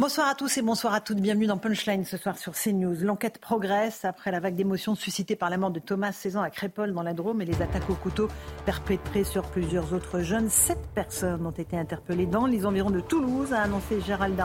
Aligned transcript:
Bonsoir 0.00 0.28
à 0.28 0.36
tous 0.36 0.56
et 0.56 0.62
bonsoir 0.62 0.94
à 0.94 1.00
toutes. 1.00 1.18
Bienvenue 1.18 1.48
dans 1.48 1.58
Punchline 1.58 2.04
ce 2.04 2.16
soir 2.16 2.38
sur 2.38 2.52
CNews. 2.52 2.94
L'enquête 3.02 3.38
progresse 3.38 4.04
après 4.04 4.30
la 4.30 4.38
vague 4.38 4.54
d'émotions 4.54 4.94
suscitée 4.94 5.34
par 5.34 5.50
la 5.50 5.58
mort 5.58 5.72
de 5.72 5.80
Thomas, 5.80 6.12
16 6.12 6.36
ans, 6.36 6.42
à 6.42 6.50
Crépole 6.50 6.92
dans 6.94 7.02
la 7.02 7.14
Drôme 7.14 7.42
et 7.42 7.44
les 7.44 7.60
attaques 7.60 7.90
au 7.90 7.96
couteau 7.96 8.28
perpétrées 8.64 9.24
sur 9.24 9.42
plusieurs 9.50 9.92
autres 9.92 10.20
jeunes. 10.20 10.50
Sept 10.50 10.78
personnes 10.94 11.44
ont 11.44 11.50
été 11.50 11.76
interpellées 11.76 12.26
dans 12.26 12.46
les 12.46 12.64
environs 12.64 12.92
de 12.92 13.00
Toulouse, 13.00 13.52
a 13.52 13.62
annoncé 13.62 14.00
Gérald 14.00 14.36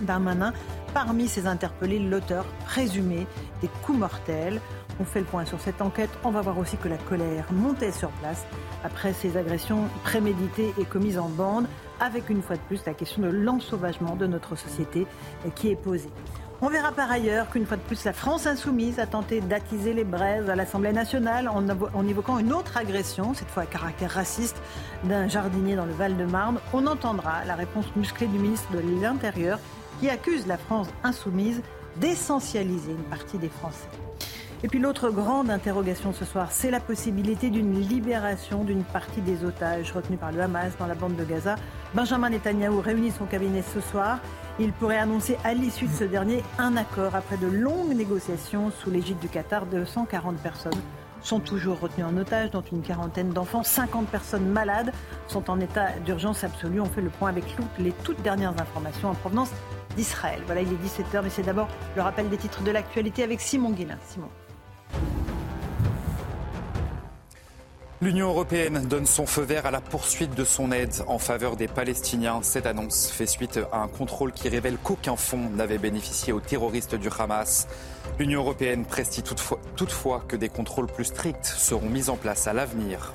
Darmanin. 0.00 0.54
Parmi 0.94 1.28
ces 1.28 1.46
interpellés, 1.46 1.98
l'auteur 1.98 2.46
présumé 2.64 3.26
des 3.60 3.68
coups 3.82 3.98
mortels. 3.98 4.62
On 4.98 5.04
fait 5.04 5.20
le 5.20 5.26
point 5.26 5.44
sur 5.44 5.60
cette 5.60 5.82
enquête. 5.82 6.10
On 6.24 6.30
va 6.30 6.40
voir 6.40 6.56
aussi 6.56 6.78
que 6.78 6.88
la 6.88 6.96
colère 6.96 7.52
montait 7.52 7.92
sur 7.92 8.08
place 8.12 8.46
après 8.82 9.12
ces 9.12 9.36
agressions 9.36 9.88
préméditées 10.04 10.72
et 10.78 10.86
commises 10.86 11.18
en 11.18 11.28
bande 11.28 11.66
avec 12.02 12.28
une 12.28 12.42
fois 12.42 12.56
de 12.56 12.60
plus 12.62 12.84
la 12.84 12.94
question 12.94 13.22
de 13.22 13.28
l'ensauvagement 13.28 14.16
de 14.16 14.26
notre 14.26 14.56
société 14.56 15.06
qui 15.54 15.70
est 15.70 15.76
posée. 15.76 16.10
On 16.60 16.68
verra 16.68 16.92
par 16.92 17.10
ailleurs 17.10 17.50
qu'une 17.50 17.66
fois 17.66 17.76
de 17.76 17.82
plus, 17.82 18.04
la 18.04 18.12
France 18.12 18.46
insoumise 18.46 19.00
a 19.00 19.06
tenté 19.06 19.40
d'attiser 19.40 19.94
les 19.94 20.04
braises 20.04 20.48
à 20.48 20.54
l'Assemblée 20.54 20.92
nationale 20.92 21.48
en, 21.48 22.06
évoquant 22.06 22.38
une 22.38 22.52
autre 22.52 22.76
agression, 22.76 23.34
cette 23.34 23.48
fois 23.48 23.64
à 23.64 23.66
caractère 23.66 24.12
raciste, 24.12 24.56
d'un 25.02 25.26
jardinier 25.26 25.74
dans 25.74 25.86
le 25.86 25.92
Val-de-Marne. 25.92 26.60
On 26.72 26.86
entendra 26.86 27.44
la 27.46 27.56
réponse 27.56 27.86
musclée 27.96 28.28
du 28.28 28.38
ministre 28.38 28.70
de 28.72 29.00
l'Intérieur 29.00 29.58
qui 30.00 30.08
accuse 30.08 30.46
la 30.46 30.56
France 30.56 30.88
insoumise 31.02 31.62
d'essentialiser 31.96 32.92
une 32.92 33.04
partie 33.10 33.38
des 33.38 33.48
Français. 33.48 33.88
Et 34.64 34.68
puis 34.68 34.78
l'autre 34.78 35.10
grande 35.10 35.50
interrogation 35.50 36.12
ce 36.12 36.24
soir, 36.24 36.52
c'est 36.52 36.70
la 36.70 36.78
possibilité 36.78 37.50
d'une 37.50 37.80
libération 37.80 38.62
d'une 38.62 38.84
partie 38.84 39.20
des 39.20 39.44
otages 39.44 39.90
retenus 39.90 40.20
par 40.20 40.30
le 40.30 40.40
Hamas 40.40 40.76
dans 40.78 40.86
la 40.86 40.94
bande 40.94 41.16
de 41.16 41.24
Gaza. 41.24 41.56
Benjamin 41.94 42.30
Netanyahou 42.30 42.80
réunit 42.80 43.10
son 43.10 43.26
cabinet 43.26 43.62
ce 43.62 43.80
soir. 43.80 44.20
Il 44.60 44.72
pourrait 44.72 44.98
annoncer 44.98 45.36
à 45.42 45.52
l'issue 45.52 45.88
de 45.88 45.92
ce 45.92 46.04
dernier 46.04 46.44
un 46.58 46.76
accord 46.76 47.16
après 47.16 47.38
de 47.38 47.48
longues 47.48 47.96
négociations 47.96 48.70
sous 48.70 48.90
l'égide 48.90 49.18
du 49.18 49.28
Qatar. 49.28 49.66
de 49.66 49.84
140 49.84 50.36
personnes 50.36 50.80
sont 51.22 51.40
toujours 51.40 51.80
retenues 51.80 52.04
en 52.04 52.16
otage, 52.16 52.50
dont 52.52 52.62
une 52.72 52.82
quarantaine 52.82 53.30
d'enfants. 53.30 53.64
50 53.64 54.06
personnes 54.08 54.46
malades 54.46 54.92
sont 55.26 55.50
en 55.50 55.58
état 55.58 55.90
d'urgence 56.04 56.44
absolue. 56.44 56.80
On 56.80 56.86
fait 56.86 57.02
le 57.02 57.10
point 57.10 57.30
avec 57.30 57.44
les 57.80 57.92
toutes 58.04 58.22
dernières 58.22 58.60
informations 58.60 59.08
en 59.08 59.14
provenance 59.14 59.50
d'Israël. 59.96 60.40
Voilà, 60.46 60.62
il 60.62 60.68
est 60.68 60.84
17h, 60.84 61.20
mais 61.22 61.30
c'est 61.30 61.42
d'abord 61.42 61.68
le 61.96 62.02
rappel 62.02 62.28
des 62.28 62.36
titres 62.36 62.62
de 62.62 62.70
l'actualité 62.70 63.24
avec 63.24 63.40
Simon 63.40 63.70
Guillain. 63.70 63.98
Simon. 64.06 64.28
L'Union 68.02 68.30
européenne 68.30 68.84
donne 68.88 69.06
son 69.06 69.26
feu 69.26 69.42
vert 69.42 69.64
à 69.64 69.70
la 69.70 69.80
poursuite 69.80 70.34
de 70.34 70.44
son 70.44 70.72
aide 70.72 70.92
en 71.06 71.20
faveur 71.20 71.54
des 71.54 71.68
Palestiniens. 71.68 72.40
Cette 72.42 72.66
annonce 72.66 73.08
fait 73.08 73.28
suite 73.28 73.60
à 73.70 73.78
un 73.78 73.86
contrôle 73.86 74.32
qui 74.32 74.48
révèle 74.48 74.76
qu'aucun 74.76 75.14
fonds 75.14 75.48
n'avait 75.50 75.78
bénéficié 75.78 76.32
aux 76.32 76.40
terroristes 76.40 76.96
du 76.96 77.08
Hamas. 77.16 77.68
L'Union 78.18 78.40
européenne 78.40 78.84
prestit 78.84 79.22
toutefois, 79.22 79.60
toutefois, 79.76 80.24
que 80.26 80.34
des 80.34 80.48
contrôles 80.48 80.88
plus 80.88 81.04
stricts 81.04 81.46
seront 81.46 81.88
mis 81.88 82.10
en 82.10 82.16
place 82.16 82.48
à 82.48 82.52
l'avenir. 82.52 83.14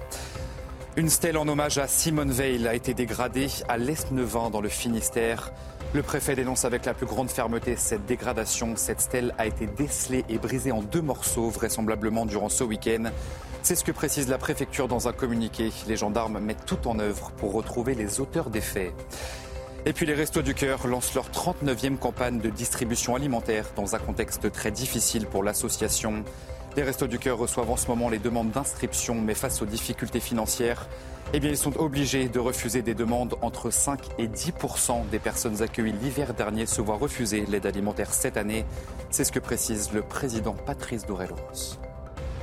Une 0.96 1.10
stèle 1.10 1.38
en 1.38 1.50
hommage 1.50 1.78
à 1.80 1.88
Simone 1.88 2.32
Veil 2.32 2.66
a 2.66 2.74
été 2.74 2.94
dégradée 2.94 3.50
à 3.68 3.78
l'Est-Neuvin 3.78 4.50
dans 4.50 4.62
le 4.62 4.70
Finistère. 4.70 5.52
Le 5.94 6.04
préfet 6.04 6.36
dénonce 6.36 6.66
avec 6.66 6.86
la 6.86 6.94
plus 6.94 7.06
grande 7.06 7.30
fermeté 7.30 7.78
cette 7.78 8.06
dégradation. 8.06 8.76
Cette 8.76 9.00
stèle 9.00 9.34
a 9.38 9.48
été 9.48 9.68
décelée 9.68 10.26
et 10.28 10.38
brisée 10.38 10.74
en 10.74 10.82
deux 10.82 11.02
morceaux, 11.02 11.50
vraisemblablement 11.50 12.26
durant 12.26 12.50
ce 12.50 12.66
week-end. 12.66 13.06
C'est 13.64 13.76
ce 13.76 13.86
que 13.86 13.94
précise 13.94 14.28
la 14.28 14.38
préfecture 14.38 14.90
dans 14.90 15.08
un 15.08 15.14
communiqué. 15.14 15.72
Les 15.88 15.96
gendarmes 15.96 16.40
mettent 16.40 16.66
tout 16.66 16.88
en 16.88 17.00
œuvre 17.00 17.32
pour 17.38 17.54
retrouver 17.54 17.96
les 17.96 18.20
auteurs 18.20 18.50
des 18.50 18.62
faits. 18.62 18.94
Et 19.86 19.94
puis 19.94 20.06
les 20.06 20.14
Restos 20.14 20.42
du 20.42 20.54
Cœur 20.54 20.86
lancent 20.88 21.16
leur 21.16 21.30
39e 21.30 21.98
campagne 21.98 22.40
de 22.40 22.50
distribution 22.50 23.16
alimentaire 23.16 23.68
dans 23.78 23.96
un 23.96 24.00
contexte 24.00 24.52
très 24.52 24.72
difficile 24.72 25.26
pour 25.26 25.44
l'association. 25.44 26.26
Les 26.78 26.84
Restos 26.84 27.08
du 27.08 27.18
Cœur 27.18 27.40
reçoivent 27.40 27.72
en 27.72 27.76
ce 27.76 27.88
moment 27.88 28.08
les 28.08 28.20
demandes 28.20 28.52
d'inscription, 28.52 29.16
mais 29.16 29.34
face 29.34 29.64
aux 29.64 29.66
difficultés 29.66 30.20
financières, 30.20 30.88
eh 31.34 31.38
ils 31.38 31.58
sont 31.58 31.76
obligés 31.78 32.30
de 32.30 32.38
refuser 32.38 32.84
des 32.84 32.94
demandes. 32.94 33.34
Entre 33.42 33.72
5 33.72 34.00
et 34.20 34.28
10% 34.28 35.10
des 35.10 35.18
personnes 35.18 35.64
accueillies 35.64 35.96
l'hiver 36.04 36.36
dernier 36.36 36.68
se 36.68 36.80
voient 36.82 36.98
refuser 36.98 37.48
l'aide 37.48 37.66
alimentaire 37.66 38.14
cette 38.14 38.38
année. 38.38 38.64
C'est 39.10 39.24
ce 39.24 39.32
que 39.32 39.40
précise 39.40 39.92
le 39.92 40.04
président 40.04 40.54
Patrice 40.54 41.08
Doré-Laurence. 41.08 41.80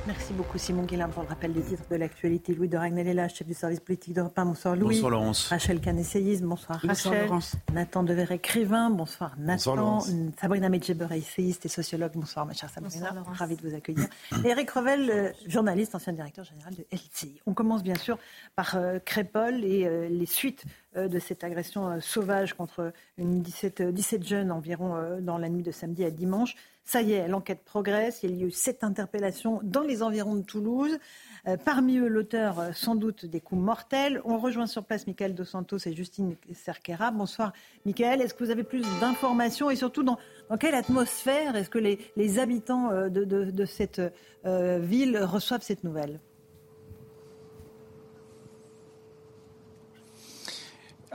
Merci 0.07 0.33
beaucoup 0.33 0.59
Simon 0.59 0.83
Guillain 0.83 1.09
pour 1.09 1.23
le 1.23 1.29
rappel 1.29 1.51
des 1.51 1.63
titres 1.63 1.89
de 1.89 1.95
l'actualité. 1.95 2.53
Louis 2.53 2.67
de 2.67 2.77
Ragnel 2.77 3.27
chef 3.27 3.47
du 3.47 3.55
service 3.55 3.79
politique 3.79 4.13
d'Europe 4.13 4.37
1. 4.37 4.45
Bonsoir 4.45 4.75
Louis. 4.75 4.95
Bonsoir 4.95 5.09
Laurence. 5.09 5.47
Rachel 5.47 5.79
Canesséis, 5.81 6.43
bonsoir, 6.43 6.79
Rachel. 6.79 7.27
Nathan 7.73 8.03
Dever, 8.03 8.27
écrivain, 8.29 8.91
bonsoir 8.91 9.33
Nathan. 9.39 9.75
Bonsoir, 9.75 10.03
Sabrina 10.39 10.69
Medjeber, 10.69 11.07
essayiste 11.11 11.65
et 11.65 11.69
sociologue, 11.69 12.11
bonsoir 12.13 12.45
ma 12.45 12.53
chère 12.53 12.69
Sabrina. 12.69 13.13
Bonsoir, 13.13 13.35
Ravi 13.35 13.55
de 13.55 13.67
vous 13.67 13.75
accueillir. 13.75 14.05
et 14.43 14.47
Eric 14.47 14.69
Revel, 14.69 15.09
euh, 15.09 15.31
journaliste, 15.47 15.95
ancien 15.95 16.13
directeur 16.13 16.45
général 16.45 16.75
de 16.75 16.85
LCI. 16.91 17.41
On 17.47 17.55
commence 17.55 17.81
bien 17.81 17.95
sûr 17.95 18.19
par 18.55 18.75
euh, 18.75 18.99
Crépol 18.99 19.63
et 19.63 19.87
euh, 19.87 20.07
les 20.07 20.27
suites 20.27 20.65
de 20.95 21.19
cette 21.19 21.43
agression 21.43 21.99
sauvage 22.01 22.53
contre 22.53 22.93
une 23.17 23.41
17, 23.41 23.81
17 23.81 24.25
jeunes 24.25 24.51
environ 24.51 25.19
dans 25.21 25.37
la 25.37 25.49
nuit 25.49 25.63
de 25.63 25.71
samedi 25.71 26.03
à 26.03 26.11
dimanche. 26.11 26.55
Ça 26.87 27.01
y 27.01 27.13
est, 27.13 27.27
l'enquête 27.27 27.63
progresse. 27.65 28.19
Il 28.21 28.35
y 28.35 28.43
a 28.43 28.45
eu 28.45 28.51
sept 28.51 28.83
interpellations 28.83 29.59
dans 29.63 29.81
les 29.81 30.03
environs 30.03 30.35
de 30.35 30.43
Toulouse. 30.43 30.99
Euh, 31.47 31.57
parmi 31.57 31.97
eux, 31.97 32.07
l'auteur, 32.07 32.59
euh, 32.59 32.71
sans 32.73 32.93
doute, 32.93 33.25
des 33.25 33.41
coups 33.41 33.59
mortels. 33.59 34.21
On 34.23 34.37
rejoint 34.37 34.67
sur 34.67 34.83
place 34.83 35.07
Michael 35.07 35.33
Dos 35.33 35.45
Santos 35.45 35.79
et 35.87 35.95
Justine 35.95 36.35
Cerquera. 36.53 37.09
Bonsoir, 37.09 37.53
Michael. 37.87 38.21
Est-ce 38.21 38.35
que 38.35 38.43
vous 38.43 38.51
avez 38.51 38.63
plus 38.63 38.83
d'informations 38.99 39.71
et 39.71 39.75
surtout 39.75 40.03
dans, 40.03 40.19
quelle 40.59 40.75
atmosphère 40.75 41.55
est-ce 41.55 41.71
que 41.71 41.79
les, 41.79 42.39
habitants 42.39 42.91
euh, 42.91 43.09
de, 43.09 43.65
cette 43.65 44.01
ville 44.43 45.17
reçoivent 45.17 45.63
cette 45.63 45.83
nouvelle? 45.83 46.19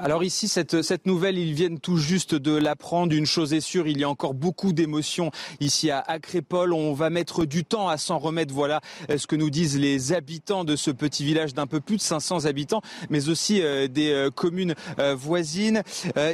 Alors 0.03 0.25
ici, 0.25 0.49
cette, 0.49 1.05
nouvelle, 1.05 1.37
ils 1.37 1.53
viennent 1.53 1.79
tout 1.79 1.99
juste 1.99 2.35
de 2.35 2.57
l'apprendre. 2.57 3.15
Une 3.15 3.27
chose 3.27 3.53
est 3.53 3.61
sûre, 3.61 3.87
il 3.87 4.01
y 4.01 4.05
a 4.05 4.09
encore 4.09 4.33
beaucoup 4.33 4.73
d'émotions 4.73 5.31
ici 5.61 5.91
à 5.91 5.99
Acrépole. 5.99 6.73
On 6.73 6.95
va 6.95 7.11
mettre 7.11 7.45
du 7.45 7.67
temps 7.67 7.87
à 7.87 7.99
s'en 7.99 8.19
remettre. 8.19 8.55
Voilà 8.55 8.81
euh, 9.11 9.19
ce 9.19 9.27
que 9.27 9.37
nous 9.37 9.51
disent 9.51 9.79
les 9.79 10.15
habitants 10.15 10.65
de 10.65 10.75
ce 10.75 10.91
petit 10.91 11.23
village 11.23 11.53
d'un 11.53 11.67
peu 11.67 11.81
plus 11.81 11.99
de 11.99 12.01
500 12.01 12.47
habitants, 12.47 12.81
mais 13.11 13.29
aussi 13.29 13.61
euh, 13.61 13.89
des 13.89 14.11
euh, 14.11 14.31
communes 14.31 14.75
voisines. 15.17 15.83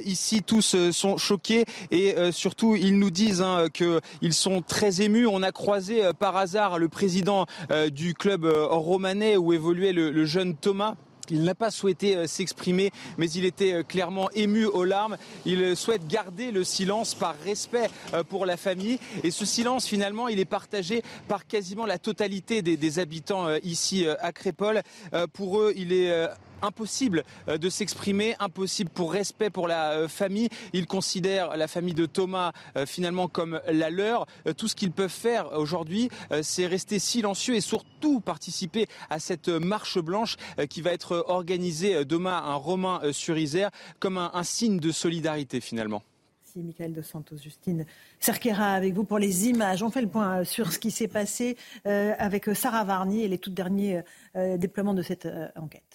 ici, 0.04 0.44
tous 0.44 0.76
sont 0.92 1.16
choqués 1.16 1.64
et 1.90 2.14
surtout, 2.30 2.76
ils 2.76 2.98
nous 2.98 3.10
disent 3.10 3.42
hein, 3.42 3.66
qu'ils 3.72 4.34
sont 4.34 4.62
très 4.62 5.02
émus. 5.02 5.26
On 5.26 5.42
a 5.42 5.50
croisé 5.50 6.10
par 6.18 6.36
hasard 6.36 6.78
le 6.78 6.88
président 6.88 7.46
du 7.90 8.14
club 8.14 8.44
romanais 8.44 9.36
où 9.36 9.52
évoluait 9.52 9.92
le 9.92 10.24
jeune 10.24 10.56
Thomas. 10.56 10.94
Il 11.30 11.42
n'a 11.42 11.54
pas 11.54 11.70
souhaité 11.70 12.16
euh, 12.16 12.26
s'exprimer, 12.26 12.90
mais 13.18 13.30
il 13.30 13.44
était 13.44 13.72
euh, 13.72 13.82
clairement 13.82 14.30
ému 14.32 14.64
aux 14.64 14.84
larmes. 14.84 15.16
Il 15.44 15.62
euh, 15.62 15.74
souhaite 15.74 16.06
garder 16.06 16.50
le 16.50 16.64
silence 16.64 17.14
par 17.14 17.34
respect 17.44 17.88
pour 18.28 18.46
la 18.46 18.56
famille. 18.56 18.98
Et 19.22 19.30
ce 19.30 19.44
silence, 19.44 19.86
finalement, 19.86 20.28
il 20.28 20.38
est 20.38 20.44
partagé 20.44 21.02
par 21.28 21.46
quasiment 21.46 21.86
la 21.86 21.98
totalité 21.98 22.62
des, 22.62 22.98
habitants 22.98 23.48
ici 23.62 24.06
à 24.20 24.32
Crépole. 24.32 24.82
Pour 25.32 25.60
eux, 25.60 25.72
il 25.76 25.92
est 25.92 26.28
impossible 26.66 27.24
euh, 27.48 27.58
de 27.58 27.70
s'exprimer, 27.70 28.34
impossible 28.38 28.90
pour 28.90 29.12
respect 29.12 29.50
pour 29.50 29.68
la 29.68 29.92
euh, 29.92 30.08
famille. 30.08 30.48
Ils 30.72 30.86
considèrent 30.86 31.56
la 31.56 31.68
famille 31.68 31.94
de 31.94 32.06
Thomas 32.06 32.52
euh, 32.76 32.84
finalement 32.84 33.28
comme 33.28 33.60
la 33.68 33.90
leur. 33.90 34.26
Tout 34.56 34.68
ce 34.68 34.74
qu'ils 34.74 34.92
peuvent 34.92 35.08
faire 35.08 35.52
aujourd'hui, 35.52 36.08
c'est 36.42 36.66
rester 36.66 36.98
silencieux 36.98 37.54
et 37.54 37.60
surtout 37.60 38.20
participer 38.20 38.86
à 39.10 39.18
cette 39.18 39.48
marche 39.48 39.98
blanche 39.98 40.36
qui 40.68 40.82
va 40.82 40.92
être 40.92 41.24
organisée 41.28 42.04
demain 42.04 42.36
à 42.36 42.54
Romain 42.54 43.00
sur 43.12 43.38
Isère 43.38 43.70
comme 43.98 44.18
un, 44.18 44.42
signe 44.42 44.78
de 44.78 44.90
solidarité 44.90 45.60
finalement. 45.60 46.02
Michael 46.56 46.94
de 46.94 47.02
Santos, 47.02 47.36
Justine 47.36 47.84
Cerquera 48.18 48.72
avec 48.72 48.94
vous 48.94 49.04
pour 49.04 49.18
les 49.18 49.48
images. 49.48 49.82
On 49.82 49.90
fait 49.90 50.00
le 50.00 50.08
point 50.08 50.44
sur 50.44 50.72
ce 50.72 50.78
qui 50.78 50.90
s'est 50.90 51.08
passé 51.08 51.56
avec 51.84 52.46
Sarah 52.54 52.84
Varny 52.84 53.22
et 53.22 53.28
les 53.28 53.38
tout 53.38 53.50
derniers 53.50 54.02
déploiements 54.34 54.94
de 54.94 55.02
cette 55.02 55.28
enquête. 55.56 55.85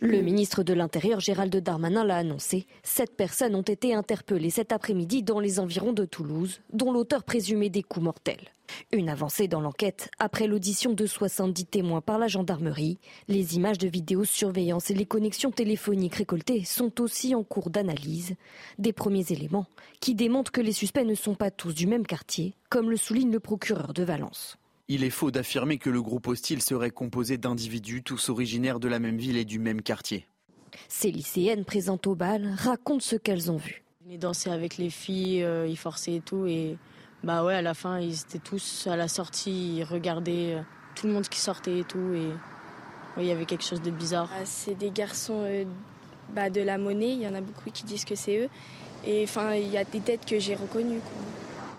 Le 0.00 0.20
ministre 0.20 0.62
de 0.62 0.72
l'Intérieur 0.72 1.20
Gérald 1.20 1.54
Darmanin 1.56 2.04
l'a 2.04 2.16
annoncé. 2.16 2.66
Sept 2.82 3.16
personnes 3.16 3.54
ont 3.54 3.62
été 3.62 3.94
interpellées 3.94 4.50
cet 4.50 4.72
après-midi 4.72 5.22
dans 5.22 5.40
les 5.40 5.60
environs 5.60 5.92
de 5.92 6.04
Toulouse, 6.04 6.60
dont 6.72 6.92
l'auteur 6.92 7.24
présumé 7.24 7.70
des 7.70 7.82
coups 7.82 8.04
mortels. 8.04 8.52
Une 8.92 9.08
avancée 9.08 9.48
dans 9.48 9.60
l'enquête 9.60 10.10
après 10.18 10.46
l'audition 10.46 10.92
de 10.92 11.06
70 11.06 11.66
témoins 11.66 12.00
par 12.00 12.18
la 12.18 12.28
gendarmerie. 12.28 12.98
Les 13.28 13.56
images 13.56 13.78
de 13.78 13.88
vidéosurveillance 13.88 14.90
et 14.90 14.94
les 14.94 15.06
connexions 15.06 15.50
téléphoniques 15.50 16.16
récoltées 16.16 16.64
sont 16.64 17.00
aussi 17.00 17.34
en 17.34 17.42
cours 17.42 17.70
d'analyse. 17.70 18.34
Des 18.78 18.92
premiers 18.92 19.30
éléments 19.30 19.66
qui 20.00 20.14
démontrent 20.14 20.52
que 20.52 20.60
les 20.60 20.72
suspects 20.72 21.04
ne 21.04 21.14
sont 21.14 21.34
pas 21.34 21.50
tous 21.50 21.74
du 21.74 21.86
même 21.86 22.06
quartier, 22.06 22.54
comme 22.70 22.90
le 22.90 22.96
souligne 22.96 23.32
le 23.32 23.40
procureur 23.40 23.92
de 23.92 24.02
Valence. 24.02 24.58
Il 24.88 25.02
est 25.02 25.10
faux 25.10 25.32
d'affirmer 25.32 25.78
que 25.78 25.90
le 25.90 26.00
groupe 26.00 26.28
hostile 26.28 26.62
serait 26.62 26.92
composé 26.92 27.38
d'individus 27.38 28.04
tous 28.04 28.28
originaires 28.28 28.78
de 28.78 28.86
la 28.86 29.00
même 29.00 29.16
ville 29.16 29.36
et 29.36 29.44
du 29.44 29.58
même 29.58 29.82
quartier. 29.82 30.28
Ces 30.88 31.10
lycéennes 31.10 31.64
présentes 31.64 32.06
au 32.06 32.14
bal 32.14 32.54
racontent 32.56 33.00
ce 33.00 33.16
qu'elles 33.16 33.50
ont 33.50 33.56
vu. 33.56 33.82
Ils 34.00 34.06
venaient 34.06 34.18
danser 34.18 34.48
avec 34.48 34.76
les 34.78 34.90
filles, 34.90 35.42
euh, 35.42 35.66
ils 35.66 35.76
forçaient 35.76 36.16
et 36.16 36.20
tout. 36.20 36.46
Et 36.46 36.76
bah 37.24 37.44
ouais, 37.44 37.54
à 37.54 37.62
la 37.62 37.74
fin, 37.74 37.98
ils 37.98 38.20
étaient 38.20 38.38
tous 38.38 38.86
à 38.86 38.94
la 38.94 39.08
sortie, 39.08 39.78
ils 39.78 39.84
regardaient 39.84 40.54
euh, 40.54 40.62
tout 40.94 41.08
le 41.08 41.14
monde 41.14 41.28
qui 41.28 41.40
sortait 41.40 41.80
et 41.80 41.84
tout. 41.84 42.14
Et 42.14 42.30
il 43.18 43.24
y 43.26 43.32
avait 43.32 43.46
quelque 43.46 43.64
chose 43.64 43.82
de 43.82 43.90
bizarre. 43.90 44.30
Ah, 44.32 44.44
c'est 44.44 44.76
des 44.76 44.92
garçons 44.92 45.42
euh, 45.46 45.64
bah, 46.32 46.48
de 46.48 46.60
la 46.60 46.78
monnaie, 46.78 47.12
il 47.12 47.22
y 47.22 47.26
en 47.26 47.34
a 47.34 47.40
beaucoup 47.40 47.70
qui 47.72 47.82
disent 47.82 48.04
que 48.04 48.14
c'est 48.14 48.38
eux. 48.38 48.48
Et 49.04 49.24
enfin, 49.24 49.54
il 49.54 49.68
y 49.68 49.78
a 49.78 49.84
des 49.84 50.00
têtes 50.00 50.26
que 50.26 50.38
j'ai 50.38 50.54
reconnues. 50.54 51.00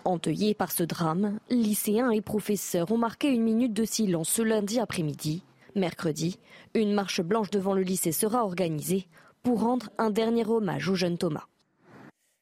Endeuillés 0.07 0.53
par 0.53 0.71
ce 0.71 0.83
drame, 0.83 1.37
lycéens 1.49 2.11
et 2.11 2.21
professeurs 2.21 2.93
ont 2.93 2.97
marqué 2.97 3.27
une 3.27 3.43
minute 3.43 3.73
de 3.73 3.83
silence 3.83 4.29
ce 4.29 4.41
lundi 4.41 4.79
après-midi. 4.79 5.43
Mercredi, 5.75 6.39
une 6.75 6.93
marche 6.93 7.19
blanche 7.19 7.49
devant 7.49 7.73
le 7.73 7.81
lycée 7.81 8.13
sera 8.13 8.45
organisée 8.45 9.09
pour 9.43 9.59
rendre 9.59 9.89
un 9.97 10.09
dernier 10.09 10.45
hommage 10.45 10.87
au 10.87 10.95
jeune 10.95 11.17
Thomas. 11.17 11.47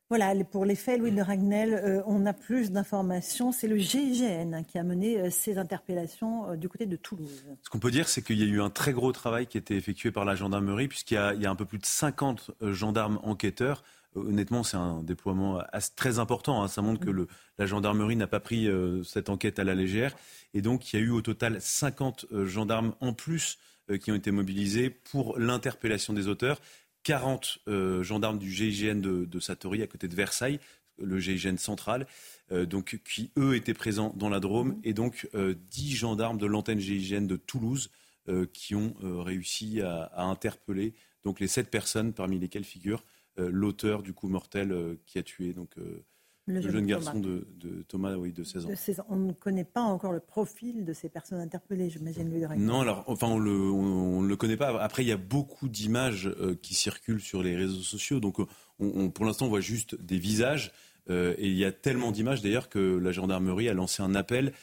Voilà, 0.09 0.35
pour 0.44 0.63
les 0.63 0.75
faits, 0.75 1.00
Louis 1.00 1.12
de 1.12 1.23
Ragnel, 1.23 1.73
euh, 1.73 2.03
on 2.06 2.27
a 2.27 2.33
plus 2.33 2.71
d'informations. 2.71 3.51
C'est 3.51 3.67
le 3.67 3.77
GIGN 3.77 4.63
qui 4.67 4.77
a 4.77 4.83
mené 4.83 5.19
euh, 5.19 5.29
ces 5.31 5.57
interpellations 5.57 6.51
euh, 6.51 6.56
du 6.57 6.69
côté 6.69 6.85
de 6.85 6.95
Toulouse. 6.95 7.45
Ce 7.63 7.69
qu'on 7.71 7.79
peut 7.79 7.89
dire, 7.89 8.07
c'est 8.07 8.21
qu'il 8.21 8.38
y 8.38 8.44
a 8.44 8.45
eu 8.45 8.62
un 8.62 8.69
très 8.69 8.94
gros 8.94 9.12
travail 9.12 9.47
qui 9.47 9.57
a 9.57 9.62
été 9.62 9.75
effectué 9.75 10.12
par 10.12 10.23
la 10.23 10.35
gendarmerie, 10.35 10.88
puisqu'il 10.88 11.15
y, 11.15 11.41
y, 11.41 11.45
a 11.47 11.50
un 11.50 11.56
peu 11.56 11.65
plus 11.65 11.79
de 11.79 11.85
50 11.88 12.51
gendarmes 12.62 13.19
enquêteurs 13.23 13.81
honnêtement, 14.15 14.63
c'est 14.63 14.77
un 14.77 15.03
déploiement 15.03 15.62
très 15.95 16.19
important. 16.19 16.63
Hein. 16.63 16.67
Ça 16.67 16.81
montre 16.81 17.00
que 17.00 17.09
le, 17.09 17.27
la 17.57 17.65
gendarmerie 17.65 18.15
n'a 18.15 18.27
pas 18.27 18.39
pris 18.39 18.67
euh, 18.67 19.03
cette 19.03 19.29
enquête 19.29 19.59
à 19.59 19.63
la 19.63 19.75
légère. 19.75 20.15
Et 20.53 20.62
donc, 20.62 20.91
il 20.91 21.00
y 21.00 21.01
a 21.01 21.06
eu 21.06 21.09
au 21.09 21.21
total 21.21 21.62
50 21.62 22.25
euh, 22.31 22.45
gendarmes 22.45 22.95
en 23.01 23.13
plus 23.13 23.57
euh, 23.89 23.97
qui 23.97 24.12
ont 24.12 24.15
été 24.15 24.31
mobilisés 24.31 24.89
pour 24.89 25.38
l'interpellation 25.38 26.13
des 26.13 26.27
auteurs. 26.27 26.59
40 27.03 27.59
gendarmes 28.01 28.39
du 28.39 28.51
GIGN 28.51 29.00
de, 29.00 29.25
de 29.25 29.39
Satori, 29.39 29.83
à 29.83 29.85
côté 29.85 30.07
de 30.07 30.15
Versailles, 30.15 30.59
le 30.97 31.19
GIGN 31.19 31.56
central, 31.57 32.07
donc, 32.50 33.00
qui, 33.06 33.29
eux, 33.38 33.56
étaient 33.56 33.75
présents 33.75 34.12
dans 34.17 34.27
la 34.27 34.39
Drôme. 34.39 34.79
Et 34.83 34.95
donc, 34.95 35.29
10 35.35 35.95
gendarmes 35.95 36.39
de 36.39 36.47
l'antenne 36.47 36.79
GIGN 36.79 37.27
de 37.27 37.35
Toulouse 37.35 37.91
qui 38.53 38.73
ont 38.73 38.95
réussi 39.21 39.81
à, 39.81 40.06
à 40.15 40.23
interpeller 40.23 40.95
donc, 41.25 41.39
les 41.39 41.47
7 41.47 41.69
personnes, 41.69 42.13
parmi 42.13 42.39
lesquelles 42.39 42.63
figurent 42.63 43.03
l'auteur 43.38 44.04
du 44.04 44.14
coup 44.14 44.28
mortel 44.28 44.72
euh, 44.72 44.96
qui 45.06 45.18
a 45.18 45.24
tué 45.24 45.54
donc, 45.54 45.78
euh, 45.78 46.04
le, 46.48 46.62
jeune, 46.62 46.86
garçon 46.86 47.20
de, 47.20 47.46
Thomas 47.88 48.16
oui, 48.16 48.32
de 48.32 48.44
16 48.44 48.66
ans. 48.66 48.70
On 49.10 49.16
ne 49.16 49.34
connaît 49.34 49.64
pas 49.64 49.82
encore 49.82 50.12
le 50.12 50.20
profil 50.20 50.86
de 50.86 50.94
ces 50.94 51.10
personnes 51.10 51.40
interpellées, 51.40 51.90
j'imagine. 51.90 52.30
Non, 52.58 52.82
alors, 52.82 53.04
enfin, 53.08 53.28
on 53.28 53.40
ne 53.40 54.22
le, 54.22 54.28
le 54.28 54.36
connaît 54.36 54.58
pas. 54.58 54.80
Après, 54.80 55.04
il 55.04 55.08
y 55.08 55.12
a 55.12 55.18
beaucoup 55.18 55.68
d'images 55.70 56.30
qui 56.62 56.76
circulent 56.76 57.20
sur 57.20 57.42
les 57.42 57.56
réseaux 57.56 57.82
sociaux. 57.82 58.20
Donc, 58.20 58.38
on, 58.78 59.10
pour 59.10 59.26
l'instant, 59.26 59.48
on 59.48 59.50
voit 59.50 59.60
juste 59.60 60.00
des 60.00 60.20
visages. 60.20 60.72
et 61.10 61.48
il 61.48 61.56
y 61.56 61.66
a 61.66 61.72
tellement 61.72 62.12
d'images, 62.12 62.44
d'ailleurs, 62.44 62.70
que 62.70 62.96
la 63.00 63.12
gendarmerie 63.12 63.68
a 63.68 63.74
lancé 63.74 64.04
un 64.04 64.14
appel 64.14 64.54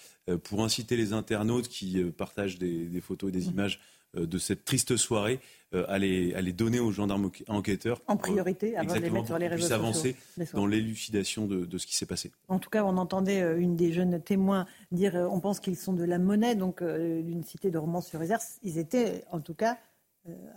pour 0.44 0.62
inciter 0.62 0.96
les 0.96 1.12
internautes 1.12 1.66
qui 1.66 2.00
partagent 2.16 2.60
des, 2.60 2.86
des, 2.86 3.00
photos 3.00 3.30
et 3.30 3.32
des 3.32 3.46
mmh. 3.48 3.50
images 3.50 3.80
euh, 3.80 3.92
de 4.14 4.38
cette 4.38 4.64
triste 4.64 4.96
soirée 4.96 5.40
euh, 5.74 5.86
à 5.88 5.98
les, 5.98 6.52
donner 6.52 6.80
aux 6.80 6.92
gendarmes 6.92 7.30
enquêteurs. 7.48 8.02
En 8.06 8.18
priorité, 8.18 8.76
avant 8.76 8.94
de 8.94 9.00
les 9.00 9.08
mettre 9.08 9.26
sur 9.26 9.38
les 9.38 9.48
réseaux 9.48 9.62
sociaux. 9.62 9.74
avancer 9.74 10.16
dans 10.52 10.66
l'élucidation 10.66 11.46
de, 11.46 11.78
ce 11.78 11.86
qui 11.86 11.96
s'est 11.96 12.04
passé. 12.04 12.30
En 12.48 12.58
tout 12.58 12.68
cas, 12.68 12.84
on 12.84 12.98
entendait 12.98 13.40
euh, 13.40 13.58
une 13.58 13.74
des 13.74 13.90
jeunes 13.90 14.20
témoins 14.20 14.66
dire 14.90 15.14
on 15.14 15.40
pense 15.40 15.60
qu'ils 15.60 15.78
sont 15.78 15.94
de 15.94 16.04
la 16.04 16.18
monnaie, 16.18 16.54
donc 16.56 16.82
d'une 16.82 17.42
cité 17.42 17.70
de 17.70 17.78
romans 17.78 18.02
sur 18.02 18.20
réserve. 18.20 18.42
Ils 18.62 18.76
étaient, 18.76 19.24
en 19.32 19.40
tout 19.40 19.54
cas, 19.54 19.78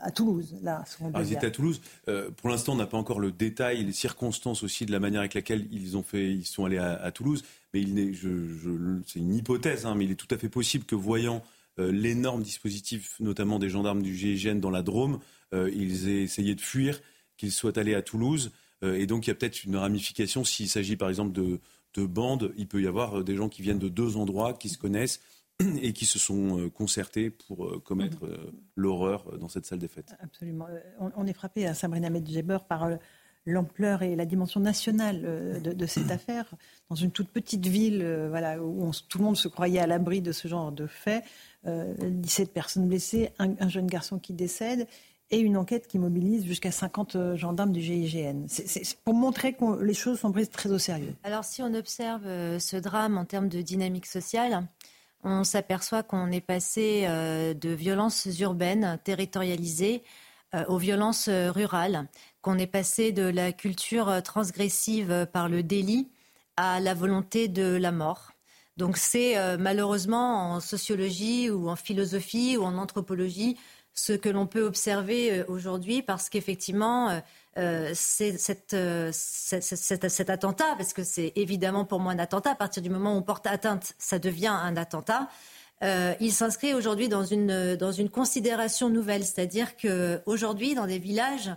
à 0.02 0.12
Toulouse. 0.12 0.58
Là, 0.62 0.84
ils 1.24 1.32
étaient 1.32 1.48
à 1.48 1.52
Toulouse. 1.52 1.80
pour 2.36 2.50
l'instant, 2.50 2.74
on 2.74 2.78
n'a 2.78 2.86
pas 2.86 2.98
encore 2.98 3.22
le 3.22 3.32
détail, 3.32 3.86
les 3.86 3.94
circonstances 3.94 4.64
aussi 4.64 4.86
de 4.86 4.92
la 4.92 5.00
manière 5.00 5.22
avec 5.22 5.34
laquelle 5.34 5.66
ils 5.72 5.96
ont 5.96 6.04
fait, 6.04 6.30
ils 6.30 6.46
sont 6.46 6.66
allés 6.66 6.78
à, 6.78 7.10
Toulouse. 7.12 7.46
Mais 7.74 7.82
il 7.82 8.14
je, 8.14 9.00
c'est 9.08 9.20
une 9.20 9.34
hypothèse, 9.34 9.86
hein, 9.86 9.96
mais 9.96 10.04
il 10.04 10.12
est 10.12 10.16
tout 10.16 10.28
à 10.32 10.38
fait 10.38 10.50
possible 10.50 10.84
que 10.84 10.96
voyant 10.96 11.38
euh, 11.38 11.40
l'énorme 11.78 12.42
dispositif, 12.42 13.20
notamment 13.20 13.60
des 13.60 13.70
gendarmes 13.70 14.02
du 14.02 14.16
GIGN 14.16 14.60
dans 14.60 14.70
la 14.70 14.82
Drôme, 14.82 15.20
euh, 15.54 15.72
ils 15.74 16.10
aient 16.10 16.24
essayé 16.24 16.56
de 16.56 16.62
fuir, 16.62 17.02
qu'ils 17.38 17.52
soient 17.52 17.78
allés 17.78 17.96
à 17.96 18.02
Toulouse. 18.02 18.52
Euh, 18.84 18.96
et 18.96 19.06
donc 19.06 19.26
il 19.26 19.30
y 19.30 19.32
a 19.32 19.36
peut-être 19.36 19.64
une 19.64 19.78
ramification. 19.78 20.44
S'il 20.44 20.70
s'agit 20.70 20.98
par 20.98 21.10
exemple 21.10 21.32
de, 21.32 21.60
bandes, 21.98 22.52
il 22.58 22.68
peut 22.68 22.82
y 22.82 22.88
avoir 22.88 23.24
des 23.24 23.36
gens 23.38 23.48
qui 23.48 23.62
viennent 23.62 23.80
de 23.80 23.88
deux 23.88 24.18
endroits, 24.18 24.54
qui 24.54 24.68
se 24.68 24.78
connaissent 24.78 25.22
et 25.82 25.94
qui 25.94 26.06
se 26.06 26.20
sont 26.20 26.70
concertés 26.72 27.30
pour 27.30 27.82
commettre 27.84 28.18
l'horreur 28.76 29.38
dans 29.40 29.48
cette 29.48 29.66
salle 29.66 29.80
des 29.80 29.88
fêtes. 29.88 30.14
Absolument. 30.20 30.68
On 31.00 31.26
est 31.26 31.34
frappé 31.34 31.66
à 31.66 31.74
Sabrina 31.74 32.10
Medjeber 32.10 32.58
par 32.68 32.90
l'ampleur 33.46 34.02
et 34.02 34.18
la 34.18 34.26
dimension 34.26 34.60
nationale 34.60 35.62
de, 35.64 35.86
cette 35.86 36.12
affaire. 36.12 36.54
Dans 36.90 36.98
une 36.98 37.12
toute 37.12 37.30
petite 37.30 37.66
ville 37.66 38.06
voilà, 38.28 38.62
où 38.62 38.92
tout 39.08 39.20
le 39.20 39.24
monde 39.24 39.38
se 39.38 39.48
croyait 39.48 39.80
à 39.80 39.88
l'abri 39.88 40.22
de 40.22 40.34
ce 40.34 40.50
genre 40.50 40.74
de 40.74 40.88
faits, 40.88 41.24
17 41.66 42.50
euh, 42.50 42.52
personnes 42.52 42.88
blessées, 42.88 43.32
un, 43.40 43.70
jeune 43.70 43.88
garçon 43.88 44.20
qui 44.20 44.34
décède 44.34 44.88
et 45.32 45.40
une 45.40 45.58
enquête 45.58 45.88
qui 45.88 45.98
mobilise 45.98 46.46
jusqu'à 46.46 46.72
50 46.72 47.16
euh, 47.16 47.36
gendarmes 47.36 47.72
du 47.72 47.82
GIGN. 47.82 48.46
C'est 48.48 48.98
pour 49.00 49.16
montrer 49.16 49.54
que 49.54 49.82
les 49.82 49.96
choses 49.96 50.20
sont 50.20 50.32
prises 50.32 50.50
très 50.50 50.70
au 50.72 50.78
sérieux. 50.78 51.16
Alors 51.24 51.44
si 51.44 51.64
on 51.64 51.74
observe 51.74 52.26
euh, 52.26 52.60
ce 52.60 52.78
drame 52.78 53.18
en 53.18 53.26
termes 53.26 53.50
de 53.50 53.62
dynamique 53.62 54.06
sociale, 54.06 54.68
on 55.24 55.44
s'aperçoit 55.44 56.04
qu'on 56.04 56.32
est 56.32 56.42
passé 56.42 57.08
de 57.08 57.70
violences 57.70 58.28
urbaines 58.42 59.00
territorialisées 59.04 60.04
aux 60.68 60.78
violences 60.78 61.30
rurales, 61.30 62.08
qu'on 62.44 62.60
est 62.60 62.68
passé 62.68 63.12
de 63.12 63.24
la 63.24 63.52
culture 63.52 64.22
transgressive 64.22 65.28
par 65.34 65.50
le 65.50 65.64
délit 65.64 66.10
à 66.58 66.80
la 66.80 66.94
volonté 66.94 67.48
de 67.48 67.76
la 67.76 67.92
mort. 67.92 68.35
Donc 68.78 68.98
c'est 68.98 69.38
euh, 69.38 69.58
malheureusement 69.58 70.52
en 70.52 70.60
sociologie 70.60 71.50
ou 71.50 71.70
en 71.70 71.76
philosophie 71.76 72.58
ou 72.58 72.64
en 72.64 72.78
anthropologie 72.78 73.58
ce 73.94 74.12
que 74.12 74.28
l'on 74.28 74.46
peut 74.48 74.64
observer 74.64 75.32
euh, 75.32 75.46
aujourd'hui 75.48 76.02
parce 76.02 76.28
qu'effectivement, 76.28 77.22
euh, 77.58 77.92
c'est 77.94 78.38
cet 78.38 78.74
attentat, 80.30 80.76
parce 80.78 80.92
que 80.92 81.06
c'est 81.06 81.32
évidemment 81.38 81.86
pour 81.86 82.02
moi 82.02 82.12
un 82.12 82.20
attentat, 82.20 82.52
à 82.52 82.56
partir 82.56 82.84
du 82.84 82.90
moment 82.90 83.14
où 83.14 83.18
on 83.18 83.22
porte 83.22 83.48
atteinte, 83.48 83.94
ça 83.98 84.20
devient 84.20 84.48
un 84.48 84.76
attentat. 84.76 85.30
il 85.82 86.34
s'inscrit 86.34 86.74
aujourd'hui 86.74 87.08
dans 87.08 87.24
une, 87.24 87.78
dans 87.78 87.94
une 87.94 88.10
considération 88.10 88.90
nouvelle, 88.90 89.24
c'est-à-dire 89.24 89.78
qu'aujourd'hui, 89.78 90.76
dans 90.76 90.88
des 90.88 91.00
villages 91.00 91.52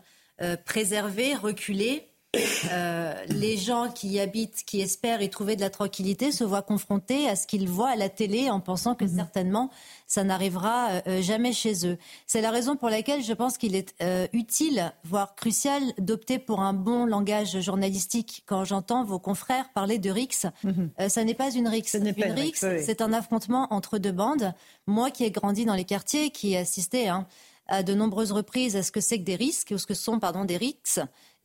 préservés, 0.64 1.34
reculés, 1.34 2.07
euh, 2.36 3.14
les 3.28 3.56
gens 3.56 3.90
qui 3.90 4.08
y 4.08 4.20
habitent, 4.20 4.62
qui 4.66 4.82
espèrent 4.82 5.22
y 5.22 5.30
trouver 5.30 5.56
de 5.56 5.62
la 5.62 5.70
tranquillité, 5.70 6.30
se 6.30 6.44
voient 6.44 6.60
confrontés 6.60 7.26
à 7.26 7.36
ce 7.36 7.46
qu'ils 7.46 7.68
voient 7.70 7.88
à 7.88 7.96
la 7.96 8.10
télé 8.10 8.50
en 8.50 8.60
pensant 8.60 8.94
que 8.94 9.06
mhm. 9.06 9.16
certainement 9.16 9.70
ça 10.06 10.24
n'arrivera 10.24 10.90
euh, 10.90 11.00
euh, 11.06 11.22
jamais 11.22 11.54
chez 11.54 11.86
eux. 11.86 11.96
C'est 12.26 12.42
la 12.42 12.50
raison 12.50 12.76
pour 12.76 12.90
laquelle 12.90 13.22
je 13.22 13.32
pense 13.32 13.56
qu'il 13.56 13.74
est 13.74 13.94
utile, 14.34 14.92
voire 15.04 15.34
crucial, 15.36 15.82
d'opter 15.98 16.38
pour 16.38 16.60
un 16.60 16.74
bon 16.74 17.06
langage 17.06 17.60
journalistique. 17.60 18.42
Quand 18.44 18.64
j'entends 18.64 19.04
vos 19.04 19.18
confrères 19.18 19.70
parler 19.72 19.98
de 19.98 20.10
RIX, 20.10 20.46
mhm. 20.64 20.90
ça 21.08 21.24
n'est 21.24 21.34
pas 21.34 21.50
une 21.50 21.66
RIX. 21.66 21.94
Une 21.94 22.10
RIX, 22.10 22.58
c'est 22.58 23.00
un 23.00 23.14
affrontement 23.14 23.68
entre 23.70 23.96
deux 23.96 24.12
bandes. 24.12 24.52
Moi 24.86 25.10
qui 25.10 25.24
ai 25.24 25.30
grandi 25.30 25.64
dans 25.64 25.74
les 25.74 25.84
quartiers, 25.84 26.30
qui 26.30 26.52
ai 26.52 26.58
assisté 26.58 27.08
hein, 27.08 27.26
à 27.68 27.82
de 27.82 27.94
nombreuses 27.94 28.32
reprises 28.32 28.76
à 28.76 28.82
ce 28.82 28.90
que 28.90 29.00
c'est 29.00 29.18
que 29.18 29.24
des 29.24 29.36
risques, 29.36 29.72
ou 29.72 29.78
ce 29.78 29.86
que 29.86 29.94
sont 29.94 30.18
pardon, 30.18 30.44
des 30.44 30.56
RIX, 30.56 31.00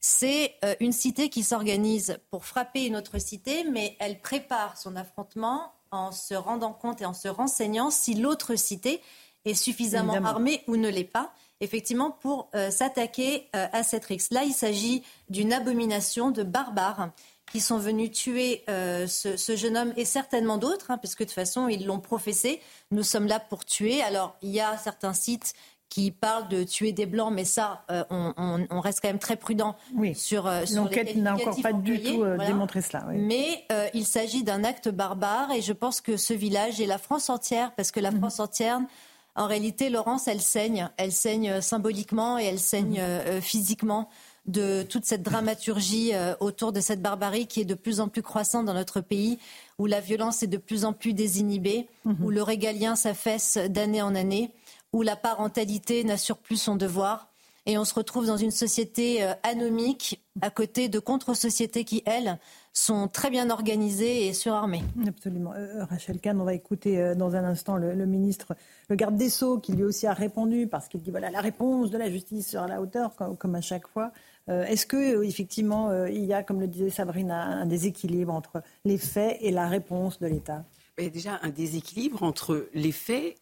c'est 0.05 0.55
euh, 0.65 0.75
une 0.81 0.91
cité 0.91 1.29
qui 1.29 1.43
s'organise 1.43 2.17
pour 2.29 2.43
frapper 2.43 2.85
une 2.85 2.97
autre 2.97 3.19
cité, 3.19 3.63
mais 3.63 3.95
elle 4.01 4.19
prépare 4.19 4.77
son 4.77 4.97
affrontement 4.97 5.71
en 5.91 6.11
se 6.11 6.33
rendant 6.33 6.73
compte 6.73 7.01
et 7.01 7.05
en 7.05 7.13
se 7.13 7.29
renseignant 7.29 7.89
si 7.89 8.13
l'autre 8.13 8.55
cité 8.55 9.01
est 9.45 9.53
suffisamment 9.53 10.15
armée 10.15 10.61
ou 10.67 10.75
ne 10.75 10.89
l'est 10.89 11.05
pas, 11.05 11.31
effectivement, 11.61 12.11
pour 12.11 12.49
euh, 12.53 12.69
s'attaquer 12.69 13.47
euh, 13.55 13.65
à 13.71 13.83
cette 13.83 14.03
rixe. 14.03 14.27
Là, 14.31 14.43
il 14.43 14.51
s'agit 14.51 15.03
d'une 15.29 15.53
abomination 15.53 16.31
de 16.31 16.43
barbares 16.43 17.11
qui 17.53 17.61
sont 17.61 17.77
venus 17.77 18.11
tuer 18.11 18.63
ce, 18.67 19.55
jeune 19.55 19.77
homme 19.77 19.93
et 19.95 20.05
certainement 20.05 20.57
d'autres, 20.57 20.89
hein, 20.89 20.97
puisque 20.97 21.19
de 21.19 21.25
toute 21.25 21.33
façon, 21.33 21.67
ils 21.67 21.85
l'ont 21.85 21.99
professé. 21.99 22.59
Nous 22.89 23.03
sommes 23.03 23.27
là 23.27 23.39
pour 23.39 23.63
tuer. 23.63 24.01
Alors, 24.01 24.35
il 24.41 24.49
y 24.49 24.59
a 24.59 24.75
certains 24.77 25.13
sites 25.13 25.53
qui 25.93 26.09
parle 26.09 26.47
de 26.47 26.63
tuer 26.63 26.91
des 26.91 27.05
blancs, 27.05 27.31
mais 27.31 27.45
ça, 27.45 27.83
euh, 27.91 28.03
on, 28.09 28.79
reste 28.79 28.99
quand 28.99 29.09
même 29.09 29.19
très 29.19 29.35
prudent 29.35 29.75
sur, 30.15 30.47
euh, 30.47 30.65
sur 30.65 30.77
L'enquête 30.77 31.15
n'a 31.15 31.35
encore 31.35 31.55
pas 31.61 31.71
du 31.71 32.01
tout 32.01 32.23
euh, 32.23 32.35
démontré 32.47 32.81
cela. 32.81 33.05
Mais 33.13 33.67
il 33.93 34.03
s'agit 34.03 34.43
d'un 34.43 34.63
acte 34.63 34.89
barbare 34.89 35.51
et 35.51 35.61
je 35.61 35.71
pense 35.71 36.01
que 36.01 36.17
ce 36.17 36.33
village 36.33 36.81
et 36.81 36.87
la 36.87 36.97
France 36.97 37.29
entière, 37.29 37.73
parce 37.75 37.91
que 37.91 37.99
la 37.99 38.09
mhm. 38.09 38.17
France 38.17 38.39
entière, 38.39 38.79
en 39.35 39.45
réalité, 39.45 39.91
Laurence, 39.91 40.27
elle 40.27 40.41
saigne. 40.41 40.89
Elle 40.97 41.11
saigne 41.11 41.61
symboliquement 41.61 42.39
et 42.39 42.45
elle 42.45 42.59
saigne 42.59 42.99
mhm. 42.99 43.41
physiquement 43.41 44.09
de 44.47 44.81
toute 44.81 45.05
cette 45.05 45.21
dramaturgie 45.21 46.13
autour 46.39 46.71
de 46.71 46.79
cette 46.79 47.03
barbarie 47.03 47.45
qui 47.45 47.61
est 47.61 47.65
de 47.65 47.75
plus 47.75 47.99
en 47.99 48.07
plus 48.07 48.23
croissante 48.23 48.65
dans 48.65 48.73
notre 48.73 48.99
pays, 48.99 49.37
où 49.77 49.85
la 49.85 49.99
violence 49.99 50.41
est 50.41 50.47
de 50.47 50.57
plus 50.57 50.85
en 50.85 50.93
plus 50.93 51.13
désinhibée, 51.13 51.87
mhm. 52.05 52.17
où 52.23 52.31
le 52.31 52.41
régalien 52.41 52.95
s'affaisse 52.95 53.59
d'année 53.69 54.01
en 54.01 54.15
année 54.15 54.49
où 54.93 55.01
la 55.01 55.15
parentalité 55.15 56.03
n'assure 56.03 56.37
plus 56.37 56.57
son 56.57 56.75
devoir. 56.75 57.33
Et 57.65 57.77
on 57.77 57.85
se 57.85 57.93
retrouve 57.93 58.25
dans 58.25 58.35
une 58.35 58.51
société 58.51 59.23
euh, 59.23 59.33
anomique 59.43 60.21
à 60.41 60.49
côté 60.49 60.89
de 60.89 60.99
contre-sociétés 60.99 61.85
qui, 61.85 62.03
elles, 62.05 62.37
sont 62.73 63.07
très 63.07 63.29
bien 63.29 63.49
organisées 63.49 64.27
et 64.27 64.33
surarmées. 64.33 64.83
Absolument. 65.07 65.53
Euh, 65.53 65.81
euh, 65.81 65.85
Rachel 65.85 66.19
Kahn, 66.19 66.41
on 66.41 66.43
va 66.43 66.55
écouter 66.55 67.13
dans 67.15 67.35
un 67.35 67.45
instant 67.45 67.77
le, 67.77 68.05
ministre, 68.05 68.55
le 68.89 68.95
garde 68.95 69.15
des 69.15 69.29
Sceaux, 69.29 69.59
qui 69.59 69.73
lui 69.73 69.83
aussi 69.83 70.07
a 70.07 70.13
répondu, 70.13 70.67
parce 70.67 70.89
qu'il 70.89 71.01
dit 71.01 71.11
voilà, 71.11 71.31
la 71.31 71.39
réponse 71.39 71.89
de 71.89 71.97
la 71.97 72.09
justice 72.09 72.49
sera 72.49 72.65
à 72.65 72.67
la 72.67 72.81
hauteur, 72.81 73.11
comme, 73.39 73.55
à 73.55 73.61
chaque 73.61 73.87
fois. 73.87 74.11
Est-ce 74.49 74.85
que 74.85 75.23
effectivement 75.23 76.05
il 76.05 76.25
y 76.25 76.33
a, 76.33 76.43
comme 76.43 76.59
le 76.59 76.67
disait 76.67 76.89
Sabrina, 76.89 77.43
un 77.43 77.65
déséquilibre 77.65 78.33
entre 78.33 78.61
les 78.83 78.97
faits 78.97 79.37
et 79.39 79.51
la 79.51 79.67
réponse 79.67 80.19
de 80.19 80.27
l'État? 80.27 80.65
Il 80.97 81.05
y 81.05 81.07
a 81.07 81.11
déjà 81.11 81.39
un 81.43 81.49
déséquilibre 81.49 82.23
entre 82.23 82.67
les 82.73 82.91
faits 82.91 83.37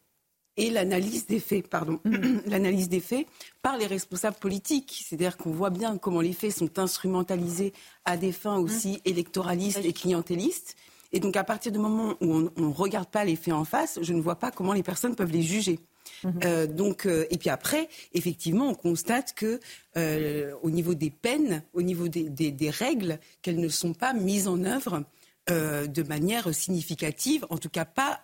et 0.62 0.70
l'analyse 0.70 1.25
des 1.25 1.39
faits, 1.39 1.68
pardon, 1.68 2.00
l'analyse 2.46 2.88
des 2.88 3.00
faits 3.00 3.25
par 3.63 3.77
les 3.77 3.88
responsables 3.88 4.38
politiques. 4.38 5.03
C'est-à-dire 5.06 5.36
qu'on 5.36 5.50
voit 5.50 5.72
bien 5.72 5.98
comment 5.98 6.22
les 6.22 6.34
faits 6.34 6.51
sont 6.51 6.77
instrumentalisés 6.77 7.74
à 8.06 8.15
des 8.15 8.32
fins 8.32 8.60
aussi 8.60 8.94
mmh. 8.94 9.00
électoralistes 9.06 9.82
et 9.84 9.91
clientélistes. 9.91 10.75
Et 11.13 11.20
donc, 11.20 11.36
à 11.36 11.44
partir 11.44 11.72
du 11.72 11.80
moment 11.80 12.15
où 12.22 12.50
on 12.56 12.62
ne 12.62 12.74
regarde 12.74 13.10
pas 13.10 13.25
les 13.25 13.36
faits 13.36 13.56
en 13.56 13.65
face, 13.65 13.98
je 14.03 14.13
ne 14.13 14.22
vois 14.22 14.36
pas 14.36 14.51
comment 14.51 14.74
les 14.74 14.84
personnes 14.84 15.15
peuvent 15.15 15.32
les 15.32 15.41
juger. 15.41 15.80
Mmh. 16.24 16.30
Euh, 16.46 16.68
donc, 16.68 17.08
euh, 17.08 17.25
et 17.32 17.38
puis 17.39 17.50
après, 17.50 17.89
effectivement, 18.13 18.70
on 18.70 18.75
constate 18.75 19.34
que 19.34 19.60
euh, 19.98 20.53
au 20.62 20.70
niveau 20.70 20.94
des 20.94 21.10
peines, 21.10 21.63
au 21.74 21.82
niveau 21.82 22.08
des, 22.08 22.30
des 22.30 22.70
règles, 22.70 23.18
qu'elles 23.41 23.60
ne 23.60 23.68
sont 23.68 23.94
pas 23.94 24.13
mises 24.13 24.48
en 24.48 24.63
œuvre 24.63 25.03
de 25.50 26.03
manière 26.03 26.53
significative, 26.53 27.46
en 27.50 27.58
tout 27.58 27.68
cas 27.68 27.84
pas 27.84 28.22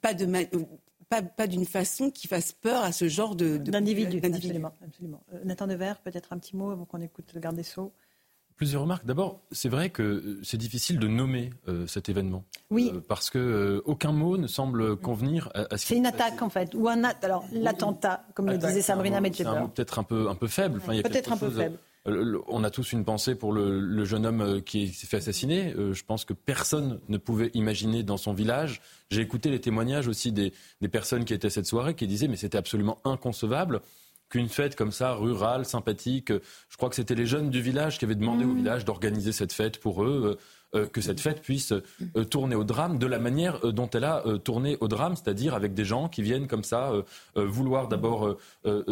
pas 0.00 0.14
de 0.14 0.26
pas, 1.10 1.46
d'une 1.46 1.66
façon 1.66 2.10
qui 2.10 2.28
fasse 2.28 2.52
peur 2.52 2.84
à 2.84 2.92
ce 2.92 3.08
genre 3.08 3.34
de, 3.34 3.56
d'individus. 3.56 4.20
Absolument, 4.22 4.72
absolument. 4.84 5.24
Euh, 5.34 5.40
Nathan 5.44 5.66
Devers, 5.66 5.98
peut-être 6.00 6.32
un 6.32 6.38
petit 6.38 6.56
mot 6.56 6.70
avant 6.70 6.84
qu'on 6.84 7.00
écoute 7.00 7.32
le 7.34 7.40
garde 7.40 7.56
des 7.56 7.64
Sceaux. 7.64 7.92
Plusieurs 8.54 8.82
remarques. 8.82 9.06
D'abord, 9.06 9.40
c'est 9.50 9.70
vrai 9.70 9.90
que 9.90 10.02
euh, 10.02 10.40
c'est 10.42 10.58
difficile 10.58 10.98
de 10.98 11.08
nommer 11.08 11.50
euh, 11.66 11.86
cet 11.86 12.08
événement. 12.08 12.44
Oui. 12.70 12.92
parce 13.08 13.30
que 13.30 13.82
aucun 13.86 14.12
mot 14.12 14.36
ne 14.36 14.46
semble 14.46 14.96
convenir 14.96 15.50
à, 15.54 15.76
ce 15.76 15.88
C'est 15.88 15.96
une 15.96 16.06
attaque 16.06 16.40
en 16.42 16.50
fait, 16.50 16.74
ou 16.74 16.88
un 16.88 17.02
alors 17.02 17.44
l'attentat, 17.52 18.24
comme 18.34 18.48
le 18.48 18.58
disait 18.58 18.82
Sabrina 18.82 19.20
Medjeber. 19.20 19.50
C'est 19.50 19.56
un 19.56 19.60
mot 19.62 19.68
peut-être 19.68 19.98
un 19.98 20.04
peu 20.04 20.28
un 20.28 20.34
peu 20.36 20.46
faible. 20.46 20.80
peut-être 20.80 21.32
un 21.32 21.36
peu 21.36 21.50
faible. 21.50 21.78
On 22.06 22.64
a 22.64 22.70
tous 22.70 22.92
une 22.92 23.04
pensée 23.04 23.34
pour 23.34 23.52
le, 23.52 24.04
jeune 24.04 24.24
homme 24.24 24.40
euh, 24.40 24.60
qui 24.60 24.88
s'est 24.88 25.06
fait 25.06 25.18
assassiner. 25.18 25.74
Euh, 25.74 25.92
je 25.92 26.02
pense 26.02 26.24
que 26.24 26.32
personne 26.32 26.98
ne 27.08 27.18
pouvait 27.18 27.50
imaginer 27.52 28.02
dans 28.02 28.16
son 28.16 28.32
village. 28.32 28.80
J'ai 29.10 29.20
écouté 29.20 29.50
les 29.50 29.60
témoignages 29.60 30.08
aussi 30.08 30.32
des, 30.32 30.52
personnes 30.90 31.26
qui 31.26 31.34
étaient 31.34 31.48
à 31.48 31.50
cette 31.50 31.66
soirée 31.66 31.94
qui 31.94 32.06
disaient 32.06 32.28
mais 32.28 32.36
c'était 32.36 32.58
absolument 32.58 32.98
inconcevable 33.04 33.80
qu'une 34.30 34.48
fête 34.48 34.76
comme 34.76 34.92
ça, 34.92 35.12
rurale, 35.12 35.64
sympathique, 35.64 36.32
je 36.68 36.76
crois 36.76 36.88
que 36.88 36.94
c'était 36.94 37.16
les 37.16 37.26
jeunes 37.26 37.50
du 37.50 37.60
village 37.60 37.98
qui 37.98 38.04
avaient 38.04 38.14
demandé 38.14 38.44
au 38.44 38.52
mmh. 38.52 38.56
village 38.56 38.84
d'organiser 38.84 39.32
cette 39.32 39.52
fête 39.52 39.80
pour 39.80 40.04
eux. 40.04 40.38
Euh, 40.76 40.86
que 40.86 41.00
cette 41.00 41.20
fête 41.20 41.42
puisse 41.42 41.72
euh, 41.72 42.24
tourner 42.24 42.54
au 42.54 42.62
drame 42.62 42.98
de 42.98 43.06
la 43.06 43.18
manière 43.18 43.58
euh, 43.64 43.72
dont 43.72 43.90
elle 43.90 44.04
a 44.04 44.22
tourné 44.44 44.78
au 44.80 44.86
drame, 44.86 45.16
c'est-à-dire 45.16 45.54
avec 45.54 45.74
des 45.74 45.84
gens 45.84 46.08
qui 46.08 46.22
viennent 46.22 46.46
comme 46.46 46.62
ça 46.64 46.92
vouloir 47.34 47.88
d'abord 47.88 48.36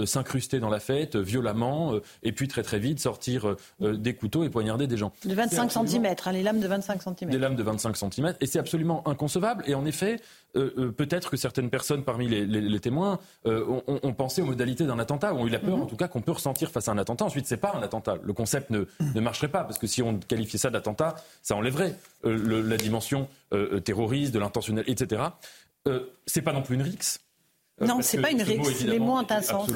s'incruster 0.05 0.61
dans 0.61 0.71
la 0.71 0.81
fête 0.81 1.17
violemment 1.17 1.95
et 2.23 2.33
puis 2.33 2.49
très 2.49 2.63
très 2.63 2.79
vite 2.79 3.01
sortir 3.01 3.57
des 3.81 4.15
couteaux 4.15 4.45
et 4.45 4.51
poignarder 4.51 4.87
des 4.87 4.97
gens. 4.97 5.13
De 5.25 5.35
25 5.35 5.71
cm, 5.71 6.07
hein, 6.25 6.33
les 6.33 6.43
lames 6.43 6.61
de 6.61 6.67
25 6.67 7.03
cm. 7.03 7.31
Des 7.31 7.39
lames 7.39 7.57
de 7.57 7.63
25 7.63 7.97
cm 7.97 8.35
et 8.41 8.47
c'est 8.47 8.59
absolument 8.59 9.07
inconcevable 9.07 9.65
et 9.67 9.75
en 9.75 9.85
effet 9.85 10.21
peut-être 10.55 11.31
que 11.31 11.37
certaines 11.37 11.71
personnes 11.71 12.05
parmi 12.05 12.29
les, 12.29 12.81
témoins 12.81 13.19
ont, 13.45 14.15
pensé 14.15 14.43
aux 14.43 14.47
modalités 14.47 14.85
d'un 14.85 14.99
attentat, 14.99 15.33
ou 15.35 15.39
ont 15.39 15.47
eu 15.47 15.51
la 15.51 15.59
peur 15.59 15.77
mhm. 15.77 15.83
en 15.83 15.87
tout 15.87 15.97
cas 15.97 16.09
qu'on 16.09 16.21
peut 16.21 16.33
ressentir 16.33 16.71
face 16.71 16.89
à 16.89 16.93
un 16.93 16.99
attentat. 16.99 17.25
Ensuite, 17.25 17.47
c'est 17.47 17.59
pas 17.59 17.75
un 17.77 17.83
attentat. 17.83 18.17
Le 18.23 18.33
concept 18.33 18.71
ne, 18.71 18.85
ne 19.15 19.21
marcherait 19.21 19.49
pas 19.49 19.65
parce 19.65 19.79
que 19.79 19.87
si 19.87 20.03
on 20.03 20.19
qualifiait 20.19 20.59
ça 20.59 20.71
d'attentat, 20.71 21.17
ça 21.43 21.57
enlève 21.57 21.73
vrai, 21.73 21.95
euh, 22.25 22.63
la 22.63 22.77
dimension 22.77 23.29
euh, 23.53 23.77
euh, 23.77 23.81
terroriste, 23.81 24.33
de 24.35 24.39
l'intentionnel, 24.39 24.85
etc. 24.87 25.23
c'est 26.27 26.43
pas 26.43 26.53
non 26.53 26.63
plus 26.63 26.75
une 26.75 26.83
rixe. 26.83 27.21
non, 27.81 28.01
c'est 28.03 28.21
pas 28.21 28.31
une 28.31 28.43
rixe. 28.43 28.85
Les 28.85 28.99
mots 28.99 29.19
ont 29.19 29.27
un 29.29 29.43
sens. 29.43 29.71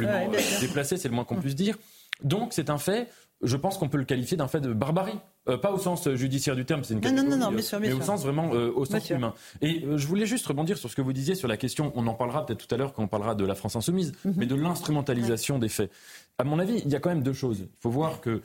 déplacé, 0.61 0.97
c'est 0.97 1.09
le 1.09 1.15
moins 1.15 1.25
qu'on 1.25 1.37
puisse 1.37 1.55
dire. 1.55 1.77
Donc 2.23 2.53
c'est 2.53 2.71
un 2.71 2.79
fait. 2.79 3.09
Je 3.43 3.57
pense 3.57 3.77
qu'on 3.77 3.89
peut 3.89 3.99
le 3.99 4.05
qualifier 4.05 4.37
d'un 4.37 4.49
fait 4.49 4.61
de 4.61 4.73
barbarie. 4.73 5.19
pas 5.45 5.73
au 5.73 5.79
sens 5.79 6.09
judiciaire 6.15 6.55
du 6.55 6.65
terme, 6.65 6.85
c'est 6.85 6.95
une 6.95 7.01
non, 7.01 7.25
non, 7.25 7.37
non, 7.37 7.51
mais 7.51 7.93
au 7.93 8.01
sens 8.01 8.23
vraiment 8.23 8.51
au 8.51 8.85
sens 8.85 9.11
humain. 9.11 9.35
Et 9.61 9.85
je 9.97 10.07
voulais 10.07 10.27
juste 10.27 10.47
rebondir 10.47 10.79
sur 10.79 10.89
ce 10.89 10.97
que 10.97 11.03
vous 11.03 11.13
disiez 11.13 11.35
sur 11.35 11.49
la 11.49 11.57
question, 11.57 11.93
on 11.97 12.07
en 12.07 12.15
parlera 12.15 12.47
peut-être 12.47 12.67
tout 12.67 12.75
à 12.75 12.79
l'heure 12.79 12.93
quand 12.93 13.03
on 13.03 13.09
parlera 13.09 13.35
de 13.35 13.45
la 13.45 13.55
France 13.55 13.77
insoumise, 13.77 14.13
mhm. 14.25 14.35
mais 14.37 14.47
de 14.47 14.55
l'instrumentalisation 14.55 15.59
des 15.59 15.69
faits. 15.69 15.91
À 16.39 16.45
mon 16.45 16.59
avis, 16.59 16.83
il 16.85 16.91
y 16.91 16.95
a 16.95 17.01
quand 17.01 17.11
même 17.11 17.23
deux 17.23 17.33
choses. 17.33 17.61
Il 17.61 17.81
faut 17.81 17.91
voir 17.91 18.21
que 18.21 18.43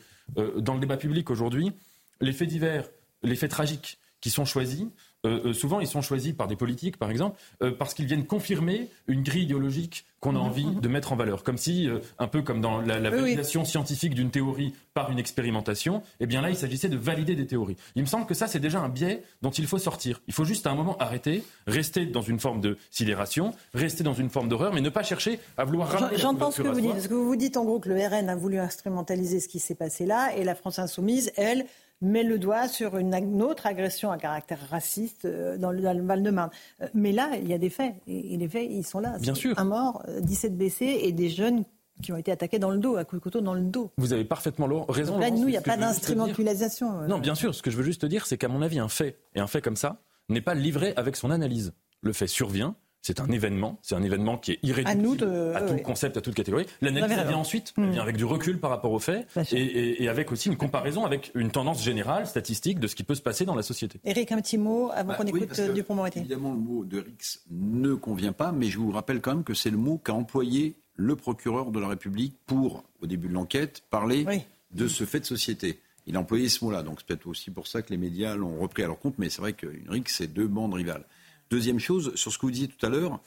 dans 0.58 0.74
le 0.74 0.80
débat 0.80 0.98
public 0.98 1.30
aujourd'hui, 1.30 1.72
les 2.20 2.34
faits 2.34 2.50
divers 2.50 2.86
les 3.24 3.36
faits 3.36 3.52
tragiques 3.52 4.00
qui 4.22 4.30
sont 4.30 4.46
choisis, 4.46 4.86
euh, 5.28 5.50
euh, 5.50 5.54
souvent 5.54 5.80
ils 5.80 5.88
sont 5.88 6.02
choisis 6.02 6.34
par 6.34 6.48
des 6.48 6.56
politiques, 6.56 6.98
par 6.98 7.10
exemple, 7.10 7.38
euh, 7.62 7.72
parce 7.72 7.94
qu'ils 7.94 8.06
viennent 8.06 8.26
confirmer 8.26 8.90
une 9.08 9.24
grille 9.24 9.44
idéologique 9.44 10.06
qu'on 10.20 10.36
a 10.36 10.40
envie 10.40 10.66
de 10.66 10.88
mettre 10.88 11.14
en 11.14 11.16
valeur. 11.16 11.44
Comme 11.44 11.60
si, 11.60 11.88
un 12.18 12.28
peu 12.28 12.42
comme 12.42 12.60
dans 12.60 12.82
la, 12.82 13.00
validation 13.00 13.64
scientifique 13.66 14.16
d'une 14.16 14.32
théorie 14.32 14.74
par 14.96 15.12
une 15.12 15.20
expérimentation, 15.20 16.02
eh 16.20 16.26
bien 16.26 16.42
là, 16.42 16.50
il 16.50 16.56
s'agissait 16.56 16.90
de 16.90 16.98
valider 16.98 17.36
des 17.36 17.46
théories. 17.46 17.78
Il 17.96 18.02
me 18.02 18.08
semble 18.08 18.26
que 18.26 18.34
ça, 18.34 18.48
c'est 18.48 18.60
déjà 18.60 18.80
un 18.80 18.90
biais 18.90 19.22
dont 19.44 19.52
il 19.52 19.68
faut 19.68 19.78
sortir. 19.78 20.20
Il 20.28 20.34
faut 20.34 20.44
juste 20.44 20.66
à 20.66 20.72
un 20.72 20.76
moment 20.76 20.98
arrêter, 20.98 21.44
rester 21.68 22.08
dans 22.08 22.24
une 22.24 22.40
forme 22.40 22.62
de 22.62 22.78
sidération, 22.90 23.54
rester 23.76 24.04
dans 24.04 24.16
une 24.16 24.32
forme 24.32 24.50
d'horreur, 24.50 24.74
mais 24.74 24.82
ne 24.82 24.90
pas 24.90 25.04
chercher 25.04 25.40
à 25.56 25.66
vouloir 25.66 25.90
ramener 25.90 26.18
J'entends 26.18 26.50
ce 26.50 26.64
que 26.64 26.68
vous 26.68 26.82
dites. 26.82 26.92
Parce 26.92 27.08
que 27.08 27.14
vous 27.14 27.28
vous 27.28 27.36
dites 27.36 27.56
en 27.56 27.64
gros 27.64 27.80
que 27.80 27.90
le 27.90 27.96
RN 27.96 28.28
a 28.28 28.36
voulu 28.36 28.58
instrumentaliser 28.58 29.40
ce 29.40 29.48
qui 29.48 29.60
s'est 29.60 29.76
passé 29.76 30.08
là, 30.08 30.36
et 30.36 30.44
la 30.44 30.56
France 30.56 30.80
insoumise, 30.80 31.32
elle, 31.36 31.68
met 32.02 32.24
le 32.24 32.40
doigt 32.40 32.68
sur 32.68 32.98
une, 32.98 33.42
autre 33.42 33.66
agression 33.66 34.12
à 34.12 34.18
caractère 34.18 34.60
raciste 34.70 35.26
euh, 35.26 35.58
dans 35.58 35.72
le, 35.72 35.82
Val-de-Marne. 35.82 36.50
Euh, 36.82 36.88
mais 36.94 37.12
là, 37.12 37.32
il 37.42 37.48
y 37.48 37.54
a 37.54 37.58
des 37.58 37.70
faits. 37.70 37.96
Et, 38.08 38.38
les 38.38 38.48
faits, 38.48 38.68
ils 38.70 38.86
sont 38.86 39.00
là. 39.00 39.18
Bien 39.20 39.36
sûr. 39.36 39.58
Un 39.58 39.66
mort, 39.66 40.04
17 40.22 40.52
euh, 40.52 40.56
blessés 40.56 41.00
et 41.04 41.12
des 41.12 41.30
jeunes 41.30 41.64
qui 42.04 42.12
ont 42.12 42.18
été 42.18 42.32
attaqués 42.32 42.60
dans 42.60 42.70
le 42.70 42.78
dos, 42.78 42.96
à 42.96 43.06
coups 43.06 43.20
de 43.20 43.24
couteau 43.24 43.42
dans 43.42 43.56
le 43.56 43.62
dos. 43.62 43.92
Vous 43.98 44.14
avez 44.14 44.24
parfaitement 44.24 44.68
raison. 44.88 45.18
là, 45.18 45.32
nous, 45.32 45.48
il 45.48 45.52
n'y 45.52 45.58
a 45.58 45.62
pas 45.62 45.78
d'instrumentalisation. 45.78 47.08
Non, 47.08 47.18
bien 47.18 47.34
sûr. 47.34 47.56
Ce 47.56 47.64
que 47.64 47.72
je 47.72 47.78
veux 47.78 47.84
juste 47.84 48.06
dire, 48.06 48.28
c'est 48.28 48.38
qu'à 48.38 48.48
mon 48.48 48.62
avis, 48.62 48.78
un 48.78 48.88
fait, 48.88 49.18
et 49.34 49.40
un 49.40 49.48
fait 49.48 49.62
comme 49.62 49.76
ça, 49.76 50.00
n'est 50.30 50.42
pas 50.42 50.54
livré 50.54 50.94
avec 50.96 51.16
son 51.16 51.32
analyse. 51.32 51.74
Le 52.04 52.14
fait 52.14 52.28
survient, 52.28 52.76
c'est 53.08 53.22
un 53.22 53.32
événement, 53.32 53.80
c'est 53.84 53.96
un 53.96 54.04
événement 54.04 54.38
qui 54.38 54.52
est 54.52 54.60
irréductible 54.64 55.54
à, 55.56 55.62
tout 55.62 55.78
concept, 55.78 56.18
à 56.18 56.22
toute 56.22 56.36
catégorie. 56.36 56.66
L'analyse 56.82 57.18
vient 57.26 57.38
ensuite, 57.38 57.74
elle 57.78 57.92
vient 57.92 58.02
avec 58.02 58.18
du 58.18 58.26
recul 58.26 58.60
par 58.60 58.70
rapport 58.70 58.92
aux 58.92 59.00
faits 59.00 59.26
et, 59.54 60.10
avec 60.10 60.30
aussi 60.34 60.50
une 60.50 60.58
comparaison 60.58 61.06
avec 61.06 61.32
une 61.34 61.50
tendance 61.50 61.82
générale, 61.82 62.28
statistique, 62.28 62.80
de 62.82 62.88
ce 62.88 62.96
qui 62.96 63.04
peut 63.04 63.16
se 63.16 63.22
passer 63.22 63.46
dans 63.46 63.56
la 63.56 63.62
société. 63.62 64.02
Eric, 64.04 64.34
un 64.34 64.42
petit 64.42 64.58
mot 64.58 64.92
avant 64.94 65.10
bah 65.10 65.16
qu'on 65.16 65.24
écoute 65.24 65.58
euh, 65.58 65.72
Dupont-Moretti. 65.72 66.20
Évidemment, 66.20 66.52
le 66.52 66.60
mot 66.60 66.84
de 66.84 67.00
Rix 67.00 67.40
ne 67.50 67.94
convient 67.94 68.34
pas, 68.34 68.52
mais 68.52 68.68
je 68.68 68.78
vous 68.78 68.92
rappelle 68.92 69.22
quand 69.22 69.34
même 69.34 69.46
que 69.46 69.54
c'est 69.54 69.72
le 69.72 69.78
mot 69.78 69.98
qu'a 69.98 70.14
employé 70.14 70.76
le 70.98 71.16
procureur 71.16 71.72
de 71.72 71.80
la 71.80 71.88
République 71.88 72.36
pour, 72.46 72.84
au 73.02 73.08
début 73.08 73.30
de 73.30 73.34
l'enquête, 73.34 73.84
parler 73.90 74.26
de 74.72 74.88
ce 74.90 75.06
fait 75.06 75.22
de 75.22 75.26
société. 75.26 75.80
Il 76.08 76.18
a 76.18 76.20
employé 76.20 76.50
ce 76.50 76.66
mot-là, 76.66 76.84
donc 76.84 77.00
c'est 77.00 77.08
peut-être 77.08 77.28
aussi 77.28 77.52
pour 77.52 77.68
ça 77.68 77.82
que 77.82 77.90
les 77.90 77.98
médias 77.98 78.36
l'ont 78.36 78.60
repris 78.60 78.84
à 78.84 78.88
leur 78.88 79.00
compte, 79.00 79.16
mais 79.18 79.30
c'est 79.30 79.40
vrai 79.42 79.54
qu'une 79.54 79.90
RIC, 79.90 80.10
c'est 80.10 80.28
deux 80.28 80.48
bandes 80.48 80.74
rivales. 80.74 81.06
Deuxième 81.50 81.80
chose, 81.80 82.14
sur 82.16 82.32
ce 82.32 82.38
que 82.38 82.46
vous 82.46 82.52
disiez 82.52 82.68
tout 82.68 82.86
à 82.86 82.90
l'heure, 82.90 83.22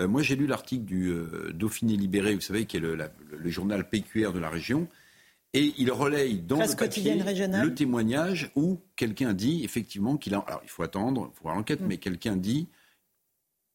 euh, 0.00 0.08
moi 0.08 0.22
j'ai 0.22 0.36
lu 0.36 0.46
l'article 0.46 0.84
du 0.84 1.08
euh, 1.08 1.52
Dauphiné 1.52 1.96
Libéré, 1.96 2.34
vous 2.34 2.40
savez, 2.40 2.66
qui 2.66 2.76
est 2.76 2.80
le, 2.80 2.98
journal 3.46 3.88
PQR 3.88 4.32
de 4.32 4.38
la 4.38 4.50
région, 4.50 4.88
et 5.52 5.72
il 5.78 5.92
relaye 5.92 6.40
dans 6.40 6.58
le 6.58 6.76
papier 6.76 7.14
le 7.14 7.74
témoignage 7.74 8.50
où 8.56 8.80
quelqu'un 8.96 9.32
dit 9.34 9.62
effectivement 9.64 10.16
qu'il 10.16 10.34
a... 10.34 10.38
Alors 10.38 10.60
il 10.64 10.68
faut 10.68 10.82
attendre, 10.82 11.30
il 11.32 11.36
faut 11.36 11.44
voir 11.44 11.54
l'enquête, 11.54 11.80
mm. 11.80 11.86
mais 11.86 11.98
quelqu'un 11.98 12.36
dit, 12.36 12.68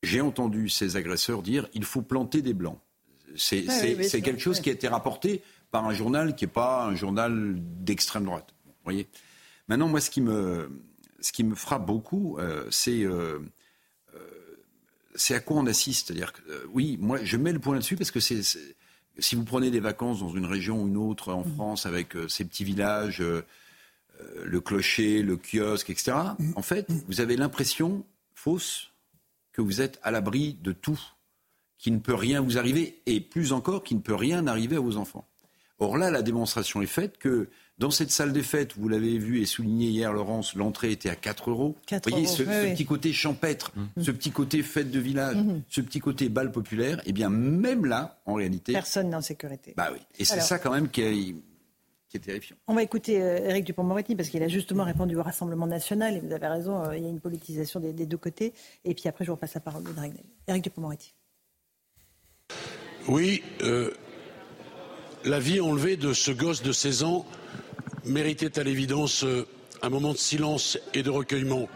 j'ai 0.04 0.22
entendu 0.22 0.68
ces 0.68 0.98
agresseurs 0.98 1.42
dire, 1.42 1.68
il 1.74 1.86
faut 1.86 2.02
planter 2.02 2.42
des 2.42 2.54
blancs. 2.54 2.80
C'est 3.36 3.64
quelque 4.22 4.40
chose 4.40 4.60
qui 4.60 4.70
a 4.70 4.74
été 4.74 4.88
rapporté 4.88 5.42
par 5.72 5.86
un 5.86 5.94
journal 5.94 6.36
qui 6.36 6.46
n'est 6.46 6.52
pas 6.52 6.86
un 6.86 6.96
journal 6.96 7.56
d'extrême 7.60 8.26
droite. 8.26 8.54
Vous 8.66 8.72
voyez? 8.84 9.08
Maintenant, 9.68 9.88
moi, 9.88 10.02
ce 10.02 10.10
qui 10.10 10.22
me, 10.22 10.82
ce 11.22 11.32
qui 11.32 11.44
me 11.44 11.54
frappe 11.54 11.86
beaucoup, 11.86 12.38
euh, 12.40 12.66
c'est 12.72 13.06
c'est 15.16 15.36
à 15.36 15.40
quoi 15.40 15.58
on 15.58 15.66
assiste? 15.66 16.08
C'est-à-dire 16.08 16.34
que, 16.34 16.42
euh, 16.50 16.66
oui, 16.74 16.98
moi, 17.00 17.20
je 17.24 17.38
mets 17.38 17.52
le 17.52 17.60
point 17.60 17.74
là-dessus 17.74 17.96
parce 17.96 18.12
que 18.12 18.20
c'est, 18.20 18.42
si 19.18 19.36
vous 19.36 19.44
prenez 19.44 19.72
des 19.72 19.80
vacances 19.80 20.20
dans 20.20 20.34
une 20.34 20.46
région 20.46 20.84
ou 20.84 20.88
une 20.88 20.98
autre 20.98 21.34
en 21.34 21.44
France 21.44 21.86
avec 21.86 22.14
ces 22.30 22.46
petits 22.46 22.64
villages, 22.64 23.22
le 23.22 24.62
clocher, 24.62 25.22
le 25.22 25.38
kiosque, 25.38 25.90
etc., 25.90 26.16
en 26.56 26.62
fait, 26.62 26.88
vous 27.08 27.20
avez 27.20 27.36
l'impression 27.36 28.06
fausse 28.34 28.92
que 29.52 29.62
vous 29.62 29.82
êtes 29.82 30.00
à 30.04 30.12
l'abri 30.12 30.58
de 30.62 30.72
tout, 30.72 31.00
qu'il 31.78 31.94
ne 31.94 32.00
peut 32.00 32.16
rien 32.16 32.40
vous 32.40 32.58
arriver, 32.58 33.02
et 33.06 33.20
plus 33.20 33.52
encore, 33.52 33.84
qu'il 33.84 33.98
ne 33.98 34.02
peut 34.02 34.16
rien 34.16 34.48
arriver 34.48 34.78
à 34.78 34.80
vos 34.80 34.96
enfants. 34.96 35.28
Or 35.80 35.98
là, 35.98 36.12
la 36.12 36.22
démonstration 36.22 36.82
est 36.82 36.88
faite 36.88 37.18
que 37.18 37.50
dans 37.80 37.92
cette 37.92 38.12
salle 38.12 38.34
des 38.34 38.44
fêtes, 38.44 38.74
vous 38.78 38.90
l'avez 38.90 39.18
vu 39.18 39.42
et 39.42 39.46
souligné 39.46 39.88
hier, 39.88 40.12
Laurence, 40.12 40.54
l'entrée 40.54 40.92
était 40.92 41.10
à 41.10 41.16
4 41.16 41.50
euros. 41.50 41.78
vous 41.90 41.98
voyez, 42.10 42.28
ce, 42.28 42.44
petit 42.44 42.86
côté 42.86 43.14
champêtre, 43.14 43.72
mmh. 43.74 44.02
ce 44.02 44.12
petit 44.12 44.32
côté 44.32 44.64
fête 44.64 44.92
de 44.92 45.00
village, 45.00 45.38
mmh. 45.38 45.62
ce 45.70 45.80
petit 45.80 46.02
côté 46.02 46.28
bal 46.28 46.52
populaire, 46.52 47.02
eh 47.06 47.14
bien, 47.14 47.30
même 47.30 47.86
là, 47.86 48.20
en 48.26 48.34
réalité. 48.34 48.74
Personne 48.74 49.10
n'est 49.10 49.16
en 49.16 49.22
sécurité. 49.22 49.74
Bah 49.78 49.90
oui. 49.94 50.00
Et 50.20 50.26
c'est 50.26 50.42
ça, 50.42 50.60
quand 50.60 50.72
même, 50.72 50.90
qui 50.90 51.02
est, 51.02 52.20
terrifiant. 52.20 52.58
On 52.68 52.74
va 52.74 52.84
écouter 52.84 53.14
Eric 53.14 53.64
euh, 53.64 53.66
Dupont-Moretti 53.68 54.16
parce 54.16 54.30
qu'il 54.30 54.44
a 54.44 54.48
justement 54.50 54.84
répondu 54.84 55.16
au 55.16 55.24
Rassemblement 55.24 55.68
national 55.68 56.18
et 56.18 56.20
vous 56.20 56.34
avez 56.34 56.48
raison, 56.48 56.84
euh, 56.84 56.98
il 56.98 57.04
y 57.04 57.06
a 57.06 57.10
une 57.10 57.22
politisation 57.22 57.80
des, 57.80 57.94
deux 57.94 58.18
côtés. 58.18 58.52
Et 58.84 58.94
puis 58.94 59.08
après, 59.08 59.24
je 59.24 59.30
vous 59.30 59.36
repasse 59.36 59.54
la 59.54 59.62
parole 59.62 59.84
de 59.84 59.92
Eric 60.48 60.64
Dupont-Moretti. 60.64 61.14
Oui, 63.08 63.42
euh, 63.62 63.92
la 65.24 65.40
vie 65.40 65.62
enlevée 65.62 65.98
de 65.98 66.12
ce 66.12 66.32
gosse 66.32 66.62
de 66.62 66.72
16 66.72 67.04
ans 67.04 67.26
méritait 68.06 68.60
à 68.60 68.64
l'évidence 68.64 69.24
euh, 69.24 69.48
un 69.82 69.90
moment 69.90 70.14
de 70.14 70.18
silence 70.18 70.78
et 70.94 71.04
de 71.04 71.10
recueillement. 71.10 71.68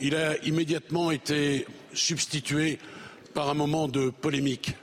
Il 0.00 0.14
a 0.14 0.36
immédiatement 0.44 1.10
été 1.10 1.66
substitué 1.92 2.78
par 3.34 3.48
un 3.48 3.54
moment 3.54 3.88
de 3.88 4.10
polémique. 4.10 4.74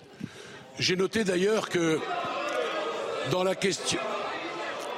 J'ai 0.79 0.95
noté 0.95 1.23
d'ailleurs 1.23 1.69
que 1.69 1.99
dans 3.31 3.43
la 3.43 3.55
question 3.55 3.99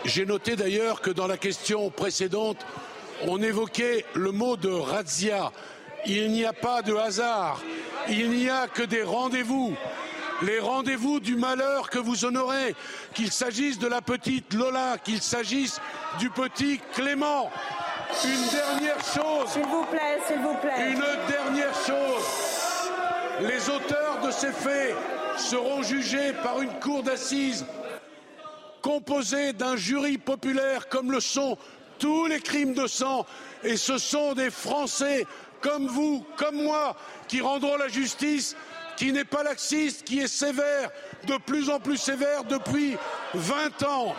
j'ai 0.05 0.25
noté 0.25 0.55
d'ailleurs 0.55 1.01
que 1.01 1.09
dans 1.09 1.27
la 1.27 1.37
question 1.37 1.89
précédente, 1.89 2.65
on 3.27 3.41
évoquait 3.41 4.05
le 4.13 4.31
mot 4.31 4.55
de 4.55 4.69
razzia. 4.69 5.51
Il 6.05 6.31
n'y 6.31 6.45
a 6.45 6.53
pas 6.53 6.81
de 6.81 6.93
hasard, 6.95 7.61
il 8.07 8.29
n'y 8.31 8.49
a 8.49 8.67
que 8.67 8.83
des 8.83 9.03
rendez-vous 9.03 9.75
les 10.41 10.59
rendez-vous 10.59 11.19
du 11.19 11.35
malheur 11.35 11.89
que 11.89 11.99
vous 11.99 12.25
honorez, 12.25 12.75
qu'il 13.13 13.31
s'agisse 13.31 13.79
de 13.79 13.87
la 13.87 14.01
petite 14.01 14.53
Lola, 14.53 14.97
qu'il 15.03 15.21
s'agisse 15.21 15.79
du 16.19 16.29
petit 16.29 16.79
Clément. 16.93 17.51
Une 18.23 18.49
dernière 18.49 18.99
chose. 18.99 19.49
S'il 19.49 19.65
vous 19.65 19.83
plaît, 19.85 20.19
s'il 20.27 20.39
vous 20.39 20.55
plaît. 20.55 20.91
Une 20.91 21.27
dernière 21.27 21.73
chose. 21.73 22.23
Les 23.41 23.69
auteurs 23.69 24.21
de 24.25 24.31
ces 24.31 24.51
faits 24.51 24.95
seront 25.37 25.83
jugés 25.83 26.33
par 26.43 26.61
une 26.61 26.79
cour 26.79 27.03
d'assises 27.03 27.65
composée 28.81 29.53
d'un 29.53 29.75
jury 29.75 30.17
populaire 30.17 30.87
comme 30.87 31.11
le 31.11 31.19
sont 31.19 31.57
tous 31.99 32.27
les 32.27 32.39
crimes 32.39 32.73
de 32.73 32.87
sang. 32.87 33.25
Et 33.63 33.75
ce 33.75 33.97
sont 33.97 34.33
des 34.33 34.49
Français 34.49 35.25
comme 35.61 35.87
vous, 35.87 36.23
comme 36.37 36.63
moi, 36.63 36.95
qui 37.27 37.41
rendront 37.41 37.75
la 37.75 37.87
justice 37.87 38.55
qui 38.97 39.13
n'est 39.13 39.23
pas 39.23 39.43
laxiste, 39.43 40.03
qui 40.03 40.19
est 40.19 40.27
sévère, 40.27 40.89
de 41.27 41.37
plus 41.45 41.69
en 41.69 41.79
plus 41.79 41.97
sévère 41.97 42.43
depuis 42.43 42.97
20 43.33 43.83
ans. 43.83 44.15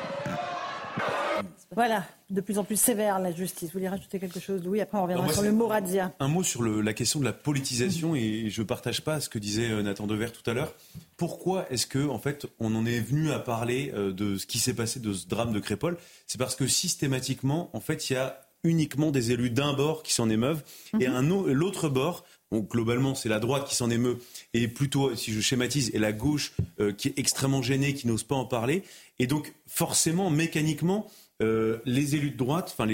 Voilà, 1.75 2.05
de 2.31 2.41
plus 2.41 2.59
en 2.59 2.65
plus 2.65 2.81
sévère 2.81 3.19
la 3.19 3.33
justice. 3.33 3.69
Vous 3.69 3.75
voulez 3.75 3.89
rajouter 3.89 4.19
quelque 4.19 4.41
chose, 4.41 4.65
Louis 4.65 4.81
Après, 4.81 4.97
on 4.97 5.03
reviendra 5.03 5.33
sur 5.33 5.43
le 5.43 5.53
mot 5.53 5.67
razzia. 5.67 6.13
Un 6.19 6.29
mot 6.29 6.43
sur 6.43 6.63
la 6.63 6.95
question 6.95 7.21
de 7.21 7.25
la 7.25 7.33
politisation, 7.33 8.15
et 8.15 8.49
je 8.49 8.63
ne 8.63 8.67
partage 8.67 9.03
pas 9.03 9.21
ce 9.21 9.29
que 9.29 9.39
disait 9.39 9.71
euh, 9.71 9.83
Nathan 9.83 10.07
Dever 10.07 10.31
tout 10.31 10.49
à 10.51 10.55
l'heure. 10.55 10.73
Pourquoi 11.17 11.71
est-ce 11.71 11.87
que, 11.87 12.09
en 12.09 12.19
fait, 12.19 12.47
on 12.59 12.75
en 12.75 12.87
est 12.87 13.01
venu 13.01 13.31
à 13.33 13.39
parler 13.39 13.93
euh, 13.95 14.13
de 14.13 14.37
ce 14.39 14.47
qui 14.47 14.59
s'est 14.59 14.75
passé 14.75 14.99
de 14.99 15.13
ce 15.13 15.27
drame 15.29 15.53
de 15.53 15.61
Crépole? 15.61 15.99
C'est 16.27 16.39
parce 16.39 16.57
que 16.57 16.67
systématiquement, 16.67 17.71
en 17.75 17.81
fait, 17.81 18.11
il 18.11 18.15
y 18.15 18.17
a 18.17 18.41
uniquement 18.65 19.11
des 19.11 19.33
élus 19.33 19.51
d'un 19.51 19.73
bord 19.73 20.03
qui 20.03 20.13
s'en 20.13 20.29
émeuvent 20.29 20.63
et 20.99 21.09
mhm. 21.09 21.53
l'autre 21.53 21.89
bord 21.89 22.25
donc 22.53 22.71
globalement, 22.71 23.15
c'est 23.15 23.29
la 23.29 23.41
droite 23.41 23.67
qui 23.69 23.75
s'en 23.75 23.91
émeut, 23.91 24.19
et 24.55 24.69
plutôt, 24.69 25.15
si 25.15 25.33
je 25.33 25.41
schématise, 25.41 25.91
et 25.95 25.99
la 25.99 26.13
gauche 26.13 26.53
euh, 26.81 26.93
qui 26.93 27.09
est 27.09 27.19
extrêmement 27.19 27.63
gênée, 27.63 27.95
qui 27.95 28.07
n'ose 28.07 28.23
pas 28.23 28.37
en 28.37 28.47
parler. 28.47 28.83
Et 29.19 29.27
donc, 29.27 29.53
forcément, 29.67 30.31
mécaniquement, 30.31 31.11
euh, 31.43 31.79
les 31.85 32.17
élus 32.17 32.31
de 32.31 32.37
droite, 32.37 32.75
enfin 32.77 32.87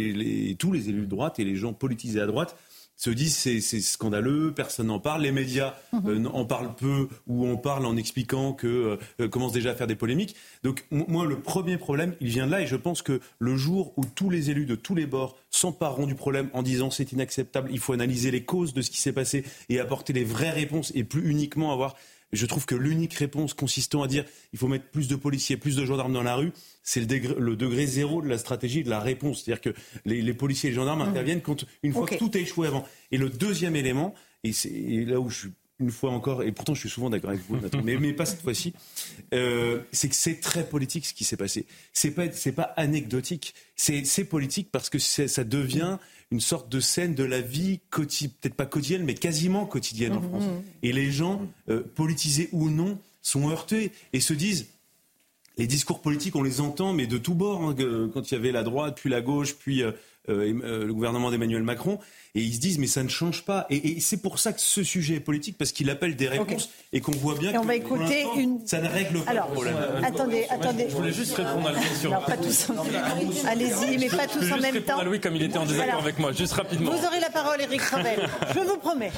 tous 0.59 0.73
les 0.73 0.89
élus 0.89 1.03
de 1.03 1.07
droite 1.07 1.39
et 1.39 1.45
les 1.45 1.57
gens 1.57 1.73
politisés 1.73 2.21
à 2.21 2.27
droite 2.27 2.57
se 2.97 3.11
disent 3.11 3.37
c'est, 3.37 3.61
c'est 3.61 3.81
scandaleux, 3.81 4.53
personne 4.55 4.87
n'en 4.87 5.01
parle, 5.01 5.23
les 5.23 5.33
médias 5.33 5.75
mhm. 5.93 6.27
euh, 6.27 6.29
en 6.31 6.45
parlent 6.45 6.75
peu 6.75 7.09
ou 7.27 7.47
en 7.47 7.57
parlent 7.57 7.87
en 7.87 7.97
expliquant 7.97 8.53
que 8.53 8.99
euh, 9.21 9.29
commencent 9.29 9.53
déjà 9.53 9.71
à 9.71 9.75
faire 9.75 9.87
des 9.87 9.97
polémiques. 9.97 10.37
Donc 10.63 10.85
moi 10.91 11.27
le 11.27 11.41
premier 11.41 11.77
problème, 11.77 12.15
il 12.21 12.29
vient 12.29 12.47
de 12.47 12.53
là 12.53 12.61
et 12.61 12.67
je 12.67 12.77
pense 12.77 13.03
que 13.03 13.21
le 13.39 13.57
jour 13.57 13.93
où 13.97 14.05
tous 14.05 14.31
les 14.31 14.51
élus 14.51 14.67
de 14.67 14.75
tous 14.75 14.95
les 14.95 15.07
bords 15.07 15.37
s'empareront 15.51 16.07
du 16.07 16.15
problème 16.15 16.49
en 16.53 16.63
disant 16.63 16.91
c'est 16.91 17.13
inacceptable, 17.13 17.69
il 17.73 17.79
faut 17.79 17.93
analyser 17.93 18.31
les 18.31 18.45
causes 18.45 18.75
de 18.75 18.83
ce 18.83 18.91
qui 18.91 19.01
s'est 19.01 19.13
passé 19.13 19.45
et 19.69 19.81
apporter 19.81 20.13
les 20.13 20.25
vraies 20.25 20.51
réponses 20.51 20.93
et 20.95 21.05
plus 21.05 21.29
uniquement 21.29 21.73
avoir 21.73 21.97
je 22.35 22.47
trouve 22.47 22.67
que 22.67 22.75
l'unique 22.75 23.15
réponse 23.15 23.55
consistant 23.55 24.03
à 24.03 24.09
dire 24.09 24.25
il 24.53 24.59
faut 24.59 24.69
mettre 24.69 24.87
plus 24.87 25.09
de 25.09 25.17
policiers, 25.17 25.57
plus 25.57 25.77
de 25.77 25.85
gendarmes 25.85 26.13
dans 26.13 26.23
la 26.23 26.37
rue, 26.37 26.53
c'est 26.83 27.01
le 27.01 27.57
degré, 27.57 27.87
zéro 27.87 28.23
de 28.23 28.29
la 28.29 28.39
stratégie, 28.39 28.83
de 28.83 28.91
la 28.91 29.01
réponse. 29.01 29.43
C'est-à-dire 29.43 29.61
que 29.61 29.81
les, 30.05 30.35
policiers 30.35 30.69
et 30.69 30.73
les 30.73 30.77
gendarmes 30.77 31.05
mmh. 31.05 31.09
interviennent 31.09 31.43
quand, 31.43 31.65
une 31.83 31.93
fois 31.93 32.07
que 32.07 32.17
tout 32.17 32.31
a 32.35 32.39
échoué 32.39 32.67
avant. 32.67 32.85
Et 33.11 33.19
le 33.19 33.31
deuxième 33.31 33.77
élément, 33.77 34.15
et 34.43 34.53
c'est 34.53 34.71
là 35.07 35.21
où 35.21 35.31
je 35.31 35.39
suis 35.39 35.53
une 35.81 35.91
fois 35.91 36.11
encore, 36.11 36.43
et 36.43 36.53
pourtant 36.53 36.75
je 36.75 36.81
suis 36.81 36.89
souvent 36.89 37.11
d'accord 37.11 37.31
avec 37.31 37.43
vous, 37.49 37.59
mais, 37.83 37.97
mais, 37.97 38.13
pas 38.13 38.27
cette 38.27 38.43
fois-ci, 38.43 38.73
euh, 39.33 39.81
c'est 39.93 40.09
que 40.09 40.15
c'est 40.15 40.41
très 40.41 40.69
politique 40.69 41.05
ce 41.07 41.15
qui 41.15 41.25
s'est 41.25 41.37
passé. 41.37 41.67
C'est 41.93 42.13
pas, 42.13 42.31
c'est 42.31 42.53
pas 42.53 42.73
anecdotique. 42.77 43.55
C'est 43.75 44.25
politique 44.25 44.69
parce 44.71 44.89
que 44.89 44.99
ça 44.99 45.45
devient 45.45 45.99
une 46.31 46.41
sorte 46.41 46.69
de 46.69 46.81
scène 46.81 47.15
de 47.15 47.25
la 47.25 47.41
vie 47.41 47.81
peut-être 47.91 48.55
pas 48.55 48.67
quotidienne, 48.67 49.05
mais 49.05 49.15
quasiment 49.15 49.67
quotidienne 49.67 50.13
en 50.15 50.21
mmh, 50.21 50.29
France. 50.29 50.45
Mmh. 50.45 50.63
Et 50.85 50.93
les 50.93 51.11
gens, 51.11 51.43
euh, 51.69 51.83
politisés 51.95 52.49
ou 52.53 52.71
non, 52.71 52.99
sont 53.21 53.49
heurtés 53.51 53.93
et 54.13 54.21
se 54.21 54.35
disent 54.35 54.67
les 55.57 55.67
discours 55.67 56.01
politiques, 56.01 56.35
on 56.35 56.43
les 56.43 56.61
entend, 56.61 56.93
mais 56.93 57.07
de 57.07 57.19
tous 57.19 57.35
bords. 57.35 57.63
Hein, 57.63 57.77
quand 58.13 58.31
il 58.31 58.35
y 58.35 58.37
avait 58.37 58.53
la 58.53 58.63
droite, 58.63 58.97
puis 59.01 59.11
la 59.11 59.21
gauche, 59.21 59.55
puis 59.55 59.83
euh, 59.83 59.93
le 60.29 60.93
gouvernement 60.93 61.31
d'Emmanuel 61.31 61.63
Macron, 61.63 61.99
et 62.35 62.41
ils 62.41 62.55
se 62.55 62.61
disent 62.61 62.79
mais 62.79 62.87
ça 62.87 63.03
ne 63.03 63.09
change 63.09 63.45
pas. 63.45 63.67
Et, 63.71 64.01
c'est 64.01 64.21
pour 64.21 64.39
ça 64.39 64.53
que 64.53 64.61
ce 64.61 64.83
sujet 64.83 65.15
est 65.15 65.21
politique 65.21 65.57
parce 65.57 65.73
qu'il 65.73 65.89
appelle 65.91 66.17
des 66.17 66.29
réponses 66.29 66.69
et 66.93 67.01
qu'on 67.01 67.13
voit 67.13 67.37
bien 67.37 67.51
et 67.51 67.53
que 67.53 67.59
on 67.59 67.65
va 67.65 67.77
écouter 67.77 68.25
une... 68.37 68.67
ça 68.67 68.81
ne 68.81 68.89
règle 68.89 69.21
pas 69.21 69.31
Alors, 69.31 69.49
le 69.49 69.53
problème. 69.53 69.77
attendez, 70.03 70.47
attendez. 70.51 70.87
Je 70.89 70.95
voulais 70.95 71.13
juste 71.13 71.35
répondre 71.35 71.69
à 71.69 71.73
la 71.73 71.81
question. 71.81 72.11
pas 72.11 72.37
tous. 72.37 72.71
En... 72.71 73.49
Allez-y, 73.49 73.99
mais 73.99 74.09
pas 74.09 74.27
tous 74.27 74.51
en 74.53 74.59
même 74.59 74.83
temps. 74.83 74.99
À 74.99 75.05
Louis 75.05 75.21
comme 75.21 75.37
il 75.37 75.43
était 75.43 75.59
en 75.59 75.67
désaccord 75.67 76.01
avec 76.01 76.19
moi, 76.19 76.33
juste 76.33 76.53
rapidement. 76.55 76.91
Vous 76.91 77.07
aurez 77.07 77.21
la 77.21 77.31
parole, 77.31 77.61
Eric 77.61 77.81
Revel. 77.83 78.29
Je 78.55 78.61
vous 78.61 78.79
promets. 78.79 79.13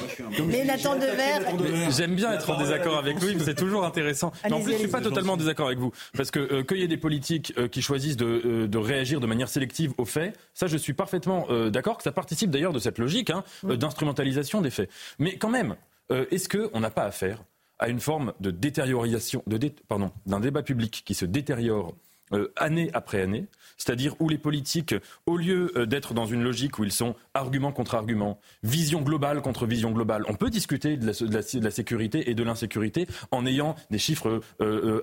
Mais 0.45 0.63
Nathan 0.63 0.95
Dever. 0.95 1.89
J'aime 1.95 2.15
bien 2.15 2.33
être 2.33 2.49
en 2.49 2.57
désaccord 2.57 2.97
avec 2.97 3.19
Louis, 3.21 3.37
c'est 3.43 3.55
toujours 3.55 3.85
intéressant. 3.85 4.31
Mais 4.43 4.53
en 4.53 4.61
plus, 4.61 4.73
je 4.73 4.77
suis 4.79 4.87
pas 4.87 5.01
totalement 5.01 5.33
en 5.33 5.37
désaccord 5.37 5.67
avec 5.67 5.79
vous 5.79 5.91
parce 6.15 6.31
que 6.31 6.39
euh, 6.39 6.63
qu'il 6.63 6.77
y 6.77 6.83
ait 6.83 6.87
des 6.87 6.97
politiques 6.97 7.53
euh, 7.57 7.67
qui 7.67 7.81
choisissent 7.81 8.17
de, 8.17 8.25
euh, 8.25 8.67
de, 8.67 8.77
réagir 8.77 9.19
de 9.19 9.27
manière 9.27 9.49
sélective 9.49 9.93
aux 9.97 10.05
faits, 10.05 10.37
ça, 10.53 10.67
je 10.67 10.77
suis 10.77 10.93
parfaitement 10.97 11.47
euh, 11.49 11.69
d'accord 11.69 11.97
que 11.97 12.03
ça 12.03 12.11
participe 12.11 12.49
d'ailleurs 12.49 12.73
de 12.73 12.79
cette 12.79 12.97
logique 12.97 13.29
hein, 13.29 13.43
instrumentalisation 13.81 14.61
des 14.61 14.69
faits. 14.69 14.89
Mais 15.19 15.37
quand 15.37 15.49
même, 15.49 15.75
euh, 16.11 16.25
est-ce 16.31 16.49
qu'on 16.49 16.79
n'a 16.79 16.89
pas 16.89 17.03
affaire 17.03 17.43
à 17.79 17.89
une 17.89 17.99
forme 17.99 18.33
de 18.39 18.51
détérioration, 18.51 19.43
de 19.47 19.71
pardon, 19.87 20.11
d'un 20.25 20.39
débat 20.39 20.63
public 20.63 21.03
qui 21.05 21.13
se 21.13 21.25
détériore 21.25 21.93
euh, 22.33 22.51
année 22.55 22.89
après 22.93 23.21
année, 23.21 23.45
c'est-à-dire 23.77 24.15
où 24.19 24.29
les 24.29 24.37
politiques, 24.37 24.95
au 25.25 25.37
lieu 25.37 25.71
euh, 25.75 25.85
d'être 25.85 26.13
dans 26.13 26.25
une 26.25 26.43
logique 26.43 26.79
où 26.79 26.83
ils 26.83 26.91
sont 26.91 27.15
argument 27.33 27.71
contre 27.71 27.95
argument, 27.95 28.39
vision 28.63 29.01
globale 29.01 29.41
contre 29.41 29.65
vision 29.65 29.91
globale, 29.91 30.23
on 30.27 30.35
peut 30.35 30.49
discuter 30.49 30.97
de 30.97 31.05
la, 31.59 31.71
sécurité 31.71 32.29
et 32.29 32.35
de 32.35 32.43
l'insécurité 32.43 33.07
en 33.31 33.45
ayant 33.45 33.75
des 33.91 33.99
chiffres 33.99 34.41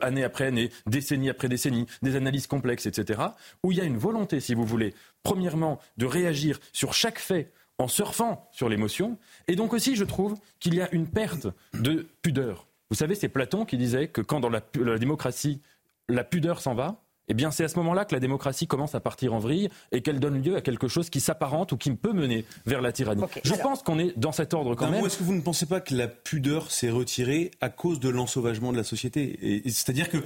année 0.01 0.25
après 0.25 0.47
année, 0.47 0.71
décennie 0.87 1.31
après 1.31 1.49
décennie, 1.49 1.87
des 2.03 2.17
analyses 2.17 2.47
complexes, 2.47 2.87
etc., 2.87 3.21
où 3.63 3.73
il 3.73 3.79
y 3.79 3.81
a 3.81 3.85
une 3.85 3.99
volonté, 3.99 4.41
si 4.41 4.55
vous 4.55 4.65
voulez, 4.65 4.95
premièrement, 5.23 5.81
de 5.97 6.07
réagir 6.07 6.59
sur 6.73 6.95
chaque 6.95 7.19
fait 7.19 7.53
en 7.79 7.89
surfant 7.89 8.49
sur 8.53 8.69
l'émotion. 8.69 9.19
Et 9.49 9.57
donc 9.57 9.73
aussi, 9.73 9.97
je 9.97 10.05
trouve 10.05 10.37
qu'il 10.61 10.75
y 10.75 10.81
a 10.81 10.89
une 10.93 11.09
perte 11.09 11.49
de 11.75 12.07
pudeur. 12.23 12.67
Vous 12.91 12.97
savez, 12.97 13.15
c'est 13.15 13.29
Platon 13.29 13.65
qui 13.65 13.77
disait 13.77 14.09
que 14.09 14.21
quand 14.21 14.41
dans 14.41 14.51
la, 14.51 14.61
démocratie, 14.99 15.61
la 16.09 16.25
pudeur 16.25 16.61
s'en 16.61 16.75
va, 16.75 17.04
eh 17.29 17.35
bien, 17.35 17.51
c'est 17.51 17.65
à 17.65 17.69
ce 17.69 17.77
moment-là 17.77 18.05
que 18.05 18.15
la 18.15 18.21
démocratie 18.21 18.67
commence 18.67 18.95
à 18.95 19.01
partir 19.01 19.33
en 19.35 19.39
vrille 19.39 19.69
et 19.93 20.03
qu'elle 20.03 20.21
donne 20.21 20.43
lieu 20.43 20.57
à 20.57 20.61
quelque 20.61 20.89
chose 20.89 21.11
qui 21.11 21.21
s'apparente 21.21 21.73
ou 21.73 21.77
qui 21.77 21.91
peut 21.93 22.13
mener 22.13 22.45
vers 22.67 22.83
la 22.83 22.93
tyrannie. 22.93 23.23
je 23.43 23.55
pense 23.55 23.83
qu'on 23.83 23.99
est 23.99 24.19
dans 24.19 24.33
cet 24.33 24.55
ordre 24.55 24.75
quand 24.75 24.91
même. 24.91 25.05
Est-ce 25.05 25.19
que 25.19 25.25
vous 25.25 25.35
ne 25.35 25.41
pensez 25.41 25.67
pas 25.67 25.81
que 25.81 25.95
la 25.95 26.09
pudeur 26.09 26.71
s'est 26.71 26.91
retirée 26.91 27.51
à 27.61 27.69
cause 27.69 28.01
de 28.01 28.09
l'ensauvagement 28.09 28.73
de 28.73 28.77
la 28.77 28.85
société 28.85 29.63
C'est-à-dire 29.67 30.09
que 30.11 30.19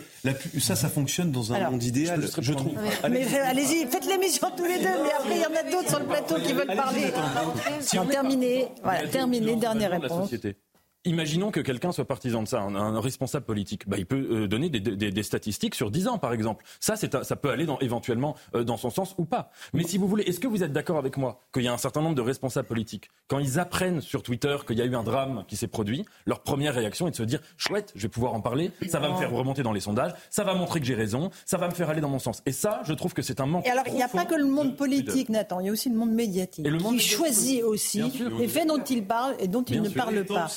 ça, 0.58 0.76
ça 0.76 0.88
fonctionne 0.88 1.30
dans 1.30 1.52
un 1.52 1.70
monde 1.70 1.82
idéal, 1.82 2.24
je, 2.38 2.52
trouve. 2.52 2.76
Allez-y, 3.02 3.86
faites 3.86 4.06
l'émission 4.06 4.48
tous 4.56 4.64
les 4.64 4.78
deux, 4.78 4.84
mais 4.84 5.12
après, 5.16 5.36
il 5.36 5.42
y 5.42 5.46
en 5.46 5.58
a 5.58 5.70
d'autres 5.70 5.88
sur 5.88 6.00
le 6.00 6.06
plateau 6.06 6.36
qui 6.36 6.52
veulent 6.52 6.66
parler. 6.66 7.12
Terminé, 8.10 8.68
voilà, 8.82 9.06
terminé, 9.08 9.56
dernière 9.56 9.90
réponse 9.90 10.30
Imaginons 11.08 11.50
que 11.50 11.60
quelqu'un 11.60 11.90
soit 11.90 12.04
partisan 12.04 12.42
de 12.42 12.48
ça, 12.48 12.60
un, 12.60 13.00
responsable 13.00 13.46
politique. 13.46 13.88
Bah, 13.88 13.96
il 13.98 14.04
peut 14.04 14.28
euh, 14.30 14.46
donner 14.46 14.68
des, 14.68 14.80
des, 14.80 15.10
des, 15.10 15.22
statistiques 15.22 15.74
sur 15.74 15.90
10 15.90 16.08
ans, 16.08 16.18
par 16.18 16.34
exemple. 16.34 16.66
Ça, 16.80 16.96
ça 16.96 17.36
peut 17.36 17.48
aller 17.48 17.64
dans, 17.64 17.78
éventuellement 17.78 18.36
euh, 18.54 18.62
dans 18.62 18.76
son 18.76 18.90
sens 18.90 19.14
ou 19.16 19.24
pas. 19.24 19.50
Mais 19.72 19.84
si 19.84 19.96
vous 19.96 20.06
voulez, 20.06 20.24
est-ce 20.24 20.38
que 20.38 20.46
vous 20.46 20.62
êtes 20.62 20.72
d'accord 20.72 20.98
avec 20.98 21.16
moi 21.16 21.40
qu'il 21.54 21.62
y 21.62 21.68
a 21.68 21.72
un 21.72 21.78
certain 21.78 22.02
nombre 22.02 22.14
de 22.14 22.20
responsables 22.20 22.68
politiques, 22.68 23.10
quand 23.26 23.38
ils 23.38 23.58
apprennent 23.58 24.02
sur 24.02 24.22
Twitter 24.22 24.56
qu'il 24.66 24.76
y 24.76 24.82
a 24.82 24.84
eu 24.84 24.94
un 24.94 25.02
drame 25.02 25.44
qui 25.48 25.56
s'est 25.56 25.66
produit, 25.66 26.04
leur 26.26 26.40
première 26.40 26.74
réaction 26.74 27.08
est 27.08 27.12
de 27.12 27.16
se 27.16 27.22
dire 27.22 27.40
chouette, 27.56 27.92
je 27.94 28.02
vais 28.02 28.08
pouvoir 28.08 28.34
en 28.34 28.42
parler, 28.42 28.70
ça 28.88 29.00
va 29.00 29.08
me 29.08 29.16
faire 29.16 29.32
remonter 29.32 29.62
dans 29.62 29.72
les 29.72 29.80
sondages, 29.80 30.12
ça 30.28 30.44
va 30.44 30.54
montrer 30.54 30.80
que 30.80 30.86
j'ai 30.86 30.94
raison, 30.94 31.30
ça 31.46 31.56
va 31.56 31.68
me 31.68 31.74
faire 31.74 31.88
aller 31.88 32.02
dans 32.02 32.10
mon 32.10 32.18
sens. 32.18 32.42
Et 32.44 32.52
ça, 32.52 32.82
je 32.84 32.92
trouve 32.92 33.14
que 33.14 33.22
c'est 33.22 33.40
un 33.40 33.46
manque. 33.46 33.66
Et 33.66 33.70
alors, 33.70 33.84
il 33.86 33.94
n'y 33.94 34.02
a 34.02 34.08
pas 34.08 34.26
que 34.26 34.34
le 34.34 34.44
monde 34.44 34.76
politique, 34.76 35.30
Nathan, 35.30 35.60
il 35.60 35.66
y 35.66 35.68
a 35.70 35.72
aussi 35.72 35.88
le 35.88 35.96
monde 35.96 36.12
médiatique 36.12 36.66
et 36.66 36.70
le 36.70 36.78
monde 36.78 36.98
qui 36.98 37.08
choisit 37.08 37.62
aussi 37.62 38.02
les 38.38 38.48
faits 38.48 38.68
dont 38.68 38.82
il 38.82 39.06
parle 39.06 39.36
et 39.38 39.48
dont 39.48 39.62
il 39.62 39.80
ne 39.80 39.88
parle 39.88 40.24
pas. 40.24 40.48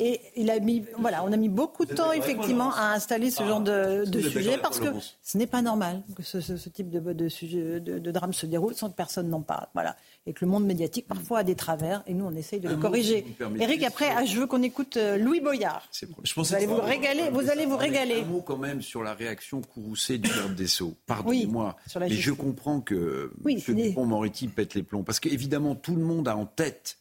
Et 0.00 0.20
il 0.36 0.50
a 0.50 0.58
mis, 0.60 0.84
voilà, 0.98 1.24
on 1.24 1.32
a 1.32 1.36
mis 1.36 1.48
beaucoup 1.48 1.84
de 1.84 1.94
temps 1.94 2.12
effectivement 2.12 2.72
à 2.72 2.92
installer 2.94 3.30
ce 3.30 3.42
genre 3.44 3.60
de, 3.60 4.04
de 4.04 4.20
sujet 4.20 4.58
parce 4.58 4.80
que 4.80 4.88
ce 5.22 5.38
n'est 5.38 5.46
pas 5.46 5.62
normal 5.62 6.02
que 6.16 6.22
ce, 6.22 6.40
ce, 6.40 6.68
type 6.68 6.90
de, 6.90 7.12
de, 7.12 7.28
sujet, 7.28 7.80
de, 7.80 8.10
drame 8.10 8.32
se 8.32 8.46
déroule 8.46 8.74
sans 8.74 8.90
que 8.90 8.96
personne 8.96 9.28
n'en 9.28 9.42
parle. 9.42 9.66
Voilà. 9.74 9.96
Et 10.26 10.32
que 10.32 10.44
le 10.44 10.50
monde 10.50 10.64
médiatique 10.64 11.06
parfois 11.06 11.40
a 11.40 11.44
des 11.44 11.54
travers 11.54 12.02
et 12.06 12.14
nous 12.14 12.24
on 12.24 12.34
essaye 12.34 12.60
de 12.60 12.68
le 12.68 12.76
corriger. 12.76 13.24
Eric, 13.60 13.82
après, 13.84 14.10
ah, 14.16 14.24
je 14.24 14.38
veux 14.38 14.46
qu'on 14.46 14.62
écoute 14.62 14.96
euh, 14.96 15.16
Louis 15.16 15.40
Boyard. 15.40 15.88
vous 16.36 16.54
allez 16.54 16.66
vous 16.66 16.80
régaler. 16.80 17.30
Vous 17.30 17.50
allez 17.50 17.66
vous 17.66 17.76
régaler. 17.76 18.22
Un 18.22 18.26
mot 18.26 18.42
quand 18.42 18.56
même 18.56 18.82
sur 18.82 19.02
la 19.02 19.14
réaction 19.14 19.60
courroucée 19.60 20.18
du 20.18 20.28
garde 20.28 20.54
des 20.54 20.66
Sceaux. 20.66 20.94
Pardonnez-moi, 21.06 21.76
mais 22.00 22.10
je 22.10 22.32
comprends 22.32 22.80
que 22.80 23.32
oui, 23.44 23.62
M. 23.66 23.74
Dupont-Moretti 23.74 24.48
pète 24.48 24.74
les 24.74 24.82
plombs 24.82 25.02
parce 25.02 25.20
qu'évidemment 25.20 25.74
tout 25.74 25.94
le 25.94 26.02
monde 26.02 26.28
a 26.28 26.36
en 26.36 26.46
tête 26.46 26.98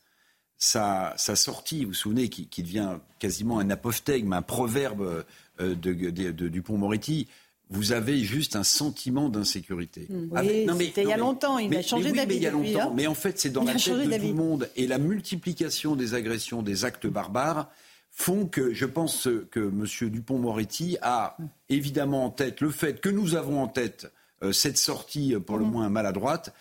sa, 0.64 1.36
sortie, 1.36 1.84
vous 1.84 1.90
vous 1.90 1.94
souvenez, 1.94 2.30
qui, 2.30 2.64
devient 2.64 2.98
quasiment 3.20 3.60
un 3.60 3.70
apophthegme, 3.70 4.32
un 4.32 4.42
proverbe 4.42 5.26
euh, 5.60 5.76
de, 5.76 6.48
Dupont-Moretti, 6.48 7.28
vous 7.70 7.92
avez 7.92 8.20
juste 8.20 8.56
un 8.56 8.64
sentiment 8.64 9.30
d'insécurité. 9.30 10.08
Hmm. 10.10 10.30
Ah, 10.36 10.42
oui, 10.42 10.66
c'était 10.80 11.04
il 11.04 11.10
y 11.10 11.14
a 11.14 11.18
longtemps, 11.18 11.58
il 11.58 11.76
a 11.76 11.82
changé 11.82 12.12
d'avis. 12.12 12.40
Mais, 12.40 12.80
hein. 12.80 12.94
mais 12.96 13.08
en 13.08 13.14
fait, 13.14 13.40
c'est 13.40 13.50
dans 13.50 13.64
la 13.64 13.74
tête 13.74 13.94
de 13.94 14.18
tout 14.18 14.28
le 14.28 14.34
monde. 14.34 14.70
Et 14.76 14.88
la 14.88 15.00
multiplication 15.00 15.96
des 15.96 16.14
agressions, 16.14 16.62
des 16.62 16.86
actes 16.86 17.08
barbares, 17.08 17.70
font 18.12 18.46
que 18.46 18.74
je 18.74 18.86
pense 18.86 19.28
que 19.52 19.60
M. 19.60 20.10
Dupont-Moretti 20.10 20.98
a 21.02 21.36
évidemment 21.68 22.26
en 22.26 22.30
tête 22.30 22.62
le 22.62 22.70
fait 22.70 23.02
que 23.02 23.10
nous 23.10 23.36
avons 23.36 23.62
en 23.62 23.68
tête 23.68 24.12
euh, 24.44 24.52
cette 24.52 24.78
sortie, 24.78 25.36
pour 25.46 25.58
le 25.58 25.66
hmm. 25.66 25.72
moins 25.72 25.90
maladroite, 25.90 26.54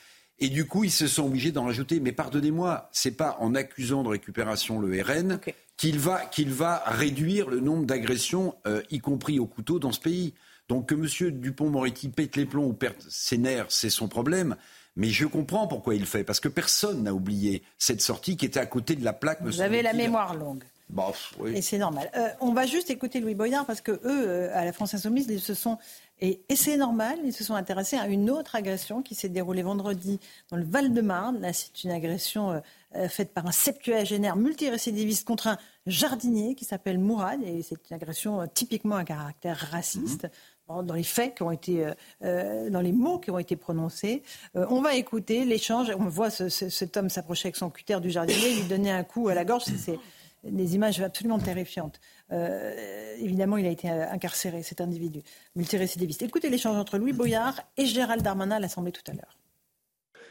et 0.43 0.49
du 0.49 0.67
coup, 0.67 0.83
ils 0.83 0.91
se 0.91 1.07
sont 1.07 1.27
obligés 1.27 1.53
d'en 1.53 1.65
rajouter. 1.65 2.01
Mais 2.01 2.11
pardonnez-moi, 2.11 2.89
c'est 2.91 3.13
pas 3.13 3.37
en 3.39 3.55
accusant 3.55 4.03
de 4.03 4.09
récupération 4.09 4.81
le 4.81 5.01
RN 5.01 5.39
qu'il 5.77 6.01
va, 6.01 6.27
qu'il 6.27 6.51
va 6.51 6.83
réduire 6.85 7.49
le 7.49 7.61
nombre 7.61 7.87
d'agressions, 7.87 8.57
euh, 8.67 8.83
y 8.91 8.99
compris 8.99 9.39
au 9.39 9.47
couteau, 9.47 9.79
dans 9.79 9.93
ce 9.93 10.01
pays. 10.01 10.35
Donc 10.69 10.89
que 10.89 10.95
M. 10.97 11.31
Dupont-Moretti 11.39 12.09
pète 12.09 12.35
les 12.35 12.45
plombs 12.45 12.67
ou 12.67 12.73
perde 12.73 12.97
ses 13.09 13.39
nerfs, 13.39 13.67
c'est 13.69 13.89
son 13.89 14.09
problème. 14.09 14.57
Mais 14.97 15.11
je 15.11 15.27
comprends 15.27 15.69
pourquoi 15.69 15.95
il 15.95 16.01
le 16.01 16.07
fait, 16.07 16.25
parce 16.25 16.41
que 16.41 16.49
personne 16.49 17.05
n'a 17.05 17.15
oublié 17.15 17.63
cette 17.79 18.01
sortie 18.01 18.37
qui 18.37 18.45
était 18.45 18.61
à 18.61 18.67
côté 18.67 18.97
de 18.97 19.05
la 19.05 19.13
plaque. 19.13 19.43
Vous 19.43 19.61
avez 19.61 19.81
la 19.81 19.93
mémoire 19.93 20.35
longue. 20.35 20.65
Bah, 20.91 21.13
oui. 21.39 21.57
Et 21.57 21.63
c'est 21.63 21.79
normal. 21.79 22.11
Euh, 22.17 22.29
on 22.41 22.53
va 22.53 22.67
juste 22.67 22.91
écouter 22.91 23.21
Louis 23.21 23.35
Boyard 23.35 23.65
parce 23.65 23.81
que 23.81 23.93
eux, 23.93 24.01
euh, 24.05 24.51
à 24.55 24.65
la 24.65 24.73
France 24.73 24.93
Insoumise, 24.93 25.27
ils 25.31 25.41
se 25.41 25.55
sont 25.55 25.79
et, 26.25 26.41
c'est 26.55 26.77
normal, 26.77 27.19
ils 27.25 27.33
se 27.33 27.43
sont 27.43 27.57
intéressés 27.57 27.97
à 27.97 28.07
une 28.07 28.31
autre 28.31 28.55
agression 28.55 29.03
qui 29.03 29.17
s'est 29.17 29.29
déroulée 29.29 29.65
vendredi 29.65 30.21
dans 30.51 30.57
le 30.57 30.63
Val-de-Marne. 30.63 31.41
Là, 31.41 31.53
c'est 31.53 31.83
une 31.83 31.91
agression 31.91 32.53
euh, 32.53 32.61
euh, 32.95 33.09
faite 33.09 33.35
par 33.35 33.45
un 33.45 33.51
septuagénaire 33.51 34.37
multirécidiviste 34.37 35.27
contre 35.27 35.49
un 35.49 35.59
jardinier 35.89 36.55
qui 36.55 36.65
s'appelle 36.65 37.01
Mourad. 37.01 37.43
Et 37.43 37.63
c'est 37.63 37.91
une 37.91 37.97
agression 37.97 38.41
euh, 38.41 38.47
typiquement 38.47 38.95
à 38.95 39.05
caractère 39.05 39.59
raciste. 39.73 40.25
Mhm. 40.69 40.87
Dans 40.87 40.95
les 40.95 41.03
faits 41.03 41.35
qui 41.35 41.43
ont 41.43 41.51
été, 41.51 41.87
dans 42.23 42.81
les 42.81 42.93
mots 42.93 43.19
qui 43.19 43.31
ont 43.31 43.39
été 43.39 43.57
prononcés. 43.57 44.23
on 44.55 44.81
va 44.81 44.95
écouter 44.95 45.45
l'échange. 45.45 45.93
On 45.99 46.09
voit 46.09 46.31
cet 46.31 46.97
homme 46.97 47.11
s'approcher 47.11 47.49
avec 47.49 47.57
son 47.57 47.69
cutter 47.69 48.01
du 48.01 48.11
jardinier, 48.11 48.55
lui 48.55 48.63
donner 48.69 48.91
un 48.91 49.05
coup 49.05 49.29
à 49.29 49.35
la 49.35 49.45
gorge. 49.45 49.65
C'est 49.65 49.99
des 50.45 50.75
images 50.75 51.01
absolument 51.03 51.39
terrifiantes. 51.39 52.01
Euh, 52.33 53.17
évidemment, 53.19 53.57
il 53.59 53.67
a 53.67 53.71
été 53.71 53.89
incarcéré, 53.89 54.63
cet 54.63 54.81
individu, 54.81 55.23
multirécidiviste. 55.55 56.23
Écoutez 56.23 56.49
l'échange 56.49 56.77
entre 56.77 56.99
Louis 56.99 57.13
Boyard 57.13 57.61
et 57.77 57.87
Gérald 57.87 58.23
Darmanin 58.23 58.57
à 58.57 58.61
l'Assemblée 58.61 58.93
tout 58.93 59.09
à 59.11 59.13
l'heure. 59.13 59.37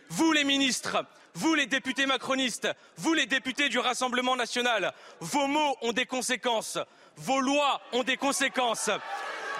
Vous 0.09 0.33
les 0.33 0.43
ministres, 0.43 1.05
vous 1.35 1.53
les 1.53 1.67
députés 1.67 2.05
macronistes, 2.05 2.67
vous 2.97 3.13
les 3.13 3.27
députés 3.27 3.69
du 3.69 3.79
Rassemblement 3.79 4.35
national, 4.35 4.93
vos 5.21 5.47
mots 5.47 5.75
ont 5.81 5.93
des 5.93 6.05
conséquences, 6.05 6.77
vos 7.15 7.39
lois 7.39 7.81
ont 7.93 8.03
des 8.03 8.17
conséquences. 8.17 8.89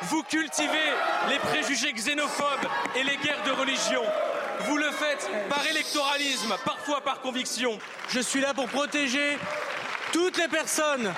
Vous 0.03 0.23
cultivez 0.23 0.89
les 1.29 1.37
préjugés 1.39 1.93
xénophobes 1.93 2.67
et 2.95 3.03
les 3.03 3.17
guerres 3.17 3.43
de 3.45 3.51
religion. 3.51 4.01
Vous 4.61 4.77
le 4.77 4.91
faites 4.91 5.29
par 5.47 5.65
électoralisme, 5.67 6.55
parfois 6.65 7.01
par 7.01 7.21
conviction. 7.21 7.77
Je 8.09 8.19
suis 8.19 8.41
là 8.41 8.53
pour 8.53 8.67
protéger 8.67 9.37
toutes 10.11 10.37
les 10.37 10.47
personnes 10.47 11.13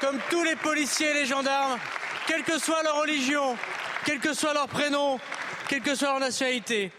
comme 0.00 0.18
tous 0.30 0.42
les 0.42 0.56
policiers 0.56 1.10
et 1.10 1.14
les 1.14 1.26
gendarmes, 1.26 1.78
quelle 2.26 2.42
que 2.42 2.58
soit 2.58 2.82
leur 2.82 3.00
religion, 3.00 3.56
quel 4.04 4.18
que 4.18 4.32
soit 4.32 4.54
leur 4.54 4.66
prénom, 4.66 5.20
quelle 5.68 5.82
que 5.82 5.94
soit 5.94 6.08
leur 6.08 6.20
nationalité. 6.20 6.90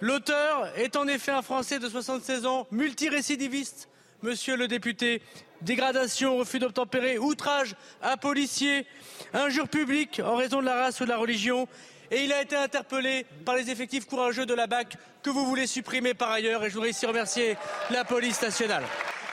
L'auteur 0.00 0.72
est 0.76 0.96
en 0.96 1.06
effet 1.06 1.30
un 1.30 1.42
Français 1.42 1.78
de 1.78 1.88
76 1.88 2.46
ans, 2.46 2.66
multirécidiviste, 2.70 3.88
monsieur 4.22 4.56
le 4.56 4.66
député. 4.66 5.22
Dégradation, 5.62 6.38
refus 6.38 6.58
d'obtempérer, 6.58 7.18
outrage 7.18 7.74
à 8.02 8.16
policier, 8.16 8.86
injure 9.34 9.68
publique 9.68 10.20
en 10.24 10.36
raison 10.36 10.60
de 10.60 10.66
la 10.66 10.74
race 10.74 11.00
ou 11.00 11.04
de 11.04 11.10
la 11.10 11.18
religion. 11.18 11.68
Et 12.10 12.24
il 12.24 12.32
a 12.32 12.42
été 12.42 12.56
interpellé 12.56 13.26
par 13.44 13.54
les 13.56 13.70
effectifs 13.70 14.06
courageux 14.06 14.46
de 14.46 14.54
la 14.54 14.66
BAC 14.66 14.96
que 15.22 15.30
vous 15.30 15.44
voulez 15.44 15.66
supprimer 15.66 16.14
par 16.14 16.30
ailleurs. 16.30 16.64
Et 16.64 16.70
je 16.70 16.74
voudrais 16.74 16.90
ici 16.90 17.06
remercier 17.06 17.56
la 17.90 18.04
police 18.04 18.40
nationale. 18.40 18.84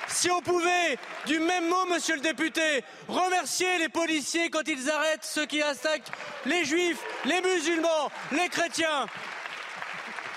Si 0.08 0.32
on 0.32 0.42
pouvait, 0.42 0.98
du 1.26 1.40
même 1.40 1.68
mot, 1.68 1.86
monsieur 1.86 2.16
le 2.16 2.22
député, 2.22 2.84
remercier 3.08 3.78
les 3.80 3.90
policiers 3.90 4.50
quand 4.50 4.68
ils 4.68 4.90
arrêtent 4.90 5.26
ceux 5.26 5.46
qui 5.46 5.62
attaquent 5.62 6.12
les 6.46 6.64
juifs, 6.66 7.00
les 7.26 7.42
musulmans, 7.42 8.10
les 8.32 8.48
chrétiens. 8.50 9.06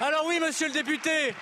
Alors 0.00 0.24
oui, 0.26 0.40
monsieur 0.40 0.66
le 0.66 0.72
député, 0.72 1.34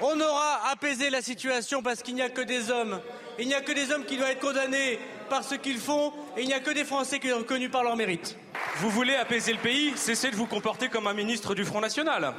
on 0.00 0.20
aura 0.20 0.68
apaisé 0.70 1.10
la 1.10 1.22
situation 1.22 1.82
parce 1.82 2.02
qu'il 2.02 2.14
n'y 2.14 2.22
a 2.22 2.28
que 2.28 2.42
des 2.42 2.70
hommes. 2.70 3.00
Il 3.38 3.48
n'y 3.48 3.54
a 3.54 3.60
que 3.60 3.72
des 3.72 3.92
hommes 3.92 4.04
qui 4.04 4.16
doivent 4.16 4.30
être 4.30 4.40
condamnés 4.40 4.98
par 5.28 5.42
ce 5.42 5.54
qu'ils 5.54 5.78
font 5.78 6.12
et 6.36 6.42
il 6.42 6.46
n'y 6.46 6.54
a 6.54 6.60
que 6.60 6.70
des 6.70 6.84
Français 6.84 7.18
qui 7.18 7.30
sont 7.30 7.38
reconnus 7.38 7.70
par 7.70 7.82
leur 7.82 7.96
mérite. 7.96 8.36
Vous 8.76 8.90
voulez 8.90 9.14
apaiser 9.14 9.52
le 9.52 9.58
pays 9.58 9.92
Cessez 9.96 10.30
de 10.30 10.36
vous 10.36 10.46
comporter 10.46 10.88
comme 10.88 11.06
un 11.06 11.14
ministre 11.14 11.54
du 11.54 11.64
Front 11.64 11.80
National. 11.80 12.34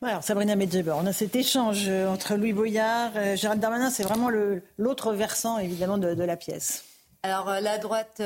Alors, 0.00 0.22
Sabrina 0.22 0.54
Medjeber, 0.54 0.94
on 0.96 1.06
a 1.06 1.12
cet 1.12 1.34
échange 1.34 1.86
euh, 1.88 2.08
entre 2.08 2.36
Louis 2.36 2.52
Boyard, 2.52 3.10
euh, 3.16 3.34
Gérald 3.34 3.60
Darmanin, 3.60 3.90
c'est 3.90 4.04
vraiment 4.04 4.30
l'autre 4.76 5.12
versant 5.12 5.58
évidemment 5.58 5.98
de, 5.98 6.22
la 6.22 6.36
pièce. 6.36 6.84
Alors 7.24 7.48
euh, 7.48 7.58
la 7.58 7.78
droite 7.78 8.22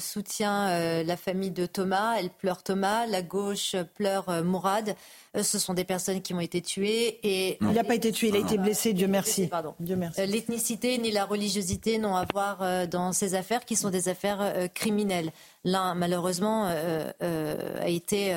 soutient 0.00 1.04
la 1.04 1.16
famille 1.16 1.52
de 1.52 1.64
Thomas, 1.64 2.16
elle 2.18 2.30
pleure 2.30 2.64
Thomas, 2.64 3.06
la 3.06 3.22
gauche 3.22 3.76
pleure 3.94 4.42
Mourad. 4.42 4.96
ce 5.40 5.60
sont 5.60 5.74
des 5.74 5.84
personnes 5.84 6.22
qui 6.22 6.34
ont 6.34 6.40
été 6.40 6.60
tuées 6.60 7.20
et 7.22 7.56
il 7.60 7.68
n'a 7.68 7.84
pas 7.84 7.94
été 7.94 8.10
tué, 8.10 8.28
il 8.28 8.36
a 8.36 8.40
été 8.40 8.58
blessé, 8.58 8.94
Dieu 8.94 9.06
merci. 9.06 9.46
Pardon. 9.46 9.76
Dieu 9.78 9.94
merci. 9.94 10.26
L'ethnicité 10.26 10.98
ni 10.98 11.12
la 11.12 11.24
religiosité 11.24 11.98
n'ont 11.98 12.16
à 12.16 12.26
voir 12.32 12.88
dans 12.88 13.12
ces 13.12 13.36
affaires 13.36 13.64
qui 13.64 13.76
sont 13.76 13.90
des 13.90 14.08
affaires 14.08 14.68
criminelles. 14.74 15.30
L'un 15.62 15.94
malheureusement 15.94 16.66
a 16.66 17.88
été 17.88 18.34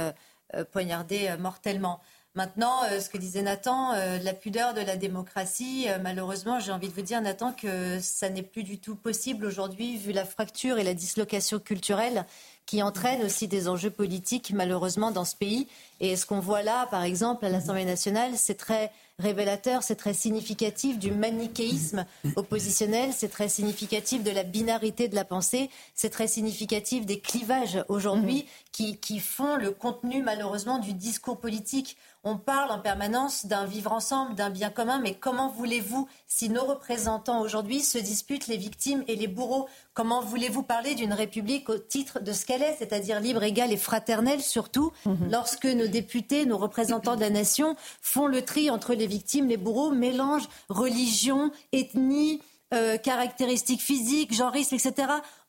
poignardé 0.72 1.34
mortellement. 1.40 2.00
Maintenant, 2.34 2.86
euh, 2.86 3.02
ce 3.02 3.10
que 3.10 3.18
disait 3.18 3.42
Nathan, 3.42 3.92
euh, 3.94 4.18
la 4.24 4.34
pudeur 4.34 4.74
de 4.74 4.80
la 4.80 4.96
démocratie, 4.96 5.88
euh, 5.90 5.98
malheureusement, 6.02 6.62
j'ai 6.62 6.72
envie 6.72 6.88
de 6.88 6.94
vous 6.94 7.02
dire, 7.02 7.22
Nathan, 7.22 7.52
que 7.52 8.00
ça 8.00 8.30
n'est 8.30 8.42
plus 8.42 8.64
du 8.64 8.78
tout 8.78 8.96
possible 8.96 9.46
aujourd'hui, 9.46 9.98
vu 9.98 10.14
la 10.14 10.24
fracture 10.24 10.78
et 10.78 10.86
la 10.86 10.94
dislocation 10.94 11.60
culturelle 11.60 12.26
qui 12.66 12.82
entraîne 12.82 13.22
aussi 13.24 13.50
des 13.50 13.68
enjeux 13.68 13.90
politiques, 13.90 14.54
malheureusement, 14.56 15.12
dans 15.12 15.26
ce 15.26 15.36
pays. 15.36 15.68
Et 16.00 16.16
ce 16.16 16.26
qu'on 16.26 16.40
voit 16.40 16.62
là, 16.62 16.88
par 16.90 17.04
exemple, 17.04 17.46
à 17.46 17.50
l'Assemblée 17.50 17.84
nationale, 17.84 18.32
c'est 18.38 18.56
très 18.56 18.94
révélateur, 19.20 19.84
c'est 19.84 19.96
très 19.96 20.14
significatif 20.14 20.98
du 20.98 21.12
manichéisme 21.12 22.06
oppositionnel, 22.38 23.12
c'est 23.14 23.28
très 23.28 23.50
significatif 23.50 24.24
de 24.24 24.32
la 24.32 24.44
binarité 24.44 25.10
de 25.10 25.16
la 25.16 25.26
pensée, 25.26 25.70
c'est 25.96 26.10
très 26.10 26.28
significatif 26.28 27.06
des 27.06 27.20
clivages 27.20 27.84
aujourd'hui 27.90 28.46
qui, 28.72 28.98
qui 28.98 29.20
font 29.20 29.58
le 29.58 29.72
contenu, 29.72 30.24
malheureusement, 30.24 30.80
du 30.80 30.94
discours 30.94 31.40
politique. 31.40 31.98
On 32.24 32.38
parle 32.38 32.70
en 32.70 32.78
permanence 32.78 33.48
d'un 33.48 33.66
vivre 33.66 33.92
ensemble, 33.92 34.36
d'un 34.36 34.52
bien 34.52 34.70
commun, 34.70 35.00
mais 35.00 35.16
comment 35.16 35.50
voulez-vous, 35.50 36.08
si 36.28 36.50
nos 36.50 36.64
représentants 36.66 37.42
aujourd'hui 37.42 37.80
se 37.80 37.98
disputent 37.98 38.46
les 38.46 38.58
victimes 38.58 39.04
et 39.08 39.16
les 39.16 39.26
bourreaux, 39.26 39.68
comment 39.96 40.22
voulez-vous 40.22 40.62
parler 40.62 40.94
d'une 40.94 41.14
république 41.14 41.68
au 41.70 41.80
titre 41.80 42.20
de 42.20 42.32
ce 42.32 42.46
qu'elle 42.46 42.62
est, 42.62 42.76
c'est-à-dire 42.78 43.20
libre, 43.20 43.42
égale 43.42 43.74
et 43.74 43.78
fraternelle 43.78 44.42
surtout, 44.42 44.92
mhm. 45.08 45.32
lorsque 45.32 45.66
nos 45.66 45.88
députés, 45.88 46.46
nos 46.46 46.60
représentants 46.60 47.16
de 47.16 47.22
la 47.22 47.32
nation 47.32 47.76
font 48.02 48.28
le 48.28 48.44
tri 48.44 48.70
entre 48.70 48.94
les 48.94 49.08
victimes, 49.08 49.48
les 49.48 49.58
bourreaux, 49.58 49.90
mélangent 49.90 50.50
religion, 50.70 51.52
ethnie, 51.72 52.40
euh, 52.74 52.98
caractéristiques 52.98 53.82
physiques, 53.82 54.34
genrisme, 54.34 54.76
etc. 54.76 54.94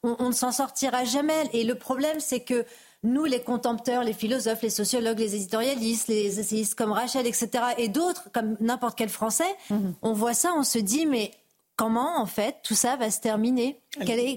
On, 0.03 0.17
on 0.19 0.29
ne 0.29 0.35
s'en 0.35 0.53
sortira 0.53 1.05
jamais. 1.05 1.51
Et 1.53 1.65
le 1.65 1.77
problème, 1.77 2.19
c'est 2.19 2.41
que 2.41 2.65
nous, 3.03 3.25
les 3.25 3.41
contempteurs, 3.41 4.05
les 4.05 4.13
philosophes, 4.13 4.63
les 4.63 4.71
sociologues, 4.71 5.19
les 5.19 5.35
éditorialistes, 5.35 6.09
les 6.09 6.39
essayistes 6.39 6.75
comme 6.75 6.93
Rachel, 6.93 7.27
etc., 7.27 7.51
et 7.77 7.89
d'autres, 7.89 8.31
comme 8.33 8.57
n'importe 8.61 8.97
quel 8.97 9.09
Français, 9.09 9.57
mhm. 9.71 9.95
on 10.03 10.13
voit 10.13 10.35
ça, 10.35 10.53
on 10.57 10.63
se 10.63 10.79
dit, 10.79 11.07
mais 11.07 11.33
comment 11.77 12.21
en 12.21 12.27
fait 12.27 12.57
tout 12.63 12.75
ça 12.75 12.97
va 12.97 13.11
se 13.11 13.21
terminer? 13.21 13.82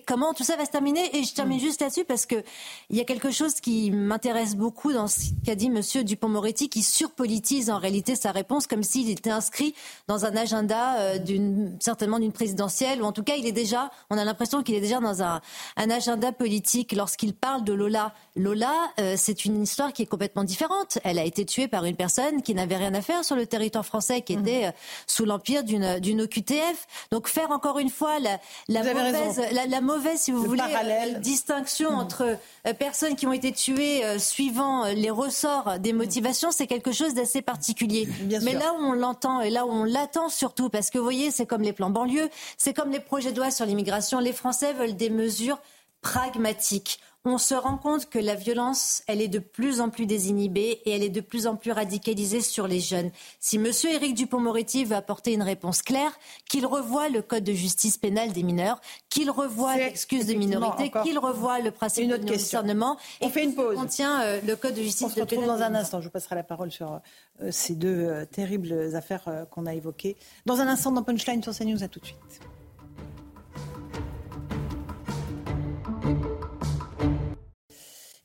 Comment 0.06 0.34
tout 0.34 0.44
ça 0.44 0.56
va 0.56 0.66
se 0.66 0.72
terminer? 0.72 1.16
Et 1.16 1.24
je 1.24 1.34
termine 1.34 1.58
mm. 1.58 1.62
juste 1.62 1.82
là-dessus 1.82 2.06
parce 2.06 2.26
que 2.26 2.44
il 2.90 2.98
y 2.98 3.02
a 3.02 3.06
quelque 3.06 3.32
chose 3.32 3.56
qui 3.56 3.92
m'intéresse 3.92 4.56
beaucoup 4.56 4.92
dans 4.92 5.08
ce 5.08 5.30
qu'a 5.46 5.56
dit 5.56 5.70
Monsieur 5.70 6.04
Dupont-Moretti, 6.04 6.70
qui 6.70 6.84
surpolitise 6.84 7.70
en 7.70 7.78
réalité 7.78 8.16
sa 8.16 8.32
réponse 8.32 8.68
comme 8.68 8.84
s'il 8.84 9.10
était 9.10 9.30
inscrit 9.30 9.74
dans 10.08 10.26
un 10.26 10.36
agenda 10.36 10.98
euh, 10.98 11.18
d'une 11.18 11.78
certainement 11.80 12.20
d'une 12.20 12.34
présidentielle 12.34 13.02
ou 13.02 13.06
en 13.06 13.12
tout 13.12 13.24
cas 13.24 13.36
il 13.36 13.46
est 13.46 13.52
déjà, 13.52 13.92
on 14.10 14.18
a 14.18 14.26
l'impression 14.26 14.62
qu'il 14.62 14.76
est 14.76 14.82
déjà 14.82 15.00
dans 15.00 15.24
un, 15.24 15.42
un 15.78 15.90
agenda 15.90 16.32
politique 16.32 16.92
lorsqu'il 16.92 17.34
parle 17.34 17.64
de 17.64 17.74
Lola. 17.74 18.14
Lola, 18.36 18.74
euh, 19.00 19.16
c'est 19.18 19.46
une 19.46 19.64
histoire 19.64 19.94
qui 19.94 20.02
est 20.02 20.06
complètement 20.08 20.44
différente. 20.44 21.00
Elle 21.04 21.20
a 21.20 21.24
été 21.24 21.46
tuée 21.46 21.68
par 21.68 21.86
une 21.86 21.96
personne 21.96 22.42
qui 22.42 22.54
n'avait 22.54 22.78
rien 22.78 22.94
à 22.94 23.02
faire 23.02 23.24
sur 23.24 23.36
le 23.36 23.46
territoire 23.46 23.86
français, 23.86 24.22
qui 24.22 24.36
mm. 24.36 24.40
était 24.42 24.66
euh, 24.66 24.72
sous 25.08 25.26
l'empire 25.26 25.64
d'une 25.64 26.00
d'une 26.00 26.22
OQTF. 26.22 26.88
Donc 27.12 27.28
faire 27.28 27.52
encore 27.52 27.80
une 27.80 27.90
fois 27.90 28.20
la, 28.20 28.40
la 28.68 28.84
mauvaise 28.84 29.45
la, 29.52 29.82
mauvaise, 29.82 30.20
si 30.20 30.32
vous 30.32 30.44
voulez, 30.44 30.62
euh, 30.62 31.20
distinction 31.20 31.92
hmm. 31.92 32.00
entre 32.00 32.38
euh, 32.68 32.74
personnes 32.74 33.16
qui 33.16 33.28
ont 33.28 33.34
été 33.34 33.52
tuées 33.52 34.04
euh, 34.06 34.20
suivant 34.20 34.86
les 34.86 35.10
ressorts 35.10 35.80
des 35.80 35.94
motivations, 35.94 36.52
c'est 36.52 36.68
quelque 36.68 36.92
chose 36.92 37.14
d'assez 37.14 37.42
particulier. 37.42 38.08
Mais 38.44 38.54
là 38.54 38.74
où 38.74 38.84
on 38.84 38.94
l'entend 38.94 39.42
et 39.42 39.50
là 39.50 39.66
où 39.66 39.72
on 39.72 39.84
l'attend 39.84 40.30
surtout, 40.30 40.70
parce 40.70 40.90
que 40.90 40.98
vous 40.98 41.04
voyez, 41.04 41.32
c'est 41.32 41.46
comme 41.46 41.62
les 41.62 41.74
plans 41.74 41.90
banlieues, 41.90 42.30
c'est 42.58 42.74
comme 42.74 42.92
les 42.92 43.00
projets 43.00 43.32
de 43.32 43.38
loi 43.38 43.52
sur 43.52 43.66
l'immigration, 43.66 44.20
les 44.20 44.34
Français 44.34 44.74
veulent 44.74 44.96
des 44.96 45.10
mesures 45.10 45.60
pragmatiques 46.02 47.00
on 47.26 47.38
se 47.38 47.56
rend 47.56 47.78
compte 47.78 48.10
que 48.10 48.20
la 48.20 48.36
violence, 48.36 49.04
elle 49.08 49.22
est 49.22 49.28
de 49.28 49.40
plus 49.40 49.82
en 49.82 49.90
plus 49.90 50.06
désinhibée 50.06 50.82
et 50.86 50.92
elle 50.92 51.04
est 51.04 51.10
de 51.10 51.22
plus 51.22 51.48
en 51.48 51.56
plus 51.56 51.72
radicalisée 51.72 52.42
sur 52.42 52.68
les 52.68 52.80
jeunes. 52.80 53.12
Si 53.40 53.58
M. 53.58 53.68
Éric 53.92 54.14
Dupont-Moretti 54.14 54.86
veut 54.86 54.96
apporter 54.96 55.34
une 55.34 55.42
réponse 55.42 55.82
claire, 55.82 56.18
qu'il 56.50 56.66
revoie 56.66 57.10
le 57.10 57.22
code 57.22 57.44
de 57.44 57.54
justice 57.54 57.98
pénale 57.98 58.32
des 58.32 58.44
mineurs, 58.44 58.80
qu'il 59.10 59.32
revoie 59.32 59.76
l'excuse 59.76 60.28
de 60.28 60.34
minorité, 60.34 60.92
qu'il 61.04 61.18
revoie 61.18 61.60
le 61.60 61.72
principe 61.72 62.10
de 62.10 62.18
discernement. 62.18 62.98
On 63.22 63.30
fait 63.30 63.44
une 63.44 63.56
pause. 63.56 63.76
contient 63.76 64.22
euh, 64.22 64.42
le 64.46 64.56
code 64.56 64.76
de 64.76 64.82
justice. 64.82 65.08
On 65.08 65.10
se 65.10 65.20
retrouve 65.20 65.46
dans 65.46 65.62
un 65.62 65.74
instant. 65.74 66.00
Je 66.02 66.06
vous 66.06 66.12
passerai 66.12 66.36
la 66.36 66.44
parole 66.44 66.72
sur 66.72 67.02
euh, 67.42 67.50
ces 67.52 67.76
deux 67.76 67.88
euh, 67.88 68.26
terribles 68.26 68.96
affaires 68.96 69.46
qu'on 69.50 69.66
a 69.66 69.74
évoquées. 69.74 70.16
Dans 70.46 70.60
un 70.60 70.68
instant, 70.68 70.92
dans 70.92 71.04
Punchline 71.04 71.42
sur 71.42 71.54
CNews, 71.54 71.84
à 71.84 71.88
tout 71.88 72.00
de 72.00 72.06
suite. 72.06 72.40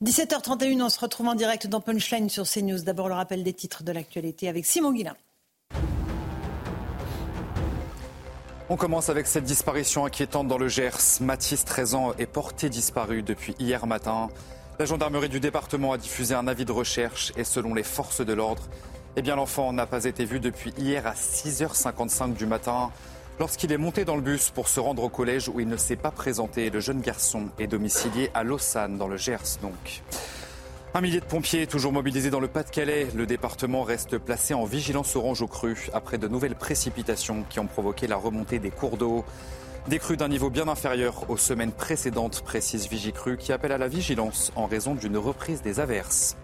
17h31, 0.03 0.81
on 0.81 0.89
se 0.89 0.99
retrouve 0.99 1.27
en 1.27 1.35
direct 1.35 1.67
dans 1.67 1.79
Punchline 1.79 2.27
sur 2.27 2.49
CNews. 2.49 2.81
D'abord 2.81 3.07
le 3.07 3.13
rappel 3.13 3.43
des 3.43 3.53
titres 3.53 3.83
de 3.83 3.91
l'actualité 3.91 4.49
avec 4.49 4.65
Simon 4.65 4.93
Guillain. 4.93 5.15
On 8.69 8.77
commence 8.77 9.09
avec 9.09 9.27
cette 9.27 9.43
disparition 9.43 10.03
inquiétante 10.03 10.47
dans 10.47 10.57
le 10.57 10.67
Gers. 10.67 11.21
Mathis, 11.21 11.65
13 11.65 11.93
ans, 11.93 12.13
est 12.17 12.25
porté 12.25 12.69
disparu 12.69 13.21
depuis 13.21 13.53
hier 13.59 13.85
matin. 13.85 14.29
La 14.79 14.85
gendarmerie 14.85 15.29
du 15.29 15.39
département 15.39 15.93
a 15.93 15.99
diffusé 15.99 16.33
un 16.33 16.47
avis 16.47 16.65
de 16.65 16.71
recherche 16.71 17.31
et 17.37 17.43
selon 17.43 17.75
les 17.75 17.83
forces 17.83 18.21
de 18.25 18.33
l'ordre, 18.33 18.63
eh 19.17 19.21
l'enfant 19.21 19.71
n'a 19.71 19.85
pas 19.85 20.05
été 20.05 20.25
vu 20.25 20.39
depuis 20.39 20.73
hier 20.79 21.05
à 21.05 21.13
6h55 21.13 22.33
du 22.33 22.47
matin. 22.47 22.89
Lorsqu'il 23.41 23.71
est 23.71 23.77
monté 23.79 24.05
dans 24.05 24.15
le 24.15 24.21
bus 24.21 24.51
pour 24.51 24.67
se 24.67 24.79
rendre 24.79 25.03
au 25.03 25.09
collège 25.09 25.49
où 25.49 25.59
il 25.59 25.67
ne 25.67 25.75
s'est 25.75 25.95
pas 25.95 26.11
présenté, 26.11 26.69
le 26.69 26.79
jeune 26.79 27.01
garçon 27.01 27.47
est 27.57 27.65
domicilié 27.65 28.29
à 28.35 28.43
Lausanne, 28.43 28.99
dans 28.99 29.07
le 29.07 29.17
Gers 29.17 29.57
donc. 29.63 30.03
Un 30.93 31.01
millier 31.01 31.21
de 31.21 31.25
pompiers 31.25 31.65
toujours 31.65 31.91
mobilisés 31.91 32.29
dans 32.29 32.39
le 32.39 32.47
Pas-de-Calais. 32.47 33.07
Le 33.15 33.25
département 33.25 33.81
reste 33.81 34.19
placé 34.19 34.53
en 34.53 34.65
vigilance 34.65 35.15
orange 35.15 35.41
au 35.41 35.47
cru 35.47 35.89
après 35.91 36.19
de 36.19 36.27
nouvelles 36.27 36.53
précipitations 36.53 37.43
qui 37.49 37.59
ont 37.59 37.65
provoqué 37.65 38.05
la 38.05 38.15
remontée 38.15 38.59
des 38.59 38.69
cours 38.69 38.95
d'eau. 38.95 39.25
Des 39.87 39.97
crues 39.97 40.17
d'un 40.17 40.29
niveau 40.29 40.51
bien 40.51 40.67
inférieur 40.67 41.27
aux 41.27 41.37
semaines 41.37 41.71
précédentes, 41.71 42.41
précise 42.41 42.89
Vigicru, 42.89 43.37
qui 43.37 43.53
appelle 43.53 43.71
à 43.71 43.79
la 43.79 43.87
vigilance 43.87 44.51
en 44.55 44.67
raison 44.67 44.93
d'une 44.93 45.17
reprise 45.17 45.63
des 45.63 45.79
averses. 45.79 46.37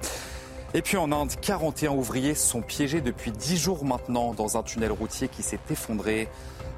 Et 0.74 0.82
puis 0.82 0.98
en 0.98 1.12
Inde, 1.12 1.34
41 1.42 1.92
ouvriers 1.92 2.34
sont 2.34 2.62
piégés 2.62 3.02
depuis 3.02 3.32
10 3.32 3.58
jours 3.58 3.86
maintenant 3.86 4.34
dans 4.34 4.58
un 4.58 4.64
tunnel 4.64 4.92
routier 4.92 5.28
qui 5.28 5.44
s'est 5.44 5.60
effondré. 5.70 6.28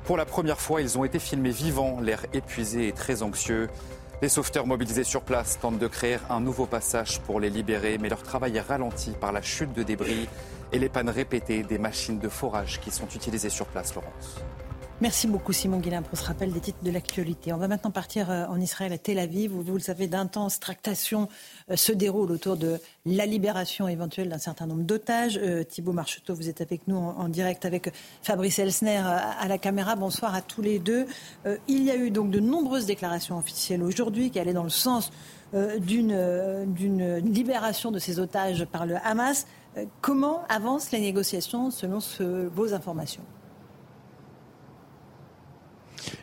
Pour 0.09 0.17
la 0.17 0.25
première 0.25 0.59
fois, 0.59 0.81
ils 0.81 0.97
ont 0.97 1.03
été 1.03 1.19
filmés 1.19 1.51
vivants, 1.51 1.99
l'air 2.01 2.25
épuisé 2.33 2.87
et 2.87 2.93
très 2.93 3.21
anxieux. 3.21 3.69
Les 4.23 4.27
sauveteurs 4.27 4.65
mobilisés 4.65 5.03
sur 5.03 5.21
place 5.21 5.59
tentent 5.59 5.77
de 5.77 5.85
créer 5.85 6.17
un 6.31 6.39
nouveau 6.39 6.65
passage 6.65 7.19
pour 7.19 7.39
les 7.39 7.51
libérer, 7.51 7.99
mais 7.99 8.09
leur 8.09 8.23
travail 8.23 8.57
est 8.57 8.61
ralenti 8.61 9.11
par 9.11 9.31
la 9.31 9.43
chute 9.43 9.71
de 9.71 9.83
débris 9.83 10.27
et 10.71 10.79
les 10.79 10.89
pannes 10.89 11.11
répétées 11.11 11.61
des 11.61 11.77
machines 11.77 12.17
de 12.17 12.27
forage 12.27 12.79
qui 12.79 12.89
sont 12.89 13.05
utilisées 13.13 13.51
sur 13.51 13.67
place, 13.67 13.93
Laurence. 13.93 14.41
Merci 15.01 15.27
beaucoup 15.27 15.53
Simon 15.53 15.77
Guillain 15.77 16.01
pour 16.01 16.19
ce 16.19 16.25
rappel 16.25 16.51
des 16.51 16.59
titres 16.59 16.83
de 16.83 16.91
l'actualité. 16.91 17.53
On 17.53 17.57
va 17.57 17.69
maintenant 17.69 17.89
partir 17.89 18.29
euh, 18.29 18.45
en 18.47 18.59
Israël, 18.59 18.91
à 18.91 18.97
Tel 18.97 19.17
Aviv, 19.17 19.55
où 19.55 19.62
vous 19.62 19.75
le 19.75 19.79
savez, 19.79 20.07
d'intenses 20.07 20.59
tractations 20.59 21.29
euh, 21.71 21.77
se 21.77 21.93
déroulent 21.93 22.33
autour 22.33 22.57
de 22.57 22.81
la 23.05 23.25
libération 23.25 23.88
éventuelle 23.88 24.27
d'un 24.27 24.39
certain 24.39 24.67
nombre 24.67 24.83
d'otages. 24.83 25.39
Euh, 25.41 25.63
Thibault 25.63 25.93
Marcheteau, 25.93 26.35
vous 26.35 26.49
êtes 26.49 26.59
avec 26.59 26.85
nous 26.89 26.97
en, 26.97 27.29
direct 27.29 27.63
avec 27.63 27.93
Fabrice 28.23 28.59
Elsner 28.59 28.97
à, 28.97 29.47
la 29.47 29.57
caméra. 29.57 29.95
Bonsoir 29.95 30.35
à 30.35 30.41
tous 30.41 30.62
les 30.62 30.79
deux. 30.79 31.05
il 31.69 31.83
y 31.83 31.91
a 31.91 31.95
eu 31.95 32.12
donc 32.12 32.29
de 32.29 32.41
nombreuses 32.41 32.85
déclarations 32.85 33.38
officielles 33.38 33.83
aujourd'hui 33.83 34.31
qui 34.31 34.39
allaient 34.39 34.51
dans 34.51 34.63
le 34.63 34.69
sens 34.69 35.12
d'une 35.53 37.15
libération 37.23 37.91
de 37.91 37.99
ces 37.99 38.19
otages 38.19 38.65
par 38.65 38.85
le 38.85 38.95
Hamas. 39.03 39.47
comment 40.01 40.43
avancent 40.49 40.91
les 40.91 40.99
négociations 40.99 41.71
selon 41.71 41.99
vos 42.53 42.73
informations? 42.73 43.23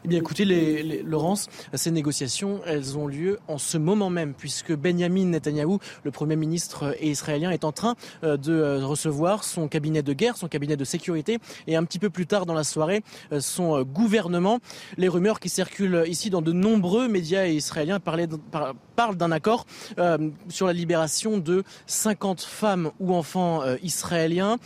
Eh 0.05 0.09
bien, 0.09 0.19
écoutez, 0.19 0.45
les, 0.45 1.03
Laurence, 1.03 1.49
ces 1.75 1.91
négociations, 1.91 2.61
elles 2.67 2.97
ont 2.99 3.07
lieu 3.07 3.39
en 3.49 3.59
ce 3.59 3.79
moment 3.79 4.11
même, 4.11 4.35
puisque 4.35 4.73
Benjamin 4.73 5.27
Netanyahou, 5.27 5.79
le 6.05 6.11
Premier 6.11 6.37
ministre 6.37 6.97
israélien, 7.03 7.51
est 7.51 7.65
en 7.65 7.73
train 7.73 7.95
euh, 8.25 8.37
de 8.37 8.53
euh, 8.53 8.87
recevoir 8.87 9.45
son 9.45 9.69
cabinet 9.69 10.03
de 10.03 10.13
guerre, 10.13 10.37
son 10.37 10.49
cabinet 10.49 10.77
de 10.77 10.85
sécurité, 10.85 11.39
et 11.67 11.77
un 11.77 11.85
petit 11.85 11.99
peu 11.99 12.11
plus 12.11 12.27
tard 12.27 12.47
dans 12.47 12.55
la 12.55 12.65
soirée, 12.65 13.03
euh, 13.33 13.41
son 13.41 13.83
gouvernement. 13.83 14.59
Les 14.97 15.09
rumeurs 15.09 15.41
qui 15.41 15.49
circulent 15.49 16.05
ici 16.07 16.31
dans 16.31 16.43
de 16.43 16.53
nombreux 16.53 17.09
médias 17.09 17.47
israéliens 17.47 18.01
parlent 18.01 19.17
d'un 19.17 19.33
accord 19.33 19.67
sur 20.49 20.67
la 20.67 20.73
libération 20.73 21.39
de 21.39 21.65
50 21.87 22.41
femmes 22.41 22.91
ou 23.01 23.15
enfants 23.15 23.63
israéliens 23.83 24.57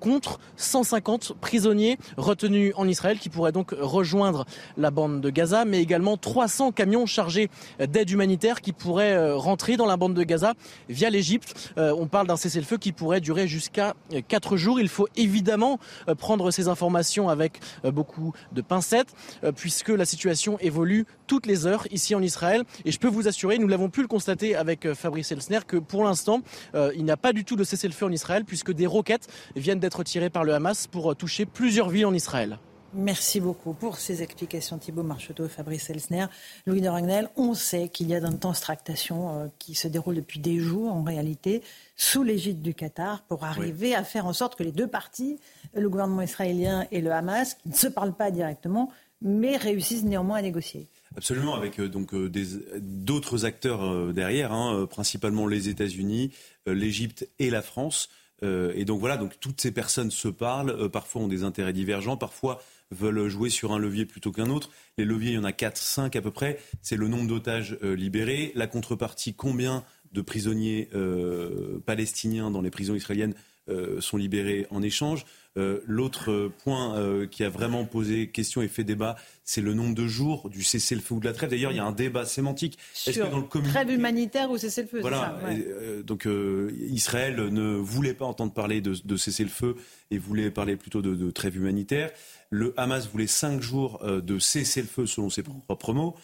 contre 0.00 0.38
150 0.56 1.34
prisonniers 1.40 1.98
retenus 2.16 2.72
en 2.76 2.86
Israël 2.86 3.18
qui 3.18 3.28
pourraient 3.28 3.52
donc 3.52 3.74
rejoindre 3.78 4.44
la 4.76 4.90
bande 4.90 5.20
de 5.20 5.30
Gaza, 5.30 5.64
mais 5.64 5.80
également 5.80 6.16
300 6.16 6.72
camions 6.72 7.06
chargés 7.06 7.50
d'aide 7.78 8.10
humanitaire 8.10 8.60
qui 8.60 8.72
pourraient 8.72 9.12
euh, 9.12 9.36
rentrer 9.36 9.76
dans 9.76 9.86
la 9.86 9.96
bande 9.96 10.14
de 10.14 10.22
Gaza 10.22 10.54
via 10.88 11.10
l'Égypte. 11.10 11.72
Euh, 11.78 11.94
on 11.96 12.06
parle 12.06 12.26
d'un 12.26 12.36
cessez-le-feu 12.36 12.78
qui 12.78 12.92
pourrait 12.92 13.20
durer 13.20 13.48
jusqu'à 13.48 13.94
4 14.28 14.56
jours. 14.56 14.80
Il 14.80 14.88
faut 14.88 15.08
évidemment 15.16 15.78
euh, 16.08 16.14
prendre 16.14 16.50
ces 16.50 16.68
informations 16.68 17.28
avec 17.28 17.60
beaucoup 17.84 18.32
de 18.52 18.60
pincettes, 18.60 19.14
puisque 19.56 19.88
la 19.88 20.04
situation 20.04 20.58
évolue 20.60 21.06
toutes 21.26 21.46
les 21.46 21.66
heures 21.66 21.86
ici 21.90 22.14
en 22.14 22.22
Israël. 22.22 22.64
Et 22.84 22.92
je 22.92 22.98
peux 22.98 23.08
vous 23.08 23.28
assurer, 23.28 23.58
nous 23.58 23.68
l'avons 23.68 23.88
pu 23.88 24.02
le 24.02 24.08
constater 24.08 24.54
avec 24.54 24.92
Fabrice 24.94 25.32
Elsner, 25.32 25.60
que 25.66 25.76
pour 25.76 26.04
l'instant, 26.04 26.42
il 26.74 27.04
n'y 27.04 27.10
a 27.10 27.16
pas 27.16 27.32
du 27.32 27.44
tout 27.44 27.56
de 27.56 27.64
cessez-le-feu 27.64 28.06
en 28.06 28.12
Israël, 28.12 28.44
puisque 28.44 28.72
des 28.72 28.86
roquettes 28.86 29.28
viennent 29.56 29.80
d'être 29.80 30.02
tirées 30.04 30.30
par 30.30 30.44
le 30.44 30.54
Hamas 30.54 30.86
pour 30.86 31.14
toucher 31.16 31.46
plusieurs 31.46 31.88
villes 31.88 32.06
en 32.06 32.14
Israël. 32.14 32.58
Merci 32.94 33.40
beaucoup 33.40 33.72
pour 33.72 33.96
ces 33.96 34.22
explications, 34.22 34.76
Thibault 34.76 35.02
Marcheteau 35.02 35.46
et 35.46 35.48
Fabrice 35.48 35.88
Elsner. 35.88 36.26
Louis 36.66 36.82
de 36.82 36.88
Ragnel, 36.88 37.30
on 37.36 37.54
sait 37.54 37.88
qu'il 37.88 38.08
y 38.08 38.14
a 38.14 38.20
d'intenses 38.20 38.60
tractations 38.60 39.38
euh, 39.38 39.46
qui 39.58 39.74
se 39.74 39.88
déroulent 39.88 40.16
depuis 40.16 40.40
des 40.40 40.58
jours, 40.58 40.92
en 40.92 41.02
réalité, 41.02 41.62
sous 41.96 42.22
l'égide 42.22 42.60
du 42.60 42.74
Qatar, 42.74 43.22
pour 43.22 43.44
arriver 43.44 43.94
à 43.94 44.04
faire 44.04 44.26
en 44.26 44.34
sorte 44.34 44.56
que 44.56 44.62
les 44.62 44.72
deux 44.72 44.88
parties, 44.88 45.38
le 45.74 45.88
gouvernement 45.88 46.20
israélien 46.20 46.86
et 46.90 47.00
le 47.00 47.10
Hamas, 47.12 47.54
qui 47.54 47.70
ne 47.70 47.74
se 47.74 47.86
parlent 47.86 48.14
pas 48.14 48.30
directement, 48.30 48.92
mais 49.22 49.56
réussissent 49.56 50.04
néanmoins 50.04 50.38
à 50.38 50.42
négocier. 50.42 50.86
Absolument, 51.16 51.54
avec 51.54 51.80
euh, 51.80 51.88
donc 51.88 52.12
euh, 52.12 52.30
d'autres 52.78 53.46
acteurs 53.46 54.12
derrière, 54.12 54.52
hein, 54.52 54.86
principalement 54.90 55.46
les 55.46 55.70
États-Unis, 55.70 56.32
l'Égypte 56.66 57.26
et 57.38 57.48
la 57.48 57.62
France. 57.62 58.10
et 58.42 58.84
donc 58.84 59.00
voilà, 59.00 59.16
donc 59.16 59.40
toutes 59.40 59.60
ces 59.60 59.72
personnes 59.72 60.10
se 60.10 60.28
parlent, 60.28 60.90
parfois 60.90 61.22
ont 61.22 61.28
des 61.28 61.42
intérêts 61.42 61.72
divergents, 61.72 62.16
parfois 62.16 62.60
veulent 62.92 63.28
jouer 63.28 63.50
sur 63.50 63.72
un 63.72 63.78
levier 63.78 64.06
plutôt 64.06 64.30
qu'un 64.30 64.50
autre. 64.50 64.70
Les 64.98 65.04
leviers, 65.04 65.32
il 65.32 65.34
y 65.34 65.38
en 65.38 65.44
a 65.44 65.52
4, 65.52 65.76
5 65.76 66.14
à 66.14 66.22
peu 66.22 66.30
près. 66.30 66.60
C'est 66.82 66.96
le 66.96 67.08
nombre 67.08 67.26
d'otages 67.26 67.78
libérés, 67.82 68.52
la 68.54 68.66
contrepartie, 68.66 69.34
combien 69.34 69.84
de 70.12 70.20
prisonniers 70.20 70.88
palestiniens 71.86 72.50
dans 72.50 72.60
les 72.60 72.70
prisons 72.70 72.94
israéliennes 72.94 73.34
sont 74.00 74.16
libérés 74.16 74.66
en 74.70 74.82
échange. 74.82 75.24
Euh, 75.58 75.80
l'autre 75.86 76.50
point 76.64 76.96
euh, 76.96 77.26
qui 77.26 77.44
a 77.44 77.50
vraiment 77.50 77.84
posé 77.84 78.30
question 78.30 78.62
et 78.62 78.68
fait 78.68 78.84
débat, 78.84 79.16
c'est 79.44 79.60
le 79.60 79.74
nombre 79.74 79.94
de 79.94 80.06
jours 80.06 80.48
du 80.48 80.62
cessez-le-feu 80.62 81.16
ou 81.16 81.20
de 81.20 81.26
la 81.26 81.34
trêve. 81.34 81.50
D'ailleurs, 81.50 81.72
il 81.72 81.76
y 81.76 81.80
a 81.80 81.84
un 81.84 81.92
débat 81.92 82.24
sémantique. 82.24 82.78
Sur 82.94 83.28
dans 83.28 83.38
le 83.38 83.62
trêve 83.62 83.90
humanitaire 83.90 84.50
ou 84.50 84.56
cessez-le-feu 84.56 85.00
Voilà. 85.02 85.38
Ça, 85.42 85.48
euh, 85.48 86.02
donc 86.02 86.26
Israël 86.88 87.36
ne 87.36 87.74
voulait 87.76 88.14
pas 88.14 88.24
entendre 88.24 88.54
parler 88.54 88.80
de, 88.80 88.94
de 89.04 89.16
cessez-le-feu 89.16 89.76
et 90.10 90.16
voulait 90.16 90.50
parler 90.50 90.76
plutôt 90.76 91.02
de, 91.02 91.14
de, 91.14 91.30
trêve 91.30 91.56
humanitaire. 91.56 92.10
Le 92.48 92.72
Hamas 92.78 93.08
voulait 93.08 93.26
cinq 93.26 93.60
jours 93.60 94.02
de 94.04 94.38
cessez-le-feu 94.38 95.06
selon 95.06 95.28
ses 95.30 95.42
propres 95.42 95.92
mots. 95.92 96.16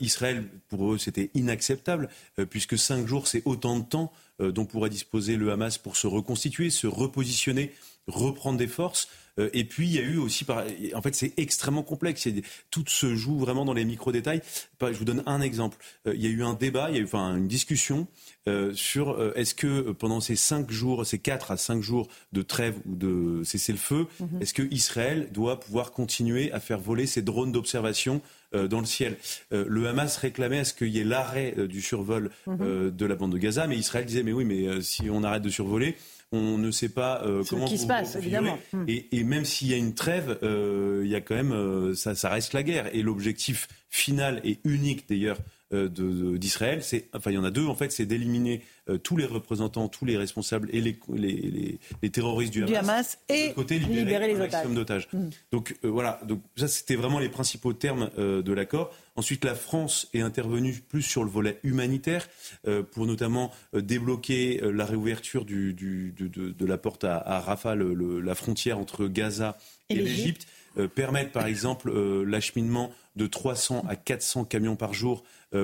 Israël, 0.00 0.44
pour 0.68 0.94
eux, 0.94 0.98
c'était 0.98 1.30
inacceptable, 1.34 2.08
puisque 2.48 2.78
cinq 2.78 3.06
jours, 3.06 3.28
c'est 3.28 3.42
autant 3.44 3.78
de 3.78 3.84
temps 3.84 4.12
dont 4.38 4.64
pourrait 4.64 4.88
disposer 4.88 5.36
le 5.36 5.52
Hamas 5.52 5.76
pour 5.76 5.98
se 5.98 6.06
reconstituer, 6.06 6.70
se 6.70 6.86
repositionner 6.86 7.70
reprendre 8.06 8.58
des 8.58 8.66
forces. 8.66 9.08
Euh, 9.38 9.50
et 9.52 9.64
puis, 9.64 9.86
il 9.86 9.92
y 9.92 9.98
a 9.98 10.02
eu 10.02 10.16
aussi, 10.16 10.46
en 10.94 11.02
fait, 11.02 11.14
c'est 11.14 11.32
extrêmement 11.36 11.82
complexe. 11.82 12.28
Tout 12.70 12.84
se 12.86 13.14
joue 13.14 13.38
vraiment 13.38 13.64
dans 13.64 13.72
les 13.72 13.84
micro-détails. 13.84 14.42
Je 14.80 14.98
vous 14.98 15.04
donne 15.04 15.22
un 15.24 15.40
exemple. 15.40 15.78
Euh, 16.06 16.14
il 16.14 16.22
y 16.22 16.26
a 16.26 16.30
eu 16.30 16.42
un 16.42 16.52
débat, 16.52 16.90
il 16.90 16.96
y 16.96 16.98
a 16.98 17.00
eu 17.00 17.04
enfin, 17.04 17.36
une 17.36 17.48
discussion 17.48 18.06
euh, 18.48 18.74
sur 18.74 19.32
est-ce 19.34 19.54
que 19.54 19.92
pendant 19.92 20.20
ces 20.20 20.36
cinq 20.36 20.70
jours, 20.70 21.06
ces 21.06 21.18
quatre 21.18 21.50
à 21.50 21.56
cinq 21.56 21.82
jours 21.82 22.08
de 22.32 22.42
trêve 22.42 22.76
ou 22.84 22.94
de 22.94 23.42
cessez-le-feu, 23.44 24.06
mhm. 24.20 24.42
est-ce 24.42 24.52
que 24.52 24.62
Israël 24.70 25.30
doit 25.32 25.58
pouvoir 25.58 25.92
continuer 25.92 26.52
à 26.52 26.60
faire 26.60 26.78
voler 26.78 27.06
ses 27.06 27.22
drones 27.22 27.50
d'observation 27.50 28.20
dans 28.52 28.80
le 28.80 28.86
ciel? 28.86 29.16
le 29.50 29.88
Hamas 29.88 30.18
réclamait 30.18 30.58
à 30.58 30.64
ce 30.64 30.74
qu'il 30.74 30.88
y 30.88 31.00
ait 31.00 31.04
l'arrêt 31.04 31.54
du 31.66 31.80
survol 31.80 32.30
mhm. 32.46 32.90
de 32.90 33.06
la 33.06 33.14
bande 33.14 33.32
de 33.32 33.38
Gaza, 33.38 33.66
mais 33.66 33.78
Israël 33.78 34.04
disait 34.04 34.22
mais 34.22 34.32
oui, 34.32 34.44
mais 34.44 34.82
si 34.82 35.08
on 35.08 35.24
arrête 35.24 35.42
de 35.42 35.48
survoler, 35.48 35.96
on 36.34 36.58
ne 36.58 36.70
sait 36.70 36.88
pas 36.88 37.22
euh, 37.24 37.44
comment. 37.48 37.66
Ce 37.66 37.72
qui 37.72 37.78
se 37.78 37.86
passe, 37.86 38.16
évidemment. 38.16 38.58
Hmm. 38.72 38.84
Et, 38.88 39.24
même 39.24 39.44
s'il 39.44 39.68
y 39.68 39.74
a 39.74 39.76
une 39.76 39.94
trêve, 39.94 40.38
euh, 40.42 41.02
il 41.04 41.10
y 41.10 41.14
a 41.14 41.20
quand 41.20 41.34
même, 41.34 41.52
euh, 41.52 41.94
ça, 41.94 42.14
ça 42.14 42.28
reste 42.28 42.52
la 42.52 42.62
guerre. 42.62 42.94
Et 42.94 43.02
l'objectif 43.02 43.68
final 43.88 44.40
et 44.44 44.58
unique 44.64 45.08
d'ailleurs 45.08 45.38
d'Israël, 45.74 46.82
c'est, 46.82 47.08
enfin 47.14 47.30
il 47.30 47.34
y 47.34 47.38
en 47.38 47.44
a 47.44 47.50
deux 47.50 47.66
en 47.66 47.74
fait, 47.74 47.92
c'est 47.92 48.06
d'éliminer 48.06 48.62
tous 49.02 49.16
les 49.16 49.24
représentants, 49.24 49.88
tous 49.88 50.04
les 50.04 50.16
responsables 50.16 50.68
et 50.72 50.80
les, 50.80 50.98
les, 51.14 51.78
les, 52.02 52.10
terroristes 52.10 52.52
du 52.52 52.76
Hamas, 52.76 53.18
et 53.28 53.52
côté, 53.54 53.78
libérer, 53.78 54.28
les 54.28 54.78
otages. 54.78 55.08
Hmm. 55.12 55.30
Donc 55.52 55.76
voilà, 55.82 56.20
donc 56.26 56.40
ça 56.56 56.68
c'était 56.68 56.96
vraiment 56.96 57.18
les 57.18 57.28
principaux 57.28 57.72
termes 57.72 58.10
de 58.16 58.52
l'accord. 58.52 58.92
Ensuite, 59.16 59.44
la 59.44 59.54
France 59.54 60.08
est 60.12 60.22
intervenue 60.22 60.82
plus 60.88 61.02
sur 61.02 61.22
le 61.22 61.30
volet 61.30 61.60
humanitaire 61.62 62.28
euh, 62.66 62.82
pour 62.82 63.06
notamment 63.06 63.52
euh, 63.74 63.80
débloquer 63.80 64.60
euh, 64.62 64.72
la 64.72 64.84
réouverture 64.84 65.44
du, 65.44 65.72
de, 65.72 66.66
la 66.66 66.78
porte 66.78 67.04
à, 67.04 67.40
Rafah, 67.40 67.76
la 67.76 68.34
frontière 68.34 68.78
entre 68.78 69.06
Gaza 69.06 69.56
et, 69.88 69.94
l'Égypte. 69.94 70.48
permettre 70.94 71.30
par 71.30 71.46
exemple 71.46 71.92
l'acheminement 72.24 72.90
de 73.16 73.26
300 73.26 73.84
à 73.88 73.94
400 73.94 74.44
camions 74.44 74.76
par 74.76 74.94
jour 74.94 75.22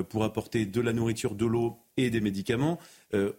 pour 0.09 0.23
apporter 0.23 0.65
de 0.65 0.81
la 0.81 0.93
nourriture, 0.93 1.35
de 1.35 1.45
l'eau 1.45 1.77
et 1.97 2.09
des 2.09 2.21
médicaments. 2.21 2.79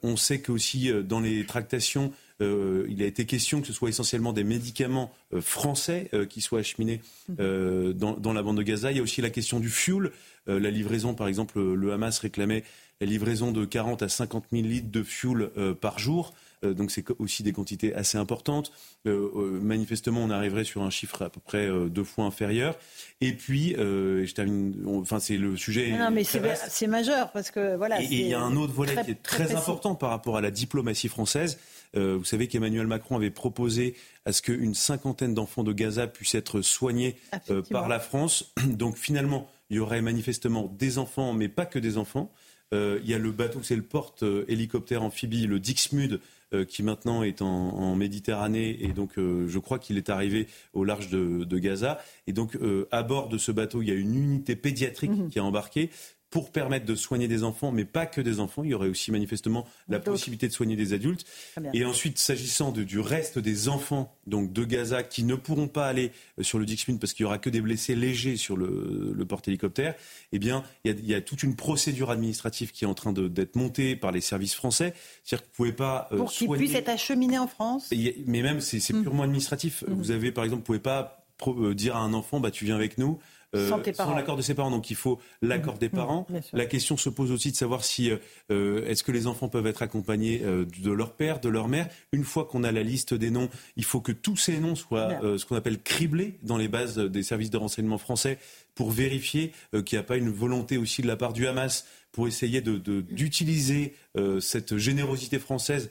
on 0.03 0.17
sait 0.17 0.41
qu'aussi 0.41 0.91
dans 1.05 1.21
les 1.21 1.47
tractations, 1.47 2.13
euh, 2.43 2.87
il 2.89 3.03
a 3.03 3.07
été 3.07 3.25
question 3.25 3.61
que 3.61 3.67
ce 3.67 3.73
soit 3.73 3.89
essentiellement 3.89 4.33
des 4.33 4.45
médicaments 4.45 5.13
euh, 5.33 5.41
français 5.41 6.09
euh, 6.13 6.27
qui 6.27 6.41
soient 6.41 6.61
acheminés 6.61 7.01
dans, 7.29 8.33
la 8.33 8.43
bande 8.43 8.57
de 8.57 8.63
Gaza. 8.63 8.91
Il 8.91 8.97
y 8.97 9.01
a 9.01 9.03
aussi 9.03 9.21
la 9.21 9.31
question 9.31 9.61
du 9.61 9.71
fuel. 9.71 10.11
la 10.47 10.71
livraison, 10.71 11.15
par 11.15 11.29
exemple, 11.29 11.61
le 11.61 11.93
Hamas 11.93 12.19
réclamait 12.19 12.65
la 13.01 13.07
livraison 13.07 13.53
de 13.53 13.65
40 13.65 14.03
à 14.03 14.09
50 14.09 14.47
000 14.53 14.65
litres 14.65 14.91
de 14.91 15.03
fuel 15.03 15.51
par 15.81 15.99
jour. 15.99 16.33
Donc 16.63 16.91
c'est 16.91 17.05
aussi 17.19 17.43
des 17.43 17.53
quantités 17.53 17.95
assez 17.95 18.19
importantes. 18.19 18.73
manifestement, 19.05 20.23
on 20.23 20.31
arriverait 20.31 20.65
sur 20.65 20.83
un 20.83 20.91
chiffre 20.91 21.23
à 21.23 21.31
peu 21.31 21.41
près 21.41 21.69
deux 21.89 22.05
fois 22.05 22.25
inférieur. 22.25 22.79
Et 23.21 23.33
puis, 23.33 23.75
je 23.77 24.33
termine. 24.33 24.75
enfin, 24.87 25.21
c'est 25.21 25.37
le 25.37 25.57
sujet. 25.57 25.91
Non, 25.91 26.11
mais 26.11 26.25
c'est 26.25 26.87
majeur 26.87 27.33
parce 27.33 27.51
que 27.51 27.77
voilà. 27.77 28.01
Et 28.01 28.07
il 28.11 28.29
y 28.29 28.35
a 28.35 28.41
un 28.41 28.57
autre 28.57 28.73
volet 28.73 28.95
qui 29.05 29.11
est 29.11 29.23
très, 29.23 29.55
important 29.55 29.95
par 29.95 30.11
rapport 30.11 30.37
à 30.37 30.41
la 30.41 30.51
diplomatie 30.51 31.09
française. 31.09 31.59
Euh, 31.97 32.17
vous 32.17 32.25
savez 32.25 32.49
qu'Emmanuel 32.49 32.87
Macron 32.87 33.17
avait 33.17 33.31
proposé 33.31 33.95
à 34.25 34.33
ce 34.33 34.43
qu'une 34.43 34.75
cinquantaine 34.75 35.35
d'enfants 35.35 35.65
de 35.65 35.73
Gaza 35.73 36.07
puissent 36.07 36.35
être 36.35 36.63
soignés 36.63 37.17
euh, 37.51 37.63
par 37.63 37.89
la 37.89 38.01
France. 38.01 38.53
Donc 38.67 38.97
finalement, 38.97 39.51
il 39.71 39.77
y 39.77 39.81
aurait 39.81 40.03
manifestement 40.03 40.73
des 40.79 40.99
enfants, 40.99 41.33
mais 41.33 41.49
pas 41.49 41.67
que 41.67 41.79
des 41.79 41.99
enfants. 41.99 42.31
Euh, 42.73 43.01
il 43.05 43.11
y 43.11 43.15
a 43.15 43.19
le 43.19 43.31
bateau, 43.31 43.61
c'est 43.63 43.77
le 43.77 43.83
porte-hélicoptère 43.83 45.03
amphibie, 45.03 45.47
le 45.47 45.61
Dixmude, 45.61 46.21
qui 46.69 46.83
maintenant 46.83 47.23
est 47.23 47.43
en, 47.43 47.95
Méditerranée 47.97 48.79
et 48.81 48.93
donc 48.93 49.13
je 49.17 49.59
crois 49.59 49.79
qu'il 49.79 49.97
est 49.97 50.09
arrivé 50.09 50.47
au 50.73 50.85
large 50.85 51.09
de, 51.11 51.59
Gaza. 51.59 51.99
Et 52.27 52.33
donc 52.33 52.59
à 52.91 53.03
bord 53.03 53.29
de 53.29 53.39
ce 53.39 53.53
bateau, 53.53 53.83
il 53.83 53.89
y 53.89 53.93
a 53.93 53.95
une 53.95 54.17
unité 54.17 54.57
pédiatrique 54.57 55.11
mhm. 55.11 55.29
qui 55.29 55.39
a 55.39 55.45
embarqué 55.45 55.91
pour 56.33 56.51
permettre 56.51 56.87
de 56.87 56.95
soigner 56.95 57.29
des 57.29 57.45
enfants, 57.45 57.73
mais 57.73 57.85
pas 57.85 58.07
que 58.07 58.23
des 58.23 58.41
enfants. 58.41 58.65
Il 58.65 58.71
y 58.71 58.75
aurait 58.75 58.89
aussi 58.89 59.13
manifestement 59.13 59.67
la 59.89 60.01
possibilité 60.01 60.49
de 60.49 60.53
soigner 60.53 60.77
des 60.77 60.95
adultes. 60.95 61.27
Et 61.75 61.85
ensuite, 61.85 62.19
s'agissant 62.19 62.73
du 62.73 62.99
reste 63.01 63.39
des 63.39 63.69
enfants 63.69 64.17
donc 64.27 64.51
de 64.51 64.65
Gaza 64.65 65.03
qui 65.03 65.25
ne 65.25 65.35
pourront 65.35 65.69
pas 65.69 65.87
aller 65.87 66.11
euh, 66.39 66.43
sur 66.43 66.59
le 66.59 66.65
Dixmude 66.65 66.99
parce 66.99 67.13
qu'il 67.13 67.25
y 67.25 67.27
aura 67.27 67.37
que 67.37 67.51
des 67.51 67.61
blessés 67.61 67.95
légers 67.95 68.37
sur 68.37 68.57
le, 68.57 69.25
porte-hélicoptère, 69.29 69.95
eh 70.33 70.39
bien, 70.39 70.65
il 70.85 71.07
y, 71.07 71.15
a, 71.15 71.21
toute 71.21 71.43
une 71.43 71.55
procédure 71.55 72.11
administrative 72.11 72.73
qui 72.73 72.85
est 72.85 72.89
en 72.89 72.95
train 72.95 73.13
d'être 73.13 73.55
montée 73.55 73.95
par 73.95 74.11
les 74.11 74.23
services 74.23 74.55
français. 74.55 74.95
C'est-à-dire 75.25 75.43
que 75.43 75.49
vous 75.51 75.57
pouvez 75.57 75.73
pas 75.73 76.09
euh, 76.13 76.17
pour 76.17 76.33
qu'ils 76.33 76.49
puissent 76.49 76.75
être 76.75 76.89
acheminés 76.89 77.39
en 77.39 77.47
France. 77.47 77.91
mais 78.27 78.41
même, 78.41 78.63
c'est 78.63 78.79
mmh. 78.91 79.03
purement 79.03 79.25
administratif. 79.25 79.85
Mmh. 79.87 79.93
Vous 79.93 80.11
avez, 80.11 80.33
par 80.33 80.45
exemple, 80.45 80.61
vous 80.61 80.67
pouvez 80.67 80.79
pas 80.79 81.27
euh, 81.49 81.75
dire 81.75 81.97
à 81.97 82.01
un 82.01 82.15
enfant, 82.15 82.41
bah, 82.41 82.51
tu 82.51 82.65
viens 82.65 82.77
avec 82.77 82.97
nous. 82.97 83.19
Euh, 83.55 83.69
sans, 83.69 84.15
l'accord 84.15 84.37
de 84.37 84.43
ses 84.43 84.55
parents. 84.55 84.71
Donc 84.71 84.91
il 84.91 84.97
faut 84.97 85.19
l'accord 85.43 85.77
des 85.77 85.89
mmh. 85.89 85.91
parents. 85.91 86.27
La 86.55 86.65
question 86.65 86.97
se 86.97 87.11
pose 87.11 87.31
aussi 87.31 87.51
de 87.51 87.57
savoir 87.57 87.85
si 87.85 88.11
euh, 88.51 88.87
est-ce 88.87 89.05
que 89.05 89.13
les 89.13 89.27
enfants 89.27 89.49
peuvent 89.49 89.67
être 89.67 89.83
accompagnés 89.83 90.41
euh, 90.43 90.65
de 90.83 90.91
leur 90.91 91.13
père, 91.13 91.39
de 91.39 91.51
leur 91.51 91.69
mère. 91.69 91.89
Une 92.13 92.25
fois 92.25 92.47
qu'on 92.47 92.65
a 92.65 92.73
la 92.73 92.83
liste 92.83 93.13
des 93.13 93.31
noms, 93.31 93.51
il 93.77 93.85
faut 93.85 94.01
que 94.01 94.13
tous 94.13 94.37
ces 94.37 94.59
noms 94.59 94.75
soient 94.75 95.21
ce 95.37 95.45
qu'on 95.45 95.57
appelle 95.57 95.83
criblés 95.83 96.39
dans 96.43 96.57
les 96.57 96.69
bases 96.69 96.97
des 96.97 97.23
services 97.23 97.51
de 97.51 97.59
renseignement 97.59 97.99
français 97.99 98.39
pour 98.75 98.91
vérifier 98.91 99.53
qu'il 99.85 99.99
n'y 99.99 100.01
a 100.01 100.03
pas 100.03 100.17
une 100.17 100.31
volonté 100.31 100.79
aussi 100.79 101.03
de 101.03 101.07
la 101.07 101.17
part 101.17 101.33
du 101.33 101.47
Hamas 101.47 101.87
pour 102.13 102.29
essayer 102.29 102.61
d'utiliser 102.61 103.95
cette 104.41 104.77
générosité 104.77 105.39
française 105.39 105.91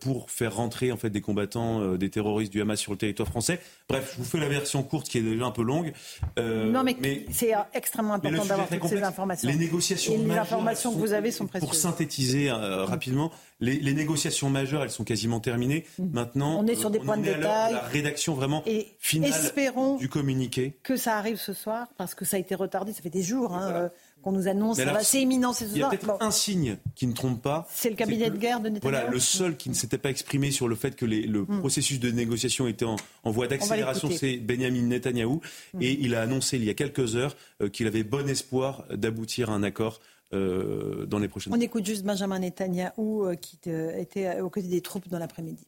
pour 0.00 0.30
faire 0.30 0.54
rentrer 0.54 0.92
en 0.92 0.96
fait 0.96 1.10
des 1.10 1.20
combattants, 1.20 1.80
euh, 1.80 1.96
des 1.96 2.10
terroristes 2.10 2.52
du 2.52 2.60
Hamas 2.60 2.78
sur 2.78 2.92
le 2.92 2.98
territoire 2.98 3.28
français. 3.28 3.60
Bref, 3.88 4.12
je 4.12 4.18
vous 4.18 4.24
fais 4.24 4.38
la 4.38 4.48
version 4.48 4.82
courte 4.82 5.08
qui 5.08 5.18
est 5.18 5.22
déjà 5.22 5.44
un 5.44 5.50
peu 5.50 5.62
longue. 5.62 5.92
Euh, 6.38 6.70
non, 6.70 6.84
mais, 6.84 7.26
c'est 7.32 7.52
extrêmement 7.72 8.14
important 8.14 8.44
d'avoir 8.44 8.68
toutes 8.68 8.86
ces 8.86 9.02
informations. 9.02 9.48
Les 9.48 9.56
négociations 9.56 10.14
les 10.16 10.36
informations 10.36 10.92
que 10.92 10.98
vous 10.98 11.12
avez 11.12 11.30
sont 11.30 11.46
précieuses. 11.46 11.68
Pour 11.68 11.74
synthétiser 11.74 12.50
rapidement, 12.50 13.30
les, 13.60 13.94
négociations 13.94 14.50
majeures, 14.50 14.82
elles 14.82 14.90
sont 14.90 15.04
quasiment 15.04 15.40
terminées. 15.40 15.84
Mmh. 15.98 16.04
Maintenant, 16.12 16.60
on 16.60 16.66
est 16.66 16.74
sur 16.74 16.90
des 16.90 17.00
points 17.00 17.16
de 17.16 17.24
détail. 17.24 17.72
La 17.72 17.80
rédaction 17.80 18.34
vraiment 18.34 18.62
Et 18.66 18.88
finale 18.98 19.30
espérons 19.30 19.96
du 19.96 20.08
communiqué. 20.08 20.78
Que 20.82 20.96
ça 20.96 21.16
arrive 21.16 21.36
ce 21.36 21.52
soir, 21.52 21.88
parce 21.96 22.14
que 22.14 22.24
ça 22.24 22.36
a 22.36 22.40
été 22.40 22.54
retardé. 22.54 22.92
Ça 22.92 23.02
fait 23.02 23.10
des 23.10 23.22
jours. 23.22 23.54
Hein, 23.54 23.90
qu'on 24.24 24.32
nous 24.32 24.48
annonce. 24.48 24.80
C'est 25.02 25.20
imminent, 25.20 25.52
c'est 25.52 25.66
Il 25.66 25.78
y 25.78 25.82
a 25.82 25.90
peut-être 25.90 26.16
un 26.20 26.30
signe 26.30 26.78
qui 26.94 27.06
ne 27.06 27.12
trompe 27.12 27.42
pas. 27.42 27.68
C'est 27.70 27.90
le 27.90 27.96
cabinet 27.96 28.30
de 28.30 28.36
guerre 28.36 28.60
de 28.60 28.70
Netanyahu. 28.70 28.80
Voilà, 28.82 29.10
le 29.10 29.20
seul 29.20 29.56
qui 29.56 29.68
ne 29.68 29.74
s'était 29.74 29.98
pas 29.98 30.10
exprimé 30.10 30.50
sur 30.50 30.66
le 30.66 30.74
fait 30.74 30.96
que 30.96 31.04
le 31.04 31.42
hmm. 31.42 31.60
processus 31.60 32.00
de 32.00 32.10
négociation 32.10 32.66
était 32.66 32.86
en, 32.86 32.96
voie 33.30 33.46
d'accélération, 33.46 34.08
c'est 34.10 34.36
Benjamin 34.38 34.82
Netanyahou. 34.82 35.40
Hmm. 35.74 35.82
Et 35.82 35.98
il 36.00 36.14
a 36.14 36.22
annoncé 36.22 36.56
il 36.56 36.64
y 36.64 36.70
a 36.70 36.74
quelques 36.74 37.16
heures 37.16 37.36
euh, 37.60 37.68
qu'il 37.68 37.86
avait 37.86 38.02
bon 38.02 38.28
espoir 38.28 38.84
d'aboutir 38.90 39.50
à 39.50 39.54
un 39.54 39.62
accord 39.62 40.00
euh, 40.32 41.04
dans 41.06 41.18
les 41.18 41.28
prochaines 41.28 41.52
On 41.52 41.60
écoute 41.60 41.84
juste 41.84 42.04
Benjamin 42.04 42.38
Netanyahou 42.38 43.26
euh, 43.26 43.34
qui 43.34 43.58
était 43.66 44.40
aux 44.40 44.50
côtés 44.50 44.68
des 44.68 44.80
troupes 44.80 45.08
dans 45.08 45.18
l'après-midi. 45.18 45.66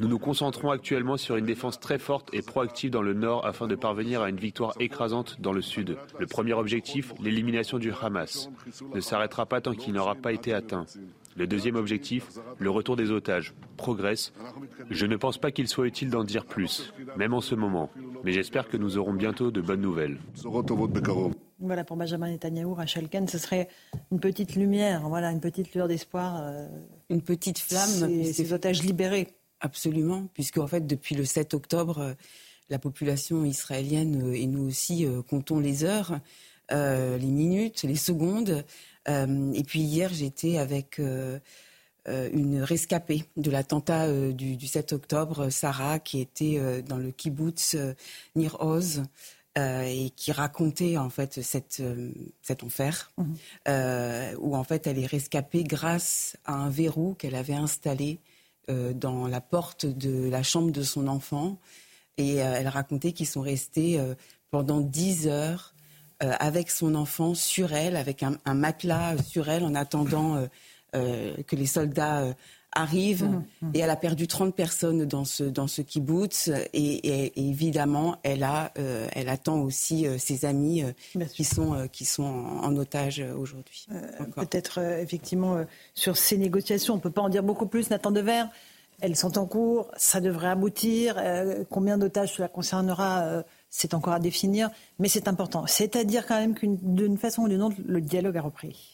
Nous 0.00 0.08
nous 0.08 0.18
concentrons 0.18 0.70
actuellement 0.70 1.16
sur 1.16 1.36
une 1.36 1.44
défense 1.44 1.78
très 1.78 1.98
forte 1.98 2.30
et 2.32 2.42
proactive 2.42 2.90
dans 2.90 3.02
le 3.02 3.12
nord 3.12 3.44
afin 3.46 3.66
de 3.66 3.74
parvenir 3.74 4.22
à 4.22 4.30
une 4.30 4.36
victoire 4.36 4.74
écrasante 4.80 5.40
dans 5.40 5.52
le 5.52 5.60
sud. 5.60 5.96
Le 6.18 6.26
premier 6.26 6.54
objectif, 6.54 7.12
l'élimination 7.20 7.78
du 7.78 7.92
Hamas, 7.92 8.48
ne 8.94 9.00
s'arrêtera 9.00 9.46
pas 9.46 9.60
tant 9.60 9.74
qu'il 9.74 9.92
n'aura 9.94 10.14
pas 10.14 10.32
été 10.32 10.54
atteint. 10.54 10.86
Le 11.36 11.46
deuxième 11.46 11.76
objectif, 11.76 12.28
le 12.58 12.70
retour 12.70 12.96
des 12.96 13.10
otages, 13.10 13.54
progresse. 13.76 14.32
Je 14.90 15.06
ne 15.06 15.16
pense 15.16 15.38
pas 15.38 15.50
qu'il 15.50 15.68
soit 15.68 15.86
utile 15.86 16.10
d'en 16.10 16.24
dire 16.24 16.44
plus, 16.44 16.92
même 17.16 17.32
en 17.34 17.40
ce 17.40 17.54
moment. 17.54 17.90
Mais 18.24 18.32
j'espère 18.32 18.68
que 18.68 18.76
nous 18.76 18.98
aurons 18.98 19.14
bientôt 19.14 19.50
de 19.50 19.60
bonnes 19.60 19.80
nouvelles. 19.80 20.18
Voilà, 21.58 21.84
pour 21.84 21.96
Benjamin 21.96 22.28
Netanyahu, 22.30 22.72
Rachel 22.72 23.08
Ken, 23.08 23.28
ce 23.28 23.38
serait 23.38 23.68
une 24.10 24.18
petite 24.18 24.56
lumière, 24.56 25.08
voilà, 25.08 25.30
une 25.30 25.40
petite 25.40 25.72
lueur 25.74 25.86
d'espoir. 25.86 26.40
Euh, 26.42 26.66
une 27.08 27.22
petite 27.22 27.58
flamme. 27.58 27.88
Ces, 27.88 28.32
ces 28.32 28.52
otages 28.52 28.82
libérés. 28.82 29.28
Absolument, 29.64 30.28
puisque 30.34 30.58
en 30.58 30.66
fait, 30.66 30.86
depuis 30.86 31.14
le 31.14 31.24
7 31.24 31.54
octobre, 31.54 31.98
euh, 31.98 32.14
la 32.68 32.78
population 32.78 33.44
israélienne 33.44 34.30
euh, 34.30 34.34
et 34.34 34.46
nous 34.46 34.66
aussi 34.66 35.06
comptons 35.28 35.60
les 35.60 35.84
heures, 35.84 36.20
les 36.70 37.18
minutes, 37.18 37.82
les 37.82 37.96
secondes. 37.96 38.64
et 39.06 39.62
puis 39.66 39.80
hier, 39.80 40.10
j'étais 40.14 40.56
avec 40.56 40.98
une 42.06 42.62
rescapée 42.62 43.24
de 43.36 43.50
l'attentat 43.50 44.10
du, 44.32 44.56
du, 44.56 44.66
7 44.66 44.94
octobre, 44.94 45.50
Sarah, 45.50 45.98
qui 45.98 46.20
était 46.20 46.82
dans 46.82 46.96
le 46.96 47.10
kibbutz 47.10 47.76
Nir 48.36 48.56
Oz. 48.60 49.02
Euh, 49.58 49.82
et 49.82 50.08
qui 50.16 50.32
racontait 50.32 50.96
en 50.96 51.10
fait 51.10 51.42
cette, 51.42 51.80
euh, 51.80 52.10
cet 52.40 52.64
enfer, 52.64 53.12
euh, 53.68 54.34
où 54.38 54.56
en 54.56 54.64
fait 54.64 54.86
elle 54.86 54.98
est 54.98 55.04
rescapée 55.04 55.62
grâce 55.62 56.38
à 56.46 56.54
un 56.54 56.70
verrou 56.70 57.12
qu'elle 57.18 57.34
avait 57.34 57.52
installé 57.52 58.18
dans 58.68 59.26
la 59.26 59.40
porte 59.40 59.86
de 59.86 60.28
la 60.28 60.42
chambre 60.42 60.70
de 60.72 60.82
son 60.82 61.08
enfant. 61.08 61.58
Et 62.18 62.36
elle 62.36 62.68
racontait 62.68 63.12
qu'ils 63.12 63.26
sont 63.26 63.40
restés 63.40 64.00
pendant 64.50 64.80
dix 64.80 65.26
heures 65.26 65.74
avec 66.20 66.70
son 66.70 66.94
enfant 66.94 67.34
sur 67.34 67.72
elle, 67.72 67.96
avec 67.96 68.22
un, 68.22 68.38
un 68.44 68.54
matelas 68.54 69.16
sur 69.22 69.48
elle, 69.48 69.64
en 69.64 69.74
attendant 69.74 70.46
que 70.92 71.56
les 71.56 71.66
soldats 71.66 72.34
arrive 72.72 73.24
mmh, 73.24 73.44
mmh. 73.62 73.70
et 73.74 73.78
elle 73.80 73.90
a 73.90 73.96
perdu 73.96 74.26
30 74.26 74.54
personnes 74.54 75.04
dans 75.04 75.24
ce, 75.24 75.44
dans 75.44 75.66
ce 75.66 75.82
kibbutz 75.82 76.50
et, 76.72 77.32
évidemment 77.36 78.16
elle, 78.22 78.42
a, 78.42 78.72
euh, 78.78 79.06
elle 79.12 79.28
attend 79.28 79.60
aussi 79.60 80.06
euh, 80.06 80.18
ses 80.18 80.44
amis 80.44 80.82
euh, 80.82 81.24
qui, 81.26 81.44
sont, 81.44 81.88
qui 81.92 82.04
sont 82.04 82.22
en, 82.24 82.76
otage 82.76 83.22
aujourd'hui. 83.36 83.86
Peut-être 84.36 84.78
effectivement 84.78 85.64
sur 85.94 86.16
ces 86.16 86.38
négociations, 86.38 86.94
on 86.94 86.96
ne 86.96 87.02
peut 87.02 87.10
pas 87.10 87.20
en 87.20 87.28
dire 87.28 87.42
beaucoup 87.42 87.66
plus, 87.66 87.90
Nathan 87.90 88.10
Dever. 88.10 88.44
Elles 89.00 89.16
sont 89.16 89.36
en 89.36 89.46
cours, 89.46 89.90
ça 89.96 90.20
devrait 90.20 90.48
aboutir. 90.48 91.16
combien 91.68 91.98
d'otages 91.98 92.34
cela 92.34 92.48
concernera 92.48 93.44
c'est 93.68 93.94
encore 93.94 94.12
à 94.12 94.20
définir, 94.20 94.70
mais 94.98 95.08
c'est 95.08 95.28
important. 95.28 95.66
C'est-à-dire 95.66 96.26
quand 96.26 96.38
même 96.38 96.54
qu'une 96.54 96.76
d'une 96.76 97.16
façon 97.16 97.42
ou 97.42 97.48
d'une 97.48 97.62
autre, 97.62 97.76
le 97.84 98.00
dialogue 98.00 98.36
a 98.36 98.42
repris. 98.42 98.91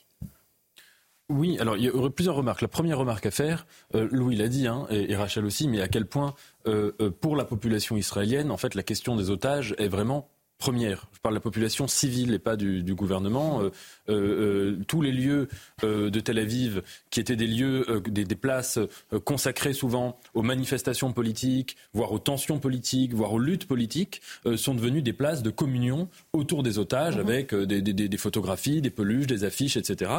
Oui, 1.30 1.58
alors 1.60 1.76
il 1.76 1.84
y 1.84 1.90
aurait 1.90 2.10
plusieurs 2.10 2.36
remarques. 2.36 2.62
La 2.62 2.68
première 2.68 2.98
remarque 2.98 3.26
à 3.26 3.30
faire, 3.30 3.66
euh, 3.94 4.08
Louis 4.10 4.36
l'a 4.36 4.48
dit, 4.48 4.66
hein, 4.66 4.86
et, 4.90 5.14
Rachel 5.14 5.44
aussi, 5.44 5.68
mais 5.68 5.82
à 5.82 5.88
quel 5.88 6.06
point, 6.06 6.34
euh, 6.66 6.92
euh, 7.02 7.10
pour 7.10 7.36
la 7.36 7.44
population 7.44 7.98
israélienne, 7.98 8.50
en 8.50 8.56
fait, 8.56 8.74
la 8.74 8.82
question 8.82 9.14
des 9.14 9.28
otages 9.28 9.74
est 9.76 9.88
vraiment 9.88 10.30
première. 10.56 11.06
Je 11.12 11.20
parle 11.20 11.34
de 11.34 11.36
la 11.36 11.42
population 11.42 11.86
civile 11.86 12.32
et 12.32 12.38
pas 12.38 12.56
du, 12.56 12.82
gouvernement. 12.94 13.62
tous 14.06 15.02
les 15.02 15.12
lieux 15.12 15.48
de 15.84 16.18
Tel 16.18 16.36
Aviv, 16.36 16.82
qui 17.10 17.20
étaient 17.20 17.36
des 17.36 17.46
lieux, 17.46 18.02
des, 18.08 18.24
des, 18.24 18.34
places 18.34 18.80
consacrées 19.24 19.72
souvent 19.72 20.18
aux 20.34 20.42
manifestations 20.42 21.12
politiques, 21.12 21.76
voire 21.92 22.10
aux 22.10 22.18
tensions 22.18 22.58
politiques, 22.58 23.14
voire 23.14 23.34
aux 23.34 23.38
luttes 23.38 23.68
politiques, 23.68 24.20
sont 24.56 24.74
devenus 24.74 25.04
des 25.04 25.12
places 25.12 25.44
de 25.44 25.50
communion 25.50 26.08
autour 26.32 26.64
des 26.64 26.80
otages, 26.80 27.16
mmh 27.16 27.20
avec 27.20 27.54
des, 27.54 27.80
des, 27.80 28.16
photographies, 28.16 28.80
des 28.80 28.90
peluches, 28.90 29.28
des 29.28 29.44
affiches, 29.44 29.76
etc. 29.76 30.10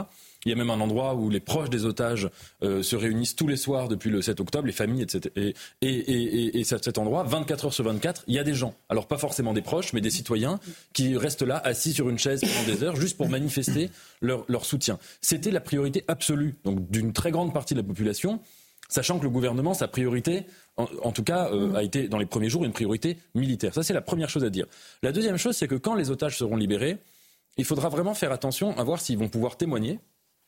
Il 0.46 0.50
y 0.50 0.54
a 0.54 0.56
même 0.56 0.70
un 0.70 0.80
endroit 0.80 1.16
où 1.16 1.30
les 1.30 1.42
proches 1.42 1.70
des 1.70 1.86
otages 1.86 2.30
euh, 2.64 2.82
se 2.82 2.96
réunissent 2.96 3.36
tous 3.36 3.48
les 3.48 3.58
soirs 3.58 3.90
depuis 3.90 4.10
le 4.10 4.22
7 4.22 4.40
octobre, 4.40 4.66
les 4.68 4.74
familles, 4.74 5.02
etc. 5.02 5.34
Et, 5.36 5.54
et, 5.82 6.60
et, 6.60 6.64
cet 6.64 6.98
endroit, 6.98 7.24
24 7.24 7.66
heures 7.66 7.74
sur 7.74 7.84
24, 7.84 8.24
il 8.28 8.36
y 8.36 8.40
a 8.40 8.44
des 8.44 8.54
gens. 8.54 8.74
Alors 8.88 9.08
pas 9.08 9.18
forcément 9.18 9.54
des 9.54 9.62
proches, 9.62 9.92
mais 9.92 10.00
des 10.00 10.10
citoyens 10.10 10.60
qui 10.94 11.18
restent 11.18 11.42
là, 11.42 11.58
assis 11.66 11.92
sur 11.92 12.10
une 12.10 12.18
chaise 12.18 12.42
pendant 12.42 12.74
des 12.74 12.84
heures, 12.84 12.96
juste 12.96 13.18
pour 13.18 13.28
manifester 13.28 13.90
leur, 14.22 14.46
soutien. 14.64 14.98
C'était 15.22 15.52
la 15.52 15.62
priorité 15.62 16.06
absolue, 16.08 16.56
donc 16.64 16.90
d'une 16.90 17.12
très 17.12 17.32
grande 17.32 17.54
partie 17.54 17.74
de 17.74 17.82
la 17.82 17.88
population, 17.88 18.40
sachant 18.88 19.20
que 19.20 19.24
le 19.24 19.30
gouvernement, 19.30 19.74
sa 19.74 19.88
priorité, 19.88 20.46
en, 20.78 21.12
tout 21.12 21.24
cas, 21.24 21.50
euh, 21.52 21.74
a 21.76 21.84
été 21.84 22.08
dans 22.08 22.18
les 22.18 22.26
premiers 22.26 22.50
jours 22.50 22.64
une 22.64 22.72
priorité 22.72 23.18
militaire. 23.36 23.74
Ça, 23.74 23.84
c'est 23.84 23.94
la 23.94 24.02
première 24.02 24.30
chose 24.30 24.46
à 24.46 24.50
dire. 24.50 24.66
La 25.04 25.12
deuxième 25.12 25.38
chose, 25.38 25.58
c'est 25.58 25.68
que 25.68 25.76
quand 25.76 25.96
les 25.96 26.10
otages 26.10 26.38
seront 26.38 26.56
libérés, 26.56 26.98
il 27.58 27.66
faudra 27.66 27.90
vraiment 27.90 28.14
faire 28.14 28.32
attention 28.32 28.78
à 28.78 28.84
voir 28.84 29.02
s'ils 29.02 29.18
vont 29.18 29.28
pouvoir 29.28 29.58
témoigner 29.58 30.00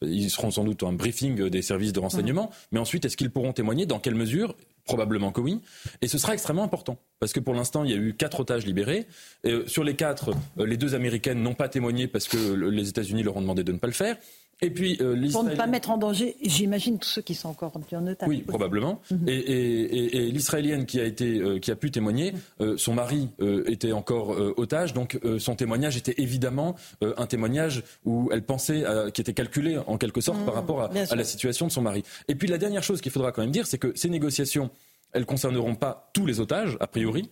ils 0.02 0.30
seront 0.30 0.52
sans 0.52 0.64
doute 0.64 0.84
un 0.84 0.94
briefing 0.94 1.50
des 1.50 1.62
services 1.62 1.94
de 1.94 2.00
renseignement, 2.00 2.52
mais 2.72 2.80
ensuite, 2.80 3.06
est-ce 3.06 3.18
qu'ils 3.18 3.32
pourront 3.32 3.54
témoigner 3.54 3.86
Dans 3.86 4.00
quelle 4.00 4.16
mesure? 4.16 4.56
Probablement 4.86 5.32
que 5.32 5.42
oui. 5.42 5.62
Et 6.02 6.08
ce 6.08 6.18
sera 6.18 6.34
extrêmement 6.34 6.64
important. 6.64 6.98
Parce 7.20 7.34
que 7.34 7.40
pour 7.40 7.54
l'instant, 7.54 7.84
il 7.84 7.92
y 7.92 7.94
a 7.94 7.98
eu 7.98 8.14
quatre 8.14 8.40
otages 8.40 8.66
libérés. 8.66 9.06
Et 9.44 9.52
euh, 9.52 9.68
sur 9.68 9.84
les 9.84 9.96
quatre, 9.96 10.32
euh, 10.60 10.66
les 10.66 10.76
deux 10.76 10.96
américaines 10.96 11.42
n'ont 11.42 11.54
pas 11.54 11.70
témoigné 11.70 12.08
parce 12.08 12.28
que 12.28 12.38
les 12.38 12.90
États-Unis 12.90 13.22
leur 13.22 13.38
ont 13.38 13.42
demandé 13.42 13.64
de 13.64 13.72
ne 13.72 13.78
pas 13.78 13.88
le 13.88 13.94
faire. 13.94 14.18
Et 14.64 14.70
puis, 14.70 14.96
euh, 15.02 15.16
Pour 15.32 15.44
ne 15.44 15.56
pas 15.56 15.66
mettre 15.66 15.90
en 15.90 15.98
danger, 15.98 16.36
j'imagine, 16.44 17.00
tous 17.00 17.10
ceux 17.10 17.22
qui 17.24 17.34
sont 17.34 17.50
encore 17.50 17.72
en 17.76 18.08
otage. 18.08 18.30
Oui, 18.30 18.44
probablement. 18.44 19.02
Mhm. 19.10 19.28
Et, 19.28 20.32
l'Israélienne 20.32 20.86
qui 20.86 21.00
a, 21.00 21.04
été, 21.04 21.40
euh, 21.40 21.58
qui 21.58 21.72
a 21.72 21.76
pu 21.76 21.90
témoigner, 21.90 22.34
euh, 22.60 22.78
son 22.78 22.94
mari 22.94 23.30
était 23.66 23.92
encore 23.92 24.30
otage, 24.58 24.94
donc 24.94 25.20
son 25.40 25.56
témoignage 25.56 25.98
était 25.98 26.16
évidemment 26.18 26.76
un 27.02 27.26
témoignage 27.26 27.84
où 28.06 28.30
elle 28.32 28.44
pensait, 28.44 28.84
qui 29.14 29.22
était 29.22 29.34
calculé 29.34 29.78
en 29.88 29.98
quelque 29.98 30.22
sorte 30.22 30.40
par 30.46 30.54
mhm, 30.54 30.60
rapport 30.60 30.82
à, 30.84 31.16
la 31.16 31.24
situation 31.24 31.68
de 31.68 31.72
son 31.72 31.82
mari. 31.82 32.04
Et 32.28 32.36
puis 32.36 32.48
la 32.48 32.58
dernière 32.58 32.84
chose 32.84 33.02
qu'il 33.02 33.12
faudra 33.12 33.32
quand 33.32 33.42
même 33.42 33.52
dire, 33.52 33.66
c'est 33.66 33.78
que 33.78 33.92
ces 33.96 34.10
négociations, 34.10 34.70
elles 35.14 35.26
concerneront 35.26 35.76
pas 35.76 36.12
tous 36.14 36.26
les 36.26 36.40
otages, 36.40 36.78
a 36.80 36.88
priori, 36.88 37.30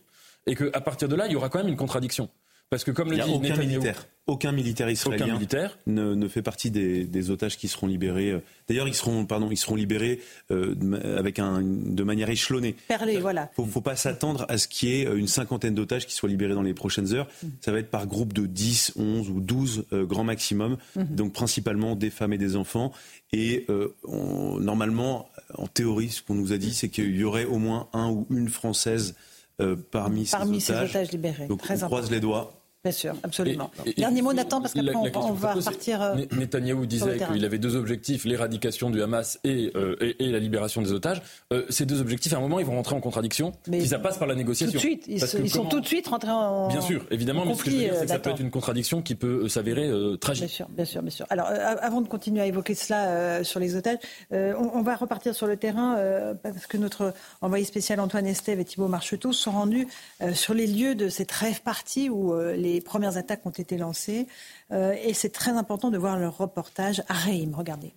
et 0.48 0.56
qu'à 0.56 0.82
partir 0.82 1.08
de 1.08 1.16
là, 1.16 1.28
il 1.28 1.34
y 1.34 1.36
aura 1.36 1.50
quand 1.50 1.60
même 1.60 1.68
une 1.68 1.78
contradiction. 1.78 2.30
Parce 2.70 2.84
que 2.84 2.92
comme 2.92 3.10
le 3.10 3.18
dit 3.18 3.32
aucun 3.32 3.56
militaire, 3.56 4.08
aucun 4.28 4.52
militaire 4.52 4.90
israélien 4.92 5.34
militaire. 5.34 5.80
Ne, 5.88 6.14
ne, 6.14 6.28
fait 6.28 6.44
partie 6.44 6.70
des, 6.70 7.06
des, 7.06 7.32
otages 7.32 7.58
qui 7.58 7.68
seront 7.68 7.88
libérés. 7.88 8.30
Euh, 8.30 8.44
d'ailleurs, 8.68 8.88
ils 8.88 8.94
seront, 8.94 9.26
pardon, 9.26 9.50
ils 9.50 9.58
seront 9.58 9.74
libérés 9.76 10.22
euh, 10.52 10.76
avec 11.18 11.40
un, 11.40 11.62
de 11.64 12.04
manière 12.04 12.30
échelonnée. 12.30 12.76
Perlé, 12.88 13.18
voilà. 13.18 13.50
Faut, 13.56 13.66
faut 13.66 13.82
pas 13.82 13.96
s'attendre 13.96 14.46
à 14.48 14.60
ce 14.60 14.68
qu'il 14.68 14.90
y 14.90 15.02
ait 15.02 15.04
une 15.06 15.28
cinquantaine 15.28 15.74
d'otages 15.74 16.06
qui 16.06 16.14
soient 16.14 16.30
libérés 16.30 16.54
dans 16.54 16.62
les 16.62 16.76
prochaines 16.76 17.12
heures. 17.14 17.28
Mm. 17.42 17.48
Ça 17.62 17.72
va 17.72 17.80
être 17.80 17.90
par 17.90 18.06
groupe 18.06 18.34
de 18.34 18.46
10, 18.46 18.94
11 18.98 19.30
ou 19.30 19.42
12 19.42 19.86
euh, 19.92 20.06
grand 20.06 20.24
maximum. 20.24 20.78
Mm-hmm. 20.96 21.16
Donc 21.16 21.34
principalement 21.34 21.96
des 21.96 22.12
femmes 22.12 22.34
et 22.34 22.38
des 22.38 22.56
enfants. 22.56 22.92
Et 23.34 23.66
euh, 23.70 23.96
on, 24.04 24.60
normalement, 24.60 25.30
en 25.56 25.66
théorie, 25.66 26.10
ce 26.10 26.22
qu'on 26.22 26.36
nous 26.36 26.54
a 26.54 26.58
dit, 26.58 26.76
c'est 26.76 26.90
qu'il 26.90 27.16
y 27.16 27.24
aurait 27.24 27.46
au 27.46 27.58
moins 27.58 27.90
un 27.94 28.10
ou 28.12 28.28
une 28.30 28.50
française 28.50 29.16
euh, 29.62 29.76
parmi, 29.92 30.26
parmi 30.26 30.62
ces, 30.62 30.72
otages. 30.72 30.92
ces 30.92 30.98
otages 30.98 31.12
libérés. 31.12 31.48
Donc 31.48 31.62
on 31.70 31.76
croise 31.76 32.10
les 32.10 32.20
doigts. 32.20 32.59
Bien 32.82 32.94
sûr, 32.94 33.14
absolument. 33.24 33.72
Dernier 33.98 34.22
mot, 34.22 34.32
Nathan, 34.32 34.62
parce 34.62 34.74
qu'après 34.74 34.96
on, 34.96 35.34
va 35.34 35.52
repartir. 35.52 36.02
Euh, 36.02 36.16
Netanyahou 36.32 36.86
disait 36.86 37.18
qu'il 37.18 37.44
avait 37.44 37.58
deux 37.58 37.76
objectifs, 37.76 38.24
l'éradication 38.24 38.90
du 38.90 39.04
Hamas 39.04 39.38
et, 39.44 39.74
euh, 39.76 40.14
et, 40.18 40.32
la 40.32 40.40
libération 40.40 40.82
des 40.82 40.94
otages. 40.94 41.22
Euh, 41.52 41.66
ces 41.68 41.86
deux 41.86 42.00
objectifs, 42.00 42.32
à 42.32 42.38
un 42.38 42.40
moment, 42.40 42.58
ils 42.58 42.66
vont 42.66 42.76
rentrer 42.76 42.96
en 42.96 43.02
contradiction. 43.02 43.52
Mais 43.68 43.82
si 43.82 43.90
ça 43.90 44.00
passe 44.00 44.18
par 44.18 44.30
la 44.30 44.36
négociation. 44.36 44.80
Tout 44.80 44.86
de 44.86 44.92
suite, 44.94 45.04
ils, 45.10 45.50
sont 45.50 45.66
tout 45.66 45.82
de 45.82 45.86
suite 45.86 46.08
rentrés 46.08 46.32
en. 46.32 46.70
Bien 46.70 46.80
sûr, 46.80 47.06
évidemment, 47.12 47.44
mais 47.46 47.54
ce 47.54 47.64
que 47.66 47.70
je 47.70 47.76
veux 47.76 47.82
dire, 47.82 47.96
c'est 47.96 48.06
que 48.06 48.12
ça 48.12 48.20
peut 48.20 48.30
être 48.30 48.40
une 48.40 48.52
contradiction 48.52 49.02
qui 49.02 49.16
peut 49.16 49.50
s'avérer 49.50 49.92
tragique. 50.22 50.46
Bien 50.46 50.56
sûr, 50.56 50.68
bien 50.70 50.86
sûr, 50.86 51.02
bien 51.02 51.12
sûr. 51.12 51.26
Alors, 51.30 51.48
avant 51.48 52.00
de 52.00 52.08
continuer 52.08 52.40
à 52.40 52.46
évoquer 52.46 52.76
cela 52.76 53.44
sur 53.44 53.60
les 53.60 53.76
otages, 53.76 53.98
on, 54.32 54.82
va 54.84 54.96
repartir 54.96 55.36
sur 55.36 55.48
le 55.48 55.58
terrain 55.58 55.98
parce 56.42 56.66
que 56.66 56.78
notre 56.78 57.14
envoyé 57.42 57.66
spécial 57.66 58.00
Antoine 58.00 58.26
Estève 58.26 58.62
et 58.62 58.64
Thibault 58.64 58.88
Marcheteau 58.88 59.34
sont 59.34 59.52
rendus 59.52 59.88
sur 60.32 60.54
les 60.54 60.66
lieux 60.66 60.96
de 60.96 61.10
cette 61.10 61.34
rêve 61.34 61.62
partie 61.62 62.10
où 62.10 62.34
les 62.40 62.69
les 62.74 62.82
premières 62.82 63.18
attaques 63.18 63.46
ont 63.46 63.52
été 63.52 63.78
lancées. 63.78 64.28
Euh, 64.72 64.96
et 65.04 65.14
c'est 65.14 65.30
très 65.30 65.52
important 65.52 65.90
de 65.90 65.98
voir 65.98 66.18
leur 66.18 66.38
reportage 66.38 67.04
à 67.08 67.14
Reim. 67.14 67.52
Regardez. 67.54 67.94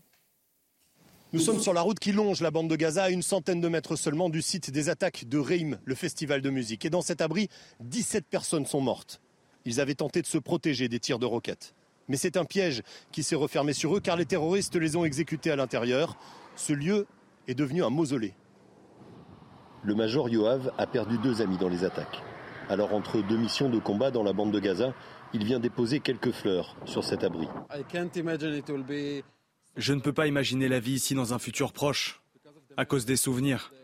Nous 1.33 1.41
sommes 1.41 1.61
sur 1.61 1.73
la 1.73 1.81
route 1.81 1.99
qui 1.99 2.13
longe 2.13 2.43
la 2.43 2.51
bande 2.51 2.69
de 2.69 2.77
Gaza, 2.77 3.05
à 3.05 3.11
une 3.11 3.23
centaine 3.23 3.61
de 3.61 3.69
mètres 3.69 3.97
seulement 3.97 4.29
du 4.29 4.43
site 4.43 4.71
des 4.71 4.91
attaques 4.91 5.25
de 5.27 5.39
Reim, 5.39 5.79
le 5.85 5.95
festival 5.95 6.43
de 6.43 6.51
musique. 6.51 6.85
Et 6.85 6.91
dans 6.91 7.01
cet 7.01 7.23
abri, 7.23 7.49
17 7.81 8.27
personnes 8.27 8.67
sont 8.67 8.83
mortes. 8.83 9.23
Ils 9.65 9.81
avaient 9.81 9.95
tenté 9.95 10.21
de 10.21 10.27
se 10.27 10.37
protéger 10.37 10.89
des 10.89 11.01
tirs 11.01 11.19
de 11.19 11.25
roquettes. 11.25 11.75
Mais 12.09 12.17
c'est 12.17 12.37
un 12.37 12.45
piège 12.45 12.83
qui 13.13 13.23
s'est 13.23 13.37
refermé 13.37 13.73
sur 13.73 13.97
eux 13.97 14.01
car 14.01 14.17
les 14.17 14.27
terroristes 14.27 14.77
les 14.77 14.97
ont 14.97 15.05
exécutés 15.05 15.51
à 15.51 15.57
l'intérieur. 15.57 16.19
Ce 16.57 16.75
lieu 16.75 17.07
est 17.49 17.55
devenu 17.55 17.83
un 17.83 17.91
mausolée. 17.91 18.35
Le 19.85 19.95
major 19.95 20.29
Yoav 20.29 20.73
a 20.77 20.87
perdu 20.87 21.17
deux 21.19 21.41
amis 21.41 21.57
dans 21.57 21.69
les 21.69 21.85
attaques. 21.85 22.23
Alors 22.73 22.95
entre 22.95 23.21
deux 23.21 23.37
missions 23.37 23.69
de 23.69 23.79
combat 23.79 24.11
dans 24.11 24.23
la 24.23 24.33
bande 24.33 24.51
de 24.51 24.59
Gaza, 24.59 24.95
il 25.35 25.45
vient 25.45 25.61
déposer 25.61 26.01
quelques 26.01 26.31
fleurs 26.31 26.75
sur 26.87 27.05
cet 27.05 27.23
abri. 27.23 27.47
Je 29.77 29.93
ne 29.93 30.01
peux 30.01 30.15
pas 30.15 30.27
imaginer 30.27 30.69
la 30.69 30.81
vie 30.81 30.95
ici 30.95 31.15
dans 31.15 31.35
un 31.35 31.39
futur 31.39 31.75
proche, 31.75 32.23
à 32.79 32.87
cause 32.87 33.05
des 33.05 33.17
souvenirs. 33.17 33.75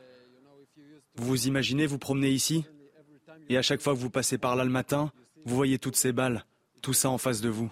Vous 1.17 1.27
vous 1.27 1.49
imaginez 1.49 1.87
vous 1.87 1.99
promener 1.99 2.31
ici? 2.31 2.65
Et 3.51 3.59
à 3.59 3.63
chaque 3.63 3.83
fois 3.83 3.93
que 3.93 3.99
vous 3.99 4.09
passez 4.09 4.39
par 4.39 4.57
là 4.57 4.65
le 4.65 4.71
matin, 4.71 5.13
vous 5.45 5.55
voyez 5.55 5.79
toutes 5.79 5.97
ces 5.97 6.13
balles, 6.13 6.47
tout 6.81 6.95
ça 6.95 7.11
en 7.11 7.19
face 7.19 7.43
de 7.43 7.51
vous. 7.51 7.71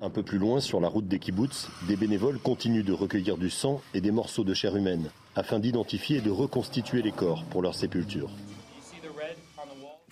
Un 0.00 0.10
peu 0.10 0.22
plus 0.22 0.38
loin, 0.38 0.60
sur 0.60 0.80
la 0.80 0.86
route 0.86 1.08
des 1.08 1.18
kibbutz, 1.18 1.68
des 1.88 1.96
bénévoles 1.96 2.38
continuent 2.38 2.84
de 2.84 2.92
recueillir 2.92 3.36
du 3.36 3.50
sang 3.50 3.82
et 3.94 4.00
des 4.00 4.12
morceaux 4.12 4.44
de 4.44 4.54
chair 4.54 4.76
humaine, 4.76 5.10
afin 5.34 5.58
d'identifier 5.58 6.18
et 6.18 6.20
de 6.20 6.30
reconstituer 6.30 7.02
les 7.02 7.10
corps 7.10 7.44
pour 7.46 7.62
leur 7.62 7.74
sépulture. 7.74 8.30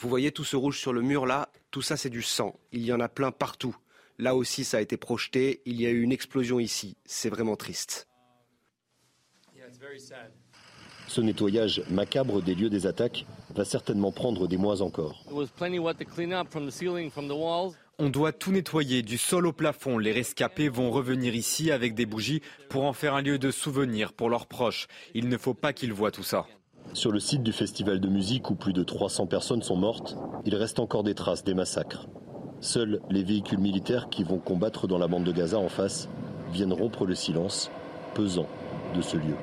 Vous 0.04 0.10
voyez 0.10 0.32
tout 0.32 0.44
ce 0.44 0.54
rouge 0.54 0.78
sur 0.78 0.92
le 0.92 1.00
mur 1.00 1.24
là 1.24 1.48
Tout 1.70 1.80
ça 1.80 1.96
c'est 1.96 2.10
du 2.10 2.20
sang. 2.20 2.60
Il 2.72 2.84
y 2.84 2.92
en 2.92 3.00
a 3.00 3.08
plein 3.08 3.30
partout. 3.30 3.74
Là 4.18 4.36
aussi, 4.36 4.62
ça 4.62 4.76
a 4.76 4.80
été 4.82 4.98
projeté. 4.98 5.62
Il 5.64 5.80
y 5.80 5.86
a 5.86 5.88
eu 5.88 6.02
une 6.02 6.12
explosion 6.12 6.60
ici. 6.60 6.98
C'est 7.06 7.30
vraiment 7.30 7.56
triste. 7.56 8.06
Ce 11.08 11.20
nettoyage 11.22 11.82
macabre 11.88 12.42
des 12.42 12.54
lieux 12.54 12.68
des 12.68 12.86
attaques 12.86 13.24
va 13.54 13.64
certainement 13.64 14.12
prendre 14.12 14.46
des 14.46 14.58
mois 14.58 14.82
encore. 14.82 15.24
On 17.98 18.10
doit 18.10 18.32
tout 18.32 18.52
nettoyer 18.52 19.00
du 19.00 19.16
sol 19.16 19.46
au 19.46 19.52
plafond. 19.54 19.96
Les 19.96 20.12
rescapés 20.12 20.68
vont 20.68 20.90
revenir 20.90 21.34
ici 21.34 21.70
avec 21.70 21.94
des 21.94 22.04
bougies 22.04 22.42
pour 22.68 22.84
en 22.84 22.92
faire 22.92 23.14
un 23.14 23.22
lieu 23.22 23.38
de 23.38 23.50
souvenir 23.50 24.12
pour 24.12 24.28
leurs 24.28 24.48
proches. 24.48 24.86
Il 25.14 25.30
ne 25.30 25.38
faut 25.38 25.54
pas 25.54 25.72
qu'ils 25.72 25.94
voient 25.94 26.10
tout 26.10 26.22
ça. 26.22 26.46
Sur 26.92 27.10
le 27.10 27.18
site 27.18 27.42
du 27.42 27.52
festival 27.52 28.00
de 28.00 28.08
musique 28.08 28.50
où 28.50 28.54
plus 28.54 28.72
de 28.72 28.82
300 28.84 29.26
personnes 29.26 29.62
sont 29.62 29.76
mortes, 29.76 30.16
il 30.44 30.54
reste 30.54 30.78
encore 30.78 31.02
des 31.02 31.14
traces 31.14 31.44
des 31.44 31.54
massacres. 31.54 32.06
Seuls 32.60 33.00
les 33.10 33.22
véhicules 33.22 33.58
militaires 33.58 34.08
qui 34.10 34.24
vont 34.24 34.38
combattre 34.38 34.86
dans 34.86 34.98
la 34.98 35.08
bande 35.08 35.24
de 35.24 35.32
Gaza 35.32 35.58
en 35.58 35.68
face 35.68 36.08
viennent 36.52 36.72
rompre 36.72 37.04
le 37.04 37.14
silence 37.14 37.70
pesant 38.14 38.46
de 38.94 39.02
ce 39.02 39.16
lieu. 39.16 39.34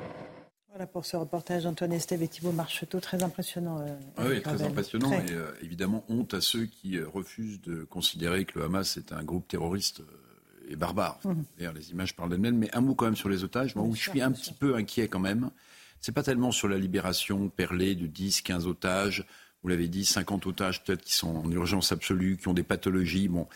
Voilà 0.70 0.86
pour 0.86 1.04
ce 1.04 1.18
reportage 1.18 1.64
d'Antoine 1.64 1.92
Estève 1.92 2.22
et 2.22 2.28
Thibault 2.28 2.52
Marcheteau, 2.52 2.98
très 2.98 3.22
impressionnant. 3.22 3.80
Euh, 3.80 3.94
ah 4.16 4.24
oui, 4.26 4.40
très 4.40 4.62
impressionnant 4.62 5.12
et 5.12 5.32
euh, 5.32 5.52
évidemment 5.62 6.02
honte 6.08 6.32
à 6.32 6.40
ceux 6.40 6.64
qui 6.64 6.96
euh, 6.96 7.06
refusent 7.06 7.60
de 7.60 7.84
considérer 7.84 8.46
que 8.46 8.58
le 8.58 8.64
Hamas 8.64 8.96
est 8.96 9.12
un 9.12 9.22
groupe 9.22 9.46
terroriste 9.46 10.02
et 10.68 10.76
barbare. 10.76 11.20
Mhm. 11.24 11.44
Les 11.74 11.90
images 11.90 12.16
parlent 12.16 12.30
d'elles-mêmes, 12.30 12.56
mais 12.56 12.74
un 12.74 12.80
mot 12.80 12.94
quand 12.94 13.04
même 13.04 13.16
sur 13.16 13.28
les 13.28 13.44
otages, 13.44 13.76
moi 13.76 13.84
où 13.84 13.94
je 13.94 14.08
suis 14.08 14.22
un 14.22 14.32
petit 14.32 14.54
peu 14.54 14.74
inquiet 14.74 15.08
quand 15.08 15.20
même, 15.20 15.50
c'est 16.02 16.12
pas 16.12 16.22
tellement 16.22 16.52
sur 16.52 16.68
la 16.68 16.76
libération 16.76 17.48
perlée 17.48 17.94
de 17.94 18.06
10, 18.06 18.42
15 18.42 18.66
otages, 18.66 19.24
vous 19.62 19.68
l'avez 19.68 19.88
dit, 19.88 20.04
50 20.04 20.46
otages 20.46 20.82
peut-être 20.82 21.02
qui 21.02 21.14
sont 21.14 21.36
en 21.36 21.50
urgence 21.50 21.92
absolue, 21.92 22.36
qui 22.36 22.48
ont 22.48 22.54
des 22.54 22.64
pathologies. 22.64 23.28
Bon. 23.28 23.46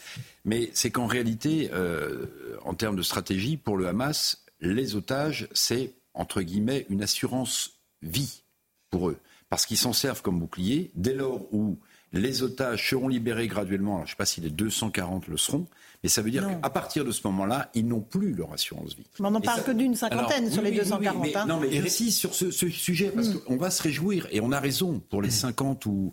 Mais 0.45 0.71
c'est 0.73 0.91
qu'en 0.91 1.07
réalité, 1.07 1.71
euh, 1.73 2.27
en 2.65 2.75
termes 2.75 2.95
de 2.95 3.03
stratégie, 3.03 3.57
pour 3.57 3.77
le 3.77 3.89
Hamas, 3.89 4.45
les 4.61 4.95
otages, 4.95 5.49
c'est, 5.53 5.95
entre 6.15 6.43
guillemets, 6.43 6.87
une 6.89 7.03
assurance 7.03 7.81
vie 8.03 8.45
pour 8.91 9.09
eux. 9.09 9.19
Parce 9.49 9.67
qu'ils 9.67 9.79
s'en 9.79 9.93
servent 9.93 10.23
comme 10.23 10.39
bouclier. 10.39 10.93
Dès 10.95 11.15
lors 11.15 11.53
où 11.53 11.79
les 12.13 12.43
otages 12.43 12.89
seront 12.89 13.09
libérés 13.09 13.49
graduellement, 13.49 13.99
je 13.99 14.03
ne 14.05 14.09
sais 14.11 14.17
pas 14.17 14.27
si 14.27 14.41
les 14.41 14.51
240 14.51 15.27
le 15.27 15.37
seront, 15.37 15.67
mais 16.07 16.11
ça 16.11 16.23
veut 16.23 16.31
dire 16.31 16.47
qu'à 16.63 16.71
partir 16.71 17.05
de 17.05 17.11
ce 17.11 17.21
moment-là, 17.25 17.69
ils 17.75 17.85
n'ont 17.85 18.01
plus 18.01 18.33
leur 18.33 18.53
assurance 18.53 18.95
vie. 18.95 19.03
Mais 19.19 19.27
on 19.27 19.33
n'en 19.33 19.41
parle 19.41 19.65
que 19.65 19.73
d'une 19.73 19.97
cinquantaine 19.97 20.49
sur 20.49 20.63
les 20.63 20.71
240. 20.71 21.21
mais, 21.21 21.37
hein. 21.37 21.47
Non, 21.49 21.59
mais 21.59 21.69
ici, 21.69 22.13
sur 22.13 22.33
ce, 22.33 22.53
sujet, 22.53 23.11
parce 23.11 23.31
mm. 23.31 23.41
qu'on 23.41 23.57
va 23.57 23.73
se 23.73 23.83
réjouir, 23.83 24.29
et 24.31 24.41
on 24.41 24.53
a 24.53 24.61
raison, 24.61 25.03
pour 25.11 25.21
les 25.21 25.31
50 25.31 25.85
ou 25.87 26.13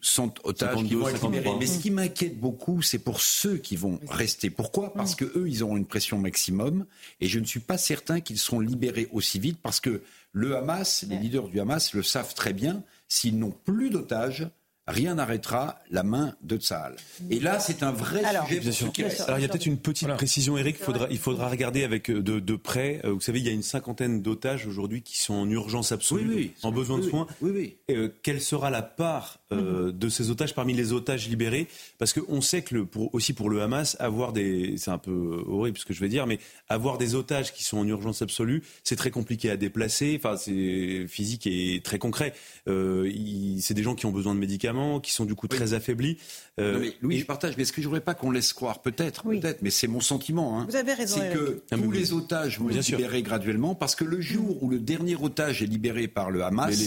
100 0.00 0.40
otages 0.42 0.82
qui 0.82 0.96
vont 0.96 1.06
être 1.06 1.24
libérés. 1.30 1.56
Mais 1.60 1.66
ce 1.68 1.78
qui 1.78 1.92
m'inquiète 1.92 2.40
beaucoup, 2.40 2.82
c'est 2.82 2.98
pour 2.98 3.20
ceux 3.20 3.58
qui 3.58 3.76
vont 3.76 4.00
rester. 4.08 4.50
Pourquoi? 4.50 4.92
Parce 4.94 5.14
que 5.14 5.26
eux, 5.36 5.48
ils 5.48 5.62
auront 5.62 5.76
une 5.76 5.86
pression 5.86 6.18
maximum, 6.18 6.86
et 7.20 7.28
je 7.28 7.38
ne 7.38 7.44
suis 7.44 7.60
pas 7.60 7.78
certain 7.78 8.20
qu'ils 8.20 8.38
seront 8.38 8.58
libérés 8.58 9.08
aussi 9.12 9.38
vite, 9.38 9.60
parce 9.62 9.78
que 9.78 10.02
le 10.32 10.56
Hamas, 10.56 11.04
les 11.08 11.18
leaders 11.18 11.46
du 11.46 11.60
Hamas 11.60 11.94
le 11.94 12.02
savent 12.02 12.34
très 12.34 12.52
bien, 12.52 12.82
s'ils 13.06 13.38
n'ont 13.38 13.54
plus 13.64 13.90
d'otages, 13.90 14.48
rien 14.90 15.14
n'arrêtera 15.14 15.78
la 15.90 16.02
main 16.02 16.34
de 16.42 16.56
Tsahal. 16.56 16.96
Et 17.30 17.40
là, 17.40 17.58
c'est 17.60 17.82
un 17.82 17.92
vrai 17.92 18.22
sujet. 18.46 18.60
Bien 18.60 18.72
sûr. 18.72 18.92
Alors, 19.26 19.38
il 19.38 19.42
y 19.42 19.44
a 19.44 19.48
peut-être 19.48 19.66
une 19.66 19.78
petite 19.78 20.08
précision, 20.14 20.56
Eric. 20.56 20.76
Il 20.78 20.84
faudra, 20.84 21.06
il 21.10 21.18
faudra 21.18 21.48
regarder 21.48 21.84
avec 21.84 22.10
euh, 22.10 22.22
de, 22.22 22.56
près. 22.56 23.00
Euh, 23.04 23.12
vous 23.12 23.20
savez, 23.20 23.40
il 23.40 23.46
y 23.46 23.48
a 23.48 23.52
une 23.52 23.62
cinquantaine 23.62 24.22
d'otages 24.22 24.66
aujourd'hui 24.66 25.02
qui 25.02 25.18
sont 25.18 25.34
en 25.34 25.48
urgence 25.48 25.92
absolue, 25.92 26.52
en 26.62 26.72
besoin 26.72 26.98
de 26.98 27.02
soins. 27.02 27.26
Oui, 27.40 27.78
euh, 27.90 28.08
quelle 28.22 28.40
sera 28.40 28.70
la 28.70 28.82
part 28.82 29.39
mhm. 29.50 29.92
de 29.92 30.08
ces 30.08 30.30
otages 30.30 30.54
parmi 30.54 30.74
les 30.74 30.92
otages 30.92 31.28
libérés 31.28 31.68
Parce 31.98 32.12
qu'on 32.12 32.40
sait 32.40 32.62
que 32.62 32.74
le, 32.74 32.86
pour, 32.86 33.14
aussi 33.14 33.32
pour 33.32 33.50
le 33.50 33.62
Hamas, 33.62 33.96
avoir 34.00 34.32
des, 34.32 34.74
c'est 34.76 34.90
un 34.90 34.98
peu 34.98 35.42
horrible 35.46 35.78
ce 35.78 35.84
que 35.84 35.92
je 35.92 36.00
vais 36.00 36.08
dire, 36.08 36.26
mais 36.26 36.38
avoir 36.68 36.98
des 36.98 37.14
otages 37.14 37.52
qui 37.52 37.64
sont 37.64 37.78
en 37.78 37.86
urgence 37.86 38.22
absolue, 38.22 38.62
c'est 38.84 38.96
très 38.96 39.10
compliqué 39.10 39.50
à 39.50 39.56
déplacer. 39.56 40.20
Enfin, 40.22 40.36
c'est 40.36 41.06
physique 41.08 41.46
et 41.46 41.80
très 41.82 41.98
concret. 41.98 42.34
c'est 42.66 43.74
des 43.74 43.82
gens 43.82 43.94
qui 43.94 44.06
ont 44.06 44.12
besoin 44.12 44.34
de 44.34 44.40
médicaments 44.40 45.00
qui 45.00 45.12
sont 45.12 45.24
du 45.24 45.34
coup 45.34 45.48
très 45.48 45.74
affaiblis. 45.74 46.18
Euh, 46.58 46.90
oui, 47.02 47.18
je 47.18 47.26
partage. 47.26 47.56
Mais 47.56 47.62
est-ce 47.62 47.72
que 47.72 47.82
je 47.82 47.86
voudrais 47.86 48.00
pas 48.00 48.14
qu'on 48.14 48.30
laisse 48.30 48.52
croire, 48.52 48.82
peut-être, 48.82 49.22
peut-être, 49.24 49.62
mais 49.62 49.70
c'est 49.70 49.86
mon 49.86 50.00
sentiment. 50.00 50.58
Hein, 50.58 50.66
Vous 50.68 50.76
avez 50.76 50.94
raison. 50.94 51.18
C'est 51.18 51.32
que 51.32 51.62
ah, 51.70 51.76
tous 51.76 51.90
les 51.90 52.12
otages 52.12 52.58
vont 52.58 52.70
être 52.70 52.86
libérés 52.86 53.22
graduellement, 53.22 53.74
parce 53.74 53.94
que 53.94 54.04
le 54.04 54.20
jour 54.20 54.62
où 54.62 54.68
le 54.68 54.78
dernier 54.78 55.16
otage 55.16 55.62
est 55.62 55.66
libéré 55.66 56.08
par 56.08 56.30
le 56.30 56.42
Hamas. 56.42 56.78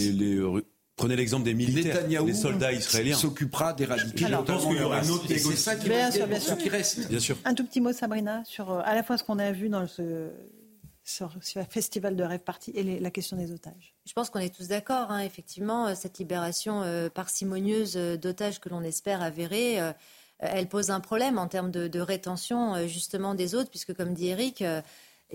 Prenez 0.96 1.16
l'exemple 1.16 1.44
des 1.44 1.54
militaires, 1.54 2.24
des 2.24 2.34
soldats 2.34 2.72
israéliens. 2.72 3.16
s'occupera 3.16 3.72
d'éradiquer. 3.72 4.26
Je 4.28 4.36
pense 4.36 4.64
qu'il 4.66 4.76
y 4.76 4.82
aura 4.82 5.02
une 5.02 5.10
autre 5.10 5.26
C'est 5.28 5.38
ça 5.38 5.74
qui, 5.74 5.88
bien 5.88 6.10
sûr, 6.10 6.26
bien 6.26 6.40
sûr. 6.40 6.56
qui 6.56 6.68
reste. 6.68 7.08
Bien 7.08 7.18
sûr. 7.18 7.36
Un 7.44 7.54
tout 7.54 7.64
petit 7.64 7.80
mot, 7.80 7.92
Sabrina, 7.92 8.44
sur 8.44 8.70
euh, 8.70 8.80
à 8.84 8.94
la 8.94 9.02
fois 9.02 9.18
ce 9.18 9.24
qu'on 9.24 9.40
a 9.40 9.50
vu 9.50 9.68
dans 9.68 9.88
ce, 9.88 10.30
sur, 11.02 11.32
festival 11.68 12.14
de 12.14 12.22
rêve 12.22 12.40
parti 12.40 12.70
et 12.74 13.00
la 13.00 13.10
question 13.10 13.36
des 13.36 13.50
otages. 13.50 13.94
Je 14.06 14.12
pense 14.12 14.30
qu'on 14.30 14.38
est 14.38 14.54
tous 14.54 14.68
d'accord. 14.68 15.10
Hein, 15.10 15.20
effectivement, 15.20 15.88
euh, 15.88 15.94
cette 15.96 16.18
libération 16.18 16.82
euh, 16.82 17.08
parcimonieuse 17.08 17.96
d'otages 17.96 18.60
que 18.60 18.68
l'on 18.68 18.82
espère 18.82 19.20
avérée, 19.20 19.78
elle 20.38 20.68
pose 20.68 20.90
un 20.90 21.00
problème 21.00 21.38
en 21.38 21.48
termes 21.48 21.72
de, 21.72 22.00
rétention 22.00 22.86
justement 22.86 23.34
des 23.34 23.56
autres, 23.56 23.70
puisque 23.70 23.94
comme 23.94 24.14
dit 24.14 24.28
Eric, 24.28 24.62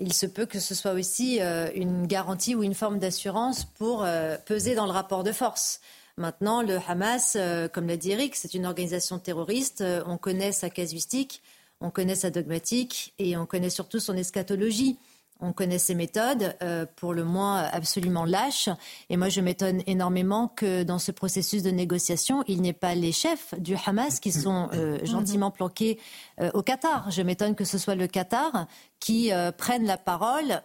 il 0.00 0.12
se 0.12 0.26
peut 0.26 0.46
que 0.46 0.58
ce 0.58 0.74
soit 0.74 0.92
aussi 0.92 1.40
une 1.74 2.06
garantie 2.06 2.54
ou 2.54 2.62
une 2.62 2.74
forme 2.74 2.98
d'assurance 2.98 3.64
pour 3.64 4.06
peser 4.46 4.74
dans 4.74 4.86
le 4.86 4.92
rapport 4.92 5.22
de 5.22 5.32
force. 5.32 5.80
Maintenant, 6.16 6.62
le 6.62 6.78
Hamas, 6.88 7.36
comme 7.72 7.86
l'a 7.86 7.96
dit 7.96 8.12
Eric, 8.12 8.34
c'est 8.34 8.54
une 8.54 8.66
organisation 8.66 9.18
terroriste. 9.18 9.84
On 10.06 10.18
connaît 10.18 10.52
sa 10.52 10.70
casuistique, 10.70 11.42
on 11.80 11.90
connaît 11.90 12.14
sa 12.14 12.30
dogmatique 12.30 13.14
et 13.18 13.36
on 13.36 13.46
connaît 13.46 13.70
surtout 13.70 14.00
son 14.00 14.16
eschatologie. 14.16 14.98
On 15.40 15.52
connaît 15.52 15.78
ses 15.78 15.94
méthodes, 15.94 16.56
euh, 16.62 16.86
pour 16.96 17.14
le 17.14 17.24
moins 17.24 17.62
absolument 17.72 18.24
lâches. 18.24 18.68
Et 19.08 19.16
moi, 19.16 19.28
je 19.28 19.40
m'étonne 19.40 19.82
énormément 19.86 20.48
que 20.48 20.82
dans 20.82 20.98
ce 20.98 21.12
processus 21.12 21.62
de 21.62 21.70
négociation, 21.70 22.44
il 22.46 22.62
n'y 22.62 22.68
ait 22.68 22.72
pas 22.72 22.94
les 22.94 23.12
chefs 23.12 23.54
du 23.58 23.76
Hamas 23.86 24.20
qui 24.20 24.32
sont 24.32 24.68
euh, 24.72 24.98
mhm. 24.98 25.06
gentiment 25.06 25.50
planqués 25.50 25.98
euh, 26.40 26.50
au 26.54 26.62
Qatar. 26.62 27.10
Je 27.10 27.22
m'étonne 27.22 27.54
que 27.54 27.64
ce 27.64 27.78
soit 27.78 27.94
le 27.94 28.06
Qatar 28.06 28.66
qui 28.98 29.30
prenne 29.56 29.86
la 29.86 29.96
parole 29.96 30.60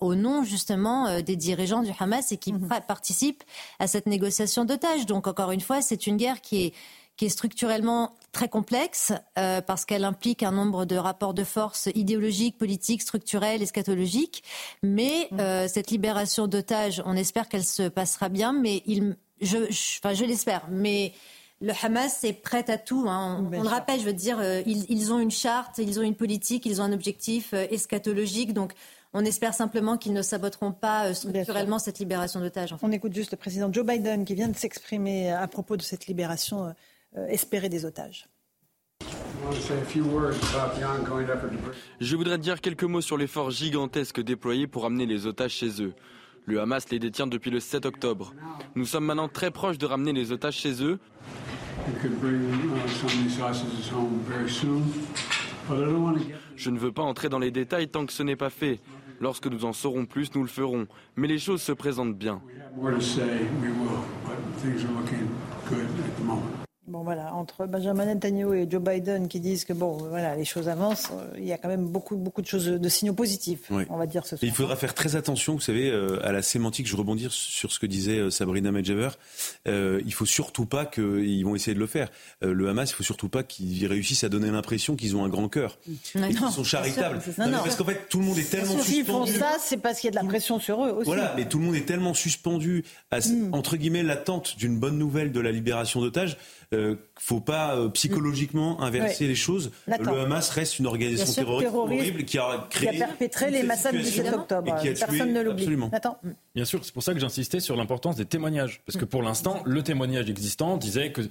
au 0.00 0.16
nom 0.16 0.42
justement 0.42 1.20
des 1.20 1.36
dirigeants 1.36 1.84
du 1.84 1.92
Hamas 1.96 2.32
et 2.32 2.36
qui 2.36 2.52
mhm. 2.52 2.68
participe 2.88 3.44
à 3.78 3.86
cette 3.86 4.06
négociation 4.06 4.64
d'otages. 4.64 5.06
Donc, 5.06 5.28
encore 5.28 5.52
une 5.52 5.60
fois, 5.60 5.80
c'est 5.82 6.08
une 6.08 6.16
guerre 6.16 6.40
qui 6.40 6.64
est 6.64 6.74
qui 7.16 7.26
est 7.26 7.30
structurellement 7.30 8.14
très 8.32 8.48
complexe 8.48 9.12
euh, 9.38 9.60
parce 9.62 9.84
qu'elle 9.84 10.04
implique 10.04 10.42
un 10.42 10.52
nombre 10.52 10.84
de 10.84 10.96
rapports 10.96 11.32
de 11.32 11.44
force 11.44 11.88
idéologiques, 11.94 12.58
politiques, 12.58 13.02
structurels, 13.02 13.62
eschatologiques. 13.62 14.42
Mais 14.82 15.28
mm. 15.30 15.40
euh, 15.40 15.68
cette 15.68 15.90
libération 15.90 16.46
d'otages, 16.46 17.02
on 17.06 17.16
espère 17.16 17.48
qu'elle 17.48 17.64
se 17.64 17.88
passera 17.88 18.28
bien, 18.28 18.52
mais 18.52 18.82
il, 18.86 19.16
je, 19.40 19.58
je, 19.70 19.98
enfin, 19.98 20.12
je 20.12 20.24
l'espère. 20.24 20.66
Mais 20.70 21.14
le 21.62 21.72
Hamas 21.82 22.24
est 22.24 22.34
prêt 22.34 22.70
à 22.70 22.76
tout. 22.76 23.06
Hein. 23.08 23.48
On, 23.50 23.62
le 23.62 23.68
rappelle, 23.68 24.00
je 24.00 24.04
veux 24.04 24.12
dire, 24.12 24.38
euh, 24.38 24.60
ils, 24.66 24.84
ils, 24.90 25.12
ont 25.12 25.18
une 25.18 25.30
charte, 25.30 25.78
ils 25.78 25.98
ont 25.98 26.02
une 26.02 26.14
politique, 26.14 26.66
ils 26.66 26.82
ont 26.82 26.84
un 26.84 26.92
objectif 26.92 27.54
eschatologique. 27.54 28.52
Donc, 28.52 28.74
on 29.14 29.24
espère 29.24 29.54
simplement 29.54 29.96
qu'ils 29.96 30.12
ne 30.12 30.20
saboteront 30.20 30.72
pas 30.72 31.14
structurellement 31.14 31.78
cette 31.78 32.00
libération 32.00 32.38
d'otages. 32.38 32.74
On 32.82 32.92
écoute 32.92 33.14
juste 33.14 33.30
le 33.30 33.38
président 33.38 33.72
Joe 33.72 33.86
Biden 33.86 34.26
qui 34.26 34.34
vient 34.34 34.48
de 34.48 34.56
s'exprimer 34.56 35.32
à 35.32 35.48
propos 35.48 35.78
de 35.78 35.82
cette 35.82 36.06
libération 36.06 36.74
espérer 37.28 37.68
des 37.68 37.84
otages. 37.84 38.28
Je 42.00 42.16
voudrais 42.16 42.38
dire 42.38 42.60
quelques 42.60 42.84
mots 42.84 43.00
sur 43.00 43.16
l'effort 43.16 43.50
gigantesque 43.50 44.20
déployé 44.20 44.66
pour 44.66 44.84
amener 44.84 45.06
les 45.06 45.26
otages 45.26 45.52
chez 45.52 45.82
eux. 45.82 45.94
Le 46.46 46.60
Hamas 46.60 46.88
les 46.90 46.98
détient 46.98 47.26
depuis 47.26 47.50
le 47.50 47.60
7 47.60 47.86
octobre. 47.86 48.32
Nous 48.74 48.84
sommes 48.84 49.04
maintenant 49.04 49.28
très 49.28 49.50
proches 49.50 49.78
de 49.78 49.86
ramener 49.86 50.12
les 50.12 50.32
otages 50.32 50.56
chez 50.56 50.82
eux. 50.82 50.98
Je 56.56 56.70
ne 56.70 56.78
veux 56.78 56.92
pas 56.92 57.02
entrer 57.02 57.28
dans 57.28 57.38
les 57.38 57.50
détails 57.50 57.88
tant 57.88 58.06
que 58.06 58.12
ce 58.12 58.22
n'est 58.22 58.36
pas 58.36 58.50
fait. 58.50 58.80
Lorsque 59.20 59.46
nous 59.46 59.64
en 59.64 59.72
saurons 59.72 60.06
plus, 60.06 60.34
nous 60.34 60.42
le 60.42 60.48
ferons. 60.48 60.86
Mais 61.16 61.26
les 61.26 61.38
choses 61.38 61.62
se 61.62 61.72
présentent 61.72 62.16
bien. 62.16 62.40
Bon 66.88 67.02
voilà, 67.02 67.34
entre 67.34 67.66
Benjamin 67.66 68.06
Netanyahu 68.06 68.56
et 68.56 68.70
Joe 68.70 68.80
Biden 68.80 69.26
qui 69.26 69.40
disent 69.40 69.64
que 69.64 69.72
bon 69.72 69.96
voilà 69.96 70.36
les 70.36 70.44
choses 70.44 70.68
avancent, 70.68 71.10
euh, 71.12 71.34
il 71.36 71.44
y 71.44 71.52
a 71.52 71.58
quand 71.58 71.68
même 71.68 71.86
beaucoup 71.86 72.16
beaucoup 72.16 72.42
de 72.42 72.46
choses 72.46 72.66
de 72.66 72.88
signaux 72.88 73.12
positifs, 73.12 73.70
on 73.70 73.96
va 73.96 74.06
dire 74.06 74.24
ce 74.24 74.36
soir. 74.36 74.48
Il 74.48 74.54
faudra 74.54 74.76
faire 74.76 74.94
très 74.94 75.16
attention, 75.16 75.54
vous 75.54 75.60
savez, 75.60 75.90
euh, 75.90 76.24
à 76.24 76.32
la 76.32 76.42
sémantique. 76.42 76.86
Je 76.86 76.96
rebondir 76.96 77.32
sur 77.32 77.72
ce 77.72 77.78
que 77.78 77.86
disait 77.86 78.18
euh, 78.18 78.30
Sabrina 78.30 78.70
Medjaver. 78.70 79.10
Euh, 79.66 80.00
il 80.06 80.12
faut 80.12 80.26
surtout 80.26 80.66
pas 80.66 80.86
qu'ils 80.86 81.44
vont 81.44 81.54
essayer 81.54 81.74
de 81.74 81.80
le 81.80 81.86
faire. 81.86 82.08
le 82.42 82.68
Hamas, 82.68 82.90
il 82.90 82.94
faut 82.94 83.02
surtout 83.02 83.28
pas 83.28 83.42
qu'ils 83.42 83.86
réussissent 83.86 84.24
à 84.24 84.28
donner 84.28 84.50
l'impression 84.50 84.96
qu'ils 84.96 85.16
ont 85.16 85.24
un 85.24 85.28
grand 85.28 85.48
cœur 85.48 85.78
et 85.88 86.28
qu'ils 86.28 86.38
sont 86.50 86.64
charitables. 86.64 87.20
Non, 87.38 87.48
non, 87.48 87.58
parce 87.58 87.76
qu'en 87.76 87.84
fait, 87.84 88.08
tout 88.08 88.18
le 88.18 88.24
monde 88.24 88.38
est 88.38 88.50
tellement 88.50 88.78
suspendu. 88.78 88.92
S'ils 88.92 89.04
font 89.04 89.26
ça, 89.26 89.56
c'est 89.60 89.78
parce 89.78 90.00
qu'il 90.00 90.08
y 90.08 90.16
a 90.16 90.20
de 90.20 90.24
la 90.24 90.28
pression 90.28 90.58
sur 90.58 90.84
eux 90.84 90.90
aussi. 90.90 91.06
Voilà, 91.06 91.34
mais 91.36 91.48
tout 91.48 91.58
le 91.58 91.64
monde 91.64 91.74
est 91.74 91.86
tellement 91.86 92.14
suspendu 92.14 92.84
à 93.10 93.18
mm. 93.18 93.50
entre 93.52 93.76
guillemets 93.76 94.02
l'attente 94.02 94.56
d'une 94.56 94.78
bonne 94.78 94.98
nouvelle 94.98 95.32
de 95.32 95.40
la 95.40 95.50
libération 95.50 96.00
d'otages 96.00 96.36
euh, 96.74 96.96
faut 97.18 97.40
pas 97.40 97.76
euh, 97.76 97.88
psychologiquement 97.90 98.82
inverser 98.82 99.26
les 99.26 99.34
choses. 99.34 99.70
Le 99.86 100.20
Hamas 100.20 100.50
reste 100.50 100.78
une 100.78 100.86
organisation 100.86 101.44
terroriste, 101.44 101.74
horrible 101.74 102.24
qui 102.24 102.38
a 102.38 102.66
créé, 102.70 102.90
qui 102.90 103.02
a 103.02 103.06
perpétré 103.06 103.50
les 103.50 103.62
massacres 103.62 103.98
du 103.98 104.04
7 104.04 104.32
octobre. 104.34 104.76
Personne 104.82 105.32
ne 105.32 105.42
l'oublie. 105.42 105.68
Bien 106.54 106.64
sûr, 106.64 106.84
c'est 106.84 106.92
pour 106.92 107.02
ça 107.02 107.14
que 107.14 107.20
j'insistais 107.20 107.60
sur 107.60 107.76
l'importance 107.76 108.16
des 108.16 108.24
témoignages, 108.24 108.82
parce 108.86 108.98
que 108.98 109.04
pour 109.04 109.22
l'instant, 109.22 109.62
le 109.64 109.82
témoignage 109.82 110.28
existant 110.28 110.76
disait 110.76 111.12
que 111.12 111.22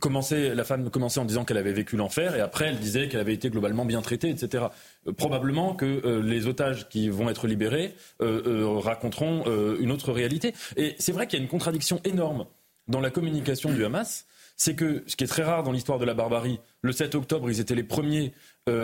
commençait, 0.00 0.54
la 0.54 0.64
femme 0.64 0.88
commençait 0.90 1.20
en 1.20 1.24
disant 1.24 1.44
qu'elle 1.44 1.56
avait 1.56 1.72
vécu 1.72 1.96
l'enfer 1.96 2.36
et 2.36 2.40
après 2.40 2.66
elle 2.66 2.78
disait 2.78 3.08
qu'elle 3.08 3.20
avait 3.20 3.34
été 3.34 3.50
globalement 3.50 3.84
bien 3.84 4.02
traitée, 4.02 4.30
etc. 4.30 4.66
Euh, 5.06 5.12
probablement 5.12 5.74
que 5.74 5.84
euh, 6.04 6.22
les 6.22 6.46
otages 6.46 6.88
qui 6.88 7.08
vont 7.08 7.28
être 7.28 7.46
libérés 7.46 7.94
euh, 8.22 8.78
raconteront 8.78 9.44
une 9.78 9.90
autre 9.90 10.12
réalité. 10.12 10.54
Et 10.76 10.94
c'est 10.98 11.12
vrai 11.12 11.26
qu'il 11.26 11.38
y 11.38 11.42
a 11.42 11.42
une 11.42 11.50
contradiction 11.50 12.00
énorme 12.04 12.46
dans 12.88 13.00
la 13.00 13.10
communication 13.10 13.72
du 13.72 13.84
Hamas 13.84 14.26
c'est 14.56 14.74
que, 14.74 15.04
ce 15.06 15.16
qui 15.16 15.24
est 15.24 15.28
très 15.28 15.42
rare 15.42 15.62
dans 15.62 15.72
l'histoire 15.72 15.98
de 15.98 16.04
la 16.04 16.14
barbarie, 16.14 16.58
le 16.82 16.92
7 16.92 17.14
octobre, 17.14 17.50
ils 17.50 17.60
étaient 17.60 17.74
les 17.74 17.82
premiers 17.82 18.32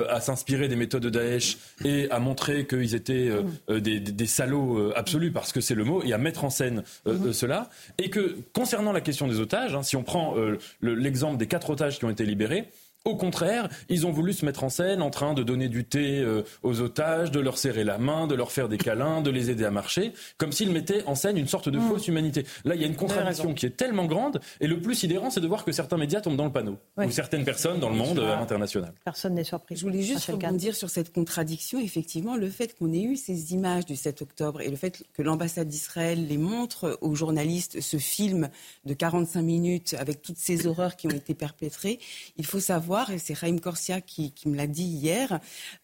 à 0.08 0.20
s'inspirer 0.20 0.68
des 0.68 0.76
méthodes 0.76 1.02
de 1.02 1.10
Daesh 1.10 1.58
et 1.84 2.08
à 2.12 2.20
montrer 2.20 2.68
qu'ils 2.68 2.94
étaient 2.94 3.32
des, 3.68 4.26
salauds 4.26 4.92
absolus, 4.94 5.32
parce 5.32 5.50
que 5.50 5.60
c'est 5.60 5.74
le 5.74 5.82
mot, 5.82 6.04
et 6.04 6.12
à 6.12 6.18
mettre 6.18 6.44
en 6.44 6.50
scène 6.50 6.84
mhm. 7.04 7.32
cela. 7.32 7.68
Et 7.98 8.08
que, 8.08 8.36
concernant 8.52 8.92
la 8.92 9.00
question 9.00 9.26
des 9.26 9.40
otages, 9.40 9.74
hein, 9.74 9.82
si 9.82 9.96
on 9.96 10.04
prend 10.04 10.36
l'exemple 10.82 11.36
des 11.36 11.48
quatre 11.48 11.70
otages 11.70 11.98
qui 11.98 12.04
ont 12.04 12.10
été 12.10 12.24
libérés, 12.24 12.68
au 13.04 13.16
contraire, 13.16 13.68
ils 13.88 14.06
ont 14.06 14.12
voulu 14.12 14.32
se 14.32 14.44
mettre 14.44 14.62
en 14.62 14.68
scène 14.68 15.02
en 15.02 15.10
train 15.10 15.34
de 15.34 15.42
donner 15.42 15.68
du 15.68 15.84
thé 15.84 16.20
euh, 16.20 16.42
aux 16.62 16.80
otages, 16.80 17.32
de 17.32 17.40
leur 17.40 17.58
serrer 17.58 17.82
la 17.82 17.98
main, 17.98 18.28
de 18.28 18.34
leur 18.34 18.52
faire 18.52 18.68
des 18.68 18.78
câlins, 18.78 19.22
de 19.22 19.30
les 19.30 19.50
aider 19.50 19.64
à 19.64 19.72
marcher, 19.72 20.12
comme 20.38 20.52
s'ils 20.52 20.70
mettaient 20.70 21.02
en 21.06 21.16
scène 21.16 21.36
une 21.36 21.48
sorte 21.48 21.68
de 21.68 21.78
mm. 21.78 21.88
fausse 21.88 22.06
humanité. 22.06 22.46
Là, 22.64 22.76
il 22.76 22.80
y 22.80 22.84
a 22.84 22.86
une 22.86 22.94
contradiction 22.94 23.54
qui 23.54 23.66
est 23.66 23.76
tellement 23.76 24.06
grande, 24.06 24.40
et 24.60 24.68
le 24.68 24.80
plus 24.80 24.94
sidérant, 24.94 25.30
c'est 25.30 25.40
de 25.40 25.48
voir 25.48 25.64
que 25.64 25.72
certains 25.72 25.96
médias 25.96 26.20
tombent 26.20 26.36
dans 26.36 26.44
le 26.44 26.52
panneau, 26.52 26.78
ou 26.96 27.10
certaines 27.10 27.44
personnes 27.44 27.80
dans 27.80 27.90
le 27.90 27.96
monde 27.96 28.20
euh, 28.20 28.36
international. 28.36 28.92
Personne 29.04 29.34
n'est 29.34 29.44
surpris. 29.44 29.76
Je 29.76 29.82
voulais 29.82 30.02
juste 30.02 30.26
rebondir 30.26 30.76
sur 30.76 30.88
cette 30.88 31.12
contradiction. 31.12 31.80
Effectivement, 31.80 32.36
le 32.36 32.50
fait 32.50 32.76
qu'on 32.78 32.92
ait 32.92 33.02
eu 33.02 33.16
ces 33.16 33.52
images 33.52 33.84
du 33.84 33.96
7 33.96 34.22
octobre 34.22 34.60
et 34.60 34.70
le 34.70 34.76
fait 34.76 35.02
que 35.12 35.22
l'ambassade 35.22 35.66
d'Israël 35.66 36.26
les 36.28 36.38
montre 36.38 36.98
aux 37.00 37.16
journalistes, 37.16 37.80
ce 37.80 37.96
film 37.96 38.48
de 38.84 38.94
45 38.94 39.42
minutes 39.42 39.96
avec 39.98 40.22
toutes 40.22 40.38
ces 40.38 40.68
horreurs 40.68 40.94
qui 40.94 41.08
ont 41.08 41.10
été 41.10 41.34
perpétrées, 41.34 41.98
il 42.36 42.46
faut 42.46 42.60
savoir 42.60 42.91
et 43.10 43.18
c'est 43.18 43.34
Raïm 43.34 43.60
Corsia 43.60 44.00
qui, 44.00 44.32
me 44.46 44.56
l'a 44.56 44.66
dit 44.66 44.84
hier, 44.84 45.40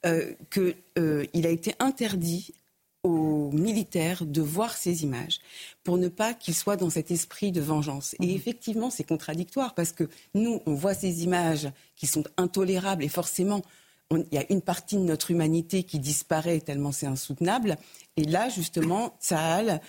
euh, 0.07 0.33
qu'il 0.51 0.75
euh, 0.99 1.27
a 1.35 1.49
été 1.49 1.75
interdit 1.79 2.55
aux 3.05 3.51
militaires 3.53 4.25
de 4.27 4.43
voir 4.43 4.77
ces 4.77 5.05
images 5.05 5.39
pour 5.85 5.99
ne 5.99 6.09
pas 6.09 6.35
qu'ils 6.35 6.55
soient 6.55 6.77
dans 6.77 6.91
cet 6.91 7.11
esprit 7.11 7.53
de 7.53 7.61
vengeance. 7.61 8.15
Et 8.21 8.27
mhm. 8.27 8.35
effectivement, 8.35 8.91
c'est 8.91 9.05
contradictoire 9.05 9.75
parce 9.75 9.93
que 9.93 10.09
nous, 10.35 10.61
on 10.67 10.75
voit 10.75 10.95
ces 10.95 11.23
images 11.25 11.71
qui 11.97 12.07
sont 12.07 12.25
intolérables 12.37 13.05
et 13.05 13.09
forcément, 13.09 13.63
il 14.11 14.27
y 14.33 14.39
a 14.39 14.45
une 14.51 14.63
partie 14.63 14.97
de 14.97 15.03
notre 15.03 15.31
humanité 15.31 15.85
qui 15.85 15.99
disparaît 15.99 16.61
tellement 16.61 16.93
c'est 16.93 17.07
insoutenable. 17.07 17.77
Et 18.17 18.25
là, 18.25 18.49
justement, 18.49 19.15
Tsahal, 19.21 19.81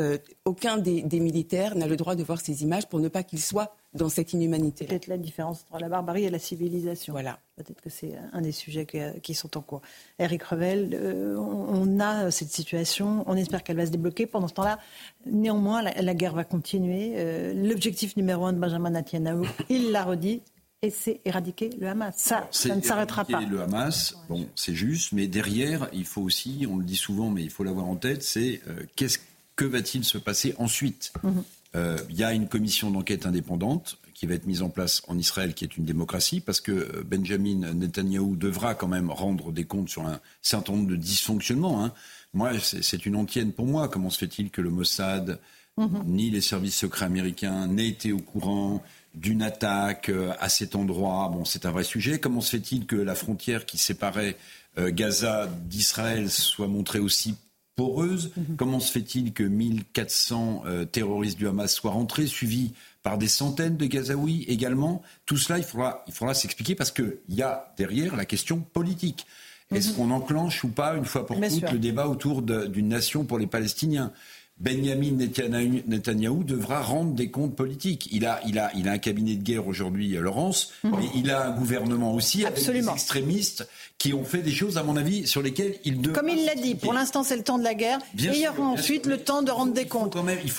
euh, 0.00 0.18
aucun 0.44 0.78
des, 0.78 1.02
des 1.02 1.20
militaires 1.20 1.76
n'a 1.76 1.86
le 1.86 1.96
droit 1.96 2.14
de 2.14 2.24
voir 2.24 2.40
ces 2.40 2.62
images 2.62 2.88
pour 2.88 3.00
ne 3.00 3.08
pas 3.08 3.22
qu'ils 3.22 3.42
soient 3.42 3.76
dans 3.94 4.08
cette 4.08 4.32
inhumanité. 4.32 4.86
Peut-être 4.86 5.06
la 5.06 5.18
différence 5.18 5.64
entre 5.70 5.80
la 5.80 5.88
barbarie 5.88 6.24
et 6.24 6.30
la 6.30 6.38
civilisation. 6.38 7.12
Voilà. 7.12 7.38
Peut-être 7.56 7.80
que 7.80 7.90
c'est 7.90 8.12
un 8.32 8.40
des 8.40 8.50
sujets 8.50 8.86
qui 9.22 9.34
sont 9.34 9.56
en 9.56 9.60
cours. 9.60 9.82
Eric 10.18 10.42
Revel, 10.42 10.90
euh, 10.92 11.36
on 11.38 12.00
a 12.00 12.30
cette 12.32 12.50
situation, 12.50 13.24
on 13.28 13.36
espère 13.36 13.62
qu'elle 13.62 13.76
va 13.76 13.86
se 13.86 13.92
débloquer. 13.92 14.26
Pendant 14.26 14.48
ce 14.48 14.54
temps-là, 14.54 14.80
néanmoins, 15.26 15.82
la, 15.82 16.14
guerre 16.14 16.34
va 16.34 16.44
continuer. 16.44 17.12
Euh, 17.16 17.54
l'objectif 17.54 18.16
numéro 18.16 18.46
un 18.46 18.52
de 18.52 18.58
Benjamin 18.58 18.90
Netanyahu, 18.90 19.46
il 19.70 19.92
l'a 19.92 20.02
redit, 20.02 20.42
et 20.82 20.90
c'est 20.90 21.20
éradiquer 21.24 21.70
le 21.78 21.88
Hamas. 21.88 22.14
Ça, 22.16 22.48
ça 22.50 22.74
ne 22.74 22.82
s'arrêtera 22.82 23.24
pas. 23.24 23.40
Le 23.40 23.62
Hamas, 23.62 24.16
bon, 24.28 24.48
c'est 24.56 24.74
juste, 24.74 25.12
mais 25.12 25.28
derrière, 25.28 25.88
il 25.92 26.04
faut 26.04 26.20
aussi, 26.22 26.66
on 26.68 26.76
le 26.76 26.84
dit 26.84 26.96
souvent, 26.96 27.30
mais 27.30 27.42
il 27.42 27.50
faut 27.50 27.62
l'avoir 27.62 27.86
en 27.86 27.96
tête, 27.96 28.22
c'est 28.24 28.60
euh, 28.68 28.82
qu'est-ce 28.96 29.18
que 29.54 29.64
va-t-il 29.64 30.04
se 30.04 30.18
passer 30.18 30.54
ensuite? 30.58 31.12
Mhm. 31.22 31.44
Euh, 31.76 31.98
il 32.08 32.16
y 32.16 32.24
a 32.24 32.32
une 32.32 32.48
commission 32.48 32.90
d'enquête 32.90 33.26
indépendante 33.26 33.98
qui 34.14 34.26
va 34.26 34.34
être 34.34 34.46
mise 34.46 34.62
en 34.62 34.68
place 34.68 35.02
en 35.08 35.18
Israël, 35.18 35.54
qui 35.54 35.64
est 35.64 35.76
une 35.76 35.84
démocratie, 35.84 36.40
parce 36.40 36.60
que 36.60 36.70
euh, 36.70 37.02
Benjamin 37.04 37.74
Netanyahu 37.74 38.36
devra 38.36 38.74
quand 38.74 38.86
même 38.86 39.10
rendre 39.10 39.50
des 39.50 39.64
comptes 39.64 39.88
sur 39.88 40.06
un 40.06 40.20
certain 40.40 40.74
nombre 40.74 40.88
de 40.88 40.96
dysfonctionnements. 40.96 41.84
Hein. 41.84 41.92
Moi, 42.32 42.52
c'est 42.60 43.06
une 43.06 43.16
antienne 43.16 43.52
pour 43.52 43.66
moi. 43.66 43.88
Comment 43.88 44.10
se 44.10 44.18
fait-il 44.18 44.50
que 44.50 44.60
le 44.60 44.70
Mossad, 44.70 45.40
mhm. 45.76 46.04
ni 46.06 46.30
les 46.30 46.40
services 46.40 46.76
secrets 46.76 47.06
américains, 47.06 47.66
n'aient 47.66 47.88
été 47.88 48.12
au 48.12 48.18
courant 48.18 48.82
d'une 49.14 49.42
attaque 49.42 50.10
euh, 50.10 50.32
à 50.38 50.48
cet 50.48 50.76
endroit? 50.76 51.28
Bon, 51.32 51.44
c'est 51.44 51.66
un 51.66 51.72
vrai 51.72 51.84
sujet. 51.84 52.20
Comment 52.20 52.40
se 52.40 52.50
fait-il 52.50 52.86
que 52.86 52.96
la 52.96 53.14
frontière 53.16 53.66
qui 53.66 53.78
séparait 53.78 54.36
Gaza 54.76 55.46
d'Israël 55.46 56.28
soit 56.28 56.66
montrée 56.66 56.98
aussi 56.98 57.36
poreuse. 57.76 58.30
Mhm. 58.36 58.56
Comment 58.56 58.80
se 58.80 58.92
fait-il 58.92 59.32
que 59.32 59.42
1400 59.42 60.62
euh, 60.66 60.84
terroristes 60.84 61.38
du 61.38 61.48
Hamas 61.48 61.72
soient 61.72 61.92
rentrés, 61.92 62.26
suivis 62.26 62.72
par 63.02 63.18
des 63.18 63.28
centaines 63.28 63.76
de 63.76 63.86
Gazaouis 63.86 64.44
également? 64.48 65.02
Tout 65.26 65.36
cela, 65.36 65.58
il 65.58 65.64
faudra, 65.64 66.04
il 66.06 66.12
faudra 66.12 66.34
s'expliquer 66.34 66.74
parce 66.74 66.90
qu'il 66.90 67.18
y 67.28 67.42
a 67.42 67.72
derrière 67.76 68.16
la 68.16 68.24
question 68.24 68.60
politique. 68.60 69.26
Est-ce 69.74 69.90
mhm. 69.90 69.96
qu'on 69.96 70.10
enclenche 70.10 70.62
ou 70.64 70.68
pas, 70.68 70.94
une 70.96 71.04
fois 71.04 71.26
pour 71.26 71.40
toutes, 71.40 71.72
le 71.72 71.78
débat 71.78 72.08
autour 72.08 72.42
d'une 72.42 72.88
nation 72.88 73.24
pour 73.24 73.38
les 73.38 73.46
Palestiniens? 73.46 74.12
Benjamin 74.58 75.16
Netanyahou 75.16 76.44
devra 76.44 76.80
rendre 76.80 77.12
des 77.12 77.28
comptes 77.28 77.56
politiques. 77.56 78.08
Il 78.12 78.24
a, 78.24 78.40
il 78.46 78.58
a, 78.58 78.70
il 78.76 78.88
a 78.88 78.92
un 78.92 78.98
cabinet 78.98 79.34
de 79.34 79.42
guerre 79.42 79.66
aujourd'hui, 79.66 80.16
euh, 80.16 80.20
Laurence, 80.20 80.72
mhm. 80.84 80.92
mais 80.96 81.06
il 81.16 81.30
a 81.32 81.48
un 81.48 81.50
gouvernement 81.50 82.14
aussi 82.14 82.46
avec 82.46 82.64
des 82.64 82.88
extrémistes 82.88 83.68
qui 83.98 84.14
ont 84.14 84.24
fait 84.24 84.42
des 84.42 84.52
choses, 84.52 84.78
à 84.78 84.84
mon 84.84 84.96
avis, 84.96 85.26
sur 85.26 85.42
lesquelles 85.42 85.74
il 85.84 86.00
devra. 86.00 86.20
Comme 86.20 86.28
il 86.28 86.44
l'a 86.44 86.54
dit, 86.54 86.76
pour 86.76 86.92
l'instant 86.92 87.24
c'est 87.24 87.36
le 87.36 87.42
temps 87.42 87.58
de 87.58 87.64
la 87.64 87.74
guerre, 87.74 87.98
et 88.16 88.26
il 88.26 88.40
y 88.40 88.48
aura 88.48 88.62
ensuite 88.62 89.06
le 89.06 89.18
temps 89.18 89.42
de 89.42 89.50
rendre 89.50 89.72
des 89.72 89.86
comptes. 89.86 90.16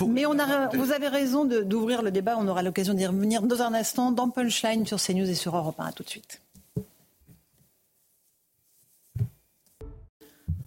mais 0.08 0.26
on 0.26 0.38
a, 0.38 0.68
vous 0.76 0.92
avez 0.92 1.08
raison 1.08 1.44
d'ouvrir 1.44 2.02
le 2.02 2.10
débat, 2.10 2.36
on 2.38 2.46
aura 2.48 2.62
l'occasion 2.62 2.92
d'y 2.92 3.06
revenir 3.06 3.42
dans 3.42 3.62
un 3.62 3.72
instant 3.72 4.12
dans 4.12 4.28
Punchline 4.28 4.86
sur 4.86 5.00
CNews 5.00 5.30
et 5.30 5.34
sur 5.34 5.56
Europe 5.56 5.80
1. 5.80 5.86
À 5.86 5.92
tout 5.92 6.02
de 6.02 6.10
suite. 6.10 6.40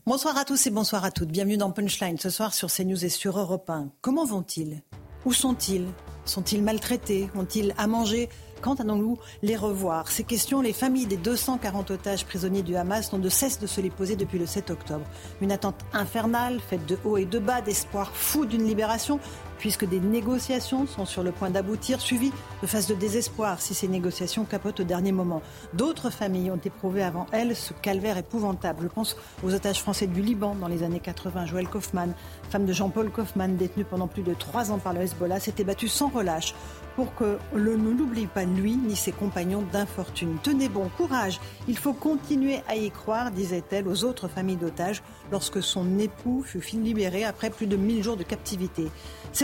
Bonsoir 0.10 0.38
à 0.38 0.44
tous 0.44 0.66
et 0.66 0.72
bonsoir 0.72 1.06
à 1.06 1.12
toutes. 1.12 1.30
Bienvenue 1.30 1.58
dans 1.58 1.70
Punchline 1.70 2.18
ce 2.18 2.32
soir 2.32 2.56
sur 2.56 2.72
CNews 2.72 3.06
et 3.06 3.10
sur 3.10 3.38
Europe 3.38 3.70
1. 3.70 3.90
Comment 4.02 4.26
vont-ils? 4.26 4.82
Où 5.24 5.34
sont-ils? 5.34 5.86
Sont-ils 6.26 6.64
maltraités? 6.64 7.30
Ont-ils 7.36 7.76
à 7.78 7.86
manger? 7.86 8.28
Quand 8.62 8.80
allons-nous 8.80 9.20
les 9.44 9.56
revoir? 9.56 10.08
Ces 10.08 10.24
questions, 10.24 10.62
les 10.62 10.74
familles 10.74 11.06
des 11.06 11.16
240 11.16 11.92
otages 11.92 12.26
prisonniers 12.26 12.64
du 12.64 12.76
Hamas 12.76 13.14
n'ont 13.14 13.20
de 13.20 13.30
cesse 13.30 13.60
de 13.60 13.68
se 13.68 13.82
les 13.82 13.92
poser 13.92 14.16
depuis 14.16 14.40
le 14.40 14.48
7 14.48 14.72
octobre. 14.72 15.06
Une 15.42 15.52
attente 15.52 15.86
infernale, 15.94 16.60
faite 16.60 16.88
de 16.88 16.98
haut 17.06 17.18
et 17.18 17.26
de 17.26 17.38
bas, 17.38 17.62
d'espoir 17.62 18.10
fou 18.16 18.48
d'une 18.48 18.66
libération, 18.66 19.20
puisque 19.60 19.86
des 19.86 20.00
négociations 20.00 20.88
sont 20.88 21.06
sur 21.06 21.22
le 21.22 21.32
point 21.32 21.52
d'aboutir, 21.52 22.02
suivies 22.02 22.32
de 22.64 22.68
phases 22.68 22.88
de 22.88 22.96
désespoir 22.96 23.62
si 23.62 23.76
ces 23.76 23.88
négociations 23.88 24.46
capotent 24.46 24.80
au 24.80 24.84
dernier 24.84 25.12
moment. 25.12 25.44
D'autres 25.74 26.10
familles 26.10 26.50
ont 26.50 26.60
éprouvé 26.64 27.04
avant 27.04 27.28
elles 27.32 27.56
ce 27.56 27.74
calvaire 27.74 28.18
épouvantable. 28.18 28.84
Je 28.84 28.88
pense 28.88 29.18
aux 29.44 29.54
otages 29.54 29.82
français 29.82 30.08
du 30.08 30.22
Liban 30.22 30.56
dans 30.56 30.68
les 30.68 30.82
années 30.82 31.00
80. 31.00 31.46
Joël 31.46 31.68
Kaufmann, 31.68 32.14
femme 32.50 32.66
de 32.66 32.74
Jean-Paul 32.74 33.12
Kaufmann, 33.12 33.58
détenue 33.58 33.86
pendant 33.86 34.08
plus 34.08 34.24
de 34.24 34.34
trois 34.34 34.72
ans 34.72 34.80
par 34.80 34.94
le 34.94 35.02
Hezbollah, 35.02 35.40
s'était 35.40 35.64
battue 35.64 35.90
sans 35.90 36.08
relâche 36.08 36.56
pour 36.96 37.16
que 37.16 37.38
l'on 37.54 37.78
ne 37.78 37.92
l'oublie 37.92 38.28
pas 38.28 38.44
lui 38.44 38.76
ni 38.76 38.96
ses 38.96 39.12
compagnons 39.12 39.64
d'infortune. 39.72 40.38
Tenez 40.44 40.68
bon 40.68 40.90
courage, 40.98 41.40
il 41.68 41.78
faut 41.78 41.94
continuer 41.94 42.60
à 42.68 42.76
y 42.76 42.92
croire, 42.92 43.32
disait-elle 43.32 43.88
aux 43.88 44.04
autres 44.04 44.28
familles 44.28 44.58
d'otages 44.58 45.02
lorsque 45.32 45.62
son 45.62 45.98
époux 46.00 46.44
fut 46.46 46.60
libéré 46.78 47.24
après 47.24 47.50
plus 47.50 47.68
de 47.68 47.78
1000 47.78 48.04
jours 48.04 48.18
de 48.18 48.24
captivité. 48.24 48.88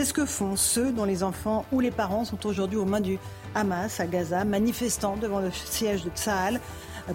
Ce 0.06 0.12
que 0.12 0.24
font 0.24 0.54
ceux 0.54 0.92
dont 0.92 1.04
les 1.04 1.24
enfants 1.24 1.64
ou 1.72 1.80
les 1.80 1.90
parents 1.90 2.24
sont 2.24 2.46
aujourd'hui 2.46 2.78
aux 2.78 2.84
mains 2.84 3.00
du 3.00 3.18
Hamas 3.56 3.98
à 3.98 4.06
Gaza, 4.06 4.44
manifestant 4.44 5.16
devant 5.16 5.40
le 5.40 5.50
siège 5.50 6.04
de 6.04 6.10
Tsahal 6.10 6.60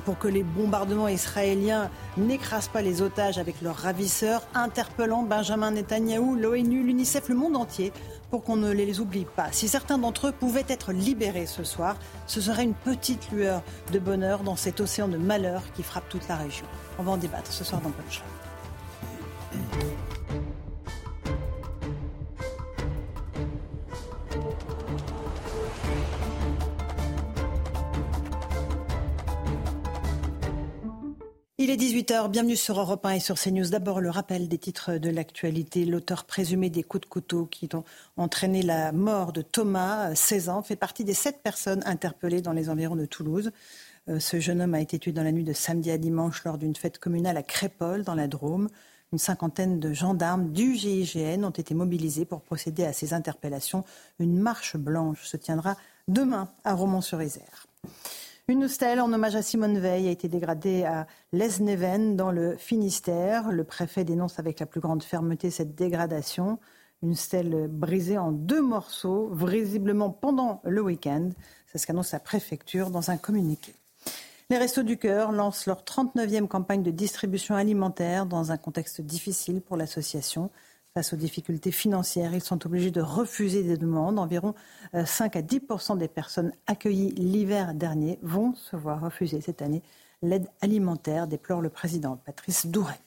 pour 0.04 0.20
que 0.20 0.28
les 0.28 0.44
bombardements 0.44 1.08
israéliens 1.08 1.90
n'écrasent 2.18 2.68
pas 2.68 2.82
les 2.82 3.02
otages 3.02 3.38
avec 3.38 3.62
leurs 3.62 3.78
ravisseurs, 3.78 4.44
interpellant 4.54 5.24
Benjamin 5.24 5.72
Netanyahou, 5.72 6.36
l'ONU, 6.36 6.84
l'UNICEF, 6.84 7.30
le 7.30 7.36
monde 7.36 7.56
entier 7.56 7.94
pour 8.30 8.44
qu'on 8.44 8.58
ne 8.58 8.72
les 8.72 9.00
oublie 9.00 9.26
pas. 9.38 9.54
Si 9.54 9.70
certains 9.70 9.98
d'entre 9.98 10.28
eux 10.28 10.34
pouvaient 10.34 10.66
être 10.68 10.92
libérés 10.92 11.46
ce 11.46 11.64
soir, 11.64 11.96
ce 12.28 12.42
serait 12.42 12.64
une 12.64 12.74
petite 12.74 13.32
lueur 13.32 13.62
de 13.94 14.00
bonheur 14.00 14.44
dans 14.44 14.58
cet 14.58 14.82
océan 14.82 15.08
de 15.08 15.18
malheur 15.18 15.64
qui 15.76 15.84
frappe 15.84 16.10
toute 16.10 16.28
la 16.28 16.36
région. 16.36 16.66
On 17.00 17.04
va 17.04 17.14
en 17.14 17.18
débattre 17.18 17.54
ce 17.54 17.64
soir 17.64 17.80
dans 17.80 17.92
Punchline. 17.92 18.26
Il 31.64 31.70
est 31.70 31.78
18h, 31.78 32.32
bienvenue 32.32 32.56
sur 32.56 32.80
Europe 32.80 33.06
1 33.06 33.12
et 33.12 33.20
sur 33.20 33.40
CNews. 33.40 33.70
D'abord 33.70 34.02
le 34.02 34.10
rappel 34.10 34.48
des 34.48 34.58
titres 34.58 34.94
de 34.94 35.12
l'actualité. 35.12 35.86
L'auteur 35.86 36.24
présumé 36.24 36.72
des 36.72 36.82
coups 36.82 37.02
de 37.02 37.06
couteau 37.06 37.46
qui 37.46 37.70
ont 37.76 37.84
entraîné 38.18 38.64
la 38.64 38.92
mort 38.92 39.32
de 39.32 39.44
Thomas, 39.44 40.16
16 40.16 40.50
ans, 40.50 40.64
fait 40.64 40.76
partie 40.76 41.04
des 41.04 41.14
sept 41.14 41.44
personnes 41.44 41.84
interpellées 41.86 42.42
dans 42.42 42.52
les 42.52 42.72
environs 42.72 42.96
de 42.96 43.06
Toulouse. 43.06 43.52
Euh, 44.10 44.20
ce 44.20 44.40
jeune 44.40 44.60
homme 44.60 44.74
a 44.74 44.82
été 44.82 44.98
tué 44.98 45.12
dans 45.12 45.22
la 45.22 45.32
nuit 45.32 45.44
de 45.44 45.54
samedi 45.54 45.92
à 45.92 46.00
dimanche 46.00 46.44
lors 46.46 46.58
d'une 46.58 46.76
fête 46.76 46.98
communale 46.98 47.38
à 47.38 47.44
Crépole, 47.44 48.04
dans 48.04 48.16
la 48.16 48.28
Drôme. 48.28 48.68
Une 49.14 49.20
cinquantaine 49.20 49.80
de 49.80 49.94
gendarmes 49.94 50.52
du 50.52 50.74
GIGN 50.74 51.46
ont 51.46 51.52
été 51.52 51.76
mobilisés 51.76 52.26
pour 52.26 52.42
procéder 52.42 52.86
à 52.86 52.92
ces 52.92 53.14
interpellations. 53.14 53.84
Une 54.18 54.40
marche 54.40 54.78
blanche 54.78 55.26
se 55.26 55.38
tiendra 55.38 55.78
demain 56.08 56.50
à 56.64 56.74
Romans-sur-Isère. 56.74 57.68
Une 58.52 58.68
stèle 58.68 59.00
en 59.00 59.14
hommage 59.14 59.38
à 59.38 59.42
Simone 59.42 59.80
Veil 59.80 60.10
a 60.10 60.12
été 60.12 60.28
dégradée 60.28 60.84
à 60.84 61.08
Lesneven, 61.32 62.18
dans 62.18 62.32
le 62.32 62.58
Finistère. 62.58 63.50
Le 63.50 63.64
préfet 63.64 64.04
dénonce 64.04 64.40
avec 64.40 64.60
la 64.60 64.66
plus 64.66 64.82
grande 64.82 65.04
fermeté 65.04 65.50
cette 65.50 65.74
dégradation. 65.74 66.60
Une 67.02 67.16
stèle 67.16 67.70
brisée 67.70 68.18
en 68.18 68.34
deux 68.34 68.62
morceaux, 68.62 69.30
visiblement 69.34 70.10
pendant 70.10 70.60
le 70.66 70.82
week-end. 70.82 71.30
C'est 71.68 71.78
ce 71.78 71.88
qu'annonce 71.88 72.12
la 72.12 72.20
préfecture 72.20 72.90
dans 72.90 73.10
un 73.10 73.16
communiqué. 73.16 73.74
Les 74.50 74.58
Restos 74.58 74.84
du 74.84 74.98
Cœur 74.98 75.32
lancent 75.32 75.66
leur 75.66 75.84
39e 75.84 76.50
campagne 76.50 76.84
de 76.84 76.92
distribution 76.92 77.56
alimentaire 77.56 78.26
dans 78.26 78.52
un 78.52 78.58
contexte 78.58 79.00
difficile 79.00 79.62
pour 79.62 79.78
l'association. 79.78 80.50
Face 80.94 81.14
aux 81.14 81.18
difficultés 81.18 81.72
financières, 81.72 82.34
ils 82.34 82.44
sont 82.44 82.66
obligés 82.66 82.92
de 82.92 83.00
refuser 83.00 83.64
des 83.64 83.78
demandes. 83.78 84.20
Environ 84.20 84.56
5 84.94 85.36
euh, 85.38 85.40
à 85.40 85.42
10% 85.42 85.98
des 85.98 86.10
personnes 86.10 86.52
accueillies 86.68 87.12
l'hiver 87.12 87.74
dernier 87.74 88.20
vont 88.24 88.54
se 88.56 88.76
voir 88.76 89.00
refuser 89.00 89.40
cette 89.40 89.62
année 89.62 89.84
l'aide 90.22 90.48
alimentaire, 90.60 91.28
déplore 91.28 91.62
le 91.62 91.70
président 91.70 92.18
Patrice 92.18 92.68
Douret. 92.68 93.00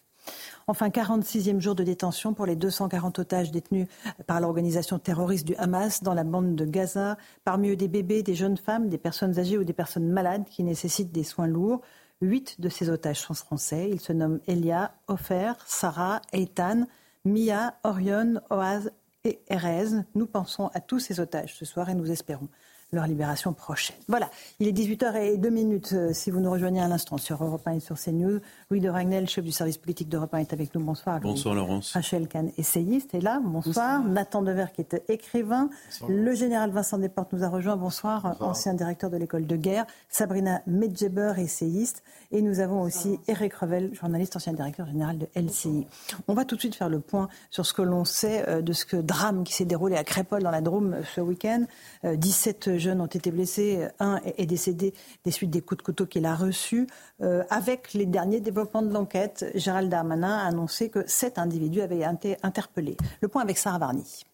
Enfin, 0.66 0.88
46e 0.88 1.60
jour 1.60 1.74
de 1.74 1.84
détention 1.84 2.32
pour 2.32 2.46
les 2.46 2.56
240 2.56 3.18
otages 3.18 3.50
détenus 3.50 3.86
par 4.26 4.40
l'organisation 4.40 4.98
terroriste 4.98 5.46
du 5.46 5.54
Hamas 5.56 6.02
dans 6.02 6.14
la 6.14 6.24
bande 6.24 6.56
de 6.56 6.64
Gaza. 6.64 7.18
Parmi 7.44 7.68
eux, 7.68 7.76
des 7.76 7.88
bébés, 7.88 8.22
des 8.22 8.34
jeunes 8.34 8.56
femmes, 8.56 8.88
des 8.88 8.96
personnes 8.96 9.38
âgées 9.38 9.58
ou 9.58 9.64
des 9.64 9.74
personnes 9.74 10.08
malades 10.08 10.46
qui 10.48 10.64
nécessitent 10.64 11.12
des 11.12 11.22
soins 11.22 11.46
lourds. 11.46 11.82
Huit 12.22 12.62
de 12.62 12.70
ces 12.70 12.88
otages 12.88 13.20
sont 13.20 13.34
français. 13.34 13.90
Ils 13.92 14.00
se 14.00 14.14
nomment 14.14 14.40
Elia, 14.46 14.94
Ofer, 15.08 15.52
Sarah, 15.66 16.22
Eitan. 16.32 16.86
Mia, 17.24 17.78
Orion, 17.84 18.40
Oaz 18.50 18.90
et 19.24 19.40
Erez. 19.48 20.04
Nous 20.14 20.26
pensons 20.26 20.70
à 20.74 20.80
tous 20.80 20.98
ces 20.98 21.20
otages 21.20 21.54
ce 21.54 21.64
soir 21.64 21.88
et 21.88 21.94
nous 21.94 22.10
espérons 22.10 22.48
leur 22.94 23.06
libération 23.06 23.52
prochaine. 23.52 23.96
Voilà, 24.08 24.30
il 24.60 24.68
est 24.68 24.72
18h02 24.72 25.50
minutes 25.50 25.92
euh, 25.92 26.12
si 26.12 26.30
vous 26.30 26.40
nous 26.40 26.50
rejoignez 26.50 26.80
à 26.80 26.88
l'instant 26.88 27.18
sur 27.18 27.42
Europe 27.42 27.66
1 27.66 27.72
et 27.72 27.80
sur 27.80 27.98
CNews. 27.98 28.40
Louis 28.70 28.80
de 28.80 28.88
Ragnel, 28.88 29.28
chef 29.28 29.44
du 29.44 29.52
service 29.52 29.78
politique 29.78 30.08
d'Europe 30.08 30.34
1 30.34 30.38
est 30.38 30.52
avec 30.52 30.74
nous. 30.74 30.82
Bonsoir. 30.82 31.20
Bonsoir 31.20 31.54
Laurence. 31.54 31.92
Rachel 31.92 32.28
Kahn, 32.28 32.50
essayiste, 32.56 33.14
est 33.14 33.20
là. 33.20 33.40
Bonsoir. 33.44 34.02
Nathan 34.04 34.42
Dever 34.42 34.66
qui 34.74 34.80
est 34.80 35.02
écrivain. 35.08 35.68
le 36.08 36.34
général 36.34 36.70
Vincent 36.70 36.98
Desportes 36.98 37.32
nous 37.32 37.44
a 37.44 37.48
rejoint. 37.48 37.76
Bonsoir. 37.76 38.36
Ancien 38.40 38.74
directeur 38.74 39.10
de 39.10 39.16
l'école 39.16 39.46
de 39.46 39.56
guerre. 39.56 39.86
Sabrina 40.08 40.62
Medjeber, 40.66 41.34
essayiste. 41.38 42.02
Et 42.32 42.42
nous 42.42 42.60
avons 42.60 42.82
aussi 42.82 43.18
Eric 43.28 43.54
Revel, 43.54 43.94
journaliste, 43.94 44.36
ancien 44.36 44.52
directeur 44.52 44.86
général 44.86 45.18
de 45.18 45.28
LCI. 45.34 45.86
On 46.28 46.34
va 46.34 46.44
tout 46.44 46.56
de 46.56 46.60
suite 46.60 46.74
faire 46.74 46.88
le 46.88 47.00
point 47.00 47.28
sur 47.50 47.66
ce 47.66 47.72
que 47.72 47.82
l'on 47.82 48.04
sait 48.04 48.48
euh, 48.48 48.62
de 48.62 48.72
ce 48.72 48.96
drame 48.96 49.44
qui 49.44 49.52
s'est 49.52 49.64
déroulé 49.64 49.96
à 49.96 50.04
Crépole 50.04 50.42
dans 50.42 50.50
la 50.50 50.60
Drôme 50.60 50.96
ce 51.14 51.20
week-end. 51.20 51.64
17 52.04 52.68
euh, 52.68 52.78
jeunes 52.84 53.00
ont 53.00 53.06
été 53.06 53.30
blessés, 53.30 53.86
un 53.98 54.20
est 54.36 54.46
décédé 54.46 54.94
des 55.24 55.30
suites 55.30 55.50
des 55.50 55.60
coups 55.60 55.78
de 55.78 55.82
couteau 55.82 56.06
qu'il 56.06 56.26
a 56.26 56.34
reçus. 56.34 56.86
Euh, 57.22 57.42
avec 57.50 57.94
les 57.94 58.06
derniers 58.06 58.40
développements 58.40 58.82
de 58.82 58.92
l'enquête, 58.92 59.50
Gérald 59.54 59.90
Darmanin 59.90 60.38
a 60.38 60.46
annoncé 60.46 60.90
que 60.90 61.04
sept 61.06 61.38
individus 61.38 61.80
avaient 61.80 62.04
été 62.04 62.36
interpellés. 62.42 62.96
Le 63.20 63.28
point 63.28 63.42
avec 63.42 63.58
Sarah 63.58 63.78
Varny. 63.78 64.24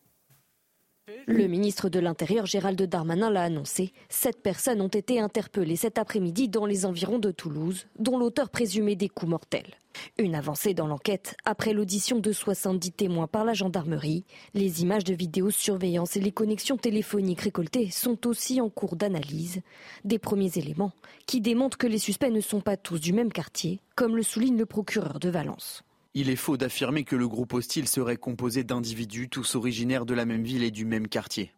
Le 1.26 1.46
ministre 1.46 1.88
de 1.88 2.00
l'Intérieur, 2.00 2.46
Gérald 2.46 2.80
Darmanin, 2.82 3.30
l'a 3.30 3.42
annoncé. 3.42 3.92
Sept 4.08 4.42
personnes 4.42 4.80
ont 4.80 4.88
été 4.88 5.20
interpellées 5.20 5.76
cet 5.76 5.98
après-midi 5.98 6.48
dans 6.48 6.66
les 6.66 6.86
environs 6.86 7.18
de 7.18 7.30
Toulouse, 7.30 7.86
dont 7.98 8.18
l'auteur 8.18 8.50
présumé 8.50 8.96
des 8.96 9.08
coups 9.08 9.30
mortels. 9.30 9.76
Une 10.18 10.34
avancée 10.34 10.74
dans 10.74 10.86
l'enquête 10.86 11.36
après 11.44 11.72
l'audition 11.72 12.18
de 12.18 12.32
70 12.32 12.92
témoins 12.92 13.26
par 13.26 13.44
la 13.44 13.54
gendarmerie. 13.54 14.24
Les 14.54 14.82
images 14.82 15.04
de 15.04 15.14
vidéosurveillance 15.14 16.16
et 16.16 16.20
les 16.20 16.32
connexions 16.32 16.76
téléphoniques 16.76 17.42
récoltées 17.42 17.90
sont 17.90 18.26
aussi 18.26 18.60
en 18.60 18.70
cours 18.70 18.96
d'analyse. 18.96 19.60
Des 20.04 20.18
premiers 20.18 20.56
éléments 20.56 20.92
qui 21.26 21.40
démontrent 21.40 21.78
que 21.78 21.86
les 21.86 21.98
suspects 21.98 22.30
ne 22.30 22.40
sont 22.40 22.60
pas 22.60 22.76
tous 22.76 23.00
du 23.00 23.12
même 23.12 23.32
quartier, 23.32 23.80
comme 23.96 24.16
le 24.16 24.22
souligne 24.22 24.58
le 24.58 24.66
procureur 24.66 25.18
de 25.18 25.28
Valence. 25.28 25.82
Il 26.12 26.28
est 26.28 26.36
faux 26.36 26.56
d'affirmer 26.56 27.04
que 27.04 27.14
le 27.14 27.28
groupe 27.28 27.54
hostile 27.54 27.86
serait 27.86 28.16
composé 28.16 28.64
d'individus 28.64 29.28
tous 29.28 29.54
originaires 29.54 30.04
de 30.04 30.14
la 30.14 30.24
même 30.24 30.42
ville 30.42 30.64
et 30.64 30.72
du 30.72 30.84
même 30.84 31.06
quartier. 31.06 31.52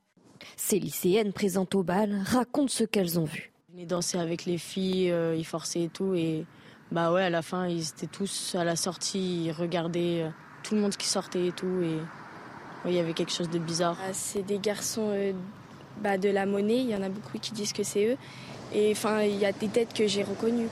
Ces 0.57 0.79
lycéennes 0.79 1.33
présentes 1.33 1.75
au 1.75 1.83
bal 1.83 2.21
racontent 2.27 2.69
ce 2.69 2.85
qu'elles 2.85 3.19
ont 3.19 3.25
vu. 3.25 3.51
Ils 3.79 3.87
dansaient 3.87 4.19
avec 4.19 4.45
les 4.45 4.59
filles, 4.59 5.11
euh, 5.11 5.35
ils 5.35 5.47
forçaient 5.47 5.85
et 5.85 5.89
tout. 5.89 6.15
Et 6.15 6.45
bah 6.91 7.13
ouais, 7.13 7.23
à 7.23 7.31
la 7.31 7.41
fin, 7.41 7.67
ils 7.67 7.89
étaient 7.89 8.07
tous 8.07 8.55
à 8.55 8.65
la 8.65 8.77
sortie, 8.77 9.47
ils 9.47 9.53
regardaient 9.53 10.25
euh, 10.25 10.29
tout 10.63 10.75
le 10.75 10.83
monde 10.83 10.97
qui 10.97 11.07
sortait 11.07 11.47
et 11.47 11.53
tout. 11.53 11.81
Et 11.83 11.97
il 12.85 12.93
y 12.93 12.99
avait 12.99 13.15
quelque 13.15 13.33
chose 13.33 13.49
de 13.49 13.59
bizarre. 13.59 13.97
Ah, 14.07 14.13
c'est 14.13 14.43
des 14.43 14.59
garçons 14.59 15.09
euh, 15.15 15.33
bah, 16.03 16.19
de 16.19 16.29
la 16.29 16.45
monnaie, 16.45 16.81
il 16.81 16.91
y 16.91 16.95
en 16.95 17.03
a 17.03 17.09
beaucoup 17.09 17.39
qui 17.39 17.53
disent 17.53 17.73
que 17.73 17.85
c'est 17.85 18.07
eux. 18.07 18.17
Et 18.75 18.93
enfin, 18.93 19.23
il 19.23 19.37
y 19.37 19.47
a 19.47 19.53
des 19.53 19.69
têtes 19.69 19.95
que 19.95 20.07
j'ai 20.07 20.23
reconnues. 20.23 20.69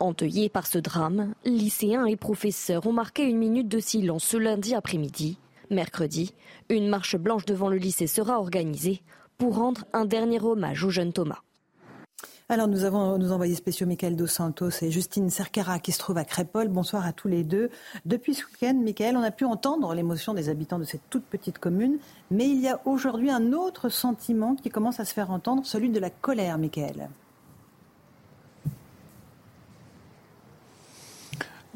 Endeuillés 0.00 0.48
par 0.48 0.66
ce 0.66 0.78
drame, 0.78 1.34
lycéens 1.44 2.06
et 2.06 2.16
professeurs 2.16 2.86
ont 2.86 2.92
marqué 2.92 3.22
une 3.22 3.36
minute 3.36 3.68
de 3.68 3.78
silence 3.78 4.24
ce 4.24 4.38
lundi 4.38 4.74
après-midi. 4.74 5.36
Mercredi, 5.68 6.34
une 6.70 6.88
marche 6.88 7.16
blanche 7.16 7.44
devant 7.44 7.68
le 7.68 7.76
lycée 7.76 8.06
sera 8.06 8.38
organisée 8.38 9.02
pour 9.36 9.56
rendre 9.56 9.84
un 9.92 10.06
dernier 10.06 10.40
hommage 10.40 10.84
au 10.84 10.90
jeune 10.90 11.12
Thomas. 11.12 11.40
Alors 12.48 12.66
nous 12.66 12.84
avons 12.84 13.18
nos 13.18 13.30
envoyés 13.30 13.54
spéciaux 13.54 13.86
Michael 13.86 14.16
Dos 14.16 14.26
Santos 14.26 14.70
et 14.80 14.90
Justine 14.90 15.28
Cercara 15.28 15.78
qui 15.78 15.92
se 15.92 15.98
trouvent 15.98 16.16
à 16.16 16.24
Crépole. 16.24 16.68
Bonsoir 16.68 17.04
à 17.04 17.12
tous 17.12 17.28
les 17.28 17.44
deux. 17.44 17.68
Depuis 18.06 18.32
ce 18.32 18.46
week-end, 18.46 18.80
Michael, 18.82 19.18
on 19.18 19.22
a 19.22 19.30
pu 19.30 19.44
entendre 19.44 19.92
l'émotion 19.92 20.32
des 20.32 20.48
habitants 20.48 20.78
de 20.78 20.84
cette 20.84 21.10
toute 21.10 21.24
petite 21.24 21.58
commune, 21.58 21.98
mais 22.30 22.48
il 22.48 22.58
y 22.58 22.68
a 22.68 22.80
aujourd'hui 22.86 23.30
un 23.30 23.52
autre 23.52 23.90
sentiment 23.90 24.56
qui 24.56 24.70
commence 24.70 24.98
à 24.98 25.04
se 25.04 25.12
faire 25.12 25.30
entendre, 25.30 25.66
celui 25.66 25.90
de 25.90 26.00
la 26.00 26.08
colère, 26.08 26.56
Michael. 26.56 27.10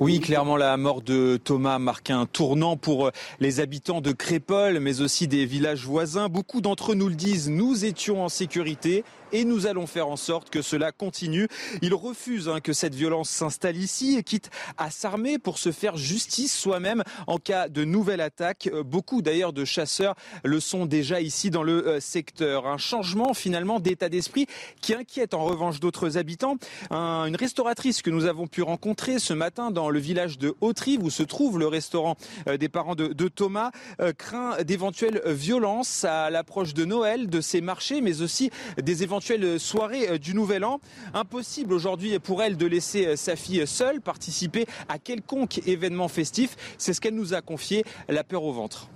Oui, 0.01 0.19
clairement, 0.19 0.57
la 0.57 0.77
mort 0.77 1.03
de 1.03 1.37
Thomas 1.37 1.79
marque 1.79 2.11
un 2.11 2.27
tournant 2.27 2.77
pour 2.77 3.13
les 3.39 3.61
habitants 3.61 4.01
de 4.01 4.11
Crépole, 4.11 4.81
mais 4.81 5.01
aussi 5.01 5.29
des 5.29 5.47
villages 5.47 5.85
voisins. 5.85 6.29
Beaucoup 6.29 6.61
d'entre 6.61 6.93
eux 6.93 6.95
nous 6.97 7.09
le 7.09 7.15
disent, 7.15 7.49
nous 7.49 7.85
étions 7.85 8.25
en 8.25 8.29
sécurité 8.29 9.05
et 9.35 9.45
nous 9.45 9.67
allons 9.67 9.89
faire 9.89 10.09
en 10.09 10.17
sorte 10.17 10.49
que 10.49 10.63
cela 10.63 10.93
continue. 10.93 11.49
Ils 11.83 11.93
refusent 11.93 12.49
hein, 12.49 12.61
que 12.61 12.73
cette 12.73 12.95
violence 12.95 13.29
s'installe 13.29 13.77
ici 13.77 14.17
et 14.17 14.23
quitte 14.23 14.49
à 14.79 14.91
s'armer 14.91 15.41
pour 15.41 15.59
se 15.59 15.73
faire 15.73 15.97
justice 15.97 16.57
soi-même 16.57 17.03
en 17.27 17.39
cas 17.39 17.69
de 17.69 17.85
nouvelle 17.85 18.21
attaque. 18.21 18.69
Euh, 18.73 18.85
beaucoup 18.85 19.23
d'ailleurs 19.23 19.53
de 19.53 19.65
chasseurs 19.65 20.15
le 20.45 20.61
sont 20.61 20.87
déjà 20.87 21.21
ici 21.21 21.51
dans 21.51 21.65
le 21.65 21.87
euh, 21.87 22.01
secteur. 22.01 22.69
Un 22.69 22.79
changement 22.79 23.35
finalement 23.35 23.81
d'état 23.81 24.09
d'esprit 24.09 24.47
qui 24.81 24.95
inquiète 24.95 25.35
en 25.35 25.45
revanche 25.45 25.81
d'autres 25.81 26.17
habitants. 26.17 26.57
une 26.91 27.37
restauratrice 27.37 28.03
que 28.03 28.11
nous 28.11 28.27
avons 28.27 28.47
pu 28.47 28.63
rencontrer 28.63 29.19
ce 29.19 29.35
matin 29.35 29.73
dans 29.73 29.91
le 29.91 29.99
village 29.99 30.39
de 30.39 30.55
Hautrive 30.61 31.03
où 31.03 31.11
se 31.11 31.25
trouve 31.25 31.59
le 31.59 31.67
restaurant 31.67 32.17
euh, 32.47 32.57
des 32.57 32.69
parents 32.69 32.95
de, 32.95 33.29
Thomas 33.29 33.71
craint 34.19 34.63
d'éventuelles 34.63 35.23
violences 35.27 36.05
à 36.05 36.31
l'approche 36.31 36.75
de 36.75 36.85
Noël, 36.85 37.29
de 37.29 37.41
ces 37.41 37.61
marchés, 37.61 38.01
mais 38.01 38.21
aussi 38.21 38.51
des 38.81 39.03
éventuelles 39.31 39.61
soirée 39.61 40.09
euh, 40.11 40.19
du 40.19 40.35
Nouvel 40.35 40.65
An. 40.65 40.81
Impossible 41.15 41.73
aujourd'hui 41.73 42.19
pour 42.19 42.43
elle 42.43 42.57
de 42.57 42.67
laisser 42.67 43.07
euh, 43.07 43.17
sa 43.17 43.37
fille 43.37 43.67
seule 43.67 44.01
participer 44.01 44.67
à 44.89 44.99
quelconque 44.99 45.67
événement 45.67 46.09
festif. 46.09 46.57
C'est 46.77 46.93
ce 46.93 47.01
qu'elle 47.01 47.15
nous 47.15 47.33
a 47.33 47.41
confié, 47.41 47.85
la 48.09 48.23
peur 48.23 48.45
au 48.45 48.53
ventre. 48.53 48.89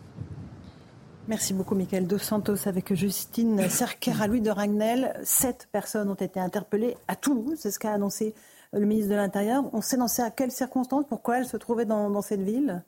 Merci 1.29 1.55
beaucoup, 1.55 1.75
Michael 1.75 2.07
Dos 2.07 2.19
Santos, 2.19 2.67
avec 2.67 2.95
Justine 2.95 3.61
à 3.61 4.27
Louis 4.27 4.41
de 4.41 4.51
Ragnel. 4.51 5.15
Sept 5.25 5.69
personnes 5.73 6.09
ont 6.09 6.15
été 6.15 6.41
interpellées 6.41 6.97
à 7.07 7.17
Toulouse, 7.17 7.59
c'est 7.59 7.71
ce 7.71 7.79
qu'a 7.79 7.93
annoncé 7.93 8.35
le 8.73 8.87
ministre 8.87 9.11
de 9.11 9.17
l'Intérieur. 9.17 9.65
On 9.73 9.81
sait 9.81 9.97
dans 9.97 10.09
quelles 10.37 10.53
circonstances, 10.53 11.05
pourquoi 11.09 11.39
elles 11.39 11.47
se 11.47 11.57
trouvaient 11.57 11.87
dans 11.87 12.23
cette 12.23 12.43
ville? 12.43 12.83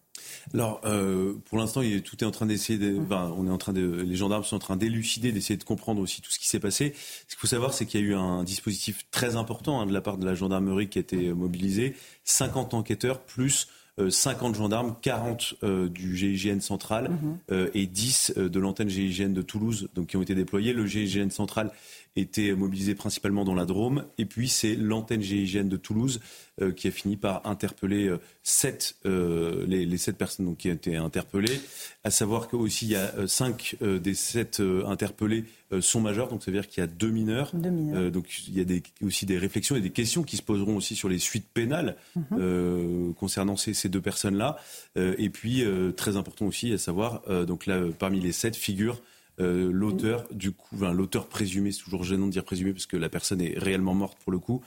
Alors, 0.55 0.81
euh, 0.85 1.35
pour 1.47 1.59
l'instant, 1.59 1.83
tout 2.05 2.22
est 2.22 2.26
en 2.26 2.31
train 2.31 2.47
d'essayer. 2.47 2.78
De, 2.78 2.99
enfin, 3.01 3.33
on 3.37 3.47
est 3.47 3.51
en 3.51 3.59
train 3.59 3.72
de, 3.72 4.03
les 4.03 4.16
gendarmes 4.16 4.45
sont 4.45 4.57
en 4.57 4.61
train 4.61 4.76
d'élucider, 4.76 5.33
d'essayer 5.33 5.57
de 5.57 5.64
comprendre 5.64 6.01
aussi 6.01 6.20
tout 6.20 6.31
ce 6.31 6.39
qui 6.39 6.49
s'est 6.49 6.61
passé. 6.61 6.95
Ce 6.97 7.35
qu'il 7.35 7.39
faut 7.39 7.47
savoir, 7.47 7.74
c'est 7.74 7.87
qu'il 7.87 8.01
y 8.01 8.05
a 8.05 8.07
eu 8.07 8.14
un 8.14 8.45
dispositif 8.45 9.07
très 9.11 9.37
important 9.37 9.81
hein, 9.81 9.87
de 9.87 9.93
la 9.93 10.01
part 10.01 10.18
de 10.18 10.26
la 10.26 10.35
gendarmerie 10.35 10.89
qui 10.89 10.99
a 10.99 11.03
été 11.03 11.33
mobilisé, 11.33 11.95
50 12.24 12.74
enquêteurs 12.74 13.20
plus 13.20 13.68
50 14.09 14.55
gendarmes, 14.55 14.97
40 15.03 15.57
du 15.91 16.16
GIGN 16.16 16.61
central 16.61 17.11
mhm. 17.11 17.68
et 17.74 17.87
10 17.87 18.33
de 18.37 18.61
l'antenne 18.61 18.89
GIGN 18.89 19.35
de 19.35 19.43
Toulouse, 19.43 19.89
donc 19.95 20.07
qui 20.07 20.16
ont 20.16 20.22
été 20.22 20.35
déployés. 20.35 20.72
Le 20.72 20.87
GIGN 20.87 21.28
central 21.28 21.70
était 22.17 22.53
mobilisé 22.53 22.95
principalement 22.95 23.45
dans 23.45 23.55
la 23.55 23.65
Drôme. 23.65 24.05
Et 24.19 24.27
puis 24.27 24.49
c'est 24.49 24.75
l'antenne 24.75 25.23
GIGN 25.23 25.69
de 25.69 25.77
Toulouse 25.77 26.21
euh, 26.61 26.73
qui 26.73 26.89
a 26.89 26.91
fini 26.91 27.17
par 27.17 27.47
interpeller 27.47 28.09
euh, 28.09 28.19
sept, 28.43 28.97
euh, 29.07 29.65
les, 29.67 29.97
sept 29.97 30.19
personnes 30.19 30.47
donc, 30.47 30.59
qui 30.59 30.69
ont 30.69 30.75
été 30.75 30.97
interpellées. 30.97 31.61
À 32.05 32.11
savoir 32.11 32.49
qu'aussi 32.49 32.87
il 32.87 32.93
y 32.93 32.97
a 32.97 33.27
cinq 33.27 33.77
des 33.81 34.15
sept 34.15 34.63
interpellés 34.87 35.45
sont 35.81 36.01
majeurs, 36.01 36.29
donc 36.29 36.43
ça 36.43 36.51
veut 36.51 36.57
dire 36.57 36.67
qu'il 36.67 36.81
y 36.81 36.85
a 36.85 36.87
deux 36.87 37.11
mineurs. 37.11 37.53
donc 37.55 38.27
il 38.49 38.57
y 38.57 38.61
a 38.61 38.65
des, 38.65 38.83
aussi 39.03 39.27
des 39.27 39.37
réflexions 39.37 39.77
et 39.77 39.81
des 39.81 39.91
questions 39.91 40.23
qui 40.23 40.37
se 40.37 40.43
poseront 40.43 40.77
aussi 40.77 40.97
sur 40.97 41.09
les 41.09 41.19
suites 41.19 41.47
pénales 41.53 41.97
mhm. 42.17 43.15
concernant 43.15 43.57
ces, 43.57 43.75
ces 43.75 43.91
deux 43.91 44.01
personnes-là. 44.01 44.57
et 44.97 45.29
puis 45.29 45.63
très 45.97 46.17
important 46.17 46.47
aussi 46.47 46.73
à 46.73 46.79
savoir, 46.79 47.23
donc 47.47 47.67
là 47.67 47.83
parmi 47.99 48.21
les 48.21 48.33
sept 48.33 48.57
figures 48.57 49.01
euh, 49.41 49.70
l'auteur, 49.72 50.26
du 50.30 50.53
coup, 50.53 50.76
l'auteur 50.76 51.26
présumé, 51.26 51.72
c'est 51.72 51.82
toujours 51.82 52.05
gênant 52.05 52.26
de 52.26 52.32
dire 52.32 52.45
présumé 52.45 52.72
parce 52.72 52.86
que 52.86 52.97
la 52.97 53.09
personne 53.09 53.41
est 53.41 53.59
réellement 53.59 53.95
morte 53.95 54.18
pour 54.22 54.32
le 54.32 54.38
coup, 54.38 54.61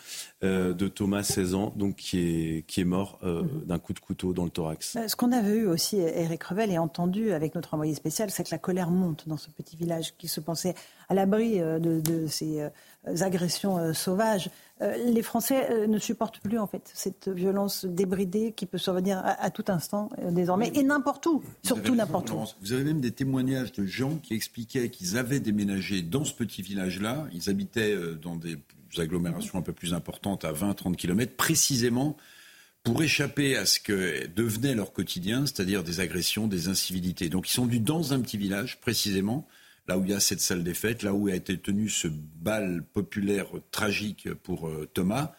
euh, 0.43 0.73
de 0.73 0.87
Thomas, 0.87 1.23
16 1.23 1.55
ans, 1.55 1.73
donc 1.75 1.95
qui 1.95 2.19
est, 2.19 2.65
qui 2.67 2.81
est 2.81 2.85
mort 2.85 3.19
euh, 3.23 3.43
mhm. 3.43 3.65
d'un 3.65 3.79
coup 3.79 3.93
de 3.93 3.99
couteau 3.99 4.33
dans 4.33 4.43
le 4.43 4.49
thorax. 4.49 4.97
Ce 5.07 5.15
qu'on 5.15 5.31
avait 5.31 5.57
eu 5.57 5.67
aussi, 5.67 5.97
Eric 5.97 6.43
Revel, 6.43 6.71
et 6.71 6.77
entendu 6.77 7.31
avec 7.31 7.55
notre 7.55 7.73
envoyé 7.73 7.93
spécial, 7.93 8.31
c'est 8.31 8.43
que 8.43 8.51
la 8.51 8.57
colère 8.57 8.89
monte 8.89 9.27
dans 9.27 9.37
ce 9.37 9.49
petit 9.49 9.75
village 9.75 10.15
qui 10.17 10.27
se 10.27 10.39
pensait 10.39 10.75
à 11.09 11.13
l'abri 11.13 11.59
de, 11.59 11.99
de, 11.99 12.27
ces 12.27 12.67
agressions 13.21 13.93
sauvages. 13.93 14.49
Euh, 14.83 14.97
les 15.11 15.21
Français 15.21 15.67
euh, 15.71 15.87
ne 15.87 15.99
supportent 15.99 16.39
plus 16.39 16.57
en 16.57 16.67
fait 16.67 16.91
cette 16.93 17.29
violence 17.29 17.85
débridée 17.85 18.53
qui 18.53 18.65
peut 18.65 18.77
survenir 18.77 19.21
à, 19.23 19.49
tout 19.51 19.65
instant 19.67 20.09
euh, 20.19 20.31
désormais 20.31 20.71
et 20.73 20.83
n'importe 20.83 21.25
où, 21.27 21.43
surtout 21.63 21.95
n'importe 21.95 22.31
où. 22.31 22.43
Vous 22.61 22.73
avez 22.73 22.83
même 22.83 22.99
des 22.99 23.11
témoignages 23.11 23.71
de 23.71 23.85
gens 23.85 24.17
qui 24.17 24.33
expliquaient 24.33 24.89
qu'ils 24.89 25.17
avaient 25.17 25.39
déménagé 25.39 26.01
dans 26.01 26.25
ce 26.25 26.33
petit 26.33 26.61
village-là. 26.61 27.27
Ils 27.33 27.49
habitaient 27.49 27.95
dans 28.21 28.35
des 28.35 28.57
agglomérations 28.97 29.59
un 29.59 29.61
peu 29.61 29.73
plus 29.73 29.93
importantes, 29.93 30.43
à 30.43 30.51
20-30 30.51 30.95
km, 30.95 31.35
précisément 31.35 32.17
pour 32.83 33.01
échapper 33.01 33.55
à 33.55 33.65
ce 33.65 33.79
que 33.79 34.27
devenait 34.27 34.75
leur 34.75 34.91
quotidien, 34.91 35.45
c'est-à-dire 35.45 35.83
des 35.83 35.99
agressions, 35.99 36.47
des 36.47 36.67
incivilités. 36.67 37.29
Donc 37.29 37.49
ils 37.49 37.53
sont 37.53 37.65
venus 37.65 37.81
dans 37.81 38.13
un 38.13 38.19
petit 38.19 38.37
village, 38.37 38.81
précisément, 38.81 39.47
là 39.87 39.97
où 39.97 40.03
il 40.03 40.11
y 40.11 40.13
a 40.13 40.19
cette 40.19 40.41
salle 40.41 40.63
des 40.63 40.73
fêtes, 40.73 41.03
là 41.03 41.13
où 41.13 41.27
a 41.27 41.35
été 41.35 41.57
tenu 41.57 41.89
ce 41.89 42.07
bal 42.07 42.83
populaire 42.93 43.47
tragique 43.71 44.33
pour 44.33 44.67
euh, 44.67 44.89
Thomas. 44.93 45.33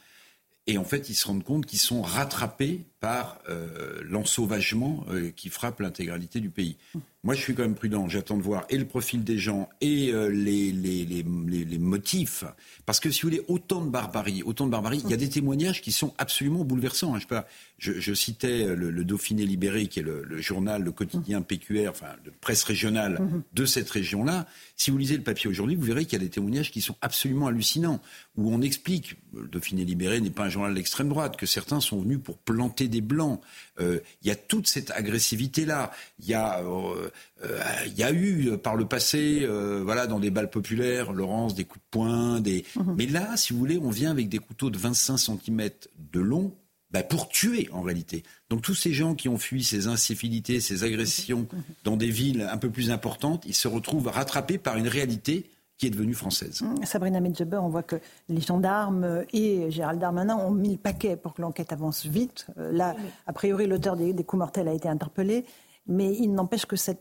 Et 0.66 0.78
en 0.78 0.84
fait, 0.84 1.10
ils 1.10 1.14
se 1.14 1.26
rendent 1.26 1.44
compte 1.44 1.66
qu'ils 1.66 1.78
sont 1.78 2.02
rattrapés 2.02 2.86
par 3.04 3.36
euh, 3.50 4.00
l'ensauvagement 4.08 5.04
euh, 5.10 5.30
qui 5.36 5.50
frappe 5.50 5.80
l'intégralité 5.80 6.40
du 6.40 6.48
pays. 6.48 6.78
Moi, 7.22 7.34
je 7.34 7.40
suis 7.40 7.54
quand 7.54 7.62
même 7.62 7.74
prudent. 7.74 8.08
J'attends 8.08 8.38
de 8.38 8.42
voir 8.42 8.64
et 8.70 8.78
le 8.78 8.86
profil 8.86 9.24
des 9.24 9.36
gens 9.36 9.68
et 9.82 10.10
euh, 10.10 10.28
les, 10.28 10.72
les, 10.72 11.04
les, 11.04 11.22
les, 11.22 11.78
motifs. 11.78 12.44
Parce 12.86 13.00
que 13.00 13.10
si 13.10 13.22
vous 13.22 13.28
voulez, 13.28 13.42
autant 13.48 13.82
de 13.82 13.90
barbarie, 13.90 14.42
autant 14.42 14.66
de 14.66 14.70
barbarie, 14.70 15.02
il 15.04 15.10
y 15.10 15.14
a 15.14 15.18
des 15.18 15.28
témoignages 15.28 15.82
qui 15.82 15.92
sont 15.92 16.14
absolument 16.16 16.64
bouleversants. 16.64 17.14
Hein. 17.14 17.18
Je, 17.18 17.26
pas, 17.26 17.46
je, 17.78 18.14
citais 18.14 18.74
le, 18.74 19.04
Dauphiné 19.04 19.44
Libéré, 19.44 19.86
qui 19.86 20.00
est 20.00 20.02
le, 20.02 20.22
le, 20.22 20.40
journal, 20.40 20.82
le 20.82 20.92
quotidien 20.92 21.42
PQR, 21.42 21.88
enfin, 21.90 22.08
de 22.24 22.30
presse 22.30 22.62
régionale 22.64 23.20
de 23.52 23.64
cette 23.66 23.88
région-là. 23.90 24.46
Si 24.76 24.90
vous 24.90 24.98
lisez 24.98 25.16
le 25.16 25.22
papier 25.22 25.48
aujourd'hui, 25.48 25.76
vous 25.76 25.84
verrez 25.84 26.04
qu'il 26.04 26.18
y 26.18 26.22
a 26.22 26.24
des 26.24 26.30
témoignages 26.30 26.70
qui 26.70 26.80
sont 26.80 26.96
absolument 27.00 27.46
hallucinants, 27.46 28.00
où 28.36 28.52
on 28.52 28.60
explique, 28.60 29.16
le 29.32 29.48
Dauphiné 29.48 29.84
Libéré 29.84 30.20
n'est 30.20 30.30
pas 30.30 30.44
un 30.44 30.48
journal 30.50 30.74
d'extrême 30.74 31.08
droite, 31.08 31.36
que 31.36 31.46
certains 31.46 31.80
sont 31.80 32.00
venus 32.00 32.20
pour 32.22 32.36
planter 32.38 32.88
des 32.88 32.93
blancs. 33.00 33.40
Euh, 33.80 34.00
il 34.22 34.28
y 34.28 34.30
a 34.30 34.36
toute 34.36 34.66
cette 34.66 34.90
agressivité-là. 34.90 35.90
Il 36.20 36.26
y 36.26 36.34
a, 36.34 36.60
euh, 36.60 37.10
euh, 37.44 37.60
il 37.86 37.98
y 37.98 38.02
a 38.02 38.12
eu 38.12 38.56
par 38.58 38.76
le 38.76 38.86
passé, 38.86 39.46
voilà, 39.82 40.06
dans 40.06 40.20
des 40.20 40.30
balles 40.30 40.50
populaires, 40.50 41.12
Laurence, 41.12 41.54
des 41.54 41.64
coups 41.64 41.84
de 41.84 41.90
poing, 41.90 42.40
des. 42.40 42.64
Mhm. 42.76 42.94
Mais 42.96 43.06
là, 43.06 43.36
si 43.36 43.52
vous 43.52 43.58
voulez, 43.58 43.78
on 43.78 43.90
vient 43.90 44.10
avec 44.10 44.28
des 44.28 44.38
couteaux 44.38 44.70
de 44.70 44.78
25 44.78 45.16
cm 45.16 45.70
de 46.12 46.20
long. 46.20 46.54
Bah, 46.90 47.02
pour 47.02 47.28
tuer 47.28 47.68
en 47.72 47.82
réalité. 47.82 48.22
Donc 48.50 48.62
tous 48.62 48.76
ces 48.76 48.92
gens 48.92 49.16
qui 49.16 49.28
ont 49.28 49.36
fui 49.36 49.64
ces 49.64 49.88
incivilités, 49.88 50.60
ces 50.60 50.84
agressions 50.84 51.48
dans 51.82 51.96
des 51.96 52.08
villes 52.08 52.48
un 52.48 52.56
peu 52.56 52.70
plus 52.70 52.92
importantes, 52.92 53.42
ils 53.48 53.54
se 53.54 53.66
retrouvent 53.66 54.06
rattrapés 54.06 54.58
par 54.58 54.76
une 54.76 54.86
réalité 54.86 55.50
qui 55.78 55.86
est 55.86 55.90
devenue 55.90 56.14
française. 56.14 56.62
Mmh, 56.62 56.84
Sabrina 56.84 57.20
Medjeber, 57.20 57.58
on 57.62 57.68
voit 57.68 57.82
que 57.82 57.96
les 58.28 58.40
gendarmes 58.40 59.24
et 59.32 59.70
Gérald 59.70 60.00
Darmanin 60.00 60.36
ont 60.36 60.52
mis 60.52 60.72
le 60.72 60.78
paquet 60.78 61.16
pour 61.16 61.34
que 61.34 61.42
l'enquête 61.42 61.72
avance 61.72 62.06
vite. 62.06 62.46
Euh, 62.58 62.72
là, 62.72 62.94
a 63.26 63.32
priori, 63.32 63.66
l'auteur 63.66 63.96
des, 63.96 64.14
coups 64.24 64.38
mortels 64.38 64.68
a 64.68 64.72
été 64.72 64.88
interpellé, 64.88 65.44
mais 65.86 66.14
il 66.14 66.32
n'empêche 66.32 66.66
que 66.66 66.76
ça, 66.76 66.94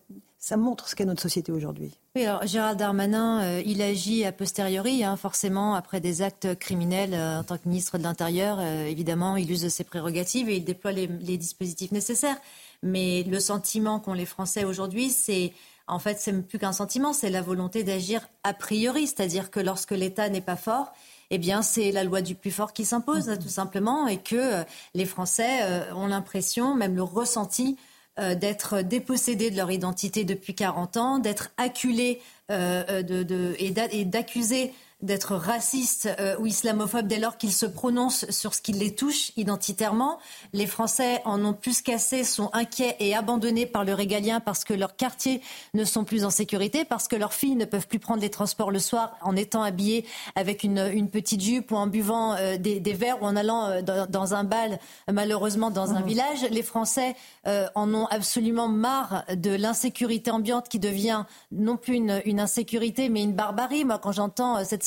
montre 0.57 0.89
ce 0.89 0.95
qu'est 0.95 1.05
notre 1.05 1.21
société 1.21 1.51
aujourd'hui. 1.51 1.91
Oui, 2.15 2.25
alors 2.25 2.45
Gérald 2.45 2.77
Darmanin, 2.77 3.43
euh, 3.43 3.61
il 3.65 3.81
agit 3.81 4.25
a 4.25 4.31
posteriori, 4.31 5.03
hein, 5.03 5.15
forcément, 5.17 5.75
après 5.75 6.01
des 6.01 6.21
actes 6.21 6.55
criminels 6.55 7.13
euh, 7.13 7.39
en 7.39 7.43
tant 7.43 7.57
que 7.57 7.67
ministre 7.67 7.97
de 7.97 8.03
l'Intérieur. 8.03 8.59
évidemment, 8.59 9.37
il 9.37 9.49
use 9.51 9.61
de 9.61 9.69
ses 9.69 9.83
prérogatives 9.83 10.49
et 10.49 10.57
il 10.57 10.65
déploie 10.65 10.91
les 10.91 11.37
dispositifs 11.37 11.91
nécessaires. 11.91 12.37
Mais 12.81 13.23
le 13.23 13.39
sentiment 13.39 13.99
qu'ont 13.99 14.13
les 14.13 14.25
Français 14.25 14.65
aujourd'hui, 14.65 15.09
c'est 15.09 15.53
en 15.87 15.99
fait, 15.99 16.17
c'est 16.19 16.33
plus 16.47 16.59
qu'un 16.59 16.71
sentiment, 16.71 17.13
c'est 17.13 17.29
la 17.29 17.41
volonté 17.41 17.83
d'agir 17.83 18.27
a 18.43 18.53
priori, 18.53 19.07
c'est-à-dire 19.07 19.51
que 19.51 19.59
lorsque 19.59 19.91
l'État 19.91 20.29
n'est 20.29 20.41
pas 20.41 20.55
fort, 20.55 20.93
eh 21.29 21.37
bien, 21.37 21.61
c'est 21.61 21.91
la 21.91 22.03
loi 22.03 22.21
du 22.21 22.35
plus 22.35 22.51
fort 22.51 22.73
qui 22.73 22.85
s'impose, 22.85 23.37
tout 23.41 23.49
simplement, 23.49 24.07
et 24.07 24.17
que 24.17 24.35
euh, 24.35 24.63
les 24.93 25.05
Français 25.05 25.63
euh, 25.63 25.93
ont 25.95 26.07
l'impression, 26.07 26.75
même 26.75 26.95
le 26.95 27.03
ressenti, 27.03 27.75
euh, 28.19 28.35
d'être 28.35 28.81
dépossédés 28.81 29.49
de 29.49 29.57
leur 29.57 29.71
identité 29.71 30.23
depuis 30.23 30.53
40 30.53 30.97
ans, 30.97 31.19
d'être 31.19 31.49
acculés 31.57 32.21
et 32.49 34.05
d'accuser 34.05 34.73
d'être 35.03 35.35
raciste 35.35 36.09
euh, 36.19 36.37
ou 36.39 36.47
islamophobe 36.47 37.07
dès 37.07 37.19
lors 37.19 37.37
qu'ils 37.37 37.51
se 37.51 37.65
prononcent 37.65 38.25
sur 38.31 38.53
ce 38.53 38.61
qui 38.61 38.71
les 38.71 38.95
touche 38.95 39.31
identitairement. 39.35 40.17
Les 40.53 40.65
Français 40.65 41.21
en 41.25 41.43
ont 41.43 41.53
plus 41.53 41.81
qu'assez, 41.81 42.23
sont 42.23 42.49
inquiets 42.53 42.95
et 42.99 43.13
abandonnés 43.13 43.65
par 43.65 43.83
le 43.83 43.93
régalien 43.93 44.39
parce 44.39 44.63
que 44.63 44.73
leurs 44.73 44.95
quartiers 44.95 45.41
ne 45.73 45.83
sont 45.83 46.05
plus 46.05 46.23
en 46.23 46.29
sécurité, 46.29 46.85
parce 46.85 47.09
que 47.09 47.17
leurs 47.17 47.33
filles 47.33 47.57
ne 47.57 47.65
peuvent 47.65 47.87
plus 47.87 47.99
prendre 47.99 48.21
les 48.21 48.29
transports 48.29 48.71
le 48.71 48.79
soir 48.79 49.17
en 49.21 49.35
étant 49.35 49.61
habillées 49.61 50.05
avec 50.35 50.63
une, 50.63 50.89
une 50.93 51.09
petite 51.09 51.41
jupe 51.41 51.71
ou 51.71 51.75
en 51.75 51.87
buvant 51.87 52.35
euh, 52.35 52.57
des, 52.57 52.79
des, 52.79 52.93
verres 52.93 53.21
ou 53.21 53.25
en 53.25 53.35
allant 53.35 53.65
euh, 53.65 53.81
dans, 53.81 54.33
un 54.33 54.45
bal, 54.45 54.79
malheureusement 55.11 55.69
dans 55.69 55.93
un 55.93 55.99
mmh. 55.99 56.05
village. 56.05 56.41
Les 56.49 56.63
Français 56.63 57.15
en 57.45 57.93
ont 57.93 58.05
absolument 58.05 58.69
marre 58.69 59.25
de 59.35 59.51
l'insécurité 59.51 60.31
ambiante 60.31 60.69
qui 60.69 60.79
devient 60.79 61.25
non 61.51 61.75
plus 61.75 61.95
une, 61.95 62.21
une 62.23 62.39
insécurité 62.39 63.09
mais 63.09 63.21
une 63.21 63.33
barbarie. 63.33 63.83
Moi, 63.83 63.99
quand 63.99 64.13
j'entends 64.13 64.63
cette 64.63 64.83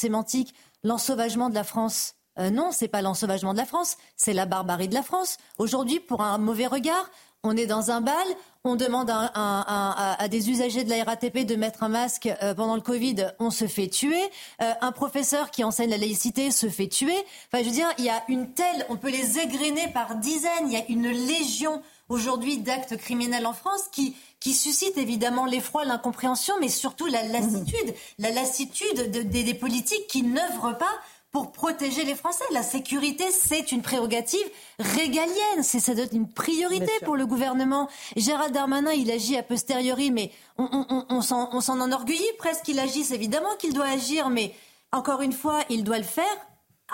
l'ensauvagement 0.83 1.51
de 1.51 1.55
la 1.55 1.65
France. 1.65 2.15
Euh, 2.39 2.51
non, 2.51 2.71
c'est 2.71 2.89
pas 2.89 3.03
l'ensauvagement 3.03 3.53
de 3.53 3.59
la 3.59 3.65
France, 3.65 3.97
c'est 4.17 4.35
la 4.35 4.47
barbarie 4.47 4.89
de 4.89 4.95
la 4.95 5.03
France. 5.03 5.39
Aujourd'hui, 5.59 6.01
pour 6.01 6.21
un 6.21 6.39
mauvais 6.39 6.67
regard, 6.67 7.11
on 7.43 7.57
est 7.57 7.67
dans 7.67 7.91
un 7.91 8.01
bal, 8.01 8.27
on 8.65 8.75
demande 8.75 9.09
à, 9.11 10.29
des 10.29 10.51
usagers 10.51 10.83
de 10.83 10.91
la 10.91 11.05
RATP 11.05 11.47
de 11.47 11.55
mettre 11.55 11.85
un 11.85 11.89
masque 11.89 12.29
euh, 12.43 12.53
pendant 12.55 12.75
le 12.75 12.81
Covid, 12.81 13.29
on 13.39 13.51
se 13.51 13.69
fait 13.69 13.87
tuer. 13.87 14.21
Euh, 14.61 14.73
un 14.81 14.91
professeur 14.91 15.53
qui 15.53 15.63
enseigne 15.63 15.91
la 15.91 15.99
laïcité 15.99 16.51
se 16.51 16.69
fait 16.69 16.89
tuer. 16.89 17.17
Enfin, 17.47 17.63
je 17.63 17.69
veux 17.69 17.75
dire, 17.75 17.89
il 17.99 18.05
y 18.05 18.11
a 18.11 18.25
une 18.29 18.53
telle, 18.53 18.85
on 18.89 18.97
peut 18.97 19.11
les 19.11 19.39
égrener 19.39 19.87
par 19.95 20.17
dizaines. 20.17 20.67
Il 20.67 20.73
y 20.73 20.77
a 20.77 20.85
une 20.89 21.09
légion 21.09 21.81
aujourd'hui 22.09 22.59
d'actes 22.59 22.97
criminels 22.97 23.47
en 23.47 23.53
France 23.53 23.85
qui, 23.93 24.17
qui 24.47 24.55
suscite 24.55 24.97
évidemment 24.97 25.45
l'effroi, 25.45 25.85
l'incompréhension, 25.85 26.55
mais 26.61 26.69
surtout 26.69 27.07
la 27.07 27.25
lassitude, 27.25 27.95
la 28.21 28.31
lassitude 28.31 29.11
des 29.29 29.55
politiques 29.55 30.07
qui 30.07 30.23
n'œuvrent 30.23 30.79
pas 30.79 30.93
pour 31.33 31.51
protéger 31.51 32.05
les 32.05 32.15
Français. 32.15 32.45
La 32.53 32.63
sécurité, 32.63 33.25
c'est 33.33 33.73
une 33.73 33.83
prérogative 33.83 34.47
régalienne, 34.79 35.65
c'est 35.65 35.81
ça 35.81 35.97
doit 35.97 36.05
être 36.05 36.13
une 36.13 36.33
priorité 36.33 36.93
pour 37.05 37.17
le 37.17 37.27
gouvernement. 37.27 37.89
Gérald 38.15 38.55
Darmanin, 38.55 38.93
il 38.93 39.11
agit 39.11 39.37
a 39.37 39.43
posteriori, 39.43 40.13
mais 40.13 40.31
on, 40.59 40.87
on, 40.91 41.07
on 41.09 41.21
s'en 41.61 41.81
enorgueillit 41.81 42.23
presque 42.39 42.67
qu'il 42.67 42.79
agisse. 42.79 43.11
Évidemment 43.11 43.57
qu'il 43.59 43.75
doit 43.75 43.89
agir, 43.89 44.31
mais 44.31 44.55
encore 44.93 45.23
une 45.23 45.33
fois, 45.33 45.59
il 45.71 45.83
doit 45.83 45.99
le 45.99 46.05
faire 46.05 46.25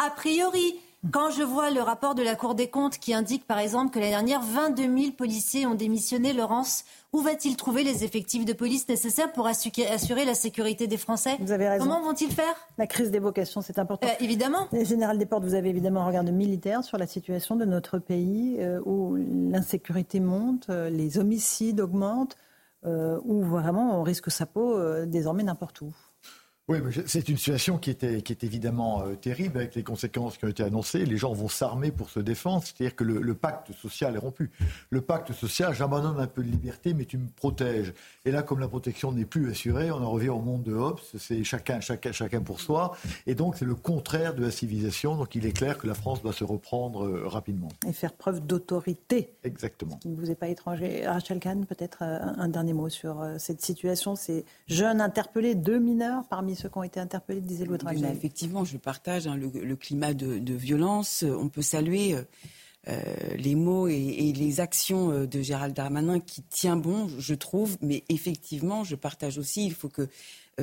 a 0.02 0.08
priori. 0.08 0.80
Quand 1.10 1.30
je 1.30 1.42
vois 1.42 1.72
le 1.72 1.80
rapport 1.80 2.14
de 2.14 2.22
la 2.22 2.36
Cour 2.36 2.54
des 2.54 2.68
comptes 2.68 2.98
qui 2.98 3.12
indique 3.12 3.44
par 3.44 3.58
exemple 3.58 3.92
que 3.92 3.98
l'année 3.98 4.12
dernière, 4.12 4.40
22 4.40 4.82
000 4.82 5.12
policiers 5.18 5.66
ont 5.66 5.74
démissionné, 5.74 6.32
Laurence, 6.32 6.84
où 7.12 7.20
va-t-il 7.22 7.56
trouver 7.56 7.82
les 7.82 8.04
effectifs 8.04 8.44
de 8.44 8.52
police 8.52 8.88
nécessaires 8.88 9.32
pour 9.32 9.48
assurer 9.48 10.24
la 10.24 10.34
sécurité 10.34 10.86
des 10.86 10.96
Français? 10.96 11.38
Vous 11.40 11.50
avez 11.50 11.68
raison. 11.68 11.86
Comment 11.86 12.02
vont-ils 12.02 12.30
faire? 12.30 12.54
La 12.78 12.86
crise 12.86 13.10
des 13.10 13.18
vocations, 13.18 13.62
c'est 13.62 13.80
important. 13.80 14.06
Euh, 14.06 14.12
évidemment. 14.20 14.68
Général 14.72 15.18
Desportes, 15.18 15.42
vous 15.42 15.54
avez 15.54 15.70
évidemment 15.70 16.02
un 16.02 16.06
regard 16.06 16.22
de 16.22 16.30
militaire 16.30 16.84
sur 16.84 16.98
la 16.98 17.08
situation 17.08 17.56
de 17.56 17.64
notre 17.64 17.98
pays 17.98 18.58
euh, 18.60 18.80
où 18.84 19.16
l'insécurité 19.16 20.20
monte, 20.20 20.70
euh, 20.70 20.88
les 20.88 21.18
homicides 21.18 21.80
augmentent, 21.80 22.36
où 22.84 23.42
vraiment 23.42 24.00
on 24.00 24.02
risque 24.02 24.30
sa 24.30 24.44
peau 24.44 24.76
désormais 25.06 25.44
n'importe 25.44 25.80
où. 25.82 25.92
Oui, 26.68 26.78
c'est 27.06 27.28
une 27.28 27.36
situation 27.36 27.76
qui, 27.76 27.90
est 27.90 28.44
évidemment 28.44 29.02
euh, 29.02 29.16
terrible 29.16 29.58
avec 29.58 29.74
les 29.74 29.82
conséquences 29.82 30.38
qui 30.38 30.44
ont 30.44 30.48
été 30.48 30.62
annoncées. 30.62 31.04
Les 31.04 31.16
gens 31.16 31.32
vont 31.32 31.48
s'armer 31.48 31.90
pour 31.90 32.08
se 32.08 32.20
défendre, 32.20 32.62
c'est-à-dire 32.62 32.94
que 32.94 33.02
le, 33.02 33.34
pacte 33.34 33.72
social 33.72 34.14
est 34.14 34.18
rompu. 34.18 34.48
Le 34.90 35.00
pacte 35.00 35.32
social, 35.32 35.74
j'abandonne 35.74 36.20
un 36.20 36.28
peu 36.28 36.44
de 36.44 36.48
liberté, 36.48 36.94
mais 36.94 37.04
tu 37.04 37.18
me 37.18 37.26
protèges. 37.26 37.92
Et 38.24 38.30
là, 38.30 38.42
comme 38.42 38.60
la 38.60 38.68
protection 38.68 39.12
n'est 39.12 39.24
plus 39.24 39.50
assurée, 39.50 39.90
on 39.90 39.96
en 39.96 40.10
revient 40.10 40.28
au 40.28 40.40
monde 40.40 40.62
de 40.62 40.72
Hobbes, 40.72 41.00
c'est 41.18 41.42
chacun, 41.44 41.80
chacun, 41.80 42.12
chacun 42.12 42.40
pour 42.40 42.60
soi. 42.60 42.96
Et 43.26 43.34
donc, 43.34 43.56
c'est 43.56 43.64
le 43.64 43.74
contraire 43.74 44.34
de 44.34 44.42
la 44.42 44.50
civilisation. 44.50 45.16
Donc, 45.16 45.34
il 45.34 45.44
est 45.44 45.52
clair 45.52 45.76
que 45.76 45.86
la 45.86 45.94
France 45.94 46.22
doit 46.22 46.32
se 46.32 46.44
reprendre 46.44 47.04
euh, 47.04 47.26
rapidement. 47.26 47.68
Et 47.86 47.92
faire 47.92 48.12
preuve 48.12 48.46
d'autorité. 48.46 49.34
Exactement. 49.42 49.96
Qui 49.96 50.08
ne 50.08 50.16
vous 50.16 50.30
est 50.30 50.36
pas 50.36 50.48
étranger. 50.48 51.06
Rachel 51.06 51.40
Kahn, 51.40 51.66
peut-être 51.66 51.98
euh, 52.02 52.18
un 52.36 52.48
dernier 52.48 52.72
mot 52.72 52.88
sur 52.88 53.26
cette 53.38 53.60
situation. 53.60 54.14
Ces 54.14 54.44
jeunes 54.68 55.00
interpellés, 55.00 55.54
deux 55.54 55.78
mineurs 55.78 56.24
parmi 56.28 56.54
ceux 56.54 56.68
qui 56.68 56.78
ont 56.78 56.82
été 56.82 57.00
interpellés, 57.00 57.40
disait 57.40 57.64
l'autre 57.64 57.86
Effectivement, 57.90 58.64
je 58.64 58.76
partage 58.76 59.26
hein, 59.26 59.36
le, 59.36 59.76
climat 59.76 60.14
de, 60.14 60.54
violence. 60.54 61.24
On 61.24 61.48
peut 61.48 61.62
saluer 61.62 62.14
euh, 62.14 62.18
euh, 62.18 62.24
les 62.86 63.54
mots 63.54 63.86
et, 63.88 64.32
les 64.34 64.60
actions 64.60 65.10
euh, 65.10 65.26
de 65.26 65.40
Gérald 65.42 65.74
Darmanin 65.74 66.20
qui 66.20 66.42
tient 66.42 66.76
bon, 66.76 67.08
je 67.18 67.34
trouve. 67.34 67.76
Mais 67.80 68.04
effectivement, 68.08 68.84
je 68.84 68.96
partage 68.96 69.38
aussi, 69.38 69.66
il 69.66 69.74
faut 69.74 69.88
que 69.88 70.08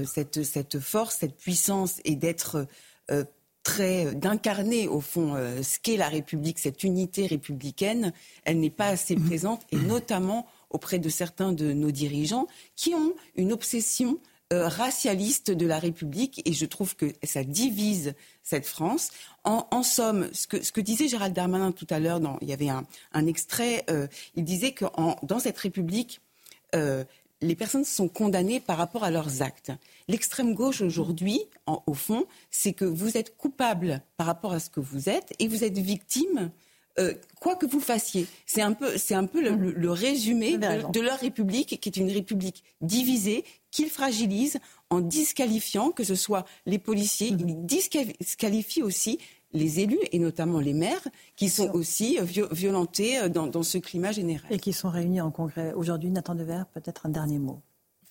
cette, 0.05 0.43
cette, 0.43 0.80
force, 0.80 1.17
cette 1.17 1.36
puissance 1.36 1.99
et 2.05 2.15
d'être 2.15 2.67
très 3.63 4.13
d'incarner 4.13 4.88
au 4.88 5.01
fond 5.01 5.34
ce 5.63 5.80
qu'est 5.80 5.97
la 5.97 6.09
République, 6.09 6.59
cette 6.59 6.84
unité 6.84 7.26
républicaine, 7.26 8.13
elle 8.45 8.59
n'est 8.59 8.70
pas 8.70 8.89
assez 8.89 9.15
présente 9.15 9.63
et 9.72 9.78
notamment 9.78 10.45
auprès 10.70 10.99
de 10.99 11.09
certains 11.09 11.53
de 11.53 11.74
nos 11.74 11.89
dirigeants 11.89 12.45
qui 12.76 12.93
ont 12.93 13.15
une 13.36 13.51
obsession 13.51 14.20
euh, 14.51 14.67
racialiste 14.67 15.51
de 15.51 15.67
la 15.67 15.77
République 15.77 16.41
et 16.43 16.53
je 16.53 16.65
trouve 16.65 16.95
que 16.95 17.13
ça 17.21 17.43
divise 17.43 18.15
cette 18.41 18.65
France. 18.65 19.11
En, 19.43 19.83
somme, 19.83 20.27
ce 20.33 20.47
que, 20.47 20.63
ce 20.63 20.71
que, 20.71 20.81
disait 20.81 21.07
Gérald 21.07 21.35
Darmanin 21.35 21.71
tout 21.71 21.85
à 21.91 21.99
l'heure, 21.99 22.19
il 22.41 22.49
y 22.49 22.53
avait 22.53 22.69
un, 22.69 23.27
extrait, 23.27 23.85
euh, 23.91 24.07
il 24.35 24.43
disait 24.43 24.71
que 24.71 24.85
dans 25.23 25.37
cette 25.37 25.57
République, 25.59 26.19
euh, 26.73 27.03
les 27.41 27.55
personnes 27.55 27.85
sont 27.85 28.07
condamnées 28.07 28.59
par 28.59 28.77
rapport 28.77 29.03
à 29.03 29.11
leurs 29.11 29.43
actes. 29.43 29.71
L'extrême 30.07 30.55
gauche 30.55 30.81
aujourd'hui, 30.81 31.41
au 31.67 31.93
fond, 31.93 32.25
c'est 32.49 32.73
que 32.73 32.85
vous 32.85 33.17
êtes 33.17 33.37
coupable 33.37 34.01
par 34.17 34.25
rapport 34.25 34.53
à 34.53 34.59
ce 34.59 34.71
que 34.71 34.79
vous 34.79 35.09
êtes 35.09 35.31
et 35.37 35.47
vous 35.47 35.63
êtes 35.63 35.77
victime 35.77 36.51
quoi 37.39 37.55
que 37.55 37.65
vous 37.65 37.79
fassiez. 37.79 38.27
C'est 38.45 38.61
un 38.61 38.73
peu, 38.73 38.97
c'est 38.97 39.15
un 39.15 39.25
peu 39.25 39.41
le, 39.41 39.91
résumé 39.91 40.57
de, 40.57 40.91
de, 40.91 40.99
leur 40.99 41.19
République, 41.19 41.79
qui 41.79 41.89
est 41.89 41.97
une 41.97 42.11
République 42.11 42.63
divisée, 42.81 43.43
qu'il 43.71 43.89
fragilise 43.89 44.59
en 44.89 44.99
disqualifiant, 44.99 45.91
que 45.91 46.03
ce 46.03 46.15
soit 46.15 46.45
les 46.65 46.79
policiers, 46.79 47.31
mhm. 47.31 47.49
il 47.49 47.65
disqualifie 47.65 48.81
aussi 48.81 49.19
les 49.53 49.79
élus 49.79 49.99
et 50.11 50.19
notamment 50.19 50.59
les 50.59 50.73
maires 50.73 51.07
qui 51.35 51.49
sont 51.49 51.71
aussi 51.71 52.19
violentés 52.51 53.19
euh, 53.19 53.29
dans, 53.29 53.63
ce 53.63 53.77
climat 53.77 54.11
général. 54.11 54.51
Et 54.51 54.59
qui 54.59 54.73
sont 54.73 54.89
réunis 54.89 55.21
en 55.21 55.31
congrès. 55.31 55.73
Aujourd'hui, 55.73 56.11
Nathan 56.11 56.35
Devers, 56.35 56.67
peut-être 56.67 57.05
un 57.05 57.09
dernier 57.09 57.39
mot. 57.39 57.61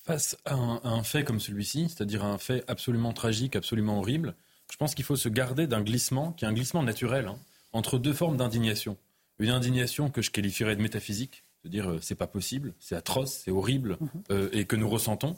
Face 0.05 0.37
à 0.47 0.55
un, 0.55 1.03
fait 1.03 1.23
comme 1.23 1.39
celui-ci, 1.39 1.89
c'est-à-dire 1.89 2.25
un 2.25 2.39
fait 2.39 2.65
absolument 2.67 3.13
tragique, 3.13 3.57
absolument 3.57 3.99
horrible, 3.99 4.35
je 4.71 4.77
pense 4.77 4.95
qu'il 4.95 5.05
faut 5.05 5.17
se 5.17 5.29
garder 5.29 5.67
d'un 5.67 5.83
glissement 5.83 6.33
qui 6.33 6.45
est 6.45 6.49
un 6.49 6.53
glissement 6.53 6.83
naturel 6.83 7.29
hein, 7.29 7.39
entre 7.73 7.99
deux 7.99 8.13
formes 8.13 8.37
d'indignation. 8.37 8.97
Une 9.39 9.51
indignation 9.51 10.11
que 10.11 10.23
je 10.23 10.31
qualifierais 10.31 10.77
de 10.77 10.83
métaphysique, 10.83 11.45
de 11.65 11.69
dire 11.69 11.91
euh, 11.91 11.99
c'est 12.01 12.15
pas 12.15 12.27
possible, 12.27 12.75
c'est 12.81 12.97
atroce, 12.97 13.43
c'est 13.45 13.51
horrible, 13.51 13.99
mhm. 14.01 14.09
euh, 14.31 14.49
et 14.53 14.65
que 14.65 14.77
nous 14.77 14.89
ressentons 14.89 15.37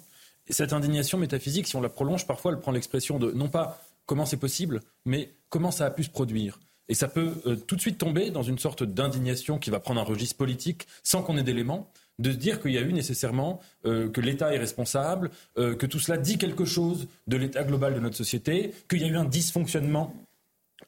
cette 0.53 0.73
indignation 0.73 1.19
métaphysique, 1.19 1.67
si 1.67 1.77
on 1.77 1.81
la 1.81 1.89
prolonge, 1.89 2.27
parfois 2.27 2.53
elle 2.53 2.61
prend 2.61 2.73
l'expression 2.73 3.19
de 3.19 3.33
non 3.33 3.49
pas 3.49 3.83
comment 4.07 4.27
c'est 4.27 4.37
possible, 4.37 4.81
mais 5.05 5.31
comment 5.49 5.71
ça 5.71 5.87
a 5.87 5.91
pu 5.91 6.05
se 6.05 6.11
produire. 6.11 6.59
Et 6.89 6.95
ça 6.95 7.07
peut 7.07 7.35
euh, 7.47 7.57
tout 7.57 7.77
de 7.77 7.81
suite 7.81 7.99
tomber 7.99 8.31
dans 8.31 8.43
une 8.43 8.59
sorte 8.59 8.83
d'indignation 8.83 9.59
qui 9.59 9.71
va 9.71 9.79
prendre 9.79 10.01
un 10.01 10.05
registre 10.05 10.37
politique 10.37 10.89
sans 11.05 11.23
qu'on 11.23 11.37
ait 11.37 11.45
d'éléments, 11.45 11.89
de 12.19 12.33
se 12.33 12.37
dire 12.37 12.61
qu'il 12.61 12.73
y 12.73 12.79
a 12.79 12.83
eu 12.83 12.93
nécessairement 12.93 13.61
euh, 13.87 14.11
que 14.11 14.21
l'État 14.21 14.53
est 14.53 14.59
responsable, 14.59 15.31
euh, 15.57 15.77
que 15.77 15.87
tout 15.87 16.01
cela 16.01 16.19
dit 16.19 16.37
quelque 16.37 16.65
chose 16.65 17.07
de 17.29 17.37
l'état 17.37 17.63
global 17.63 17.95
de 17.95 18.01
notre 18.01 18.17
société, 18.17 18.75
qu'il 18.89 19.01
y 19.01 19.05
a 19.05 19.09
eu 19.09 19.17
un 19.17 19.25
dysfonctionnement 19.25 20.13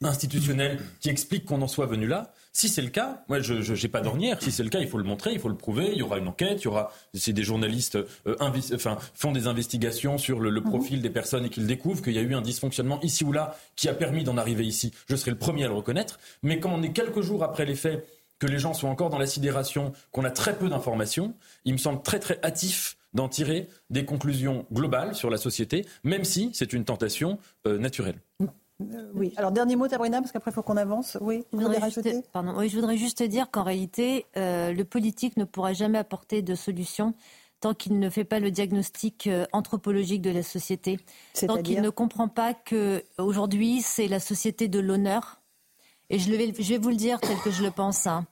institutionnel 0.05 0.81
qui 1.01 1.09
explique 1.09 1.45
qu'on 1.45 1.63
en 1.63 1.69
soit 1.69 1.87
venu 1.87 2.07
là. 2.07 2.33
Si 2.53 2.69
c'est 2.69 2.83
le 2.83 2.91
cas, 2.91 3.25
moi 3.29 3.41
je 3.41 3.73
n'ai 3.73 3.89
pas 3.89 4.01
d'ornière. 4.01 4.43
Si 4.43 4.53
c'est 4.53 4.63
le 4.63 4.69
cas, 4.69 4.81
il 4.81 4.89
faut 4.89 4.99
le 4.99 5.05
montrer, 5.05 5.33
il 5.33 5.41
faut 5.41 5.49
le 5.49 5.57
prouver. 5.57 5.91
Il 5.93 5.99
y 5.99 6.03
aura 6.03 6.19
une 6.19 6.29
enquête, 6.29 6.61
il 6.61 6.65
y 6.65 6.69
aura 6.69 6.93
c'est 7.15 7.33
des 7.33 7.45
journalistes 7.45 7.97
euh, 8.27 8.37
enfin, 8.41 8.99
font 9.15 9.33
des 9.33 9.47
investigations 9.47 10.19
sur 10.19 10.41
le, 10.41 10.51
mhm. 10.51 10.63
profil 10.63 11.03
des 11.03 11.11
personnes 11.11 11.47
et 11.47 11.49
qu'ils 11.51 11.67
découvrent 11.67 12.03
qu'il 12.03 12.13
y 12.13 12.19
a 12.19 12.23
eu 12.23 12.35
un 12.35 12.43
dysfonctionnement 12.43 13.01
ici 13.01 13.25
ou 13.25 13.33
là 13.33 13.57
qui 13.77 13.89
a 13.89 13.95
permis 13.95 14.25
d'en 14.25 14.37
arriver 14.37 14.67
ici. 14.67 14.93
Je 15.09 15.17
serai 15.17 15.31
le 15.31 15.39
premier 15.39 15.65
à 15.65 15.69
le 15.69 15.75
reconnaître. 15.75 16.19
Mais 16.43 16.61
quand 16.61 16.71
on 16.71 16.83
est 16.83 16.93
quelques 16.93 17.23
jours 17.23 17.43
après 17.43 17.65
les 17.65 17.75
faits, 17.75 18.07
que 18.39 18.49
les 18.49 18.59
gens 18.59 18.75
sont 18.75 18.89
encore 18.89 19.09
dans 19.09 19.19
la 19.19 19.27
sidération, 19.27 19.93
qu'on 20.11 20.25
a 20.25 20.31
très 20.31 20.59
peu 20.59 20.69
d'informations, 20.69 21.35
il 21.65 21.75
me 21.75 21.79
semble 21.79 22.03
très 22.03 22.19
très 22.19 22.41
hâtif 22.43 22.97
d'en 23.15 23.29
tirer 23.29 23.69
des 23.91 24.05
conclusions 24.05 24.67
globales 24.73 25.15
sur 25.15 25.31
la 25.31 25.37
société, 25.37 25.87
même 26.03 26.25
si 26.25 26.51
c'est 26.53 26.73
une 26.73 26.85
tentation 26.85 27.39
euh, 27.69 27.79
naturelle. 27.79 28.17
Euh, 28.93 29.11
oui. 29.15 29.33
Alors, 29.37 29.53
dernier 29.53 29.77
mot, 29.77 29.89
Tabrina, 29.89 30.21
parce 30.21 30.33
qu'après, 30.33 30.51
il 30.51 30.55
faut 30.55 30.63
qu'on 30.63 30.77
avance. 30.77 31.17
Oui, 31.21 31.45
je 31.53 31.59
voudrais, 31.59 31.91
juste, 31.91 32.31
pardon, 32.33 32.55
oui, 32.57 32.69
je 32.69 32.77
voudrais 32.77 32.97
juste 32.97 33.23
dire 33.23 33.51
qu'en 33.51 33.63
réalité, 33.63 34.27
euh, 34.37 34.73
le 34.73 34.85
politique 34.85 35.37
ne 35.37 35.45
pourra 35.45 35.73
jamais 35.73 35.99
apporter 35.99 36.43
de 36.43 36.55
solution 36.55 37.15
tant 37.61 37.75
qu'il 37.75 38.01
ne 38.01 38.11
fait 38.11 38.25
pas 38.25 38.41
le 38.41 38.51
diagnostic 38.51 39.29
euh, 39.29 39.47
anthropologique 39.53 40.21
de 40.21 40.31
la 40.31 40.43
société, 40.43 40.99
tant 41.47 41.63
qu'il 41.63 41.81
ne 41.81 41.91
comprend 41.91 42.27
pas 42.27 42.55
que 42.55 43.05
aujourd'hui 43.19 43.83
c'est 43.83 44.09
la 44.09 44.19
société 44.19 44.67
de 44.67 44.81
l'honneur. 44.81 45.41
Et 46.11 46.19
je 46.19 46.29
vais, 46.33 46.53
je 46.59 46.69
vais, 46.69 46.79
vous 46.79 46.89
le 46.89 46.97
dire 46.97 47.21
tel 47.21 47.39
que 47.39 47.53
je 47.53 47.63
le 47.63 47.71
pense. 47.71 48.09
Hein. 48.09 48.27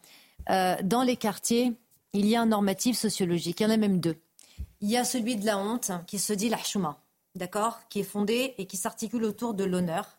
dans 0.82 1.02
les 1.04 1.16
quartiers, 1.16 1.72
il 2.12 2.26
y 2.26 2.34
a 2.34 2.42
un 2.42 2.46
normatif 2.46 2.98
sociologique. 2.98 3.60
Il 3.60 3.62
y 3.62 3.66
en 3.66 3.70
a 3.70 3.76
même 3.76 4.00
deux. 4.00 4.16
Il 4.80 4.88
y 4.88 4.96
a 4.96 5.04
celui 5.04 5.36
de 5.36 5.46
la 5.46 5.58
honte 5.58 5.92
qui 6.06 6.18
se 6.18 6.32
dit 6.32 6.48
l'ahchouma, 6.48 6.98
d'accord, 7.34 7.80
qui 7.88 8.00
est 8.00 8.04
fondé 8.04 8.54
et 8.58 8.66
qui 8.66 8.76
s'articule 8.76 9.24
autour 9.24 9.54
de 9.54 9.64
l'honneur. 9.64 10.18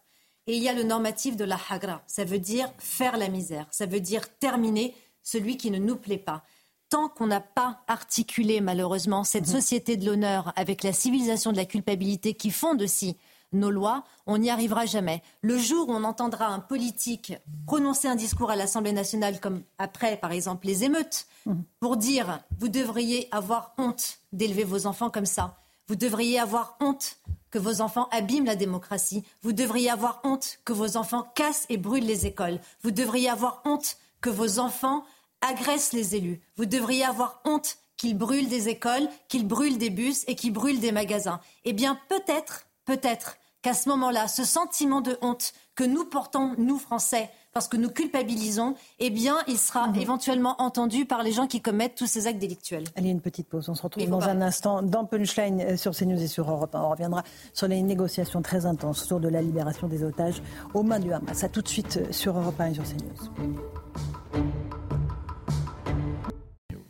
Et 0.51 0.57
il 0.57 0.63
y 0.63 0.67
a 0.67 0.73
le 0.73 0.83
normatif 0.83 1.37
de 1.37 1.45
la 1.45 1.57
hagra. 1.69 2.03
Ça 2.07 2.25
veut 2.25 2.37
dire 2.37 2.69
faire 2.77 3.15
la 3.15 3.29
misère. 3.29 3.67
Ça 3.71 3.85
veut 3.85 4.01
dire 4.01 4.27
terminer 4.37 4.93
celui 5.23 5.55
qui 5.55 5.71
ne 5.71 5.77
nous 5.77 5.95
plaît 5.95 6.17
pas. 6.17 6.43
Tant 6.89 7.07
qu'on 7.07 7.27
n'a 7.27 7.39
pas 7.39 7.79
articulé, 7.87 8.59
malheureusement, 8.59 9.23
cette 9.23 9.47
mhm. 9.47 9.53
société 9.53 9.95
de 9.95 10.05
l'honneur 10.05 10.51
avec 10.57 10.83
la 10.83 10.91
civilisation 10.91 11.53
de 11.53 11.55
la 11.55 11.63
culpabilité 11.63 12.33
qui 12.33 12.51
fonde 12.51 12.81
aussi 12.81 13.15
nos 13.53 13.71
lois, 13.71 14.03
on 14.27 14.39
n'y 14.39 14.49
arrivera 14.49 14.85
jamais. 14.85 15.23
Le 15.41 15.57
jour 15.57 15.87
où 15.87 15.93
on 15.93 16.03
entendra 16.03 16.47
un 16.47 16.59
politique 16.59 17.31
prononcer 17.65 18.09
un 18.09 18.15
discours 18.15 18.51
à 18.51 18.57
l'Assemblée 18.57 18.91
nationale, 18.91 19.39
comme 19.39 19.63
après, 19.77 20.17
par 20.17 20.33
exemple, 20.33 20.67
les 20.67 20.83
émeutes, 20.83 21.27
mhm. 21.45 21.63
pour 21.79 21.95
dire 21.95 22.41
vous 22.59 22.67
devriez 22.67 23.29
avoir 23.31 23.73
honte 23.77 24.17
d'élever 24.33 24.65
vos 24.65 24.85
enfants 24.85 25.09
comme 25.09 25.25
ça, 25.25 25.55
vous 25.87 25.95
devriez 25.95 26.39
avoir 26.39 26.75
honte 26.81 27.21
que 27.51 27.59
vos 27.59 27.81
enfants 27.81 28.07
abîment 28.11 28.45
la 28.45 28.55
démocratie. 28.55 29.23
Vous 29.43 29.53
devriez 29.53 29.89
avoir 29.89 30.21
honte 30.23 30.59
que 30.65 30.73
vos 30.73 30.97
enfants 30.97 31.27
cassent 31.35 31.65
et 31.69 31.77
brûlent 31.77 32.05
les 32.05 32.25
écoles. 32.25 32.59
Vous 32.81 32.91
devriez 32.91 33.29
avoir 33.29 33.61
honte 33.65 33.97
que 34.21 34.29
vos 34.29 34.59
enfants 34.59 35.03
agressent 35.41 35.93
les 35.93 36.15
élus. 36.15 36.41
Vous 36.55 36.65
devriez 36.65 37.03
avoir 37.03 37.41
honte 37.45 37.77
qu'ils 37.97 38.17
brûlent 38.17 38.49
des 38.49 38.69
écoles, 38.69 39.07
qu'ils 39.27 39.47
brûlent 39.47 39.77
des 39.77 39.89
bus 39.89 40.23
et 40.27 40.35
qu'ils 40.35 40.53
brûlent 40.53 40.79
des 40.79 40.91
magasins. 40.91 41.39
Eh 41.65 41.73
bien, 41.73 41.99
peut-être, 42.09 42.65
peut-être 42.85 43.37
qu'à 43.61 43.73
ce 43.73 43.89
moment-là, 43.89 44.27
ce 44.27 44.43
sentiment 44.43 45.01
de 45.01 45.17
honte 45.21 45.53
que 45.75 45.83
nous 45.83 46.05
portons, 46.05 46.55
nous 46.57 46.79
Français, 46.79 47.29
parce 47.53 47.67
que 47.67 47.77
nous 47.77 47.89
culpabilisons, 47.89 48.75
eh 48.99 49.09
bien, 49.09 49.37
il 49.47 49.57
sera 49.57 49.87
mhm. 49.87 49.95
éventuellement 49.95 50.61
entendu 50.61 51.05
par 51.05 51.23
les 51.23 51.31
gens 51.31 51.47
qui 51.47 51.61
commettent 51.61 51.95
tous 51.95 52.07
ces 52.07 52.27
actes 52.27 52.39
délictuels. 52.39 52.85
Allez, 52.95 53.09
une 53.09 53.21
petite 53.21 53.47
pause. 53.47 53.69
On 53.69 53.75
se 53.75 53.81
retrouve 53.81 54.07
dans 54.07 54.23
un 54.23 54.41
instant 54.41 54.81
dans 54.81 55.05
Punchline 55.05 55.61
euh, 55.61 55.77
sur 55.77 55.95
CNews 55.95 56.21
et 56.21 56.27
sur 56.27 56.49
Europe 56.49 56.75
1. 56.75 56.81
On 56.81 56.89
reviendra 56.89 57.23
sur 57.53 57.67
les 57.67 57.81
négociations 57.81 58.41
très 58.41 58.65
intenses 58.65 59.03
autour 59.03 59.19
de 59.19 59.27
la 59.27 59.41
libération 59.41 59.87
des 59.87 60.03
otages 60.03 60.41
aux 60.73 60.83
mains 60.83 60.99
du 60.99 61.11
Hamas. 61.13 61.43
A 61.43 61.49
tout 61.49 61.61
de 61.61 61.67
suite 61.67 61.97
euh, 61.97 62.11
sur 62.11 62.37
Europe 62.37 62.59
1 62.59 62.67
et 62.67 62.73
sur 62.73 62.83
CNews. 62.83 64.10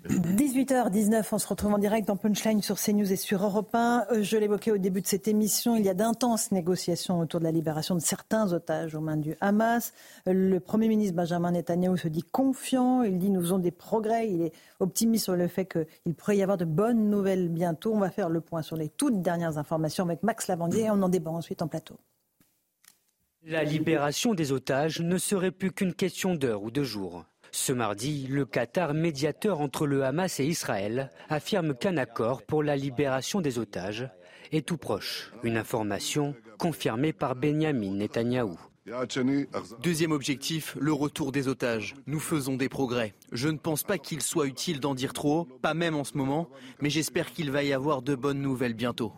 18h19, 0.09 1.27
on 1.31 1.37
se 1.37 1.47
retrouve 1.47 1.75
en 1.75 1.77
direct 1.77 2.07
dans 2.07 2.15
Punchline 2.15 2.63
sur 2.63 2.79
CNews 2.79 3.11
et 3.11 3.15
sur 3.15 3.43
Europe 3.43 3.69
1. 3.75 4.07
Euh, 4.11 4.23
je 4.23 4.35
l'évoquais 4.35 4.71
au 4.71 4.79
début 4.79 5.01
de 5.01 5.05
cette 5.05 5.27
émission, 5.27 5.75
il 5.75 5.85
y 5.85 5.89
a 5.89 5.93
d'intenses 5.93 6.51
négociations 6.51 7.19
autour 7.19 7.39
de 7.39 7.45
la 7.45 7.51
libération 7.51 7.93
de 7.93 7.99
certains 7.99 8.51
otages 8.51 8.95
aux 8.95 8.99
mains 8.99 9.17
du 9.17 9.35
Hamas. 9.41 9.93
Euh, 10.27 10.33
le 10.33 10.59
Premier 10.59 10.87
ministre 10.87 11.15
Benjamin 11.15 11.51
Netanyahu 11.51 11.99
se 11.99 12.07
dit 12.07 12.23
confiant, 12.23 13.03
il 13.03 13.19
dit 13.19 13.29
nous 13.29 13.41
faisons 13.41 13.59
des 13.59 13.69
progrès, 13.69 14.27
il 14.27 14.41
est 14.41 14.53
optimiste 14.79 15.25
sur 15.25 15.35
le 15.35 15.47
fait 15.47 15.65
qu'il 15.65 16.15
pourrait 16.15 16.37
y 16.37 16.41
avoir 16.41 16.57
de 16.57 16.65
bonnes 16.65 17.11
nouvelles 17.11 17.49
bientôt. 17.49 17.93
On 17.93 17.99
va 17.99 18.09
faire 18.09 18.29
le 18.29 18.41
point 18.41 18.63
sur 18.63 18.77
les 18.77 18.89
toutes 18.89 19.21
dernières 19.21 19.59
informations 19.59 20.03
avec 20.03 20.23
Max 20.23 20.47
Lavandier 20.47 20.85
et 20.85 20.89
on 20.89 21.03
en 21.03 21.09
débat 21.09 21.29
ensuite 21.29 21.61
en 21.61 21.67
plateau. 21.67 21.97
La 23.43 23.63
libération 23.63 24.33
des 24.33 24.51
otages 24.51 24.99
ne 24.99 25.19
serait 25.19 25.51
plus 25.51 25.71
qu'une 25.71 25.93
question 25.93 26.33
d'heure 26.33 26.63
ou 26.63 26.71
de 26.71 26.81
jours. 26.81 27.25
Ce 27.51 27.73
mardi, 27.73 28.27
le 28.27 28.45
Qatar, 28.45 28.93
médiateur 28.93 29.59
entre 29.59 29.85
le 29.85 30.05
Hamas 30.05 30.39
et 30.39 30.45
Israël, 30.45 31.09
affirme 31.29 31.75
qu'un 31.75 31.97
accord 31.97 32.43
pour 32.43 32.63
la 32.63 32.77
libération 32.77 33.41
des 33.41 33.59
otages 33.59 34.09
est 34.53 34.65
tout 34.65 34.77
proche. 34.77 35.33
Une 35.43 35.57
information 35.57 36.33
confirmée 36.57 37.13
par 37.13 37.35
Benjamin 37.35 37.91
Netanyahou. 37.91 38.57
Deuxième 39.83 40.11
objectif, 40.11 40.75
le 40.79 40.91
retour 40.91 41.31
des 41.31 41.47
otages. 41.47 41.93
Nous 42.07 42.19
faisons 42.19 42.55
des 42.55 42.67
progrès. 42.67 43.13
Je 43.31 43.47
ne 43.47 43.57
pense 43.57 43.83
pas 43.83 43.99
qu'il 43.99 44.21
soit 44.21 44.47
utile 44.47 44.79
d'en 44.79 44.95
dire 44.95 45.13
trop, 45.13 45.45
pas 45.61 45.75
même 45.75 45.95
en 45.95 46.03
ce 46.03 46.17
moment, 46.17 46.49
mais 46.81 46.89
j'espère 46.89 47.31
qu'il 47.31 47.51
va 47.51 47.63
y 47.63 47.73
avoir 47.73 48.01
de 48.01 48.15
bonnes 48.15 48.41
nouvelles 48.41 48.73
bientôt. 48.73 49.13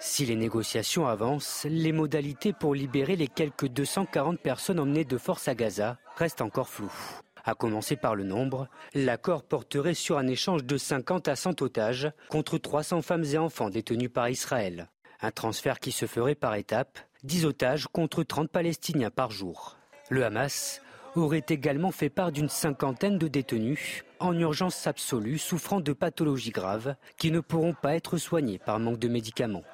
Si 0.00 0.26
les 0.26 0.36
négociations 0.36 1.08
avancent, 1.08 1.66
les 1.68 1.90
modalités 1.90 2.52
pour 2.52 2.74
libérer 2.74 3.16
les 3.16 3.26
quelques 3.26 3.66
240 3.66 4.38
personnes 4.38 4.78
emmenées 4.78 5.04
de 5.04 5.18
force 5.18 5.48
à 5.48 5.56
Gaza 5.56 5.98
restent 6.16 6.42
encore 6.42 6.68
floues. 6.68 7.20
À 7.44 7.54
commencer 7.54 7.96
par 7.96 8.14
le 8.14 8.24
nombre, 8.24 8.68
l'accord 8.94 9.42
porterait 9.42 9.94
sur 9.94 10.18
un 10.18 10.26
échange 10.28 10.64
de 10.64 10.76
50 10.76 11.26
à 11.28 11.34
100 11.34 11.62
otages 11.62 12.12
contre 12.28 12.58
300 12.58 13.02
femmes 13.02 13.24
et 13.24 13.38
enfants 13.38 13.70
détenus 13.70 14.10
par 14.12 14.28
Israël. 14.28 14.88
Un 15.20 15.30
transfert 15.30 15.80
qui 15.80 15.92
se 15.92 16.06
ferait 16.06 16.34
par 16.34 16.54
étapes 16.54 16.98
10 17.26 17.44
otages 17.44 17.88
contre 17.88 18.22
30 18.22 18.48
Palestiniens 18.48 19.10
par 19.10 19.32
jour. 19.32 19.76
Le 20.10 20.24
Hamas 20.24 20.80
aurait 21.16 21.44
également 21.48 21.90
fait 21.90 22.08
part 22.08 22.30
d'une 22.30 22.48
cinquantaine 22.48 23.18
de 23.18 23.26
détenus 23.26 24.04
en 24.20 24.32
urgence 24.38 24.86
absolue 24.86 25.38
souffrant 25.38 25.80
de 25.80 25.92
pathologies 25.92 26.52
graves 26.52 26.94
qui 27.16 27.32
ne 27.32 27.40
pourront 27.40 27.74
pas 27.74 27.96
être 27.96 28.16
soignés 28.16 28.58
par 28.58 28.78
manque 28.78 29.00
de 29.00 29.08
médicaments. 29.08 29.64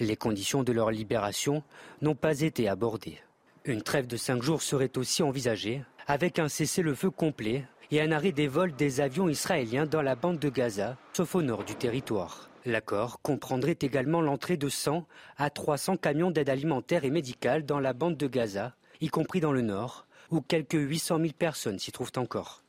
Les 0.00 0.16
conditions 0.16 0.62
de 0.62 0.72
leur 0.72 0.90
libération 0.90 1.62
n'ont 2.00 2.14
pas 2.14 2.40
été 2.40 2.68
abordées. 2.70 3.18
Une 3.66 3.82
trêve 3.82 4.06
de 4.06 4.16
cinq 4.16 4.42
jours 4.42 4.62
serait 4.62 4.96
aussi 4.96 5.22
envisagée, 5.22 5.82
avec 6.06 6.38
un 6.38 6.48
cessez-le-feu 6.48 7.10
complet 7.10 7.66
et 7.90 8.00
un 8.00 8.12
arrêt 8.12 8.32
des 8.32 8.48
vols 8.48 8.74
des 8.74 9.02
avions 9.02 9.28
israéliens 9.28 9.86
dans 9.86 10.02
la 10.02 10.16
bande 10.16 10.38
de 10.38 10.48
Gaza, 10.48 10.96
sauf 11.12 11.34
au 11.34 11.42
nord 11.42 11.64
du 11.64 11.74
territoire. 11.74 12.48
L'accord 12.66 13.20
comprendrait 13.20 13.76
également 13.82 14.22
l'entrée 14.22 14.56
de 14.56 14.70
100 14.70 15.06
à 15.36 15.50
300 15.50 15.98
camions 15.98 16.30
d'aide 16.30 16.48
alimentaire 16.48 17.04
et 17.04 17.10
médicale 17.10 17.66
dans 17.66 17.78
la 17.78 17.92
bande 17.92 18.16
de 18.16 18.26
Gaza, 18.26 18.74
y 19.02 19.08
compris 19.08 19.40
dans 19.40 19.52
le 19.52 19.60
nord, 19.60 20.06
où 20.30 20.40
quelques 20.40 20.72
800 20.72 21.18
000 21.18 21.32
personnes 21.38 21.78
s'y 21.78 21.92
trouvent 21.92 22.12
encore. 22.16 22.64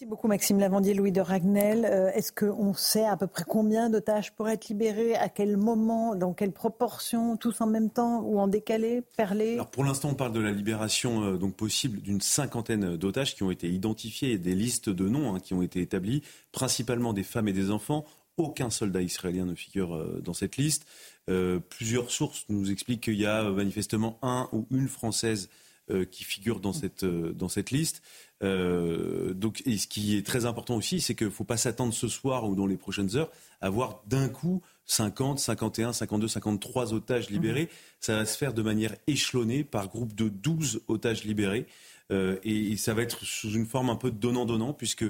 Merci 0.00 0.06
beaucoup 0.06 0.28
Maxime 0.28 0.60
Lavandier, 0.60 0.94
Louis 0.94 1.10
de 1.10 1.20
Ragnel. 1.20 1.84
Euh, 1.84 2.12
est-ce 2.12 2.30
qu'on 2.30 2.72
sait 2.72 3.04
à 3.04 3.16
peu 3.16 3.26
près 3.26 3.42
combien 3.46 3.90
d'otages 3.90 4.32
pourraient 4.32 4.54
être 4.54 4.68
libérés, 4.68 5.16
à 5.16 5.28
quel 5.28 5.56
moment, 5.56 6.14
dans 6.14 6.34
quelle 6.34 6.52
proportion, 6.52 7.36
tous 7.36 7.60
en 7.60 7.66
même 7.66 7.90
temps 7.90 8.20
ou 8.20 8.38
en 8.38 8.46
décalé, 8.46 9.02
perlé? 9.16 9.54
Alors 9.54 9.70
pour 9.70 9.82
l'instant, 9.82 10.10
on 10.10 10.14
parle 10.14 10.32
de 10.32 10.40
la 10.40 10.52
libération 10.52 11.24
euh, 11.24 11.36
donc 11.36 11.54
possible 11.54 12.00
d'une 12.00 12.20
cinquantaine 12.20 12.96
d'otages 12.96 13.34
qui 13.34 13.42
ont 13.42 13.50
été 13.50 13.68
identifiés 13.68 14.32
et 14.32 14.38
des 14.38 14.54
listes 14.54 14.88
de 14.88 15.08
noms 15.08 15.34
hein, 15.34 15.40
qui 15.40 15.52
ont 15.52 15.62
été 15.62 15.80
établies, 15.80 16.22
principalement 16.52 17.12
des 17.12 17.24
femmes 17.24 17.48
et 17.48 17.52
des 17.52 17.72
enfants. 17.72 18.04
Aucun 18.38 18.70
soldat 18.70 19.02
israélien 19.02 19.44
ne 19.44 19.54
figure 19.56 19.96
euh, 19.96 20.20
dans 20.24 20.32
cette 20.32 20.56
liste. 20.56 20.86
Euh, 21.28 21.58
plusieurs 21.58 22.12
sources 22.12 22.46
nous 22.48 22.70
expliquent 22.70 23.02
qu'il 23.02 23.16
y 23.16 23.26
a 23.26 23.42
euh, 23.42 23.52
manifestement 23.52 24.16
un 24.22 24.48
ou 24.52 24.66
une 24.70 24.88
Française 24.88 25.50
qui 26.10 26.22
figure 26.22 26.60
dans 26.60 26.74
cette, 26.74 27.06
dans 27.06 27.48
cette 27.48 27.70
liste. 27.70 28.02
donc, 28.42 29.62
et 29.64 29.78
ce 29.78 29.86
qui 29.86 30.18
est 30.18 30.26
très 30.26 30.44
important 30.44 30.76
aussi, 30.76 31.00
c'est 31.00 31.14
qu'il 31.14 31.28
ne 31.28 31.32
faut 31.32 31.44
pas 31.44 31.56
s'attendre 31.56 31.94
ce 31.94 32.08
soir 32.08 32.46
ou 32.46 32.54
dans 32.54 32.66
les 32.66 32.76
prochaines 32.76 33.16
heures 33.16 33.30
à 33.62 33.70
voir 33.70 34.02
d'un 34.06 34.28
coup 34.28 34.60
50, 34.84 35.38
51, 35.38 35.94
52, 35.94 36.28
53 36.28 36.92
otages 36.92 37.30
libérés. 37.30 37.64
Mmh. 37.64 37.68
Ça 38.00 38.16
va 38.16 38.26
se 38.26 38.36
faire 38.36 38.52
de 38.52 38.60
manière 38.60 38.96
échelonnée 39.06 39.64
par 39.64 39.88
groupe 39.88 40.14
de 40.14 40.28
12 40.28 40.82
otages 40.88 41.24
libérés. 41.24 41.66
et, 42.10 42.76
ça 42.76 42.92
va 42.92 43.00
être 43.00 43.24
sous 43.24 43.52
une 43.52 43.64
forme 43.64 43.88
un 43.88 43.96
peu 43.96 44.10
donnant-donnant, 44.10 44.74
puisque 44.74 45.06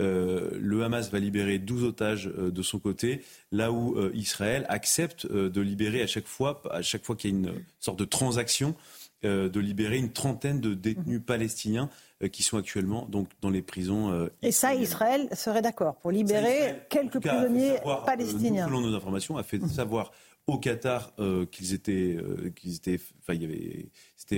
euh, 0.00 0.50
le 0.58 0.82
Hamas 0.84 1.10
va 1.10 1.18
libérer 1.18 1.58
12 1.58 1.84
otages 1.84 2.30
euh, 2.38 2.50
de 2.50 2.62
son 2.62 2.78
côté, 2.78 3.22
là 3.50 3.72
où 3.72 3.96
euh, 3.96 4.10
Israël 4.14 4.64
accepte 4.68 5.26
de 5.26 5.60
libérer 5.60 6.02
à 6.02 6.06
chaque 6.06 6.26
fois, 6.26 6.62
à 6.70 6.82
chaque 6.82 7.04
fois 7.04 7.14
qu'il 7.14 7.30
y 7.30 7.34
a 7.34 7.36
une 7.36 7.52
sorte 7.78 7.98
de 7.98 8.04
transaction, 8.04 8.74
de 9.22 9.60
libérer 9.60 9.98
une 9.98 10.10
trentaine 10.10 10.58
de 10.58 10.74
détenus 10.74 11.20
mhm. 11.20 11.24
palestiniens 11.24 11.90
qui 12.32 12.42
sont 12.42 12.58
actuellement 12.58 13.06
donc 13.08 13.28
dans 13.40 13.50
les 13.50 13.62
prisons. 13.62 14.28
Et 14.42 14.50
ça, 14.50 14.74
Israël 14.74 15.28
serait 15.32 15.62
d'accord 15.62 15.94
pour 15.94 16.10
libérer 16.10 16.82
quelques 16.90 17.20
prisonniers 17.20 17.76
palestiniens. 18.04 18.66
selon 18.66 18.80
nos 18.80 18.96
informations, 18.96 19.36
a 19.36 19.44
fait 19.44 19.58
mhm. 19.58 19.68
savoir 19.68 20.10
au 20.46 20.58
Qatar 20.58 21.14
qu'ils 21.50 21.72
étaient, 21.72 22.18
qu'ils 22.56 22.76
étaient, 22.76 23.00
enfin 23.20 23.34
il 23.34 23.42
y 23.42 23.44
avait 23.44 23.90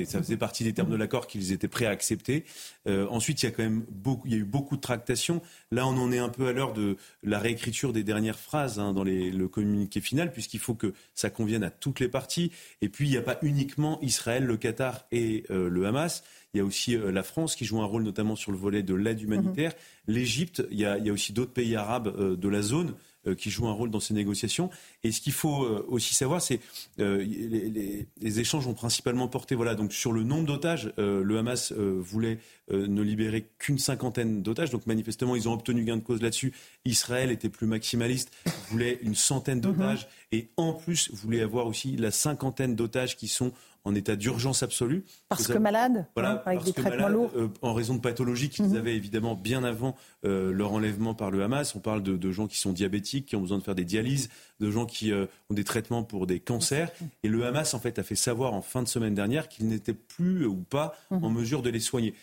ça 0.04 0.18
faisait 0.18 0.36
partie 0.36 0.64
des 0.64 0.72
termes 0.72 0.90
de 0.90 0.96
l'accord 0.96 1.26
qu'ils 1.26 1.52
étaient 1.52 1.68
prêts 1.68 1.86
à 1.86 1.90
accepter. 1.90 2.44
Euh, 2.88 3.06
ensuite, 3.08 3.42
il 3.42 3.46
y 3.46 3.48
a 3.48 3.52
quand 3.52 3.62
même 3.62 3.84
beaucoup, 3.90 4.26
il 4.26 4.32
y 4.32 4.36
a 4.36 4.38
eu 4.38 4.44
beaucoup 4.44 4.76
de 4.76 4.80
tractations. 4.80 5.42
Là, 5.70 5.86
on 5.86 5.96
en 5.96 6.10
est 6.10 6.18
un 6.18 6.28
peu 6.28 6.48
à 6.48 6.52
l'heure 6.52 6.72
de 6.72 6.96
la 7.22 7.38
réécriture 7.38 7.92
des 7.92 8.02
dernières 8.02 8.38
phrases 8.38 8.78
hein, 8.78 8.92
dans 8.92 9.04
le 9.04 9.46
communiqué 9.46 10.00
final, 10.00 10.32
puisqu'il 10.32 10.60
faut 10.60 10.74
que 10.74 10.94
ça 11.14 11.30
convienne 11.30 11.62
à 11.62 11.70
toutes 11.70 12.00
les 12.00 12.08
parties. 12.08 12.50
Et 12.80 12.88
puis, 12.88 13.06
il 13.06 13.10
n'y 13.10 13.16
a 13.16 13.22
pas 13.22 13.38
uniquement 13.42 14.00
Israël, 14.00 14.44
le 14.44 14.56
Qatar 14.56 15.06
et 15.12 15.44
euh, 15.50 15.68
le 15.68 15.86
Hamas. 15.86 16.24
Il 16.54 16.58
y 16.58 16.60
a 16.60 16.64
aussi 16.64 16.96
euh, 16.96 17.10
la 17.10 17.22
France 17.22 17.56
qui 17.56 17.64
joue 17.64 17.80
un 17.82 17.86
rôle 17.86 18.02
notamment 18.02 18.36
sur 18.36 18.52
le 18.52 18.58
volet 18.58 18.82
de 18.82 18.94
l'aide 18.94 19.20
humanitaire. 19.20 19.72
Mhm. 20.08 20.14
L'Égypte, 20.14 20.62
il, 20.70 20.78
il, 20.78 21.06
y 21.06 21.10
a 21.10 21.12
aussi 21.12 21.32
d'autres 21.32 21.52
pays 21.52 21.76
arabes 21.76 22.36
de 22.36 22.48
la 22.48 22.62
zone 22.62 22.90
euh, 22.90 22.92
qui 23.32 23.50
joue 23.50 23.66
un 23.66 23.72
rôle 23.72 23.90
dans 23.90 24.00
ces 24.00 24.12
négociations. 24.12 24.70
Et 25.02 25.12
ce 25.12 25.20
qu'il 25.20 25.32
faut 25.32 25.64
euh, 25.64 25.84
aussi 25.88 26.14
savoir, 26.14 26.42
c'est 26.42 26.60
euh, 26.98 27.24
les, 27.24 28.06
les, 28.20 28.40
échanges 28.40 28.66
ont 28.66 28.74
principalement 28.74 29.28
porté 29.28 29.54
voilà, 29.54 29.74
donc 29.74 29.92
sur 29.92 30.12
le 30.12 30.22
nombre 30.22 30.46
d'otages. 30.46 30.92
le 30.98 31.38
Hamas 31.38 31.72
voulait 31.72 32.38
ne 32.70 33.02
libérer 33.02 33.46
qu'une 33.58 33.78
cinquantaine 33.78 34.42
d'otages. 34.42 34.70
Donc 34.70 34.86
manifestement, 34.86 35.36
ils 35.36 35.48
ont 35.48 35.52
obtenu 35.52 35.84
gain 35.84 35.96
de 35.96 36.02
cause 36.02 36.20
là-dessus. 36.20 36.52
Israël 36.84 37.30
était 37.30 37.48
plus 37.48 37.66
maximaliste, 37.66 38.32
voulait 38.70 38.98
une 39.02 39.14
centaine 39.14 39.60
d'otages. 39.60 40.08
Mhm. 40.32 40.38
Et 40.38 40.48
en 40.56 40.72
plus, 40.72 41.10
voulait 41.12 41.42
avoir 41.42 41.66
aussi 41.66 41.96
la 41.96 42.10
cinquantaine 42.10 42.74
d'otages 42.74 43.16
qui 43.16 43.28
sont 43.28 43.52
en 43.84 43.94
état 43.94 44.16
d'urgence 44.16 44.62
absolue. 44.62 45.04
Parce 45.28 45.46
que 45.46 45.58
malades, 45.58 46.06
voilà, 46.14 46.42
avec 46.46 46.64
des 46.64 46.72
traitements 46.72 47.08
lourds. 47.08 47.30
Euh, 47.36 47.48
en 47.60 47.74
raison 47.74 47.94
de 47.94 48.00
pathologies 48.00 48.48
qu'ils 48.48 48.66
mhm. 48.66 48.76
avaient 48.76 48.96
évidemment 48.96 49.34
bien 49.34 49.62
avant 49.62 49.94
euh, 50.24 50.52
leur 50.52 50.72
enlèvement 50.72 51.14
par 51.14 51.30
le 51.30 51.42
Hamas. 51.42 51.74
On 51.74 51.80
parle 51.80 52.02
de, 52.02 52.32
gens 52.32 52.46
qui 52.46 52.58
sont 52.58 52.72
diabétiques, 52.72 53.26
qui 53.26 53.36
ont 53.36 53.40
besoin 53.40 53.58
de 53.58 53.62
faire 53.62 53.74
des 53.74 53.84
dialyses, 53.84 54.30
de 54.60 54.70
gens 54.70 54.86
qui 54.86 55.12
euh, 55.12 55.26
ont 55.50 55.54
des 55.54 55.64
traitements 55.64 56.02
pour 56.02 56.26
des 56.26 56.40
cancers. 56.40 56.90
Et 57.22 57.28
le 57.28 57.44
Hamas, 57.44 57.74
en 57.74 57.78
fait, 57.78 57.98
a 57.98 58.02
fait 58.02 58.14
savoir 58.14 58.54
en 58.54 58.62
fin 58.62 58.82
de 58.82 58.88
semaine 58.88 59.14
dernière 59.14 59.48
qu'il 59.48 59.68
n'était 59.68 59.94
plus 59.94 60.46
ou 60.46 60.56
pas 60.56 60.96
mhm. 61.10 61.24
en 61.24 61.30
mesure 61.30 61.62
de 61.62 61.70
les 61.70 61.80
soigner. 61.80 62.14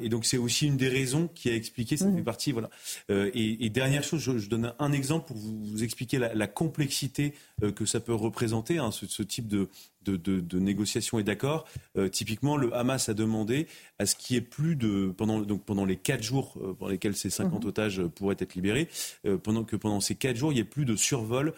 et 0.00 0.08
donc 0.08 0.24
c'est 0.24 0.38
aussi 0.38 0.68
une 0.68 0.76
des 0.76 0.88
raisons 0.88 1.28
qui 1.34 1.50
a 1.50 1.54
expliqué, 1.54 1.96
ça 1.96 2.06
mhm. 2.06 2.18
fait 2.18 2.22
partie, 2.22 2.52
voilà. 2.52 2.70
et, 3.08 3.68
dernière 3.68 4.04
chose, 4.04 4.20
je, 4.20 4.48
donne 4.48 4.72
un 4.78 4.92
exemple 4.92 5.26
pour 5.26 5.36
vous, 5.36 5.82
expliquer 5.82 6.18
la, 6.18 6.46
complexité 6.46 7.34
que 7.74 7.84
ça 7.84 7.98
peut 7.98 8.14
représenter, 8.14 8.78
hein, 8.78 8.92
ce, 8.92 9.22
type 9.24 9.48
de, 9.48 9.68
de, 10.10 10.58
négociations 10.58 11.18
et 11.18 11.22
d'accords. 11.22 11.66
Euh, 11.96 12.08
typiquement, 12.08 12.56
le 12.56 12.74
Hamas 12.74 13.08
a 13.08 13.14
demandé 13.14 13.66
à 13.98 14.06
ce 14.06 14.14
qu'il 14.14 14.34
y 14.34 14.38
ait 14.38 14.42
plus 14.42 14.76
de 14.76 15.12
pendant 15.16 15.40
donc 15.40 15.64
pendant 15.64 15.84
les 15.84 15.96
quatre 15.96 16.22
jours 16.22 16.54
euh, 16.60 16.74
pendant 16.74 16.90
lesquels 16.90 17.16
ces 17.16 17.30
50 17.30 17.62
mhm. 17.62 17.68
otages 17.68 18.02
pourraient 18.14 18.36
être 18.38 18.54
libérés, 18.54 18.88
euh, 19.24 19.36
pendant 19.38 19.64
que 19.64 19.76
pendant 19.76 20.00
ces 20.00 20.14
quatre 20.14 20.36
jours 20.36 20.52
il 20.52 20.56
y 20.56 20.60
ait 20.60 20.64
plus 20.64 20.84
de 20.84 20.96
survol 20.96 21.52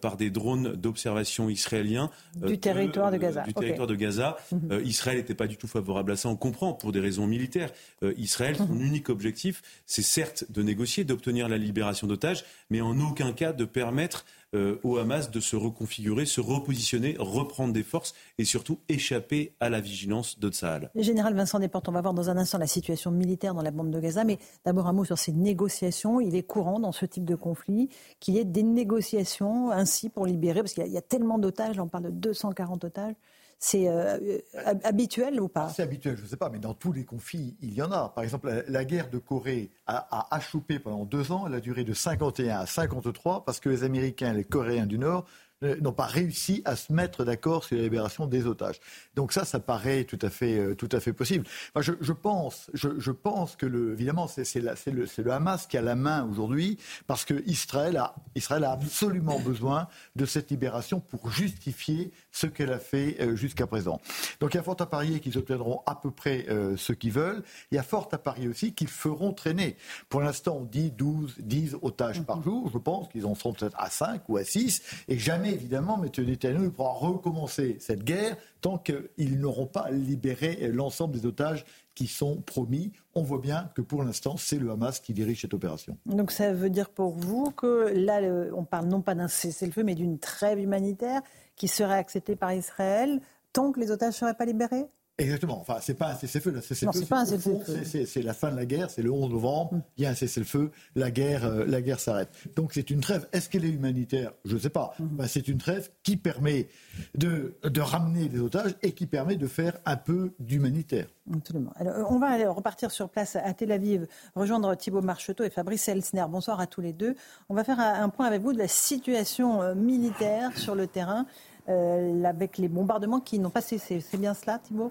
par 0.00 0.16
des 0.16 0.30
drones 0.30 0.76
d'observation 0.76 1.50
israéliens 1.50 2.08
du 2.36 2.56
territoire 2.56 3.10
de 3.10 3.16
Gaza. 3.16 3.42
Du 3.42 3.52
territoire 3.52 3.88
de 3.88 3.96
Gaza. 3.96 4.36
Israël 4.84 5.16
n'était 5.16 5.34
pas 5.34 5.48
du 5.48 5.56
tout 5.56 5.66
favorable 5.66 6.12
à 6.12 6.16
ça. 6.16 6.28
On 6.28 6.36
comprend 6.36 6.72
pour 6.72 6.92
des 6.92 7.00
raisons 7.00 7.26
militaires. 7.26 7.72
Israël, 8.16 8.56
son 8.56 8.68
mhm. 8.68 8.86
unique 8.86 9.08
objectif, 9.08 9.60
c'est 9.84 10.02
certes 10.02 10.44
de 10.50 10.62
négocier, 10.62 11.02
d'obtenir 11.02 11.48
la 11.48 11.58
libération 11.58 12.06
d'otages, 12.06 12.44
mais 12.70 12.80
en 12.80 13.00
aucun 13.00 13.32
cas 13.32 13.52
de 13.52 13.64
permettre 13.64 14.24
euh, 14.54 14.78
au 14.82 14.98
Hamas 14.98 15.30
de 15.30 15.40
se 15.40 15.56
reconfigurer, 15.56 16.26
se 16.26 16.40
repositionner, 16.40 17.16
reprendre 17.18 17.72
des 17.72 17.82
forces 17.82 18.14
et 18.38 18.44
surtout 18.44 18.78
échapper 18.88 19.54
à 19.60 19.70
la 19.70 19.80
vigilance 19.80 20.38
de 20.38 20.50
Tsahal. 20.50 20.90
Général 20.94 21.34
Vincent 21.34 21.58
Desportes, 21.58 21.88
on 21.88 21.92
va 21.92 22.02
voir 22.02 22.14
dans 22.14 22.30
un 22.30 22.36
instant 22.36 22.58
la 22.58 22.66
situation 22.66 23.10
militaire 23.10 23.54
dans 23.54 23.62
la 23.62 23.70
bande 23.70 23.90
de 23.90 24.00
Gaza, 24.00 24.24
mais 24.24 24.38
d'abord 24.64 24.86
un 24.86 24.92
mot 24.92 25.04
sur 25.04 25.18
ces 25.18 25.32
négociations. 25.32 26.20
Il 26.20 26.34
est 26.34 26.42
courant 26.42 26.80
dans 26.80 26.92
ce 26.92 27.06
type 27.06 27.24
de 27.24 27.34
conflit 27.34 27.88
qu'il 28.20 28.34
y 28.34 28.38
ait 28.38 28.44
des 28.44 28.62
négociations 28.62 29.70
ainsi 29.70 30.08
pour 30.08 30.26
libérer, 30.26 30.60
parce 30.60 30.74
qu'il 30.74 30.86
y, 30.86 30.90
y, 30.90 30.98
a 30.98 31.02
tellement 31.02 31.38
d'otages, 31.38 31.78
on 31.78 31.88
parle 31.88 32.04
de 32.04 32.10
240 32.10 32.84
otages. 32.84 33.14
C'est 33.58 33.88
euh, 33.88 34.18
euh, 34.54 34.74
habituel 34.84 35.40
ou 35.40 35.48
pas? 35.48 35.68
C'est 35.68 35.82
habituel, 35.82 36.16
je 36.16 36.22
ne 36.22 36.26
sais 36.26 36.36
pas, 36.36 36.50
mais 36.50 36.58
dans 36.58 36.74
tous 36.74 36.92
les 36.92 37.04
conflits, 37.04 37.56
il 37.60 37.74
y 37.74 37.82
en 37.82 37.92
a. 37.92 38.08
Par 38.08 38.24
exemple, 38.24 38.64
la, 38.66 38.84
guerre 38.84 39.10
de 39.10 39.18
Corée 39.18 39.70
a, 39.86 40.28
achoupé 40.34 40.78
pendant 40.78 41.04
deux 41.04 41.32
ans. 41.32 41.46
Elle 41.46 41.54
a 41.54 41.60
duré 41.60 41.84
de 41.84 41.94
51 41.94 42.60
à 42.60 42.66
53 42.66 43.44
parce 43.44 43.60
que 43.60 43.68
les 43.68 43.84
Américains 43.84 44.32
et 44.32 44.36
les 44.36 44.44
Coréens 44.44 44.86
du 44.86 44.98
Nord 44.98 45.26
euh, 45.62 45.76
n'ont 45.80 45.92
pas 45.92 46.06
réussi 46.06 46.62
à 46.64 46.74
se 46.74 46.92
mettre 46.92 47.24
d'accord 47.24 47.62
sur 47.62 47.76
la 47.76 47.84
libération 47.84 48.26
des 48.26 48.46
otages. 48.46 48.80
Donc 49.14 49.32
ça, 49.32 49.44
ça 49.44 49.60
paraît 49.60 50.04
tout 50.04 50.18
à 50.22 50.30
fait, 50.30 50.74
tout 50.74 50.88
à 50.90 50.98
fait 50.98 51.12
possible. 51.12 51.46
je, 51.78 52.12
pense, 52.12 52.68
je, 52.74 53.10
pense 53.12 53.54
que 53.54 53.66
évidemment, 53.92 54.26
c'est 54.26 54.56
le, 54.56 55.06
le, 55.18 55.30
Hamas 55.30 55.66
qui 55.66 55.76
a 55.76 55.82
la 55.82 55.94
main 55.94 56.24
aujourd'hui 56.24 56.78
parce 57.06 57.24
que 57.24 57.42
Israël 57.46 57.96
a, 57.96 58.14
Israël 58.34 58.64
a 58.64 58.72
absolument 58.72 59.38
besoin 59.38 59.86
de 60.16 60.26
cette 60.26 60.50
libération 60.50 60.98
pour 60.98 61.30
justifier 61.30 62.12
ce 62.32 62.46
qu'elle 62.46 62.72
a 62.72 62.78
fait 62.78 63.16
euh, 63.20 63.36
jusqu'à 63.36 63.66
présent. 63.66 64.00
Donc 64.40 64.54
il 64.54 64.56
y 64.56 64.60
a 64.60 64.62
fort 64.62 64.76
à 64.80 64.86
parier 64.86 65.20
qu'ils 65.20 65.38
obtiendront 65.38 65.82
à 65.86 65.94
peu 65.94 66.10
près 66.10 66.46
ce 66.76 66.92
qu'ils 66.92 67.12
veulent. 67.12 67.42
Il 67.70 67.76
y 67.76 67.78
a 67.78 67.82
fort 67.82 68.08
à 68.12 68.18
parier 68.18 68.48
aussi 68.48 68.72
qu'ils 68.72 68.88
feront 68.88 69.32
traîner. 69.32 69.76
Pour 70.08 70.20
l'instant, 70.20 70.58
on 70.60 70.64
dit 70.64 70.90
12, 70.90 71.36
10 71.38 71.76
otages 71.82 72.22
par 72.22 72.42
jour. 72.42 72.70
Je 72.72 72.78
pense 72.78 73.08
qu'ils 73.08 73.26
en 73.26 73.34
seront 73.34 73.52
peut-être 73.52 73.76
à 73.78 73.90
5 73.90 74.28
ou 74.28 74.36
à 74.36 74.44
6. 74.44 74.82
Et 75.08 75.18
jamais 75.18 75.52
évidemment, 75.52 76.02
M. 76.02 76.10
Netanyahu 76.26 76.64
ne 76.64 76.68
pourra 76.68 76.92
recommencer 76.92 77.76
cette 77.80 78.04
guerre 78.04 78.36
tant 78.60 78.78
qu'ils 78.78 79.38
n'auront 79.38 79.66
pas 79.66 79.90
libéré 79.90 80.68
l'ensemble 80.72 81.18
des 81.18 81.26
otages 81.26 81.64
qui 81.94 82.06
sont 82.06 82.40
promis. 82.42 82.92
On 83.14 83.22
voit 83.22 83.40
bien 83.40 83.70
que 83.74 83.82
pour 83.82 84.02
l'instant, 84.02 84.36
c'est 84.36 84.58
le 84.58 84.70
Hamas 84.70 85.00
qui 85.00 85.12
dirige 85.12 85.42
cette 85.42 85.54
opération. 85.54 85.96
Donc 86.06 86.30
ça 86.30 86.52
veut 86.52 86.70
dire 86.70 86.90
pour 86.90 87.12
vous 87.12 87.50
que 87.50 87.92
là, 87.94 88.20
on 88.54 88.64
parle 88.64 88.86
non 88.86 89.02
pas 89.02 89.14
d'un 89.14 89.28
cessez-le-feu, 89.28 89.82
mais 89.82 89.94
d'une 89.94 90.18
trêve 90.18 90.58
humanitaire 90.58 91.20
qui 91.56 91.68
serait 91.68 91.98
acceptée 91.98 92.36
par 92.36 92.52
Israël 92.52 93.20
tant 93.52 93.72
que 93.72 93.80
les 93.80 93.90
otages 93.90 94.14
ne 94.14 94.18
seraient 94.18 94.34
pas 94.34 94.46
libérés? 94.46 94.86
Exactement. 95.22 95.60
Enfin, 95.60 95.78
c'est 95.80 95.94
pas 95.94 96.10
un 96.10 96.14
cessez-le. 96.14 96.56
Non, 96.56 96.92
c'est 96.92 97.08
pas 97.08 97.20
un 97.20 97.24
cessez-le. 97.24 98.06
C'est 98.06 98.22
la 98.22 98.34
fin 98.34 98.50
de 98.50 98.56
la 98.56 98.66
guerre. 98.66 98.90
C'est 98.90 99.02
le 99.02 99.10
11 99.10 99.30
novembre. 99.30 99.74
Mm. 99.74 99.82
Il 99.98 100.04
y 100.04 100.06
a 100.06 100.10
un 100.10 100.14
cessez-le-feu. 100.14 100.70
La 100.94 101.10
guerre, 101.10 101.44
euh, 101.44 101.64
la 101.66 101.80
guerre 101.80 102.00
s'arrête. 102.00 102.30
Donc 102.56 102.72
c'est 102.74 102.90
une 102.90 103.00
trêve. 103.00 103.28
Est-ce 103.32 103.48
qu'elle 103.48 103.64
est 103.64 103.70
humanitaire? 103.70 104.32
Je 104.44 104.54
ne 104.54 104.60
sais 104.60 104.70
pas. 104.70 104.94
Mm. 104.98 105.04
Ben, 105.16 105.26
c'est 105.26 105.48
une 105.48 105.58
trêve 105.58 105.90
qui 106.02 106.16
permet 106.16 106.68
de, 107.16 107.54
de 107.62 107.80
ramener 107.80 108.28
des 108.28 108.40
otages 108.40 108.74
et 108.82 108.92
qui 108.92 109.06
permet 109.06 109.36
de 109.36 109.46
faire 109.46 109.78
un 109.84 109.96
peu 109.96 110.32
d'humanitaire. 110.38 111.06
Absolument. 111.32 111.72
Alors, 111.76 112.10
on 112.10 112.18
va 112.18 112.28
aller 112.28 112.46
repartir 112.46 112.90
sur 112.90 113.08
place 113.08 113.36
à 113.36 113.54
Tel 113.54 113.70
Aviv, 113.70 114.08
rejoindre 114.34 114.74
Thibault 114.74 115.02
Marcheteau 115.02 115.44
et 115.44 115.50
Fabrice 115.50 115.86
Elsner. 115.88 116.24
Bonsoir 116.28 116.58
à 116.58 116.66
tous 116.66 116.80
les 116.80 116.92
deux. 116.92 117.14
On 117.48 117.54
va 117.54 117.62
faire 117.62 117.78
un 117.78 118.08
point 118.08 118.26
avec 118.26 118.42
vous 118.42 118.52
de 118.52 118.58
la 118.58 118.68
situation 118.68 119.62
euh, 119.62 119.74
militaire 119.74 120.56
sur 120.58 120.74
le 120.74 120.86
terrain. 120.86 121.26
Euh, 121.68 122.24
avec 122.24 122.58
les 122.58 122.66
bombardements 122.66 123.20
qui 123.20 123.38
n'ont 123.38 123.50
pas 123.50 123.60
cessé. 123.60 124.00
C'est 124.00 124.16
bien 124.16 124.34
cela, 124.34 124.58
Thibault? 124.58 124.90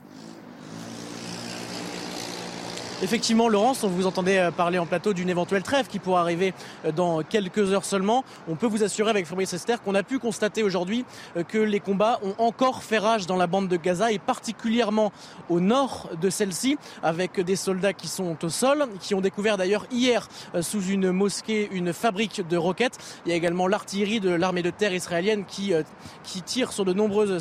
Effectivement, 3.03 3.49
Laurence, 3.49 3.83
on 3.83 3.87
vous 3.87 4.05
entendait 4.05 4.37
euh, 4.37 4.51
parler 4.51 4.77
en 4.77 4.85
plateau 4.85 5.13
d'une 5.13 5.27
éventuelle 5.27 5.63
trêve 5.63 5.87
qui 5.87 5.97
pourrait 5.97 6.21
arriver 6.21 6.53
euh, 6.85 6.91
dans 6.91 7.23
quelques 7.23 7.73
heures 7.73 7.83
seulement. 7.83 8.23
On 8.47 8.55
peut 8.55 8.67
vous 8.67 8.83
assurer 8.83 9.09
avec 9.09 9.25
Fabrice 9.25 9.53
Esther 9.53 9.81
qu'on 9.81 9.95
a 9.95 10.03
pu 10.03 10.19
constater 10.19 10.61
aujourd'hui 10.61 11.03
euh, 11.35 11.41
que 11.41 11.57
les 11.57 11.79
combats 11.79 12.19
ont 12.21 12.35
encore 12.37 12.83
fait 12.83 12.99
rage 12.99 13.25
dans 13.25 13.37
la 13.37 13.47
bande 13.47 13.67
de 13.67 13.75
Gaza 13.75 14.11
et 14.11 14.19
particulièrement 14.19 15.11
au 15.49 15.59
nord 15.59 16.11
de 16.21 16.29
celle-ci 16.29 16.77
avec 17.01 17.39
des 17.39 17.55
soldats 17.55 17.93
qui 17.93 18.07
sont 18.07 18.37
au 18.45 18.49
sol, 18.49 18.85
qui 18.99 19.15
ont 19.15 19.21
découvert 19.21 19.57
d'ailleurs 19.57 19.87
hier 19.91 20.27
sous 20.61 20.83
une 20.83 21.11
mosquée 21.11 21.69
une 21.71 21.93
fabrique 21.93 22.47
de 22.47 22.55
roquettes. 22.55 22.99
Il 23.25 23.29
y 23.29 23.33
a 23.33 23.35
également 23.35 23.67
l'artillerie 23.67 24.19
de 24.19 24.29
l'armée 24.29 24.61
de 24.61 24.69
terre 24.69 24.93
israélienne 24.93 25.45
qui 25.45 25.73
tire 26.45 26.71
sur 26.71 26.85
de 26.85 26.93
nombreuses 26.93 27.39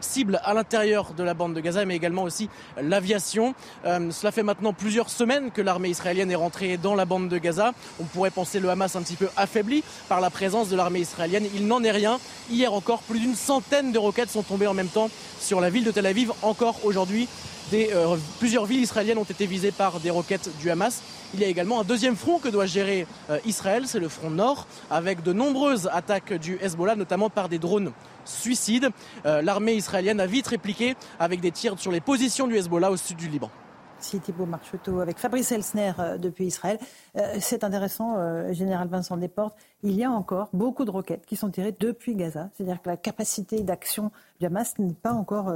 cibles 0.00 0.40
à 0.44 0.52
l'intérieur 0.52 1.14
de 1.14 1.22
la 1.22 1.32
bande 1.32 1.54
de 1.54 1.60
Gaza, 1.60 1.84
mais 1.86 1.96
également 1.96 2.24
aussi 2.24 2.50
l'aviation. 2.80 3.54
cela 3.84 4.32
fait 4.32 4.42
maintenant 4.42 4.72
plusieurs 4.72 4.97
semaines 5.06 5.52
que 5.52 5.62
l'armée 5.62 5.90
israélienne 5.90 6.30
est 6.30 6.36
rentrée 6.36 6.76
dans 6.76 6.96
la 6.96 7.04
bande 7.04 7.28
de 7.28 7.38
Gaza. 7.38 7.72
On 8.00 8.04
pourrait 8.04 8.30
penser 8.30 8.58
le 8.58 8.68
Hamas 8.68 8.96
un 8.96 9.02
petit 9.02 9.14
peu 9.14 9.28
affaibli 9.36 9.84
par 10.08 10.20
la 10.20 10.30
présence 10.30 10.68
de 10.68 10.76
l'armée 10.76 11.00
israélienne. 11.00 11.46
Il 11.54 11.68
n'en 11.68 11.84
est 11.84 11.92
rien. 11.92 12.18
Hier 12.50 12.72
encore, 12.72 13.02
plus 13.02 13.20
d'une 13.20 13.36
centaine 13.36 13.92
de 13.92 13.98
roquettes 13.98 14.30
sont 14.30 14.42
tombées 14.42 14.66
en 14.66 14.74
même 14.74 14.88
temps 14.88 15.10
sur 15.40 15.60
la 15.60 15.70
ville 15.70 15.84
de 15.84 15.92
Tel 15.92 16.06
Aviv. 16.06 16.32
Encore 16.42 16.84
aujourd'hui, 16.84 17.28
euh, 17.72 18.16
plusieurs 18.38 18.64
villes 18.64 18.80
israéliennes 18.80 19.18
ont 19.18 19.24
été 19.24 19.46
visées 19.46 19.72
par 19.72 20.00
des 20.00 20.10
roquettes 20.10 20.50
du 20.58 20.70
Hamas. 20.70 21.02
Il 21.34 21.40
y 21.40 21.44
a 21.44 21.48
également 21.48 21.80
un 21.80 21.84
deuxième 21.84 22.16
front 22.16 22.38
que 22.38 22.48
doit 22.48 22.66
gérer 22.66 23.06
euh, 23.28 23.38
Israël, 23.44 23.84
c'est 23.86 23.98
le 23.98 24.08
front 24.08 24.30
nord, 24.30 24.66
avec 24.90 25.22
de 25.22 25.32
nombreuses 25.32 25.88
attaques 25.92 26.32
du 26.32 26.58
Hezbollah, 26.62 26.96
notamment 26.96 27.28
par 27.28 27.48
des 27.48 27.58
drones 27.58 27.92
suicides. 28.24 28.88
Euh, 29.26 29.42
l'armée 29.42 29.74
israélienne 29.74 30.20
a 30.20 30.26
vite 30.26 30.46
répliqué 30.46 30.96
avec 31.20 31.40
des 31.40 31.52
tirs 31.52 31.78
sur 31.78 31.92
les 31.92 32.00
positions 32.00 32.46
du 32.46 32.56
Hezbollah 32.56 32.90
au 32.90 32.96
sud 32.96 33.18
du 33.18 33.28
Liban. 33.28 33.50
Merci 33.98 34.20
Thibault 34.20 34.46
Marcheteau 34.46 35.00
avec 35.00 35.18
Fabrice 35.18 35.50
Elsner 35.50 35.92
euh, 35.98 36.18
depuis 36.18 36.46
Israël. 36.46 36.78
Euh, 37.16 37.38
c'est 37.40 37.64
intéressant, 37.64 38.14
euh, 38.16 38.52
Général 38.52 38.86
Vincent 38.86 39.16
Desportes. 39.16 39.56
Il 39.82 39.96
y 39.96 40.04
a 40.04 40.10
encore 40.10 40.50
beaucoup 40.52 40.84
de 40.84 40.90
roquettes 40.92 41.26
qui 41.26 41.34
sont 41.34 41.50
tirées 41.50 41.74
depuis 41.76 42.14
Gaza. 42.14 42.48
C'est-à-dire 42.54 42.80
que 42.80 42.90
la 42.90 42.96
capacité 42.96 43.60
d'action 43.64 44.12
du 44.38 44.46
Hamas 44.46 44.78
n'est 44.78 44.94
pas 44.94 45.12
encore 45.12 45.52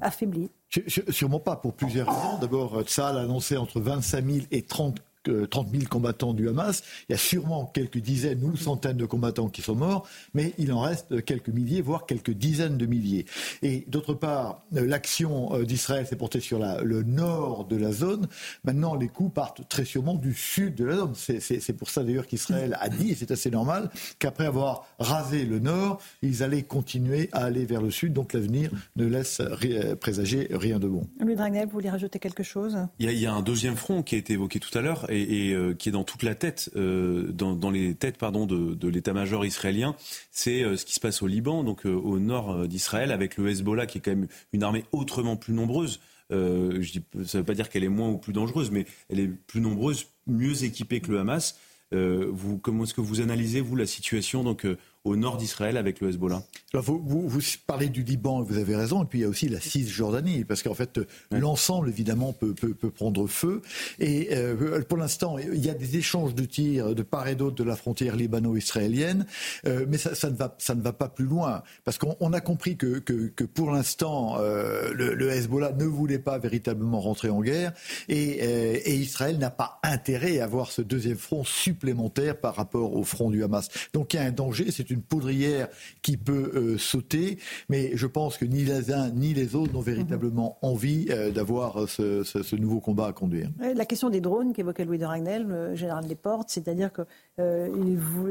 affaiblie. 0.00 0.50
Sûrement 1.08 1.38
pas, 1.40 1.56
pour 1.56 1.72
plusieurs 1.72 2.08
raisons. 2.08 2.38
D'abord, 2.40 2.82
Tzal 2.82 3.16
a 3.16 3.20
annoncé 3.20 3.56
entre 3.56 3.80
25 3.80 4.24
000 4.24 4.46
et 4.50 4.62
30 4.62 5.00
30 5.28 5.70
000 5.70 5.84
combattants 5.88 6.34
du 6.34 6.48
Hamas. 6.48 6.82
Il 7.08 7.12
y 7.12 7.14
a 7.14 7.18
sûrement 7.18 7.66
quelques 7.66 7.98
dizaines 7.98 8.42
ou 8.44 8.56
centaines 8.56 8.96
de 8.96 9.06
combattants 9.06 9.48
qui 9.48 9.62
sont 9.62 9.74
morts, 9.74 10.06
mais 10.34 10.54
il 10.58 10.72
en 10.72 10.80
reste 10.80 11.24
quelques 11.24 11.48
milliers, 11.48 11.80
voire 11.80 12.06
quelques 12.06 12.30
dizaines 12.30 12.78
de 12.78 12.86
milliers. 12.86 13.26
Et 13.62 13.84
d'autre 13.88 14.14
part, 14.14 14.62
euh, 14.76 14.86
l'action 14.86 15.54
euh, 15.54 15.64
d'Israël 15.64 16.06
s'est 16.06 16.16
portée 16.16 16.40
sur 16.40 16.58
le 16.58 17.02
nord 17.02 17.66
de 17.66 17.76
la 17.76 17.92
zone. 17.92 18.28
Maintenant, 18.64 18.94
les 18.94 19.08
coups 19.08 19.32
partent 19.32 19.68
très 19.68 19.84
sûrement 19.84 20.14
du 20.14 20.34
sud 20.34 20.74
de 20.74 20.84
la 20.84 20.96
zone. 20.96 21.14
C'est 21.14 21.72
pour 21.76 21.90
ça 21.90 22.02
d'ailleurs 22.02 22.26
qu'Israël 22.26 22.76
a 22.80 22.88
dit, 22.88 23.10
et 23.10 23.14
c'est 23.14 23.30
assez 23.30 23.50
normal, 23.50 23.90
qu'après 24.18 24.46
avoir 24.46 24.86
rasé 24.98 25.44
le 25.44 25.58
nord, 25.58 26.00
ils 26.22 26.42
allaient 26.42 26.62
continuer 26.62 27.28
à 27.32 27.44
aller 27.44 27.64
vers 27.64 27.82
le 27.82 27.90
sud. 27.90 28.12
Donc 28.12 28.32
l'avenir 28.32 28.70
ne 28.96 29.06
laisse 29.06 29.42
présager 30.00 30.48
rien 30.50 30.78
de 30.78 30.88
bon. 30.88 31.06
Louis 31.20 31.36
Dragnel, 31.36 31.66
vous 31.66 31.72
voulez 31.72 31.90
rajouter 31.90 32.18
quelque 32.18 32.42
chose? 32.42 32.76
Il 32.98 33.10
y, 33.10 33.26
a, 33.26 33.32
un 33.32 33.42
deuxième 33.42 33.76
front 33.76 34.02
qui 34.02 34.14
a 34.14 34.18
été 34.18 34.34
évoqué 34.34 34.60
tout 34.60 34.76
à 34.76 34.80
l'heure 34.80 35.06
et, 35.20 35.54
euh, 35.54 35.74
qui 35.74 35.88
est 35.88 35.92
dans 35.92 36.04
toute 36.04 36.22
la 36.22 36.34
tête, 36.34 36.70
euh, 36.76 37.30
dans, 37.32 37.70
les 37.70 37.94
têtes 37.94 38.18
pardon 38.18 38.46
de, 38.46 38.88
l'état-major 38.88 39.44
israélien, 39.44 39.94
c'est 40.30 40.62
euh, 40.62 40.76
ce 40.76 40.84
qui 40.84 40.94
se 40.94 41.00
passe 41.00 41.22
au 41.22 41.26
Liban, 41.26 41.64
donc 41.64 41.84
au 41.84 42.18
nord 42.18 42.66
d'Israël, 42.68 43.12
avec 43.12 43.36
le 43.36 43.48
Hezbollah 43.48 43.86
qui 43.86 43.98
est 43.98 44.00
quand 44.00 44.10
même 44.10 44.28
une 44.52 44.62
armée 44.62 44.84
autrement 44.92 45.36
plus 45.36 45.52
nombreuse. 45.52 46.00
je 46.30 46.90
dis, 46.90 47.02
ça 47.24 47.38
ne 47.38 47.42
veut 47.42 47.44
pas 47.44 47.54
dire 47.54 47.68
qu'elle 47.68 47.84
est 47.84 47.88
moins 47.88 48.08
ou 48.08 48.18
plus 48.18 48.32
dangereuse, 48.32 48.70
mais 48.70 48.86
elle 49.08 49.20
est 49.20 49.28
plus 49.28 49.60
nombreuse, 49.60 50.06
mieux 50.26 50.64
équipée 50.64 51.00
que 51.00 51.10
le 51.10 51.20
Hamas. 51.20 51.58
comment 51.90 52.84
est-ce 52.84 52.94
que 52.94 53.00
vous 53.00 53.20
analysez 53.20 53.60
vous 53.60 53.76
la 53.76 53.86
situation 53.86 54.42
au 55.08 55.16
nord 55.16 55.36
d'Israël 55.36 55.76
avec 55.76 56.00
le 56.00 56.10
Hezbollah 56.10 56.42
vous, 56.74 57.00
vous, 57.02 57.40
parlez 57.66 57.88
du 57.88 58.02
Liban, 58.02 58.42
vous 58.42 58.58
avez 58.58 58.76
raison, 58.76 59.02
et 59.02 59.06
puis 59.06 59.20
il 59.20 59.22
y 59.22 59.24
a 59.24 59.28
aussi 59.28 59.48
la 59.48 59.60
Cisjordanie, 59.60 60.44
parce 60.44 60.62
qu'en 60.62 60.74
fait, 60.74 61.00
l'ensemble, 61.30 61.88
évidemment, 61.88 62.34
peut, 62.34 62.52
peut, 62.52 62.74
peut, 62.74 62.90
prendre 62.90 63.26
feu. 63.26 63.62
Et 63.98 64.28
euh, 64.32 64.82
pour 64.82 64.98
l'instant, 64.98 65.38
il 65.38 65.64
y 65.64 65.70
a 65.70 65.74
des 65.74 65.96
échanges 65.96 66.34
de 66.34 66.44
tirs 66.44 66.94
de 66.94 67.02
part 67.02 67.26
et 67.28 67.36
d'autre 67.36 67.56
de 67.56 67.64
la 67.64 67.74
frontière 67.74 68.16
libano-israélienne, 68.16 69.24
euh, 69.66 69.86
mais 69.88 69.96
ça, 69.96 70.14
ça, 70.14 70.30
ne 70.30 70.36
va, 70.36 70.54
ça 70.58 70.74
ne 70.74 70.82
va 70.82 70.92
pas 70.92 71.08
plus 71.08 71.24
loin, 71.24 71.62
parce 71.84 71.96
qu'on 71.96 72.32
a 72.32 72.40
compris 72.40 72.76
que, 72.76 72.98
que, 72.98 73.28
que 73.28 73.44
pour 73.44 73.70
l'instant, 73.70 74.36
euh, 74.38 74.92
le, 74.92 75.14
le, 75.14 75.30
Hezbollah 75.30 75.72
ne 75.72 75.84
voulait 75.84 76.18
pas 76.18 76.38
véritablement 76.38 77.00
rentrer 77.00 77.30
en 77.30 77.40
guerre, 77.40 77.72
et, 78.08 78.44
et 78.44 78.94
Israël 78.94 79.38
n'a 79.38 79.50
pas 79.50 79.78
intérêt 79.82 80.40
à 80.40 80.44
avoir 80.44 80.70
ce 80.70 80.82
deuxième 80.82 81.16
front 81.16 81.44
supplémentaire 81.44 82.38
par 82.38 82.56
rapport 82.56 82.94
au 82.94 83.04
front 83.04 83.30
du 83.30 83.42
Hamas. 83.42 83.68
Donc 83.94 84.12
il 84.12 84.16
y 84.18 84.20
a 84.20 84.24
un 84.24 84.32
danger, 84.32 84.70
c'est 84.70 84.90
une 84.90 84.97
poudrière 85.02 85.68
qui 86.02 86.16
peut 86.16 86.52
euh, 86.54 86.78
sauter, 86.78 87.38
mais 87.68 87.92
je 87.94 88.06
pense 88.06 88.36
que 88.36 88.44
ni 88.44 88.64
les 88.64 88.92
uns 88.92 89.10
ni 89.10 89.34
les 89.34 89.54
autres 89.54 89.72
n'ont 89.72 89.80
véritablement 89.80 90.58
envie 90.62 91.06
euh, 91.10 91.30
d'avoir 91.30 91.82
euh, 91.82 91.86
ce, 91.86 92.56
nouveau 92.56 92.80
combat 92.80 93.06
à 93.06 93.12
conduire. 93.12 93.50
La 93.60 93.84
question 93.84 94.10
des 94.10 94.20
drones 94.20 94.52
qu'évoquait 94.52 94.84
Louis 94.84 94.98
de 94.98 95.04
Ragnel, 95.04 95.46
le 95.46 95.74
général 95.74 96.06
des 96.06 96.14
portes, 96.14 96.50
c'est-à-dire 96.50 96.90
que 96.92 97.02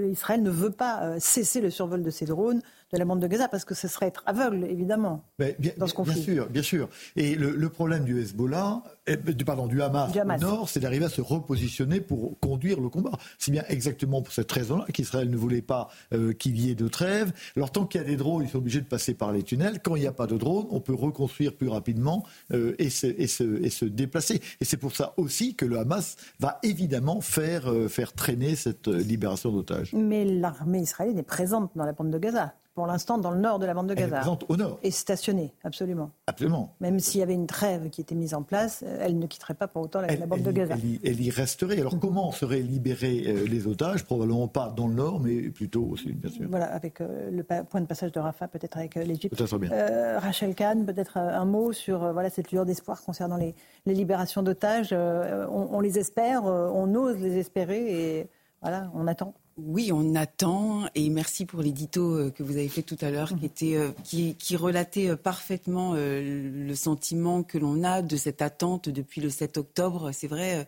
Israël 0.10 0.44
ne 0.44 0.49
veut 0.49 0.72
pas 0.72 1.18
cesser 1.19 1.61
le 1.61 1.69
survol 1.69 2.03
de 2.03 2.10
ces 2.10 2.26
drones 2.26 2.61
de 2.93 2.97
la 2.97 3.05
bande 3.05 3.19
de 3.19 3.27
Gaza, 3.27 3.49
parce 3.49 3.65
que 3.65 3.76
ce 3.76 3.88
serait 3.88 4.07
être 4.07 4.23
aveugle, 4.26 4.65
évidemment, 4.69 5.23
bien, 5.38 5.72
dans 5.77 5.88
ce 5.88 5.93
conflit. 5.93 6.14
Bien 6.15 6.23
sûr, 6.23 6.49
bien 6.49 6.61
sûr. 6.61 6.89
Et 7.15 7.35
le, 7.35 7.69
problème 7.69 8.05
du 8.05 8.19
Hezbollah, 8.22 8.81
eh, 9.07 9.18
pardon, 9.18 9.68
du 9.68 9.81
Hamas, 9.81 10.11
au 10.15 10.38
nord, 10.39 10.69
c'est 10.69 10.80
d'arriver 10.80 11.05
à 11.05 11.09
se 11.09 11.22
repositionner 11.22 11.99
pour 11.99 12.39
conduire 12.39 12.80
le 12.80 12.88
combat. 12.88 13.11
C'est 13.38 13.51
bien 13.51 13.64
exactement 13.68 14.22
pour 14.22 14.34
cette 14.34 14.51
raison-là 14.51 14.85
qu'Israël 14.93 15.30
ne 15.30 15.35
voulait 15.35 15.61
pas 15.61 15.89
euh, 16.14 16.31
qu'il 16.34 16.59
y 16.59 16.72
ait 16.72 16.76
de 16.76 16.88
trêve. 16.88 17.34
Alors 17.57 17.72
tant 17.72 17.85
qu'il 17.85 17.99
y 17.99 18.03
a 18.03 18.07
des 18.07 18.15
drones, 18.15 18.43
ils 18.43 18.49
sont 18.49 18.59
obligés 18.59 18.81
de 18.81 18.85
passer 18.88 19.14
par 19.14 19.34
les 19.34 19.43
tunnels. 19.43 19.81
Quand 19.84 19.95
il 19.95 20.01
n'y 20.01 20.07
a 20.07 20.14
pas 20.14 20.27
de 20.27 20.38
drones, 20.38 20.68
on 20.69 20.80
peut 20.80 20.93
reconstruire 20.93 21.55
plus 21.55 21.68
rapidement 21.68 22.23
euh, 22.53 22.73
et, 22.80 22.89
se, 22.89 23.07
et, 23.07 23.27
se, 23.27 23.64
et, 23.64 23.69
se, 23.69 23.85
déplacer. 23.85 24.41
Et 24.61 24.65
c'est 24.65 24.77
pour 24.77 24.95
ça 24.95 25.14
aussi 25.18 25.55
que 25.55 25.65
le 25.65 25.77
Hamas 25.77 26.15
va 26.39 26.59
évidemment 26.64 27.19
faire, 27.19 27.69
euh, 27.72 27.89
faire 27.89 28.14
traîner 28.14 28.55
cette 28.55 28.88
libération 28.88 29.51
d'otages. 29.51 29.91
Mais 29.93 30.23
l'armée 30.23 30.80
israélienne 30.80 31.19
est 31.19 31.23
présente 31.23 31.72
dans 31.76 31.85
la 31.85 31.91
bande 31.91 32.11
de 32.11 32.18
Gaza 32.18 32.53
pour 32.78 32.86
l'instant 32.86 33.18
dans 33.18 33.32
le 33.32 33.40
nord 33.40 33.58
de 33.58 33.66
la 33.66 33.74
bande 33.74 33.88
de 33.88 33.95
Gaza. 33.95 34.06
Elle 34.06 34.14
est 34.14 34.18
présente 34.18 34.45
au 34.49 34.56
nord. 34.56 34.78
Et 34.84 34.91
stationnée, 34.91 35.52
absolument. 35.64 36.12
Absolument. 36.28 36.76
Même 36.80 36.99
s'il 36.99 37.22
y 37.22 37.24
avait 37.24 37.34
une 37.34 37.48
trêve 37.48 37.90
qui 37.90 38.02
était 38.02 38.14
mise 38.14 38.36
en 38.36 38.44
place, 38.44 38.84
elle 38.99 39.18
ne 39.18 39.26
quitterait 39.26 39.56
pas 39.56 39.68
pour 39.68 39.82
autant 39.82 39.99
la, 39.99 40.16
bande 40.28 40.44
de 40.44 40.52
Gaza. 40.52 40.76
Elle 41.04 41.20
y, 41.20 41.32
resterait. 41.32 41.80
Alors 41.80 41.99
comment 41.99 42.32
seraient 42.32 42.60
libérés 42.60 43.24
euh, 43.26 43.48
les 43.48 43.66
otages? 43.66 44.04
Probablement 44.04 44.48
pas 44.48 44.70
dans 44.70 44.88
le 44.88 44.94
nord, 44.94 45.20
mais 45.20 45.49
plutôt 45.49 45.86
au 45.86 45.98
sud, 45.98 46.20
bien 46.20 46.30
sûr. 46.30 46.45
Voilà, 46.52 46.68
avec 46.68 47.02
euh, 47.02 47.32
le 47.32 47.41
point 47.64 47.82
de 47.82 47.88
passage 47.88 48.12
de 48.12 48.20
Rafah, 48.20 48.48
peut-être 48.48 48.78
avec 48.78 48.95
euh, 48.95 49.04
l'Égypte. 49.04 49.41
Bien. 49.58 50.20
Rachel 50.20 50.54
Kahn, 50.54 50.86
peut-être 50.86 51.18
un 51.18 51.45
mot 51.45 51.74
sur 51.74 52.14
voilà, 52.14 52.30
cette 52.30 52.52
lueur 52.52 52.68
d'espoir 52.68 53.02
concernant 53.02 53.38
les, 53.38 53.56
libérations 53.88 54.44
d'otages. 54.44 54.94
On, 54.94 55.70
on, 55.72 55.80
les 55.80 55.98
espère, 55.98 56.44
on 56.44 56.94
ose 56.94 57.18
les 57.18 57.40
espérer 57.40 58.20
et 58.20 58.28
voilà, 58.62 58.91
on 58.94 59.08
attend. 59.08 59.34
Oui, 59.58 59.92
on 59.92 60.14
attend 60.14 60.88
et 60.94 61.10
merci 61.10 61.48
pour 61.48 61.64
l'édito 61.64 62.16
euh, 62.16 62.30
que 62.30 62.44
vous 62.44 62.58
avez 62.58 62.70
fait 62.70 62.84
tout 62.84 62.98
à 63.02 63.10
l'heure, 63.10 63.36
qui 63.36 63.46
était 63.48 63.76
euh, 63.76 63.92
qui, 64.04 64.36
qui 64.36 64.56
relatait 64.56 65.10
euh, 65.10 65.16
parfaitement 65.16 65.96
le 65.96 66.76
sentiment 66.76 67.42
que 67.42 67.58
l'on 67.58 67.84
a 67.84 68.04
de 68.04 68.18
cette 68.18 68.44
attente 68.44 68.88
depuis 68.88 69.20
le 69.20 69.32
7 69.32 69.58
octobre. 69.58 70.12
C'est 70.12 70.28
vrai, 70.28 70.68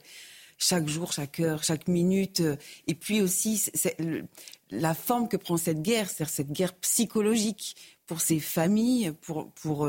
chaque 0.57 0.87
jour, 0.87 1.13
chaque 1.13 1.39
heure, 1.39 1.63
chaque 1.63 1.87
minute, 1.87 2.41
et 2.87 2.95
puis 2.95 3.21
aussi 3.21 3.63
la 4.71 4.95
forme 4.95 5.27
que 5.27 5.37
prend 5.37 5.57
cette 5.57 5.83
guerre, 5.83 6.09
c'est-à-dire 6.09 6.33
cette 6.33 6.51
guerre 6.51 6.73
psychologique 6.73 7.75
pour 8.07 8.21
ces 8.21 8.39
familles, 8.39 9.13
pour 9.21 9.51
pour 9.51 9.87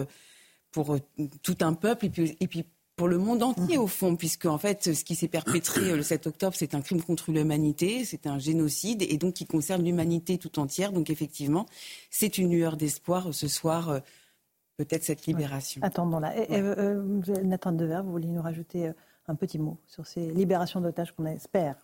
pour 0.72 0.98
tout 1.42 1.56
un 1.62 1.72
peuple, 1.72 2.06
et 2.06 2.10
puis 2.10 2.36
et 2.38 2.46
puis 2.46 2.66
pour 3.00 3.08
le 3.08 3.16
monde 3.16 3.42
entier 3.42 3.78
au 3.78 3.86
fond, 3.86 4.14
puisque 4.14 4.44
en 4.44 4.58
fait, 4.58 4.92
ce 4.92 5.04
qui 5.04 5.14
s'est 5.14 5.26
perpétré 5.26 5.90
euh, 5.90 5.96
le 5.96 6.02
7 6.02 6.26
octobre, 6.26 6.54
c'est 6.54 6.74
un 6.74 6.82
crime 6.82 7.00
contre 7.00 7.32
l'humanité, 7.32 8.04
c'est 8.04 8.26
un 8.26 8.38
génocide, 8.38 9.00
et 9.00 9.16
donc 9.16 9.32
qui 9.32 9.46
concerne 9.46 9.82
l'humanité 9.82 10.36
tout 10.36 10.58
entière. 10.58 10.92
Donc 10.92 11.08
effectivement, 11.08 11.64
c'est 12.10 12.36
une 12.36 12.50
lueur 12.50 12.76
d'espoir 12.76 13.28
euh, 13.28 13.32
ce 13.32 13.48
soir, 13.48 13.88
euh, 13.88 14.00
peut-être 14.76 15.02
cette 15.02 15.24
libération. 15.24 15.80
Attendons-la. 15.82 16.34
Nathan 17.42 17.72
Dever, 17.72 18.02
vous 18.04 18.10
vouliez 18.10 18.28
nous 18.28 18.42
rajouter 18.42 18.92
un 19.28 19.34
petit 19.34 19.58
mot 19.58 19.78
sur 19.86 20.06
ces 20.06 20.30
libérations 20.32 20.82
d'otages 20.82 21.12
qu'on 21.12 21.24
espère? 21.24 21.76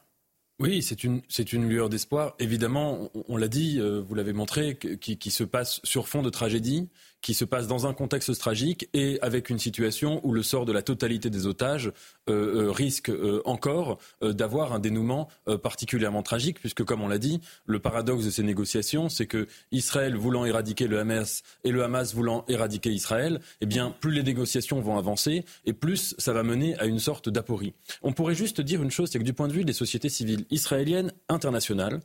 Oui, 0.59 0.83
c'est 0.83 1.03
une, 1.03 1.23
c'est 1.31 1.55
une 1.55 1.67
lueur 1.67 1.89
d'espoir. 1.89 2.35
Évidemment, 2.41 3.09
on, 3.29 3.39
l'a 3.39 3.49
dit, 3.49 3.81
vous 3.81 4.15
l'avez 4.15 4.35
montré, 4.35 4.77
qui, 4.77 5.17
qui, 5.17 5.31
se 5.31 5.45
passe 5.45 5.81
sur 5.83 6.09
fond 6.09 6.23
de 6.23 6.31
tragédie, 6.31 6.91
qui 7.27 7.35
se 7.35 7.45
passe 7.45 7.67
dans 7.67 7.89
un 7.89 7.93
contexte 7.93 8.39
tragique 8.39 8.89
et 8.95 9.19
avec 9.21 9.51
une 9.51 9.59
situation 9.59 10.21
où 10.23 10.33
le 10.33 10.45
sort 10.45 10.65
de 10.65 10.71
la 10.71 10.83
totalité 10.83 11.29
des 11.29 11.49
otages 11.49 11.89
euh, 12.31 12.67
euh, 12.67 12.71
risque 12.71 13.11
euh, 13.11 13.43
encore 13.45 13.99
d'avoir 14.23 14.73
un 14.73 14.79
dénouement 14.79 15.29
particulièrement 15.61 16.23
tragique, 16.23 16.61
puisque 16.61 16.85
comme 16.85 17.03
on 17.03 17.09
l'a 17.09 17.19
dit, 17.19 17.41
le 17.67 17.81
paradoxe 17.81 18.25
de 18.25 18.31
ces 18.31 18.45
négociations, 18.45 19.09
c'est 19.09 19.27
que 19.27 19.49
Israël 19.73 20.15
voulant 20.15 20.45
éradiquer 20.45 20.87
le 20.87 21.01
Hamas 21.01 21.43
et 21.65 21.73
le 21.73 21.83
Hamas 21.83 22.15
voulant 22.15 22.45
éradiquer 22.47 22.91
Israël, 22.91 23.41
eh 23.61 23.67
bien, 23.67 23.91
plus 23.91 24.13
les 24.13 24.23
négociations 24.23 24.81
vont 24.81 24.97
avancer 24.97 25.45
et 25.65 25.73
plus 25.73 26.15
ça 26.19 26.33
va 26.33 26.45
mener 26.45 26.79
à 26.79 26.85
une 26.85 27.01
sorte 27.01 27.29
d'aporie. 27.29 27.75
On 28.03 28.13
pourrait 28.13 28.37
juste 28.37 28.61
dire 28.61 28.85
une 28.85 28.93
chose, 28.93 29.11
c'est 29.11 29.19
que 29.19 29.25
du 29.25 29.33
point 29.33 29.49
de 29.49 29.53
vue 29.53 29.65
des 29.65 29.73
sociétés 29.73 30.11
civiles 30.11 30.45
israéliennes, 30.53 31.13
internationales, 31.29 32.01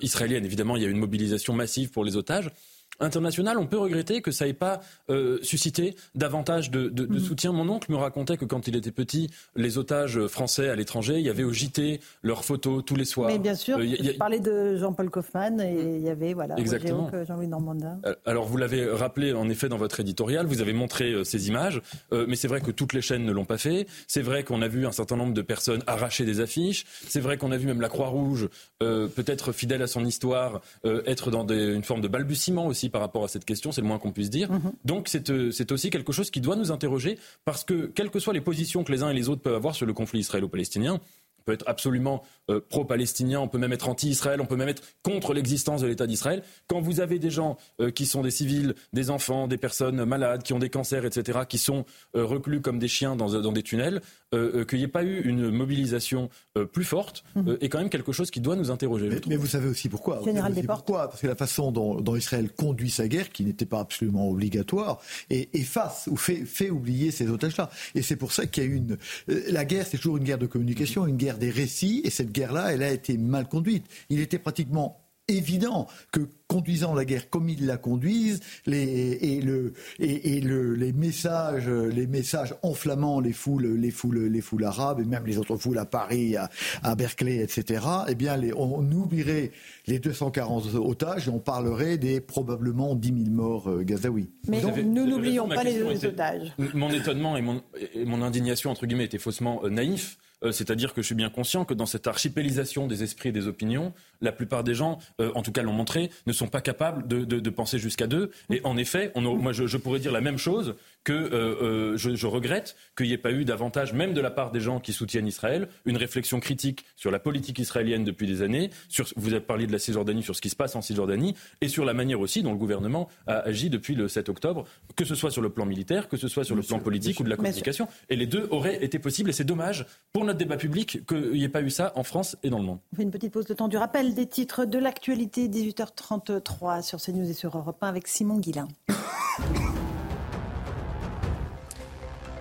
israéliennes, 0.00 0.44
évidemment, 0.44 0.76
il 0.76 0.84
y 0.84 0.86
a 0.86 0.88
une 0.88 0.98
mobilisation 0.98 1.52
massive 1.52 1.90
pour 1.90 2.04
les 2.04 2.16
otages 2.16 2.52
international, 3.00 3.58
on 3.58 3.66
peut 3.66 3.78
regretter 3.78 4.20
que 4.22 4.30
ça 4.30 4.46
n'ait 4.46 4.52
pas 4.52 4.80
euh, 5.10 5.38
suscité 5.42 5.94
davantage 6.14 6.70
de, 6.70 6.88
mm. 6.88 7.18
soutien. 7.18 7.52
Mon 7.52 7.68
oncle 7.68 7.90
me 7.92 7.96
racontait 7.96 8.36
que 8.36 8.44
quand 8.44 8.66
il 8.68 8.76
était 8.76 8.90
petit, 8.90 9.30
les 9.56 9.78
otages 9.78 10.26
français 10.26 10.68
à 10.68 10.76
l'étranger, 10.76 11.18
il 11.18 11.24
y 11.24 11.30
avait 11.30 11.44
au 11.44 11.52
JT 11.52 12.00
leurs 12.22 12.44
photos 12.44 12.84
tous 12.84 12.96
les 12.96 13.04
soirs. 13.04 13.28
Mais 13.28 13.38
bien 13.38 13.54
sûr, 13.54 13.78
euh, 13.78 13.86
je 14.00 14.12
parlais 14.12 14.40
de 14.40 14.76
Jean-Paul 14.76 15.10
Kaufmann 15.10 15.60
et 15.60 15.96
il 15.96 16.02
y 16.02 16.10
avait 16.10 16.34
voilà, 16.34 16.56
Exactement. 16.58 17.10
Jean-Louis 17.26 17.48
Normandin. 17.48 18.00
Euh, 18.04 18.14
alors 18.26 18.46
vous 18.46 18.56
l'avez 18.56 18.86
rappelé 18.90 19.32
en 19.32 19.48
effet 19.48 19.68
dans 19.68 19.78
votre 19.78 20.00
éditorial, 20.00 20.46
vous 20.46 20.60
avez 20.60 20.72
montré 20.72 21.24
ces 21.24 21.48
images, 21.48 21.80
mais 22.12 22.36
c'est 22.36 22.48
vrai 22.48 22.60
que 22.60 22.70
toutes 22.70 22.92
les 22.92 23.00
chaînes 23.00 23.24
ne 23.24 23.32
l'ont 23.32 23.44
pas 23.44 23.58
fait. 23.58 23.86
C'est 24.06 24.22
vrai 24.22 24.42
qu'on 24.42 24.62
a 24.62 24.68
vu 24.68 24.86
un 24.86 24.92
certain 24.92 25.16
nombre 25.16 25.34
de 25.34 25.42
personnes 25.42 25.82
arracher 25.86 26.24
des 26.24 26.40
affiches. 26.40 26.84
C'est 27.06 27.20
vrai 27.20 27.36
qu'on 27.36 27.52
a 27.52 27.56
vu 27.56 27.66
même 27.66 27.80
la 27.80 27.88
Croix-Rouge, 27.88 28.48
peut-être 28.80 29.52
fidèle 29.52 29.82
à 29.82 29.86
son 29.86 30.04
histoire, 30.04 30.60
être 30.84 31.30
dans 31.30 31.46
une 31.46 31.84
forme 31.84 32.00
de 32.00 32.08
balbutiement 32.08 32.66
aussi 32.66 32.87
par 32.90 33.00
rapport 33.00 33.24
à 33.24 33.28
cette 33.28 33.44
question, 33.44 33.72
c'est 33.72 33.80
le 33.80 33.86
moins 33.86 33.98
qu'on 33.98 34.12
puisse 34.12 34.30
dire. 34.30 34.50
Mhm. 34.50 34.72
Donc 34.84 35.10
euh, 35.30 35.50
c'est 35.50 35.72
aussi 35.72 35.90
quelque 35.90 36.12
chose 36.12 36.30
qui 36.30 36.40
doit 36.40 36.56
nous 36.56 36.70
interroger 36.70 37.18
parce 37.44 37.64
que 37.64 37.86
quelles 37.86 38.10
que 38.10 38.20
soient 38.20 38.32
les 38.32 38.40
positions 38.40 38.84
que 38.84 38.92
les 38.92 39.02
uns 39.02 39.10
et 39.10 39.14
les 39.14 39.28
autres 39.28 39.42
peuvent 39.42 39.54
avoir 39.54 39.74
sur 39.74 39.86
le 39.86 39.92
conflit 39.92 40.20
israélo-palestinien, 40.20 41.00
on 41.38 41.42
peut 41.42 41.52
être 41.52 41.64
absolument 41.66 42.22
euh, 42.50 42.60
pro-palestinien, 42.68 43.40
on 43.40 43.48
peut 43.48 43.58
même 43.58 43.72
être 43.72 43.88
anti-Israël, 43.88 44.40
on 44.40 44.46
peut 44.46 44.56
même 44.56 44.68
être 44.68 44.82
contre 45.02 45.32
l'existence 45.32 45.80
de 45.80 45.86
l'État 45.86 46.06
d'Israël. 46.06 46.42
Quand 46.66 46.80
vous 46.80 47.00
avez 47.00 47.18
des 47.18 47.30
gens 47.30 47.56
euh, 47.80 47.90
qui 47.90 48.04
sont 48.06 48.22
des 48.22 48.30
civils, 48.30 48.74
des 48.92 49.10
enfants, 49.10 49.48
des 49.48 49.56
personnes 49.56 50.04
malades, 50.04 50.42
qui 50.42 50.52
ont 50.52 50.58
des 50.58 50.70
cancers, 50.70 51.04
etc., 51.04 51.40
qui 51.48 51.58
sont 51.58 51.84
reclus 52.12 52.60
comme 52.60 52.78
des 52.78 52.88
chiens 52.88 53.16
dans, 53.16 53.40
dans 53.40 53.52
des 53.52 53.62
tunnels, 53.62 54.02
euh, 54.34 54.60
euh, 54.60 54.64
qu'il 54.66 54.78
n'y 54.78 54.84
ait 54.84 54.88
pas 54.88 55.04
eu 55.04 55.22
une 55.22 55.50
mobilisation 55.50 56.28
euh, 56.58 56.66
plus 56.66 56.84
forte 56.84 57.24
mhm. 57.34 57.56
est 57.62 57.70
quand 57.70 57.78
même 57.78 57.88
quelque 57.88 58.12
chose 58.12 58.30
qui 58.30 58.40
doit 58.40 58.56
nous 58.56 58.70
interroger. 58.70 59.08
Mais, 59.26 59.36
vous 59.36 59.46
savez 59.46 59.68
aussi 59.68 59.88
pourquoi. 59.88 60.20
Général 60.22 60.52
pourquoi 60.66 61.08
Parce 61.08 61.22
que 61.22 61.26
la 61.26 61.34
façon 61.34 61.72
dont, 61.72 62.14
Israël 62.14 62.50
conduit 62.52 62.90
sa 62.90 63.08
guerre, 63.08 63.30
qui 63.30 63.42
n'était 63.42 63.64
pas 63.64 63.80
absolument 63.80 64.28
obligatoire, 64.28 65.00
et 65.30 65.48
efface 65.58 66.10
ou 66.10 66.16
fait, 66.16 66.44
fait 66.44 66.68
oublier 66.68 67.10
ces 67.10 67.30
otages-là. 67.30 67.70
Et 67.94 68.02
c'est 68.02 68.16
pour 68.16 68.32
ça 68.32 68.44
qu'il 68.44 68.64
y 68.64 68.66
a 68.66 68.70
une. 68.70 68.98
la 69.26 69.64
guerre, 69.64 69.86
c'est 69.86 69.96
toujours 69.96 70.18
une 70.18 70.24
guerre 70.24 70.36
de 70.36 70.46
communication, 70.46 71.06
une 71.06 71.16
guerre 71.16 71.38
des 71.38 71.50
récits, 71.50 72.02
et 72.04 72.10
cette 72.10 72.30
guerre-là, 72.30 72.72
elle 72.74 72.82
a 72.82 72.92
été 72.92 73.16
mal 73.16 73.48
conduite. 73.48 73.86
Il 74.10 74.20
était 74.20 74.38
pratiquement 74.38 75.07
évident 75.28 75.86
que 76.12 76.20
conduisant 76.46 76.94
la 76.94 77.04
guerre 77.04 77.28
comme 77.28 77.48
ils 77.48 77.66
la 77.66 77.76
conduisent, 77.76 78.40
les, 78.66 79.18
et, 79.20 79.40
le, 79.42 79.74
et, 79.98 80.40
le, 80.40 80.74
les 80.74 80.92
messages, 80.92 81.68
les 81.68 82.06
messages 82.06 82.54
enflammant 82.62 83.20
les 83.20 83.34
foules, 83.34 83.66
les 83.66 83.90
foules, 83.90 84.26
les 84.26 84.40
foules 84.40 84.64
arabes 84.64 85.00
et 85.00 85.04
même 85.04 85.26
les 85.26 85.36
autres 85.38 85.56
foules 85.56 85.78
à 85.78 85.84
Paris, 85.84 86.36
à, 86.36 86.94
Berkeley, 86.94 87.36
etc. 87.36 87.84
Eh 88.08 88.14
bien, 88.14 88.36
les, 88.36 88.52
on 88.54 88.90
oublierait 88.90 89.52
les 89.86 89.98
240 89.98 90.74
otages 90.74 91.28
et 91.28 91.30
on 91.30 91.38
parlerait 91.38 91.98
des 91.98 92.20
probablement 92.20 92.94
10 92.94 93.08
000 93.08 93.30
morts 93.30 93.68
euh, 93.68 93.82
gazaouis. 93.82 94.30
Mais 94.48 94.62
nous 94.82 95.06
n'oublions 95.06 95.48
pas 95.48 95.62
les 95.62 96.04
otages. 96.04 96.54
Mon 96.74 96.90
étonnement 96.90 97.36
et 97.36 97.42
mon, 97.42 97.62
et 97.94 98.04
mon 98.04 98.22
indignation 98.22 98.70
entre 98.70 98.86
guillemets 98.86 99.04
étaient 99.04 99.18
faussement 99.18 99.60
euh, 99.64 99.70
naïfs. 99.70 100.18
Euh, 100.44 100.52
c'est-à-dire 100.52 100.94
que 100.94 101.02
je 101.02 101.06
suis 101.06 101.14
bien 101.14 101.30
conscient 101.30 101.64
que 101.64 101.74
dans 101.74 101.86
cette 101.86 102.06
archipélisation 102.06 102.86
des 102.86 103.02
esprits 103.02 103.30
et 103.30 103.32
des 103.32 103.46
opinions, 103.46 103.92
la 104.20 104.32
plupart 104.32 104.64
des 104.64 104.74
gens, 104.74 104.98
euh, 105.20 105.32
en 105.34 105.42
tout 105.42 105.52
cas 105.52 105.62
l'ont 105.62 105.72
montré, 105.72 106.10
ne 106.26 106.32
sont 106.32 106.48
pas 106.48 106.60
capables 106.60 107.06
de, 107.08 107.50
penser 107.50 107.78
jusqu'à 107.78 108.06
deux. 108.06 108.30
Et 108.50 108.60
en 108.64 108.76
effet, 108.76 109.10
moi 109.16 109.52
je, 109.52 109.76
pourrais 109.76 109.98
dire 109.98 110.12
la 110.12 110.20
même 110.20 110.38
chose 110.38 110.76
que 111.08 111.14
euh, 111.14 111.96
je, 111.96 112.26
regrette 112.26 112.76
qu'il 112.94 113.06
n'y 113.06 113.14
ait 113.14 113.18
pas 113.18 113.32
eu 113.32 113.46
davantage, 113.46 113.94
même 113.94 114.12
de 114.12 114.20
la 114.20 114.30
part 114.30 114.50
des 114.50 114.60
gens 114.60 114.78
qui 114.78 114.92
soutiennent 114.92 115.26
Israël, 115.26 115.68
une 115.86 115.96
réflexion 115.96 116.38
critique 116.38 116.84
sur 116.96 117.10
la 117.10 117.18
politique 117.18 117.58
israélienne 117.58 118.04
depuis 118.04 118.26
des 118.26 118.42
années. 118.42 118.68
Sur, 118.90 119.06
vous 119.16 119.32
avez 119.32 119.40
parlé 119.40 119.66
de 119.66 119.72
la 119.72 119.78
Cisjordanie, 119.78 120.22
sur 120.22 120.36
ce 120.36 120.42
qui 120.42 120.50
se 120.50 120.56
passe 120.56 120.76
en 120.76 120.82
Cisjordanie, 120.82 121.34
et 121.62 121.68
sur 121.68 121.86
la 121.86 121.94
manière 121.94 122.20
aussi 122.20 122.42
dont 122.42 122.52
le 122.52 122.58
gouvernement 122.58 123.08
a 123.26 123.38
agi 123.38 123.70
depuis 123.70 123.94
le 123.94 124.06
7 124.06 124.28
octobre, 124.28 124.66
que 124.96 125.06
ce 125.06 125.14
soit 125.14 125.30
sur 125.30 125.40
le 125.40 125.48
plan 125.48 125.64
militaire, 125.64 126.10
que 126.10 126.18
ce 126.18 126.28
soit 126.28 126.44
sur 126.44 126.54
le 126.54 126.60
plan 126.60 126.78
politique 126.78 127.20
ou 127.20 127.24
de 127.24 127.30
la 127.30 127.36
communication. 127.36 127.88
Et 128.10 128.16
les 128.16 128.26
deux 128.26 128.46
auraient 128.50 128.84
été 128.84 128.98
possibles, 128.98 129.30
et 129.30 129.32
c'est 129.32 129.44
dommage 129.44 129.86
pour 130.12 130.26
notre 130.26 130.38
débat 130.38 130.58
public 130.58 131.06
qu'il 131.06 131.30
n'y 131.30 131.44
ait 131.44 131.48
pas 131.48 131.62
eu 131.62 131.70
ça 131.70 131.92
en 131.94 132.02
France 132.02 132.36
et 132.42 132.50
dans 132.50 132.58
le 132.58 132.64
monde. 132.64 132.80
On 132.92 132.96
fait 132.96 133.02
une 133.02 133.10
petite 133.10 133.32
pause 133.32 133.46
de 133.46 133.54
temps 133.54 133.68
du 133.68 133.78
rappel 133.78 134.12
des 134.12 134.26
titres 134.26 134.66
de 134.66 134.78
l'actualité, 134.78 135.48
18h33 135.48 136.82
sur 136.82 137.00
CNews 137.00 137.30
et 137.30 137.32
sur 137.32 137.56
Europe 137.56 137.82
1 137.82 137.88
avec 137.88 138.08
Simon 138.08 138.40
Guillain. 138.40 138.68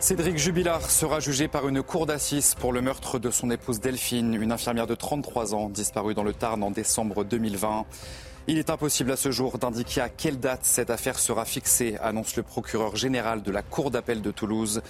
Cédric 0.07 0.37
Jubilard 0.37 0.89
sera 0.89 1.19
jugé 1.19 1.49
par 1.49 1.67
une 1.67 1.83
cour 1.83 2.05
d'assises 2.05 2.55
pour 2.55 2.71
le 2.71 2.79
meurtre 2.79 3.19
de 3.19 3.29
son 3.29 3.51
épouse 3.51 3.81
Delphine, 3.81 4.35
une 4.35 4.53
infirmière 4.53 4.87
de 4.87 4.95
33 4.95 5.53
ans 5.53 5.69
disparue 5.69 6.13
dans 6.13 6.23
le 6.23 6.31
Tarn 6.31 6.63
en 6.63 6.71
décembre 6.71 7.25
2020. 7.25 7.85
Il 8.47 8.57
est 8.57 8.69
impossible 8.69 9.11
à 9.11 9.17
ce 9.17 9.31
jour 9.31 9.57
d'indiquer 9.57 9.99
à 9.99 10.07
quelle 10.07 10.39
date 10.39 10.61
cette 10.63 10.91
affaire 10.91 11.19
sera 11.19 11.43
fixée, 11.43 11.97
annonce 12.01 12.37
le 12.37 12.43
procureur 12.43 12.95
général 12.95 13.43
de 13.43 13.51
la 13.51 13.63
Cour 13.63 13.91
d'appel 13.91 14.21
de 14.21 14.31
Toulouse. 14.31 14.81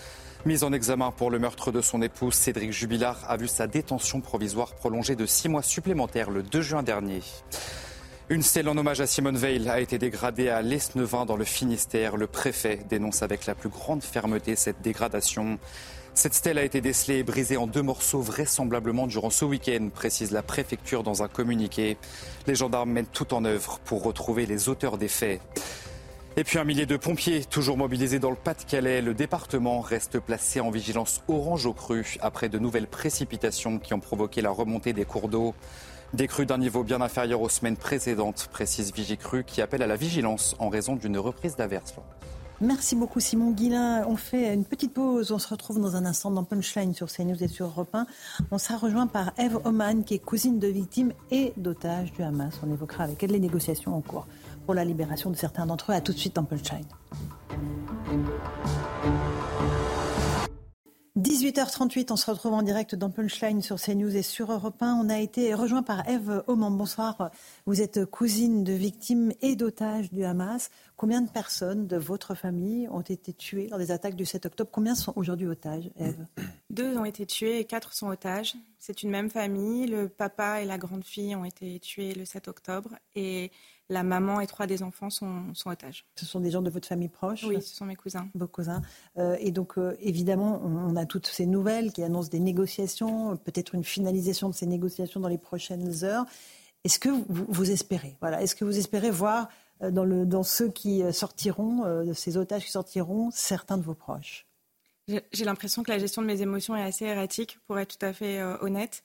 Mise 0.45 0.63
en 0.63 0.71
examen 0.71 1.09
pour 1.09 1.31
le 1.31 1.39
meurtre 1.39 1.71
de 1.71 1.81
son 1.81 2.03
épouse, 2.03 2.35
Cédric 2.35 2.71
Jubilard 2.71 3.25
a 3.27 3.37
vu 3.37 3.47
sa 3.47 3.65
détention 3.65 4.21
provisoire 4.21 4.75
prolongée 4.75 5.15
de 5.15 5.25
six 5.25 5.49
mois 5.49 5.63
supplémentaires 5.63 6.29
le 6.29 6.43
2 6.43 6.61
juin 6.61 6.83
dernier. 6.83 7.23
Une 8.29 8.43
stèle 8.43 8.67
en 8.67 8.75
hommage 8.75 8.99
à 8.99 9.07
Simone 9.07 9.37
Veil 9.37 9.69
a 9.69 9.79
été 9.79 9.97
dégradée 9.97 10.49
à 10.49 10.61
l'Esnevin 10.61 11.25
dans 11.25 11.37
le 11.37 11.45
Finistère. 11.45 12.17
Le 12.17 12.27
préfet 12.27 12.81
dénonce 12.89 13.21
avec 13.21 13.45
la 13.45 13.55
plus 13.55 13.69
grande 13.69 14.03
fermeté 14.03 14.57
cette 14.57 14.81
dégradation. 14.81 15.59
Cette 16.13 16.33
stèle 16.33 16.57
a 16.57 16.65
été 16.65 16.81
décelée 16.81 17.19
et 17.19 17.23
brisée 17.23 17.55
en 17.55 17.67
deux 17.67 17.81
morceaux 17.81 18.19
vraisemblablement 18.19 19.07
durant 19.07 19.29
ce 19.29 19.45
week-end, 19.45 19.87
précise 19.95 20.31
la 20.31 20.43
préfecture 20.43 21.03
dans 21.03 21.23
un 21.23 21.29
communiqué. 21.29 21.97
Les 22.47 22.55
gendarmes 22.55 22.91
mènent 22.91 23.05
tout 23.05 23.33
en 23.33 23.45
œuvre 23.45 23.79
pour 23.85 24.03
retrouver 24.03 24.45
les 24.45 24.67
auteurs 24.67 24.97
des 24.97 25.07
faits. 25.07 25.39
Et 26.35 26.43
puis 26.43 26.59
un 26.59 26.65
millier 26.65 26.85
de 26.85 26.97
pompiers 26.97 27.45
toujours 27.45 27.77
mobilisés 27.77 28.19
dans 28.19 28.29
le 28.29 28.35
Pas-de-Calais. 28.35 29.01
Le 29.01 29.13
département 29.13 29.79
reste 29.79 30.19
placé 30.19 30.59
en 30.59 30.69
vigilance 30.69 31.23
orange 31.29 31.65
au 31.65 31.73
cru 31.73 32.17
après 32.19 32.49
de 32.49 32.59
nouvelles 32.59 32.87
précipitations 32.87 33.79
qui 33.79 33.93
ont 33.93 34.01
provoqué 34.01 34.41
la 34.41 34.49
remontée 34.49 34.91
des 34.91 35.05
cours 35.05 35.29
d'eau. 35.29 35.55
Des 36.13 36.27
crues 36.27 36.45
d'un 36.45 36.57
niveau 36.57 36.83
bien 36.83 37.01
inférieur 37.01 37.41
aux 37.41 37.49
semaines 37.49 37.75
précédentes, 37.75 38.47
précise 38.51 38.93
Vigicru, 38.93 39.43
qui 39.43 39.61
appelle 39.61 39.83
à 39.83 39.87
la 39.87 39.97
vigilance 39.97 40.55
en 40.59 40.69
raison 40.69 40.95
d'une 40.95 41.17
reprise 41.17 41.55
d'averses. 41.55 41.95
Merci 42.59 42.95
beaucoup 42.95 43.19
Simon 43.19 43.51
Guillain. 43.51 44.03
On 44.07 44.15
fait 44.15 44.51
une 44.51 44.65
petite 44.65 44.93
pause. 44.93 45.31
On 45.31 45.37
se 45.37 45.47
retrouve 45.47 45.79
dans 45.79 45.95
un 45.95 46.05
instant 46.05 46.31
dans 46.31 46.43
Punchline 46.43 46.95
sur 46.95 47.07
CNews 47.07 47.43
et 47.43 47.47
sur 47.47 47.67
Europe 47.67 47.93
1. 47.93 48.07
On 48.49 48.57
sera 48.57 48.77
rejoint 48.77 49.05
par 49.05 49.31
Eve 49.37 49.59
Oman, 49.63 50.03
qui 50.03 50.15
est 50.15 50.19
cousine 50.19 50.57
de 50.57 50.67
victimes 50.67 51.13
et 51.29 51.53
d'otages 51.55 52.11
du 52.13 52.23
Hamas. 52.23 52.55
On 52.65 52.71
évoquera 52.71 53.03
avec 53.03 53.21
elle 53.21 53.31
les 53.31 53.39
négociations 53.39 53.95
en 53.95 54.01
cours 54.01 54.25
pour 54.65 54.73
la 54.73 54.85
libération 54.85 55.29
de 55.29 55.35
certains 55.35 55.67
d'entre 55.67 55.91
eux. 55.91 55.95
A 55.95 56.01
tout 56.01 56.13
de 56.13 56.17
suite 56.17 56.35
dans 56.35 56.45
Punchline. 56.45 56.85
18h38, 61.57 62.11
on 62.11 62.15
se 62.17 62.29
retrouve 62.29 62.53
en 62.53 62.61
direct 62.61 62.93
dans 62.93 63.09
Punchline 63.09 63.63
sur 63.63 63.81
CNews 63.81 64.15
et 64.15 64.21
sur 64.21 64.51
Europe 64.51 64.79
1. 64.79 64.93
On 64.93 65.09
a 65.09 65.17
été 65.17 65.55
rejoint 65.55 65.81
par 65.81 66.07
Eve 66.07 66.43
Oman. 66.45 66.77
Bonsoir. 66.77 67.31
Vous 67.65 67.81
êtes 67.81 68.05
cousine 68.05 68.63
de 68.63 68.73
victimes 68.73 69.31
et 69.41 69.55
d'otages 69.55 70.11
du 70.11 70.23
Hamas. 70.23 70.69
Combien 70.97 71.19
de 71.21 71.29
personnes 71.31 71.87
de 71.87 71.97
votre 71.97 72.35
famille 72.35 72.87
ont 72.89 73.01
été 73.01 73.33
tuées 73.33 73.69
dans 73.69 73.79
des 73.79 73.89
attaques 73.89 74.15
du 74.15 74.23
7 74.23 74.45
octobre? 74.45 74.69
Combien 74.71 74.93
sont 74.93 75.13
aujourd'hui 75.15 75.47
otages, 75.47 75.89
Eve? 75.97 76.27
Deux 76.69 76.95
ont 76.95 77.05
été 77.05 77.25
tués 77.25 77.59
et 77.59 77.65
quatre 77.65 77.93
sont 77.93 78.09
otages. 78.09 78.53
C'est 78.77 79.01
une 79.01 79.09
même 79.09 79.31
famille. 79.31 79.87
Le 79.87 80.09
papa 80.09 80.61
et 80.61 80.65
la 80.65 80.77
grande 80.77 81.05
fille 81.05 81.35
ont 81.35 81.45
été 81.45 81.79
tués 81.79 82.13
le 82.13 82.25
7 82.25 82.49
octobre. 82.49 82.91
La 83.89 84.03
maman 84.03 84.41
et 84.41 84.47
trois 84.47 84.67
des 84.67 84.83
enfants 84.83 85.09
sont, 85.09 85.53
otages. 85.65 86.05
Ce 86.15 86.25
sont 86.25 86.39
des 86.39 86.51
gens 86.51 86.61
de 86.61 86.69
votre 86.69 86.87
famille 86.87 87.07
proche 87.07 87.43
Oui, 87.43 87.61
ce 87.61 87.75
sont 87.75 87.85
mes 87.85 87.95
cousins. 87.95 88.29
Vos 88.35 88.47
cousins. 88.47 88.81
Euh, 89.17 89.37
et 89.39 89.51
donc, 89.51 89.77
euh, 89.77 89.95
évidemment, 90.01 90.61
on, 90.63 90.95
a 90.95 91.05
toutes 91.05 91.27
ces 91.27 91.45
nouvelles 91.45 91.93
qui 91.93 92.03
annoncent 92.03 92.29
des 92.29 92.39
négociations, 92.39 93.37
peut-être 93.37 93.75
une 93.75 93.83
finalisation 93.83 94.49
de 94.49 94.53
ces 94.53 94.65
négociations 94.65 95.19
dans 95.19 95.29
les 95.29 95.37
prochaines 95.37 96.03
heures. 96.03 96.25
Est-ce 96.83 96.99
que 96.99 97.09
vous, 97.29 97.71
espérez 97.71 98.17
voilà, 98.19 98.41
Est-ce 98.41 98.55
que 98.55 98.65
vous 98.65 98.77
espérez 98.77 99.09
voir 99.09 99.47
euh, 99.81 99.91
dans, 99.91 100.05
le, 100.05 100.25
dans 100.25 100.43
ceux 100.43 100.69
qui 100.69 101.01
sortiront, 101.13 102.03
de 102.03 102.13
ces 102.13 102.37
otages 102.37 102.65
qui 102.65 102.71
sortiront, 102.71 103.29
certains 103.31 103.77
de 103.77 103.83
vos 103.83 103.95
proches? 103.95 104.45
J'ai 105.31 105.45
l'impression 105.45 105.83
que 105.83 105.91
la 105.91 105.99
gestion 105.99 106.21
de 106.21 106.27
mes 106.27 106.41
émotions 106.41 106.75
est 106.75 106.83
assez 106.83 107.05
erratique, 107.05 107.59
pour 107.65 107.79
être 107.79 107.97
tout 107.97 108.05
à 108.05 108.11
fait 108.11 108.43
honnête. 108.59 109.03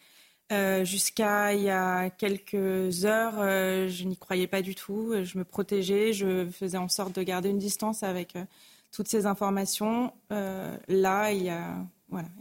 Euh, 0.53 0.85
jusqu'à 0.85 1.55
il 1.55 1.63
y 1.63 1.71
a 1.71 2.11
quelques 2.11 3.07
heures, 3.07 3.39
euh, 3.39 3.89
je 3.89 4.05
n'y 4.05 4.19
croyais 4.19 4.47
pas 4.47 4.61
du 4.61 4.75
tout. 4.75 5.15
Je 5.25 5.39
me 5.39 5.45
protégeais, 5.45 6.13
je 6.13 6.47
faisais 6.51 6.77
en 6.77 6.89
sorte 6.89 7.15
de 7.15 7.23
garder 7.23 7.49
une 7.49 7.59
distance 7.59 8.03
avec 8.03 8.37
euh, 8.37 8.45
toutes 8.91 9.09
ces 9.09 9.25
informations. 9.25 10.13
là, 10.31 11.33
il 11.33 11.45
y 11.45 11.51
a, 11.51 11.77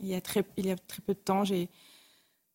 il 0.02 0.10
y 0.10 0.16
a 0.16 0.22
très 0.22 0.44
peu 0.44 1.14
de 1.14 1.20
temps, 1.20 1.46
j'ai 1.46 1.70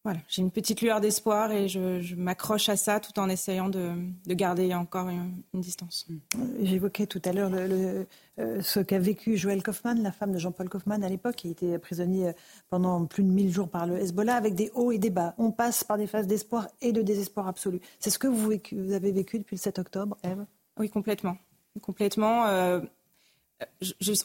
voilà, 0.07 0.21
j'ai 0.29 0.41
une 0.41 0.53
petite 0.53 0.83
lueur 0.83 1.01
d'espoir 1.01 1.51
et 1.51 1.67
je, 1.67 2.15
m'accroche 2.15 2.69
à 2.69 2.77
ça 2.77 3.01
tout 3.01 3.19
en 3.19 3.29
essayant 3.29 3.69
de, 3.69 3.91
garder 4.29 4.73
encore 4.73 5.09
une, 5.09 5.33
distance. 5.53 6.07
J'évoquais 6.63 7.09
tout 7.09 7.21
à 7.25 7.33
l'heure 7.33 7.51
le, 7.51 8.07
euh, 8.39 8.63
ce 8.63 8.79
qu'a 8.79 9.01
vécu 9.01 9.37
Joël 9.37 9.65
Kaufmann, 9.65 10.01
la 10.05 10.13
femme 10.13 10.31
de 10.31 10.39
Jean-Paul 10.39 10.69
Kaufmann 10.69 11.03
à 11.03 11.09
l'époque, 11.09 11.35
qui 11.35 11.51
était 11.51 11.77
prisonnier 11.81 12.31
pendant 12.71 13.05
plus 13.07 13.25
de 13.25 13.31
1000 13.31 13.53
jours 13.53 13.69
par 13.69 13.89
le 13.89 13.99
Hezbollah, 13.99 14.37
avec 14.37 14.55
des 14.55 14.71
hauts 14.75 14.93
et 14.93 14.99
des 14.99 15.11
bas. 15.11 15.35
On 15.39 15.51
passe 15.51 15.83
par 15.83 15.99
des 15.99 16.07
phases 16.07 16.29
d'espoir 16.29 16.69
et 16.81 16.93
de 16.93 17.03
désespoir 17.03 17.49
absolu. 17.49 17.81
C'est 17.99 18.11
ce 18.11 18.21
que 18.21 18.29
vous, 18.29 18.53
vous, 18.71 18.93
avez 18.93 19.11
vécu 19.11 19.41
depuis 19.41 19.57
le 19.57 19.61
7 19.61 19.81
octobre, 19.81 20.17
Eve? 20.23 20.47
Oui, 20.79 20.89
complètement. 20.89 21.37
Complètement. 21.83 22.47
Euh, 22.47 22.81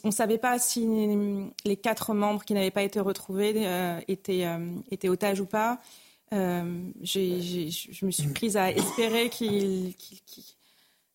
on 0.04 0.08
ne 0.08 0.12
savait 0.12 0.38
pas 0.38 0.58
si 0.58 0.86
les 1.64 1.76
quatre 1.76 2.14
membres 2.14 2.44
qui 2.44 2.54
n'avaient 2.54 2.70
pas 2.70 2.82
été 2.82 3.00
retrouvés 3.00 3.54
euh, 3.56 4.00
étaient, 4.08 4.44
euh, 4.44 4.74
étaient, 4.90 5.08
otages 5.08 5.40
ou 5.40 5.46
pas. 5.46 5.80
Euh, 6.32 6.90
je 7.02 8.04
me 8.04 8.10
suis 8.10 8.28
prise 8.28 8.56
à 8.56 8.70
espérer 8.70 9.30
qu'ils 9.30 9.94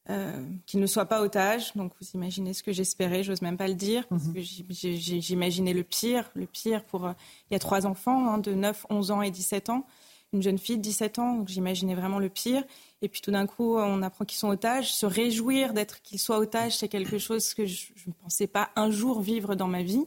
ne 0.07 0.87
soient 0.87 1.05
pas 1.05 1.21
otages. 1.21 1.73
Donc 1.75 1.91
vous 1.99 2.07
imaginez 2.13 2.53
ce 2.53 2.63
que 2.63 2.71
j'espérais, 2.71 3.23
j'ose 3.23 3.41
même 3.41 3.57
pas 3.57 3.67
le 3.67 3.75
dire, 3.75 4.07
parce 4.07 4.27
que 4.27 4.41
j'imaginais 4.41 5.73
le 5.73 5.83
pire, 5.83 6.29
le 6.33 6.45
pire 6.45 6.83
pour... 6.85 7.07
il 7.49 7.53
y 7.53 7.55
a 7.55 7.59
trois 7.59 7.85
enfants 7.85 8.29
hein, 8.29 8.37
de 8.39 8.53
9, 8.53 8.87
11 8.89 9.11
ans 9.11 9.21
et 9.21 9.31
17 9.31 9.69
ans, 9.69 9.85
une 10.33 10.41
jeune 10.41 10.57
fille 10.57 10.77
de 10.77 10.81
17 10.81 11.19
ans, 11.19 11.35
donc 11.35 11.47
j'imaginais 11.47 11.95
vraiment 11.95 12.19
le 12.19 12.29
pire. 12.29 12.63
Et 13.01 13.09
puis 13.09 13.21
tout 13.21 13.31
d'un 13.31 13.47
coup, 13.47 13.77
on 13.77 14.01
apprend 14.01 14.25
qu'ils 14.25 14.39
sont 14.39 14.49
otages. 14.49 14.93
Se 14.93 15.05
réjouir 15.05 15.73
d'être 15.73 16.01
qu'ils 16.01 16.19
soient 16.19 16.39
otages, 16.39 16.77
c'est 16.77 16.87
quelque 16.87 17.17
chose 17.17 17.53
que 17.53 17.65
je 17.65 17.91
ne 18.07 18.13
pensais 18.13 18.47
pas 18.47 18.69
un 18.75 18.91
jour 18.91 19.21
vivre 19.21 19.55
dans 19.55 19.67
ma 19.67 19.83
vie. 19.83 20.05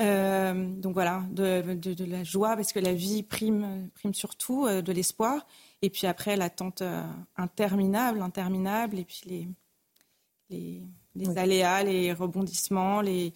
Euh, 0.00 0.54
donc 0.76 0.94
voilà, 0.94 1.24
de, 1.30 1.74
de, 1.74 2.04
la 2.04 2.24
joie, 2.24 2.56
parce 2.56 2.72
que 2.72 2.78
la 2.78 2.94
vie 2.94 3.22
prime, 3.22 3.90
prime 3.94 4.14
surtout, 4.14 4.66
euh, 4.66 4.80
de 4.80 4.92
l'espoir. 4.92 5.46
Et 5.82 5.90
puis 5.90 6.06
après, 6.06 6.36
l'attente 6.36 6.82
euh, 6.82 7.02
interminable, 7.36 8.22
interminable. 8.22 8.98
Et 8.98 9.04
puis 9.04 9.20
les, 9.26 9.48
les, 10.48 10.82
les 11.16 11.38
aléas, 11.38 11.82
les 11.82 12.12
rebondissements, 12.14 13.02
les, 13.02 13.34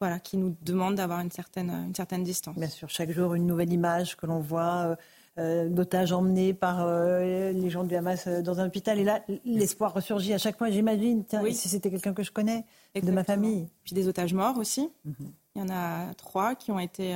voilà, 0.00 0.20
qui 0.20 0.36
nous 0.36 0.54
demandent 0.62 0.96
d'avoir 0.96 1.20
une 1.20 1.30
certaine, 1.30 1.70
une 1.70 1.94
certaine 1.94 2.24
distance. 2.24 2.56
Bien 2.56 2.68
sûr, 2.68 2.90
chaque 2.90 3.10
jour, 3.10 3.34
une 3.34 3.46
nouvelle 3.46 3.72
image 3.72 4.16
que 4.16 4.26
l'on 4.26 4.40
voit 4.40 4.96
d'otages 5.36 6.12
emmenés 6.12 6.52
par 6.52 6.82
euh, 6.82 7.52
les 7.52 7.70
gens 7.70 7.84
du 7.84 7.96
Hamas 7.96 8.26
euh, 8.26 8.42
dans 8.42 8.60
un 8.60 8.66
hôpital. 8.66 8.98
Et 8.98 9.04
là, 9.04 9.24
l'espoir 9.46 9.94
ressurgit 9.94 10.34
à 10.34 10.38
chaque 10.38 10.58
fois, 10.58 10.70
j'imagine. 10.70 11.24
Oui. 11.42 11.54
Si 11.54 11.70
c'était 11.70 11.90
quelqu'un 11.90 12.12
que 12.12 12.22
je 12.22 12.30
connais, 12.30 12.66
de 12.94 13.10
ma 13.10 13.24
famille. 13.24 13.66
Puis 13.82 13.94
des 13.94 14.08
otages 14.08 14.34
morts 14.34 14.58
aussi. 14.58 14.90
Mhm. 15.06 15.32
Il 15.54 15.58
y 15.60 15.64
en 15.64 15.70
a 15.70 16.12
trois 16.14 16.54
qui 16.54 16.70
ont 16.70 16.78
été 16.78 17.14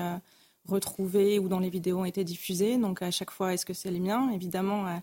retrouvés 0.67 1.39
ou 1.39 1.49
dont 1.49 1.59
les 1.59 1.71
vidéos 1.71 2.01
ont 2.01 2.05
été 2.05 2.25
diffusées. 2.25 2.77
Donc 2.77 3.03
à 3.03 3.11
chaque 3.11 3.31
fois, 3.31 3.55
est-ce 3.55 3.65
que 3.65 3.73
c'est 3.73 3.91
les 3.91 4.01
miens? 4.01 4.31
Évidemment, 4.31 4.87
à 4.87 5.03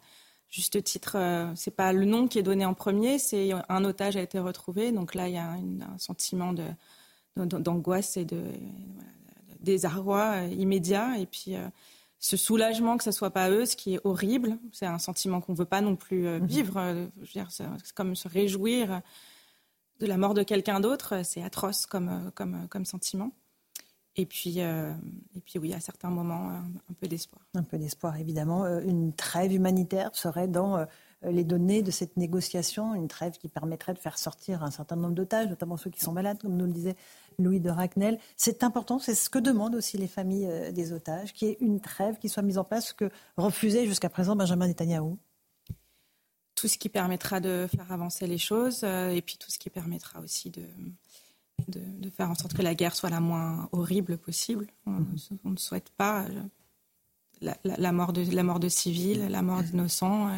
juste 0.50 0.84
titre, 0.84 1.18
c'est 1.56 1.76
pas 1.76 1.94
le 1.94 2.06
nom 2.06 2.28
qui 2.28 2.38
est 2.38 2.44
donné 2.44 2.64
en 2.64 2.76
premier, 2.76 3.18
c'est 3.18 3.50
un 3.70 3.86
otage 3.86 4.18
a 4.18 4.22
été 4.22 4.38
retrouvé. 4.38 4.92
Donc 4.92 5.16
là, 5.16 5.28
il 5.30 5.34
y 5.34 5.38
a 5.38 5.50
un 5.50 5.98
sentiment 5.98 6.54
de, 6.54 6.64
d'angoisse 7.36 8.18
et 8.18 8.26
de, 8.26 8.44
désarroi 9.62 10.42
immédiat. 10.52 11.18
Et 11.18 11.26
puis 11.26 11.56
ce 12.24 12.38
soulagement 12.38 12.96
que 12.96 13.04
ce 13.04 13.12
soit 13.12 13.32
pas 13.32 13.50
eux, 13.50 13.66
ce 13.66 13.76
qui 13.76 13.96
est 13.96 14.00
horrible. 14.06 14.58
C'est 14.72 14.86
un 14.86 14.98
sentiment 14.98 15.42
qu'on 15.42 15.52
ne 15.52 15.58
veut 15.58 15.66
pas 15.66 15.82
non 15.82 15.98
plus 15.98 16.26
euh, 16.26 16.40
mhm. 16.40 16.46
vivre. 16.46 16.78
Euh, 16.78 17.08
c'est 17.50 17.66
comme 17.94 18.16
se 18.16 18.30
réjouir 18.30 19.02
de 20.00 20.06
la 20.06 20.16
mort 20.16 20.34
de 20.34 20.42
quelqu'un 20.42 20.80
d'autre. 20.80 21.26
C'est 21.26 21.44
atroce 21.44 21.86
comme, 21.86 22.08
euh, 22.08 22.32
comme, 22.34 22.70
comme 22.70 22.86
sentiment. 22.86 23.34
Et 24.16 24.26
puis, 24.26 24.60
et 24.60 25.42
puis 25.44 25.58
oui, 25.58 25.74
à 25.74 25.80
certains 25.80 26.12
moments, 26.12 26.50
un, 26.52 26.94
peu 27.02 27.08
d'espoir. 27.08 27.42
Un 27.56 27.64
peu 27.64 27.80
d'espoir, 27.80 28.16
évidemment. 28.18 28.68
Une 28.82 29.12
trêve 29.12 29.52
humanitaire 29.52 30.12
serait 30.14 30.48
dans 30.48 30.86
les 31.24 31.44
données 31.44 31.82
de 31.82 31.90
cette 31.90 32.16
négociation, 32.16 32.94
une 32.94 33.08
trêve 33.08 33.40
qui 33.40 33.48
permettrait 33.48 33.96
de 33.96 33.98
faire 33.98 34.20
sortir 34.20 34.62
un 34.62 34.70
certain 34.70 34.98
nombre 34.98 35.16
d'otages, 35.16 35.50
notamment 35.50 35.78
ceux 35.78 35.90
qui 35.90 36.00
sont 36.00 36.12
malades, 36.12 36.38
comme 36.40 36.56
nous 36.56 36.68
le 36.68 36.72
disait 36.72 36.96
Louis 37.40 37.60
de 37.60 37.70
Ragnel. 37.70 38.20
C'est 38.38 38.64
important, 38.64 39.00
c'est 39.00 39.16
ce 39.16 39.30
que 39.30 39.40
demandent 39.40 39.76
aussi 39.76 39.98
les 39.98 40.08
familles 40.08 40.48
euh, 40.48 40.72
des 40.72 40.94
otages, 40.94 41.34
qu'il 41.34 41.48
y 41.48 41.52
ait 41.52 41.58
une 41.62 41.80
trêve 41.80 42.18
qui 42.18 42.30
soit 42.30 42.44
mise 42.44 42.58
en 42.58 42.64
place, 42.64 42.90
ce 42.90 42.94
que 42.94 43.10
refusait 43.38 43.86
jusqu'à 43.86 44.10
présent 44.10 44.36
Benjamin 44.36 44.68
Netanyahou. 44.68 45.18
Tout 46.56 46.68
ce 46.68 46.78
qui 46.78 46.90
permettra 46.90 47.40
de 47.40 47.68
faire 47.76 47.92
avancer 47.92 48.28
les 48.28 48.38
choses 48.38 48.82
euh, 48.84 49.10
et 49.10 49.22
puis 49.22 49.38
tout 49.38 49.52
ce 49.52 49.58
qui 49.58 49.70
permettra 49.70 50.22
aussi 50.22 50.50
de, 50.50 50.64
de, 51.68 52.10
faire 52.10 52.30
en 52.30 52.36
sorte 52.36 52.54
que 52.54 52.62
la 52.62 52.76
guerre 52.76 52.96
soit 52.96 53.10
la 53.10 53.20
moins 53.20 53.68
horrible 53.72 54.18
possible. 54.18 54.68
On, 54.86 55.00
mm-hmm. 55.00 55.38
ne 55.52 55.58
souhaite 55.58 55.90
pas 55.92 56.26
euh, 57.42 57.54
la, 57.64 57.92
mort 57.92 58.14
de, 58.14 58.24
la 58.34 58.44
mort 58.44 58.60
de 58.60 58.70
civils, 58.70 59.28
la 59.28 59.42
mort 59.42 59.64
d'innocents, 59.64 60.30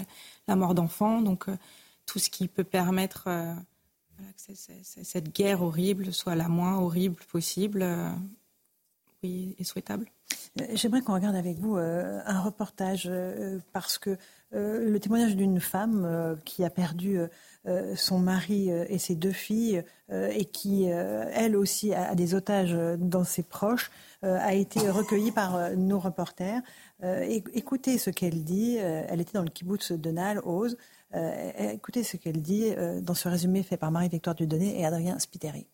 la 0.48 0.56
mort 0.56 0.74
d'enfants. 0.74 1.22
Donc 1.22 1.46
tout 2.06 2.18
ce 2.18 2.30
qui 2.30 2.48
peut 2.48 2.64
permettre 2.64 3.28
que 4.48 5.04
cette 5.04 5.34
guerre 5.34 5.62
horrible 5.62 6.14
soit 6.14 6.36
la 6.36 6.48
moins 6.48 6.78
horrible 6.78 7.18
possible, 7.32 7.82
euh, 7.82 8.10
oui, 9.24 9.56
est 9.60 9.64
souhaitable. 9.64 10.06
Euh, 10.62 10.66
j'aimerais 10.74 11.02
qu'on 11.02 11.14
regarde 11.14 11.36
avec 11.36 11.60
vous 11.60 11.78
euh, 11.78 12.22
un 12.26 12.40
reportage 12.42 13.12
parce 13.74 13.98
que 13.98 14.18
le 14.52 14.98
témoignage 15.00 15.36
d'une 15.36 15.60
femme 15.60 16.38
qui 16.46 16.64
a 16.64 16.70
perdu 16.70 17.20
son 17.96 18.20
mari 18.20 18.70
et 18.70 18.98
ses 19.00 19.16
deux 19.16 19.34
filles 19.34 19.84
et 20.10 20.46
qui, 20.46 20.86
elle 20.86 21.58
aussi, 21.58 21.94
a 21.94 22.16
des 22.16 22.36
otages 22.36 22.74
dans 22.98 23.26
ses 23.26 23.44
proches, 23.44 23.92
a 24.22 24.54
été 24.54 24.90
recueilli 24.90 25.34
par 25.34 25.76
nos 25.76 26.00
reporters. 26.00 26.62
écoutez 27.02 27.98
ce 27.98 28.12
qu'elle 28.12 28.46
dit. 28.46 28.78
elle 28.78 29.20
était 29.20 29.34
dans 29.34 29.44
le 29.44 29.50
kibbutz 29.50 29.92
de 29.92 30.12
Nal, 30.12 30.40
Oz. 30.46 30.78
Euh, 31.14 31.72
écoutez 31.73 32.03
ce 32.03 32.18
qu'elle 32.18 32.41
dit 32.41 32.73
euh, 32.77 32.99
dans 32.99 33.14
ce 33.14 33.30
résumé 33.30 33.64
fait 33.64 33.77
par 33.77 33.91
Marie-Victoire 33.91 34.36
Dudonné 34.36 34.80
et 34.80 34.86
Adrien 34.86 35.19
Spiteri. 35.19 35.68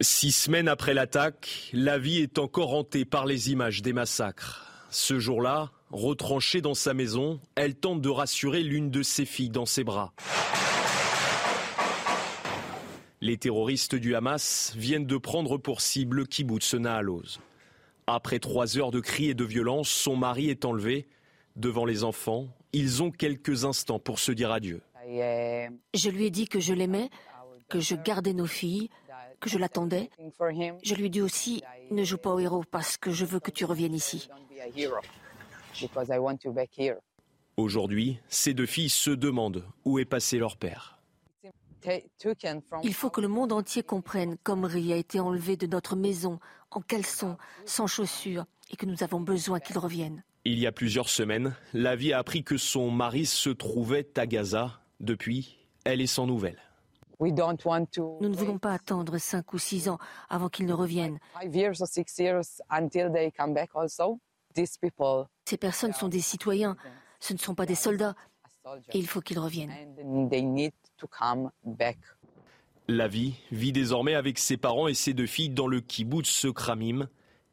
Six 0.00 0.32
semaines 0.32 0.68
après 0.68 0.94
l'attaque, 0.94 1.70
la 1.72 1.98
vie 1.98 2.18
est 2.18 2.38
encore 2.38 2.74
hantée 2.74 3.04
par 3.04 3.24
les 3.24 3.50
images 3.50 3.82
des 3.82 3.92
massacres. 3.92 4.66
Ce 4.90 5.18
jour-là, 5.20 5.70
retranchée 5.90 6.60
dans 6.60 6.74
sa 6.74 6.92
maison, 6.92 7.40
elle 7.54 7.76
tente 7.76 8.00
de 8.02 8.08
rassurer 8.08 8.62
l'une 8.62 8.90
de 8.90 9.02
ses 9.02 9.24
filles 9.24 9.50
dans 9.50 9.64
ses 9.64 9.84
bras. 9.84 10.12
Les 13.20 13.36
terroristes 13.38 13.94
du 13.94 14.16
Hamas 14.16 14.74
viennent 14.76 15.06
de 15.06 15.16
prendre 15.16 15.56
pour 15.56 15.80
cible 15.80 16.16
le 16.16 16.24
kibbutz 16.24 16.74
Naaloz. 16.74 17.38
Après 18.08 18.40
trois 18.40 18.76
heures 18.76 18.90
de 18.90 18.98
cris 18.98 19.28
et 19.28 19.34
de 19.34 19.44
violence, 19.44 19.88
son 19.88 20.16
mari 20.16 20.50
est 20.50 20.64
enlevé 20.64 21.06
Devant 21.54 21.84
les 21.84 22.02
enfants, 22.02 22.48
ils 22.72 23.02
ont 23.02 23.10
quelques 23.10 23.64
instants 23.64 23.98
pour 23.98 24.18
se 24.18 24.32
dire 24.32 24.50
adieu. 24.50 24.82
Je 25.04 26.08
lui 26.10 26.26
ai 26.26 26.30
dit 26.30 26.48
que 26.48 26.60
je 26.60 26.72
l'aimais, 26.72 27.10
que 27.68 27.80
je 27.80 27.94
gardais 27.94 28.32
nos 28.32 28.46
filles, 28.46 28.88
que 29.40 29.50
je 29.50 29.58
l'attendais. 29.58 30.10
Je 30.82 30.94
lui 30.94 31.06
ai 31.06 31.08
dit 31.08 31.20
aussi, 31.20 31.62
ne 31.90 32.04
joue 32.04 32.18
pas 32.18 32.32
au 32.32 32.38
héros 32.38 32.64
parce 32.70 32.96
que 32.96 33.10
je 33.10 33.24
veux 33.24 33.40
que 33.40 33.50
tu 33.50 33.64
reviennes 33.64 33.94
ici. 33.94 34.28
Aujourd'hui, 37.56 38.18
ces 38.28 38.54
deux 38.54 38.66
filles 38.66 38.88
se 38.88 39.10
demandent 39.10 39.66
où 39.84 39.98
est 39.98 40.04
passé 40.04 40.38
leur 40.38 40.56
père. 40.56 40.98
Il 42.84 42.94
faut 42.94 43.10
que 43.10 43.20
le 43.20 43.28
monde 43.28 43.52
entier 43.52 43.82
comprenne 43.82 44.36
qu'Omri 44.44 44.92
a 44.92 44.96
été 44.96 45.18
enlevé 45.18 45.56
de 45.56 45.66
notre 45.66 45.96
maison 45.96 46.38
en 46.70 46.80
caleçon, 46.80 47.36
sans 47.66 47.86
chaussures, 47.86 48.46
et 48.70 48.76
que 48.76 48.86
nous 48.86 49.02
avons 49.02 49.20
besoin 49.20 49.58
qu'il 49.58 49.76
revienne. 49.78 50.22
Il 50.44 50.58
y 50.58 50.66
a 50.66 50.72
plusieurs 50.72 51.08
semaines, 51.08 51.54
la 51.72 51.94
vie 51.94 52.12
a 52.12 52.18
appris 52.18 52.42
que 52.42 52.56
son 52.56 52.90
mari 52.90 53.26
se 53.26 53.50
trouvait 53.50 54.08
à 54.18 54.26
Gaza. 54.26 54.80
Depuis, 54.98 55.56
elle 55.84 56.00
est 56.00 56.08
sans 56.08 56.26
nouvelles. 56.26 56.58
Nous 57.20 57.28
ne 57.30 58.34
voulons 58.34 58.58
pas 58.58 58.72
attendre 58.72 59.18
cinq 59.18 59.52
ou 59.52 59.58
six 59.58 59.88
ans 59.88 59.98
avant 60.28 60.48
qu'il 60.48 60.66
ne 60.66 60.72
revienne. 60.72 61.20
Ces 65.44 65.56
personnes 65.56 65.92
sont 65.92 66.08
des 66.08 66.20
citoyens, 66.20 66.76
ce 67.20 67.32
ne 67.32 67.38
sont 67.38 67.54
pas 67.54 67.66
des 67.66 67.76
soldats. 67.76 68.16
Et 68.92 68.98
il 68.98 69.06
faut 69.06 69.20
qu'ils 69.20 69.38
reviennent. 69.38 69.72
La 72.88 73.06
vie 73.08 73.34
vit 73.52 73.72
désormais 73.72 74.14
avec 74.14 74.38
ses 74.40 74.56
parents 74.56 74.88
et 74.88 74.94
ses 74.94 75.14
deux 75.14 75.26
filles 75.26 75.50
dans 75.50 75.68
le 75.68 75.80
kibbutz 75.80 76.46
Kramim, 76.52 77.08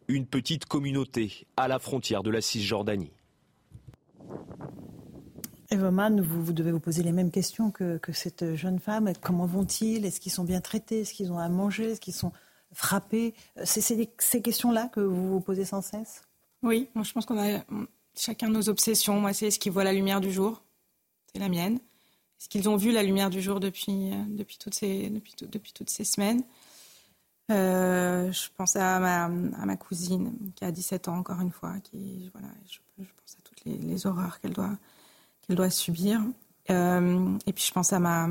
une 0.09 0.25
petite 0.25 0.65
communauté 0.65 1.47
à 1.55 1.67
la 1.67 1.79
frontière 1.79 2.23
de 2.23 2.31
la 2.31 2.41
Cisjordanie. 2.41 3.11
Eva 5.71 5.91
vous, 5.91 6.43
vous, 6.43 6.51
devez 6.51 6.71
vous 6.71 6.79
poser 6.79 7.03
les 7.03 7.11
mêmes 7.11 7.29
questions 7.29 7.69
que, 7.69 7.99
cette 8.11 8.55
jeune 8.55 8.79
femme. 8.79 9.13
Comment 9.21 9.45
vont-ils? 9.45 10.03
Est-ce 10.03 10.19
qu'ils 10.19 10.31
sont 10.31 10.43
bien 10.43 10.61
traités? 10.61 11.01
Est-ce 11.01 11.13
qu'ils 11.13 11.31
ont 11.31 11.37
à 11.37 11.47
manger? 11.47 11.91
Est-ce 11.91 12.01
qu'ils 12.01 12.15
sont 12.15 12.31
frappés? 12.73 13.35
C'est 13.63 13.81
ces 13.81 14.41
questions-là 14.41 14.89
que 14.91 14.99
vous 14.99 15.29
vous 15.29 15.41
posez 15.41 15.65
sans 15.65 15.83
cesse? 15.83 16.23
Oui, 16.63 16.89
moi 16.95 17.03
je 17.03 17.13
pense 17.13 17.25
qu'on 17.25 17.39
a 17.39 17.63
chacun 18.17 18.49
nos 18.49 18.67
obsessions. 18.67 19.21
Moi, 19.21 19.31
c'est 19.33 19.47
est-ce 19.47 19.59
qu'ils 19.59 19.71
voient 19.71 19.83
la 19.83 19.93
lumière 19.93 20.21
du 20.21 20.31
jour 20.31 20.63
C'est 21.31 21.39
la 21.39 21.49
mienne. 21.49 21.75
Est-ce 21.75 22.49
qu'ils 22.49 22.67
ont 22.67 22.75
vu 22.75 22.91
la 22.91 23.03
lumière 23.03 23.29
du 23.29 23.41
jour 23.41 23.59
depuis, 23.59 24.11
depuis, 24.29 24.57
toutes, 24.57 24.73
ces, 24.73 25.09
depuis, 25.09 25.35
depuis 25.41 25.71
toutes 25.71 25.89
ces 25.91 26.03
semaines? 26.03 26.43
Euh, 27.49 28.31
je 28.31 28.49
pense 28.55 28.75
à 28.75 28.99
ma, 28.99 29.25
à 29.25 29.65
ma, 29.65 29.77
cousine 29.77 30.33
qui 30.55 30.63
a 30.63 30.71
17 30.71 31.07
ans, 31.07 31.17
encore 31.17 31.41
une 31.41 31.51
fois, 31.51 31.79
qui, 31.79 32.29
voilà, 32.33 32.49
je, 32.67 32.77
pense 32.97 33.37
à 33.37 33.41
toutes 33.43 33.65
les, 33.65 34.05
horreurs 34.05 34.39
qu'elle 34.39 34.53
doit, 34.53 34.77
qu'elle 35.41 35.55
doit 35.55 35.69
subir. 35.69 36.21
Euh, 36.69 37.37
et 37.47 37.53
puis 37.53 37.63
je 37.63 37.71
pense 37.71 37.91
à, 37.91 37.99
ma, 37.99 38.27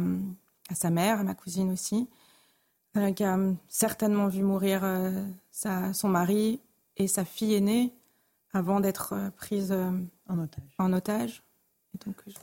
à 0.68 0.74
sa 0.74 0.90
mère, 0.90 1.20
à 1.20 1.24
ma 1.24 1.34
cousine 1.34 1.72
aussi, 1.72 2.08
euh, 2.96 3.12
qui 3.12 3.24
a 3.24 3.36
certainement 3.68 4.28
vu 4.28 4.42
mourir 4.42 4.84
sa, 5.50 5.92
son 5.92 6.08
mari 6.08 6.60
et 6.96 7.08
sa 7.08 7.24
fille 7.24 7.54
aînée 7.54 7.92
avant 8.52 8.78
d'être 8.80 9.14
prise 9.36 9.72
en 10.28 10.38
otage. 10.38 10.74
En 10.78 10.92
otage. 10.92 11.42
Et 11.94 12.04
donc, 12.04 12.16
je, 12.26 12.36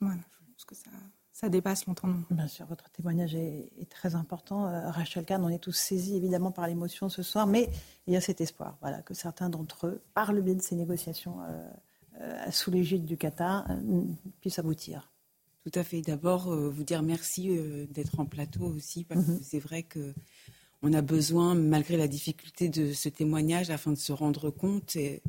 voilà, 0.00 0.20
je 0.30 0.52
pense 0.52 0.64
que 0.64 0.74
ça 0.74 0.90
ça 1.40 1.48
dépasse 1.48 1.86
l'entendement. 1.86 2.22
Bien 2.30 2.48
sûr, 2.48 2.66
votre 2.66 2.90
témoignage 2.90 3.34
est, 3.34 3.88
très 3.88 4.14
important. 4.14 4.66
Euh, 4.66 4.90
Rachel 4.90 5.24
Kahn, 5.24 5.42
on 5.42 5.48
est 5.48 5.58
tous 5.58 5.72
saisis 5.72 6.14
évidemment 6.14 6.50
par 6.50 6.66
l'émotion 6.66 7.08
ce 7.08 7.22
soir, 7.22 7.46
mais 7.46 7.70
il 8.06 8.12
y 8.12 8.16
a 8.16 8.20
cet 8.20 8.42
espoir 8.42 8.76
voilà, 8.82 9.00
que 9.00 9.14
certains 9.14 9.48
d'entre 9.48 9.86
eux, 9.86 10.02
par 10.12 10.34
le 10.34 10.42
biais 10.42 10.54
de 10.54 10.60
ces 10.60 10.76
négociations 10.76 11.40
euh, 11.40 11.70
euh, 12.20 12.50
sous 12.50 12.70
l'égide 12.70 13.06
du 13.06 13.16
Qatar, 13.16 13.66
puissent 14.42 14.58
aboutir. 14.58 15.10
Tout 15.64 15.72
à 15.78 15.82
fait. 15.82 16.02
D'abord, 16.02 16.54
vous 16.54 16.84
dire 16.84 17.02
merci 17.02 17.58
d'être 17.90 18.20
en 18.20 18.26
plateau 18.26 18.66
aussi, 18.66 19.04
parce 19.04 19.24
que 19.24 19.30
mhm. 19.30 19.40
c'est 19.42 19.60
vrai 19.60 19.82
que 19.82 20.12
on 20.82 20.92
a 20.92 21.00
besoin, 21.00 21.54
malgré 21.54 21.96
la 21.96 22.08
difficulté 22.08 22.68
de 22.68 22.92
ce 22.92 23.08
témoignage, 23.08 23.70
afin 23.70 23.92
de 23.92 23.98
se 23.98 24.12
rendre 24.12 24.50
compte. 24.50 24.94
Et, 24.96 25.22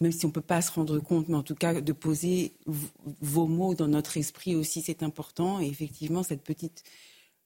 même 0.00 0.12
si 0.12 0.24
on 0.26 0.28
ne 0.28 0.34
peut 0.34 0.40
pas 0.40 0.62
se 0.62 0.70
rendre 0.70 0.98
compte, 0.98 1.28
mais 1.28 1.36
en 1.36 1.42
tout 1.42 1.54
cas 1.54 1.80
de 1.80 1.92
poser 1.92 2.52
vos 2.66 3.46
mots 3.46 3.74
dans 3.74 3.88
notre 3.88 4.16
esprit 4.16 4.54
aussi, 4.54 4.82
c'est 4.82 5.02
important. 5.02 5.60
Et 5.60 5.66
effectivement, 5.66 6.22
cette 6.22 6.42
petite 6.42 6.82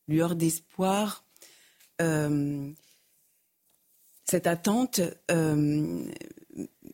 lueur 0.09 0.35
d'espoir, 0.35 1.25
euh, 2.03 2.71
cette 4.25 4.47
attente, 4.47 5.01
euh, 5.31 6.05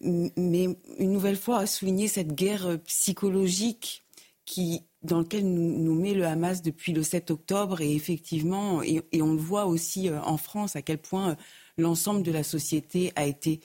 mais 0.00 0.68
une 0.98 1.12
nouvelle 1.12 1.36
fois 1.36 1.60
à 1.60 1.66
souligner 1.66 2.08
cette 2.08 2.34
guerre 2.34 2.78
psychologique 2.86 4.04
qui, 4.44 4.82
dans 5.02 5.18
laquelle 5.18 5.46
nous, 5.52 5.94
met 5.94 6.14
le 6.14 6.24
Hamas 6.24 6.62
depuis 6.62 6.92
le 6.92 7.02
7 7.02 7.30
octobre. 7.30 7.80
Et 7.80 7.94
effectivement, 7.94 8.82
et, 8.82 9.02
on 9.20 9.32
le 9.32 9.40
voit 9.40 9.66
aussi 9.66 10.08
euh, 10.08 10.20
en 10.22 10.36
France, 10.36 10.76
à 10.76 10.82
quel 10.82 10.98
point 10.98 11.36
l'ensemble 11.78 12.22
de 12.22 12.32
la 12.32 12.42
société 12.42 13.12
a 13.16 13.26
été 13.26 13.60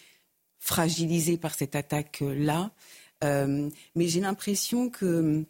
fragilisé 0.61 1.37
par 1.37 1.55
cette 1.55 1.75
attaque-là. 1.75 2.71
Euh, 3.23 3.69
mais 3.95 4.07
j'ai 4.07 4.21
l'impression 4.21 4.89
que 4.89 5.43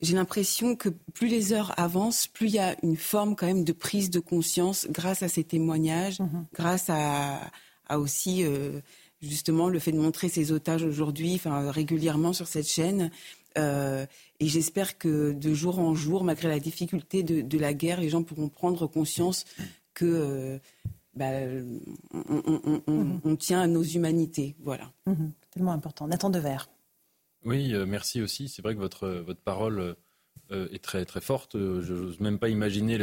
j'ai 0.00 0.14
l'impression 0.14 0.76
que 0.76 0.90
plus 1.14 1.28
les 1.28 1.52
heures 1.52 1.72
avancent, 1.78 2.26
plus 2.26 2.48
il 2.48 2.54
y 2.54 2.58
a 2.58 2.76
une 2.82 2.96
forme 2.96 3.34
quand 3.34 3.46
même 3.46 3.64
de 3.64 3.72
prise 3.72 4.10
de 4.10 4.20
conscience 4.20 4.86
grâce 4.90 5.22
à 5.22 5.28
ces 5.28 5.44
témoignages, 5.44 6.20
mhm. 6.20 6.46
grâce 6.52 6.90
à, 6.90 7.50
aussi 7.90 8.44
euh, 8.44 8.80
justement 9.22 9.68
le 9.68 9.78
fait 9.78 9.92
de 9.92 9.98
montrer 9.98 10.28
ces 10.28 10.52
otages 10.52 10.82
aujourd'hui, 10.82 11.34
enfin 11.36 11.70
régulièrement 11.70 12.34
sur 12.34 12.46
cette 12.46 12.68
chaîne. 12.68 13.10
Euh, 13.56 14.04
et 14.40 14.48
j'espère 14.48 14.98
que 14.98 15.32
de 15.32 15.54
jour 15.54 15.78
en 15.78 15.94
jour, 15.94 16.24
malgré 16.24 16.48
la 16.48 16.60
difficulté 16.60 17.22
de, 17.22 17.40
de, 17.40 17.58
la 17.58 17.72
guerre, 17.72 18.00
les 18.00 18.10
gens 18.10 18.22
pourront 18.22 18.48
prendre 18.50 18.86
conscience 18.86 19.44
que 19.94 20.60
bah, 21.16 21.46
mhm. 21.46 23.20
on, 23.24 23.36
tient 23.36 23.60
à 23.60 23.66
nos 23.66 23.82
humanités. 23.82 24.56
Voilà. 24.60 24.90
Mhm. 25.06 25.32
Tellement 25.50 25.72
important. 25.72 26.08
Nathan 26.08 26.30
Devers. 26.30 26.68
Oui, 27.44 27.74
euh, 27.74 27.86
merci 27.86 28.20
aussi. 28.20 28.48
C'est 28.48 28.62
vrai 28.62 28.74
que 28.74 28.80
votre, 28.80 29.08
votre 29.08 29.40
parole 29.40 29.96
euh, 30.50 30.68
est 30.72 30.82
très, 30.82 31.04
très 31.04 31.20
forte. 31.20 31.52
Je 31.54 31.92
n'ose 31.92 32.20
même 32.20 32.38
pas 32.38 32.48
imaginer 32.48 32.98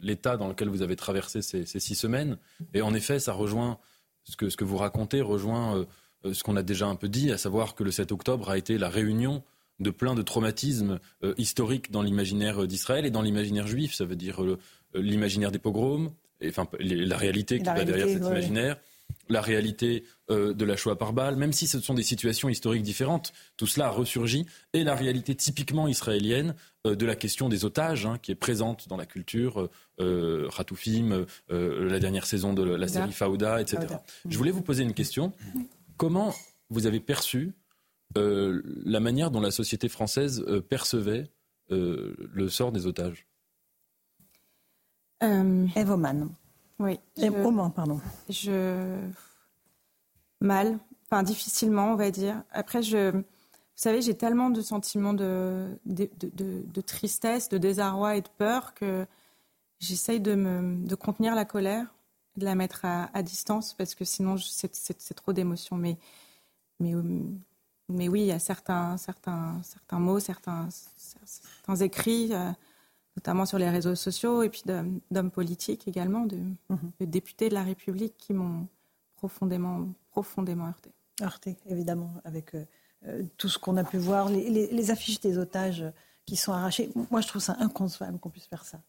l'état 0.00 0.36
dans 0.36 0.48
lequel 0.48 0.68
vous 0.68 0.82
avez 0.82 0.96
traversé 0.96 1.42
ces, 1.42 1.64
six 1.66 1.94
semaines. 1.94 2.38
Et 2.74 2.82
en 2.82 2.94
effet, 2.94 3.18
ça 3.18 3.32
rejoint 3.32 3.78
ce 4.24 4.36
que, 4.36 4.48
ce 4.48 4.56
que 4.56 4.64
vous 4.64 4.78
racontez, 4.78 5.20
rejoint 5.20 5.86
euh, 6.24 6.32
ce 6.32 6.42
qu'on 6.42 6.56
a 6.56 6.62
déjà 6.62 6.86
un 6.86 6.96
peu 6.96 7.08
dit, 7.08 7.32
à 7.32 7.38
savoir 7.38 7.74
que 7.74 7.82
le 7.82 7.90
7 7.90 8.12
octobre 8.12 8.48
a 8.50 8.56
été 8.56 8.78
la 8.78 8.88
réunion 8.88 9.42
de 9.80 9.90
plein 9.90 10.14
de 10.14 10.22
traumatismes 10.22 11.00
historiques 11.38 11.90
dans 11.90 12.02
l'imaginaire 12.02 12.68
d'Israël 12.68 13.04
et 13.04 13.10
dans 13.10 13.22
l'imaginaire 13.22 13.66
juif. 13.66 13.94
Ça 13.94 14.04
veut 14.04 14.14
dire 14.14 14.40
l'imaginaire 14.94 15.50
des 15.50 15.58
pogroms, 15.58 16.12
enfin, 16.48 16.66
la 16.78 17.16
réalité 17.16 17.58
qui 17.58 17.64
va 17.64 17.84
derrière 17.84 18.08
cet 18.08 18.24
imaginaire, 18.24 18.76
la 19.28 19.40
réalité 19.40 20.04
euh, 20.30 20.52
de 20.54 20.64
la 20.64 20.76
Shoah 20.76 20.96
par 20.96 21.12
balle, 21.12 21.36
même 21.36 21.52
si 21.52 21.66
ce 21.66 21.80
sont 21.80 21.94
des 21.94 22.02
situations 22.02 22.48
historiques 22.48 22.82
différentes, 22.82 23.32
tout 23.56 23.66
cela 23.66 23.86
a 23.86 23.90
ressurgi, 23.90 24.46
et 24.72 24.84
la 24.84 24.94
réalité 24.94 25.34
typiquement 25.34 25.88
israélienne 25.88 26.54
euh, 26.86 26.96
de 26.96 27.06
la 27.06 27.14
question 27.14 27.48
des 27.48 27.64
otages, 27.64 28.06
hein, 28.06 28.18
qui 28.20 28.32
est 28.32 28.36
présente 28.36 28.88
dans 28.88 28.96
la 28.96 29.06
culture, 29.06 29.68
euh, 30.00 30.48
Ratoufim, 30.48 31.26
euh, 31.50 31.88
la 31.88 32.00
dernière 32.00 32.26
saison 32.26 32.52
de 32.52 32.62
la 32.62 32.88
série 32.88 33.12
Fauda, 33.12 33.60
etc. 33.60 33.86
Je 34.28 34.36
voulais 34.36 34.50
vous 34.50 34.62
poser 34.62 34.82
une 34.82 34.94
question. 34.94 35.32
Comment 35.96 36.34
vous 36.70 36.86
avez 36.86 37.00
perçu 37.00 37.52
la 38.14 39.00
manière 39.00 39.30
dont 39.30 39.40
la 39.40 39.50
société 39.50 39.88
française 39.88 40.44
percevait 40.68 41.30
le 41.70 42.48
sort 42.48 42.72
des 42.72 42.86
otages? 42.86 43.26
Euh, 45.22 45.66
Evoman. 45.76 46.28
Oui. 46.78 46.98
Je, 47.16 47.28
pardon. 47.70 48.00
Je. 48.28 48.98
Mal. 50.40 50.78
Enfin, 51.04 51.22
difficilement, 51.22 51.92
on 51.92 51.96
va 51.96 52.10
dire. 52.10 52.42
Après, 52.52 52.82
je. 52.82 53.10
Vous 53.10 53.84
savez, 53.88 54.02
j'ai 54.02 54.14
tellement 54.14 54.50
de 54.50 54.60
sentiments 54.60 55.14
de, 55.14 55.66
de, 55.86 56.08
de, 56.20 56.80
tristesse, 56.82 57.48
de 57.48 57.58
désarroi 57.58 58.16
et 58.16 58.20
de 58.20 58.28
peur 58.38 58.74
que 58.74 59.06
j'essaye 59.80 60.20
de, 60.20 60.34
me, 60.34 60.86
de 60.86 60.94
contenir 60.94 61.34
la 61.34 61.44
colère, 61.44 61.86
de 62.36 62.44
la 62.44 62.54
mettre 62.54 62.84
à, 62.84 63.10
à 63.14 63.22
distance, 63.22 63.72
parce 63.74 63.94
que 63.94 64.04
sinon, 64.04 64.36
c'est 64.36 65.14
trop 65.14 65.32
d'émotions. 65.32 65.76
Mais, 65.76 65.96
mais, 66.80 66.92
mais 67.88 68.08
oui, 68.08 68.20
il 68.20 68.26
y 68.26 68.32
a 68.32 68.38
certains, 68.38 68.98
certains, 68.98 69.60
certains 69.64 69.98
mots, 69.98 70.20
certains, 70.20 70.68
certains 70.96 71.76
écrits. 71.76 72.28
Euh, 72.32 72.50
notamment 73.16 73.46
sur 73.46 73.58
les 73.58 73.68
réseaux 73.68 73.94
sociaux, 73.94 74.42
et 74.42 74.48
puis 74.48 74.62
d'hommes 75.10 75.30
politiques 75.30 75.86
également, 75.86 76.26
mhm. 76.26 76.56
de, 77.00 77.04
députés 77.04 77.48
de 77.48 77.54
la 77.54 77.62
République 77.62 78.16
qui 78.16 78.32
m'ont 78.32 78.66
profondément, 79.16 79.86
profondément 80.10 80.66
heurté. 80.66 80.90
Heurté, 81.20 81.56
évidemment, 81.66 82.12
avec 82.24 82.54
euh, 82.54 82.64
euh, 83.06 83.22
tout 83.36 83.48
ce 83.48 83.58
qu'on 83.58 83.76
a 83.76 83.84
pu 83.84 83.98
voir, 83.98 84.28
les, 84.28 84.90
affiches 84.90 85.20
des 85.20 85.38
otages 85.38 85.84
qui 86.24 86.36
sont 86.36 86.52
arrachés. 86.52 86.90
Moi, 87.10 87.20
je 87.20 87.28
trouve 87.28 87.42
ça 87.42 87.56
inconcevable 87.60 88.18
qu'on 88.18 88.30
puisse 88.30 88.46
faire 88.46 88.64
ça. 88.64 88.80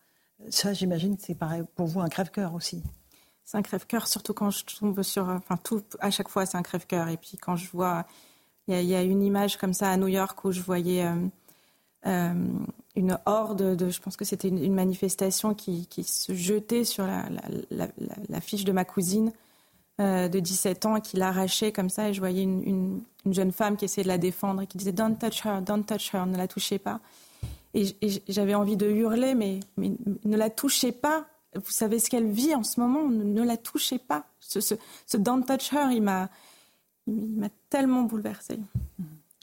Ça, 0.49 0.73
j'imagine, 0.73 1.17
c'est 1.19 1.35
pareil 1.35 1.63
pour 1.75 1.87
vous 1.87 1.99
un 1.99 2.09
crève-cœur 2.09 2.53
aussi. 2.53 2.81
c'est 3.43 3.57
un 3.57 3.61
crève-cœur, 3.61 4.07
surtout 4.07 4.33
quand 4.33 4.49
je 4.49 4.63
tombe 4.65 5.01
sur. 5.03 5.27
Enfin, 5.29 5.57
tout, 5.57 5.83
à 5.99 6.09
chaque 6.11 6.29
fois, 6.29 6.45
c'est 6.45 6.57
un 6.57 6.63
crève-cœur. 6.63 7.09
Et 7.09 7.17
puis 7.17 7.37
quand 7.37 7.55
je 7.55 7.69
vois. 7.69 8.05
Il 8.69 8.81
y, 8.81 8.95
a 8.95 9.01
une 9.01 9.21
image 9.21 9.57
comme 9.57 9.73
ça 9.73 9.89
à 9.89 9.97
New 9.97 10.07
York 10.07 10.45
où 10.45 10.53
je 10.53 10.61
voyais 10.61 11.05
euh, 11.05 11.27
euh, 12.05 12.47
une 12.95 13.17
horde 13.25 13.75
de. 13.75 13.89
Je 13.89 13.99
pense 14.01 14.17
que 14.17 14.25
c'était 14.25 14.47
une, 14.47 14.73
manifestation 14.73 15.53
qui, 15.53 15.87
qui, 15.87 16.03
se 16.03 16.33
jetait 16.33 16.83
sur 16.83 17.05
la, 17.05 17.25
la, 17.71 17.87
la, 18.29 18.41
fiche 18.41 18.65
de 18.65 18.71
ma 18.71 18.85
cousine 18.85 19.31
euh, 19.99 20.27
de 20.27 20.39
17 20.39 20.85
ans 20.85 20.99
qui 20.99 21.17
l'arrachait 21.17 21.71
comme 21.71 21.89
ça. 21.89 22.09
Et 22.09 22.13
je 22.13 22.19
voyais 22.19 22.43
une, 22.43 22.63
une, 22.63 23.01
une, 23.25 23.33
jeune 23.33 23.51
femme 23.51 23.77
qui 23.77 23.85
essayait 23.85 24.03
de 24.03 24.09
la 24.09 24.17
défendre 24.17 24.61
et 24.61 24.67
qui 24.67 24.77
disait 24.77 24.91
Don't 24.91 25.17
touch 25.17 25.45
her, 25.45 25.61
don't 25.61 25.83
touch 25.83 26.13
her, 26.13 26.25
ne 26.25 26.37
la 26.37 26.47
touchez 26.47 26.79
pas. 26.79 26.99
Et, 27.73 27.87
j'avais 28.27 28.53
envie 28.53 28.77
de 28.77 28.87
hurler, 28.87 29.33
mais, 29.33 29.59
mais 29.77 29.91
ne 30.23 30.37
la 30.37 30.49
touchez 30.49 30.91
pas 30.91 31.25
vous 31.55 31.71
savez 31.71 31.99
ce 31.99 32.09
qu'elle 32.09 32.29
vit 32.29 32.55
en 32.55 32.63
ce 32.63 32.79
moment, 32.79 33.07
ne, 33.09 33.43
la 33.43 33.57
touchez 33.57 33.99
pas. 33.99 34.25
Ce, 34.39 34.59
ce, 34.59 35.17
Don't 35.17 35.43
Touch 35.43 35.71
Her, 35.73 35.91
il 35.91 36.01
m'a, 36.01 36.29
tellement 37.69 38.03
bouleversée. 38.03 38.59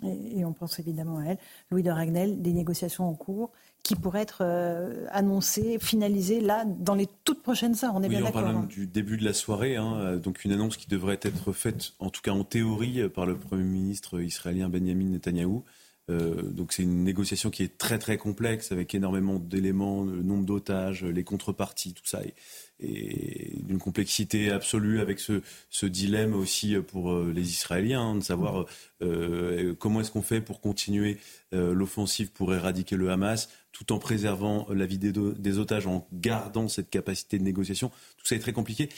Et, 0.04 0.44
on 0.44 0.52
pense 0.52 0.78
évidemment 0.78 1.18
à 1.18 1.24
elle. 1.24 1.38
Louis 1.70 1.82
de 1.82 1.90
Ragnel, 1.90 2.42
des 2.42 2.52
négociations 2.52 3.08
en 3.08 3.14
cours 3.14 3.50
qui 3.82 3.96
pourraient 3.96 4.22
être 4.22 4.42
euh, 4.42 5.06
annoncées, 5.10 5.78
finalisées 5.80 6.40
là, 6.40 6.64
dans 6.66 6.94
les 6.94 7.08
toutes 7.24 7.42
prochaines 7.42 7.74
heures. 7.82 7.92
On 7.94 8.02
est 8.02 8.08
bien 8.08 8.20
d'accord. 8.20 8.42
On 8.42 8.44
parle 8.44 8.56
hein. 8.56 8.66
du 8.68 8.86
début 8.86 9.16
de 9.16 9.24
la 9.24 9.32
soirée, 9.32 9.76
hein, 9.76 10.16
donc 10.16 10.44
une 10.44 10.52
annonce 10.52 10.76
qui 10.76 10.88
devrait 10.88 11.18
être 11.22 11.52
faite, 11.52 11.92
en 11.98 12.10
tout 12.10 12.20
cas 12.20 12.32
en 12.32 12.44
théorie, 12.44 13.08
par 13.08 13.26
le 13.26 13.36
Premier 13.36 13.64
ministre 13.64 14.20
israélien 14.20 14.68
Benjamin 14.68 15.06
Netanyahou. 15.06 15.64
Euh, 16.10 16.42
donc 16.42 16.72
c'est 16.72 16.82
une 16.82 17.04
négociation 17.04 17.50
qui 17.50 17.62
est 17.62 17.78
très 17.78 17.98
très 17.98 18.16
complexe 18.16 18.72
avec 18.72 18.94
énormément 18.94 19.38
d'éléments, 19.38 20.04
le 20.04 20.22
nombre 20.22 20.44
d'otages, 20.44 21.04
les 21.04 21.24
contreparties, 21.24 21.94
tout 21.94 22.06
ça, 22.06 22.22
et, 22.22 22.34
d'une 22.80 23.78
complexité 23.78 24.50
absolue 24.50 25.00
avec 25.00 25.20
ce, 25.20 25.86
dilemme 25.86 26.34
aussi 26.34 26.74
pour 26.76 27.12
euh, 27.12 27.32
les 27.34 27.50
Israéliens 27.50 28.00
hein, 28.00 28.14
de 28.16 28.22
savoir 28.22 28.66
euh, 29.02 29.74
comment 29.78 30.00
est-ce 30.00 30.10
qu'on 30.10 30.22
fait 30.22 30.40
pour 30.40 30.60
continuer 30.60 31.18
l'offensive 31.52 32.30
pour 32.30 32.54
éradiquer 32.54 32.94
le 32.94 33.10
Hamas 33.10 33.48
tout 33.72 33.92
en 33.92 33.98
préservant 33.98 34.68
la 34.72 34.86
vie 34.86 34.98
des, 34.98 35.58
otages, 35.58 35.86
en 35.86 36.06
gardant 36.12 36.68
cette 36.68 36.90
capacité 36.90 37.38
de 37.38 37.44
négociation. 37.44 37.88
Tout 38.18 38.26
ça 38.26 38.36
est 38.36 38.40
très 38.40 38.52
compliqué. 38.52 38.88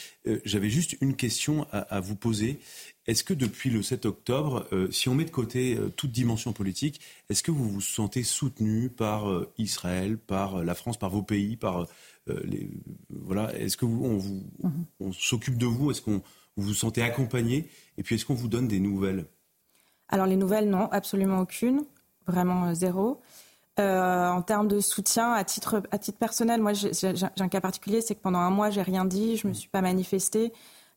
J'avais 0.45 0.69
juste 0.69 0.97
une 1.01 1.15
question 1.15 1.65
à, 1.71 1.79
à 1.79 1.99
vous 1.99 2.15
poser. 2.15 2.59
Est-ce 3.05 3.25
que 3.25 3.33
depuis 3.33 3.69
le 3.69 3.83
7 3.83 4.05
octobre, 4.05 4.65
euh, 4.71 4.89
si 4.89 5.09
on 5.09 5.15
met 5.15 5.25
de 5.25 5.29
côté 5.29 5.75
euh, 5.75 5.89
toute 5.89 6.11
dimension 6.11 6.53
politique, 6.53 7.01
est-ce 7.29 7.43
que 7.43 7.51
vous 7.51 7.69
vous 7.69 7.81
sentez 7.81 8.23
soutenu 8.23 8.89
par 8.89 9.29
euh, 9.29 9.51
Israël, 9.57 10.17
par 10.17 10.63
la 10.63 10.73
France, 10.73 10.97
par 10.97 11.09
vos 11.09 11.21
pays, 11.21 11.57
par 11.57 11.87
les 12.27 12.69
voilà 13.09 13.53
Est-ce 13.57 13.77
que 13.77 13.85
vous, 13.85 14.03
on, 14.05 14.17
vous, 14.17 14.43
mhm. 14.61 14.85
on 14.99 15.11
s'occupe 15.11 15.57
de 15.57 15.65
vous? 15.65 15.91
Est-ce 15.91 16.01
qu'on 16.01 16.21
vous 16.55 16.63
vous 16.63 16.73
sentez 16.73 17.01
accompagné? 17.01 17.69
Et 17.97 18.03
puis 18.03 18.15
est-ce 18.15 18.25
qu'on 18.25 18.33
vous 18.33 18.47
donne 18.47 18.67
des 18.67 18.79
nouvelles? 18.79 19.25
Alors 20.09 20.25
les 20.25 20.35
nouvelles, 20.35 20.69
non, 20.69 20.89
absolument 20.91 21.39
aucune, 21.39 21.83
vraiment 22.27 22.73
zéro. 22.73 23.21
en 23.77 24.41
termes 24.41 24.67
de 24.67 24.79
soutien, 24.79 25.31
à 25.33 25.43
titre, 25.43 25.81
à 25.91 25.97
titre 25.97 26.17
personnel, 26.19 26.61
moi 26.61 26.73
j'ai 26.73 26.91
un 27.39 27.49
cas 27.49 27.61
particulier, 27.61 28.01
c'est 28.01 28.15
que 28.15 28.21
pendant 28.21 28.39
un 28.39 28.51
mois 28.51 28.69
j'ai 28.69 28.83
rien 28.83 29.05
dit, 29.05 29.37
je 29.37 29.47
me 29.47 29.53
suis 29.53 29.69
pas 29.69 29.81
manifestée. 29.81 30.53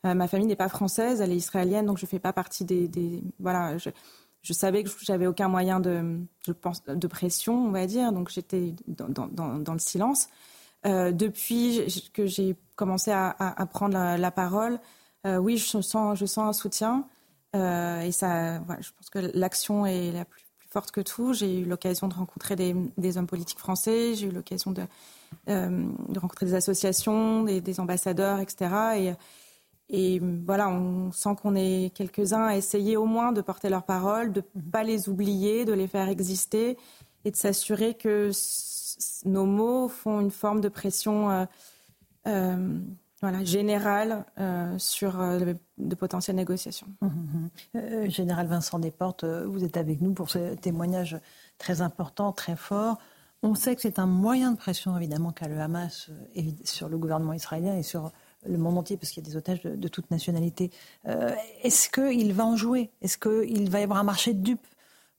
Euh, 0.07 0.15
ma 0.15 0.29
famille 0.29 0.47
n'est 0.47 0.57
pas 0.57 0.69
française, 0.69 1.21
elle 1.21 1.33
est 1.33 1.37
israélienne, 1.37 1.87
donc 1.87 1.99
je 1.99 2.05
ne 2.05 2.09
fais 2.09 2.19
pas 2.19 2.33
partie 2.33 2.65
des. 2.65 3.23
voilà, 3.41 3.77
je, 3.79 4.53
savais 4.53 4.85
que 4.85 4.91
j'avais 5.03 5.27
aucun 5.27 5.49
moyen 5.49 5.81
de, 5.81 6.21
je 6.47 6.53
pense, 6.53 6.85
de 6.85 7.07
pression, 7.07 7.67
on 7.67 7.71
va 7.71 7.87
dire, 7.87 8.13
donc 8.13 8.31
j'étais 8.31 8.75
dans, 8.87 9.73
le 9.73 9.79
silence. 9.79 10.29
Euh, 10.87 11.13
depuis 11.13 12.11
que 12.13 12.27
j'ai 12.27 12.57
commencé 12.77 13.11
à, 13.11 13.69
prendre 13.73 14.17
la, 14.17 14.31
parole, 14.31 14.79
euh, 15.27 15.39
oui, 15.39 15.57
je 15.57 15.81
sens, 15.81 16.19
je 16.19 16.27
sens 16.27 16.49
un 16.49 16.53
soutien. 16.53 17.07
et 17.55 18.13
ça, 18.13 18.59
je 18.81 18.91
pense 18.93 19.11
que 19.11 19.31
l'action 19.35 19.87
est 19.87 20.13
la 20.13 20.25
plus, 20.25 20.43
forte 20.69 20.91
que 20.91 21.01
tout. 21.01 21.33
J'ai 21.33 21.61
eu 21.61 21.65
l'occasion 21.65 22.07
de 22.07 22.15
rencontrer 22.15 22.55
des, 22.55 23.17
hommes 23.17 23.27
politiques 23.27 23.59
français, 23.59 24.15
j'ai 24.15 24.27
eu 24.27 24.31
l'occasion 24.31 24.73
de, 24.73 24.83
de, 25.47 26.19
rencontrer 26.19 26.47
des 26.47 26.55
associations, 26.55 27.45
des, 27.45 27.63
des 27.63 27.81
ambassadeurs, 27.81 28.41
etc. 28.41 28.69
Et, 28.97 29.13
et 29.89 30.21
voilà, 30.45 30.69
on 30.69 31.13
sent 31.13 31.37
qu'on 31.41 31.55
est 31.55 31.95
quelques-uns 31.95 32.45
à 32.47 32.57
essayer 32.57 32.97
au 32.97 33.07
moins 33.07 33.33
de 33.33 33.41
porter 33.41 33.69
leurs 33.69 33.85
paroles, 33.85 34.33
de 34.33 34.43
ne 34.55 34.63
pas 34.71 34.83
les 34.83 35.09
oublier, 35.09 35.65
de 35.65 35.73
les 35.73 35.87
faire 35.87 36.09
exister 36.09 36.77
et 37.25 37.31
de 37.31 37.37
s'assurer 37.37 37.95
que 37.95 38.31
nos 39.25 39.47
mots 39.47 39.89
font 39.89 40.21
une 40.21 40.31
forme 40.31 40.61
de 40.61 40.69
pression 40.69 41.31
euh, 41.31 41.45
euh, 42.27 42.79
voilà, 43.21 43.45
générale 43.45 44.25
euh, 44.39 44.79
sur 44.79 45.19
de 45.79 45.95
potentielles 45.95 46.37
négociations. 46.37 46.89
Mmh, 47.01 47.07
mmh, 47.07 47.79
mmh. 47.79 48.11
Général 48.11 48.47
Vincent 48.47 48.79
Desportes, 48.79 49.25
vous 49.25 49.65
êtes 49.65 49.77
avec 49.77 50.01
nous 50.01 50.13
pour 50.13 50.31
ce 50.31 50.55
témoignage 50.55 51.19
très 51.59 51.81
important, 51.81 52.33
très 52.33 52.57
fort. 52.57 52.99
On 53.43 53.55
sait 53.55 53.77
que 53.77 53.83
c'est 53.83 53.99
un 53.99 54.07
moyen 54.07 54.53
de 54.53 54.57
pression, 54.57 54.97
évidemment, 54.97 55.31
qu'a 55.31 55.49
le 55.49 55.61
Hamas 55.61 56.11
sur 56.65 56.89
le 56.89 56.99
gouvernement 56.99 57.33
israélien 57.33 57.77
et 57.77 57.83
sur 57.83 58.11
le 58.47 58.59
monde 58.59 58.79
entier, 58.79 58.97
parce 58.97 59.11
qu'il 59.13 59.23
y 59.23 59.27
a 59.27 59.31
des 59.31 59.37
otages 59.37 59.63
de, 59.63 59.89
toute 59.89 60.11
nationalité. 60.11 60.71
Est-ce 61.63 61.89
qu'il 61.89 62.33
va 62.33 62.47
en 62.47 62.57
jouer? 62.57 62.91
Est-ce 63.03 63.19
qu'il 63.19 63.71
va 63.71 63.81
y 63.81 63.83
avoir 63.83 63.99
un 63.99 64.05
marché 64.05 64.33
de 64.35 64.43
dupes? 64.43 64.67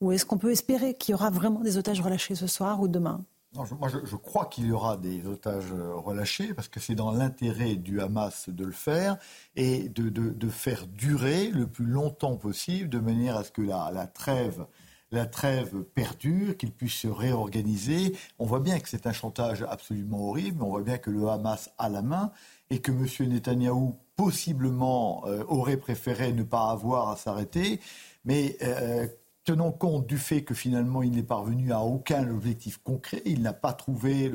Ou 0.02 0.12
est-ce 0.12 0.26
qu'on 0.26 0.38
peut 0.38 0.52
espérer 0.52 0.94
qu'il 0.94 1.14
y 1.14 1.16
aura 1.16 1.30
vraiment 1.30 1.62
des 1.62 1.78
otages 1.78 2.02
relâchés 2.02 2.36
ce 2.36 2.48
soir 2.48 2.82
ou 2.82 2.88
demain? 2.88 3.24
Je, 3.66 3.76
moi, 3.76 3.90
je, 3.90 4.16
crois 4.16 4.46
qu'il 4.46 4.68
y 4.68 4.72
aura 4.72 4.98
des 4.98 5.26
otages 5.26 5.72
relâchés 5.72 6.54
parce 6.54 6.68
que 6.68 6.80
c'est 6.80 6.96
dans 6.96 7.12
l'intérêt 7.12 7.76
du 7.76 8.02
Hamas 8.02 8.50
de 8.50 8.66
le 8.66 8.72
faire 8.72 9.18
et 9.56 9.90
de, 9.90 10.50
faire 10.50 10.88
durer 10.88 11.48
le 11.50 11.68
plus 11.68 11.86
longtemps 11.86 12.38
possible 12.38 12.90
de 12.90 13.00
manière 13.00 13.36
à 13.38 13.44
ce 13.44 13.52
que 13.52 13.62
la, 13.62 13.92
la 13.94 14.08
trêve 14.08 14.66
la 15.12 15.26
trêve 15.26 15.84
perdure, 15.96 16.58
qu'il 16.58 16.72
puisse 16.72 16.96
se 16.96 17.08
réorganiser. 17.08 18.16
On 18.40 18.46
voit 18.46 18.60
bien 18.60 18.80
que 18.80 18.90
c'est 18.90 19.08
un 19.08 19.14
chantage 19.14 19.64
absolument 19.64 20.30
horrible, 20.30 20.62
on 20.64 20.70
voit 20.70 20.82
bien 20.82 20.98
que 20.98 21.10
le 21.10 21.28
Hamas 21.28 21.72
a 21.78 21.90
la 21.90 22.02
main 22.02 22.32
et 22.70 22.80
que 22.80 22.92
M. 22.92 23.30
Netanyahou 23.30 23.96
possiblement 24.16 25.24
euh, 25.28 25.44
aurait 25.48 25.78
préféré 25.78 26.34
ne 26.34 26.44
pas 26.44 26.72
avoir 26.72 27.10
à 27.10 27.16
s'arrêter. 27.16 27.80
Mais 28.26 28.58
euh, 28.62 29.08
tenons 29.48 29.72
compte 29.72 30.08
du 30.08 30.18
fait 30.18 30.44
que 30.44 30.54
finalement 30.54 31.04
il 31.04 31.12
n'est 31.12 31.24
parvenu 31.24 31.72
à 31.72 31.80
aucun 31.80 32.30
objectif 32.30 32.80
concret. 32.84 33.22
Il 33.26 33.42
n'a 33.42 33.54
pas 33.54 33.72
trouvé 33.72 34.30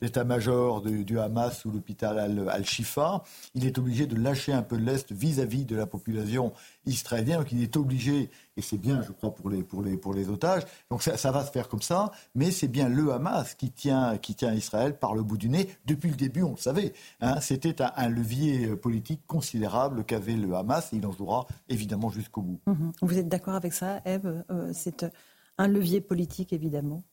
l'état-major 0.00 0.82
du 0.82 1.18
Hamas 1.18 1.64
ou 1.64 1.70
l'hôpital 1.70 2.18
Al-Shifa. 2.48 3.22
il 3.54 3.66
est 3.66 3.78
obligé 3.78 4.06
de 4.06 4.16
lâcher 4.16 4.52
un 4.52 4.62
peu 4.62 4.76
l'Est 4.76 5.12
vis-à-vis 5.12 5.64
de 5.64 5.76
la 5.76 5.86
population 5.86 6.52
israélienne. 6.86 7.38
Donc 7.38 7.52
il 7.52 7.62
est 7.62 7.76
obligé 7.76 8.30
et 8.56 8.62
c'est 8.62 8.76
bien, 8.76 9.02
je 9.02 9.12
crois, 9.12 9.34
pour 9.34 9.50
les, 9.50 9.62
pour 9.62 9.82
les, 9.82 9.96
pour 9.96 10.14
les 10.14 10.28
otages. 10.28 10.62
Donc 10.90 11.02
ça, 11.02 11.30
va 11.30 11.44
se 11.44 11.50
faire 11.52 11.68
comme 11.68 11.82
ça, 11.82 12.10
mais 12.34 12.50
c'est 12.50 12.66
bien 12.68 12.88
le 12.88 13.12
Hamas 13.12 13.54
qui 13.54 13.70
tient, 13.70 14.18
qui 14.18 14.34
tient 14.34 14.52
Israël 14.52 14.98
par 14.98 15.14
le 15.14 15.22
bout 15.22 15.36
du 15.36 15.48
nez. 15.48 15.68
Depuis 15.86 16.10
le 16.10 16.16
début, 16.16 16.42
on 16.42 16.52
le 16.52 16.56
savait. 16.56 16.92
Hein, 17.20 17.40
C'était 17.40 17.80
un, 17.80 18.08
levier 18.08 18.74
politique 18.76 19.20
considérable 19.26 20.04
qu'avait 20.04 20.34
le 20.34 20.54
Hamas, 20.54 20.92
et 20.92 20.96
il 20.96 21.06
en 21.06 21.12
jouera 21.12 21.46
évidemment 21.68 22.10
jusqu'au 22.10 22.42
bout. 22.42 22.60
Mhm. 22.66 22.92
Vous 23.02 23.18
êtes 23.18 23.28
d'accord 23.28 23.54
avec 23.54 23.72
ça, 23.72 24.00
Eve 24.04 24.44
euh, 24.50 24.70
C'est 24.72 25.06
un 25.56 25.68
levier 25.68 26.00
politique, 26.00 26.52
évidemment 26.52 27.04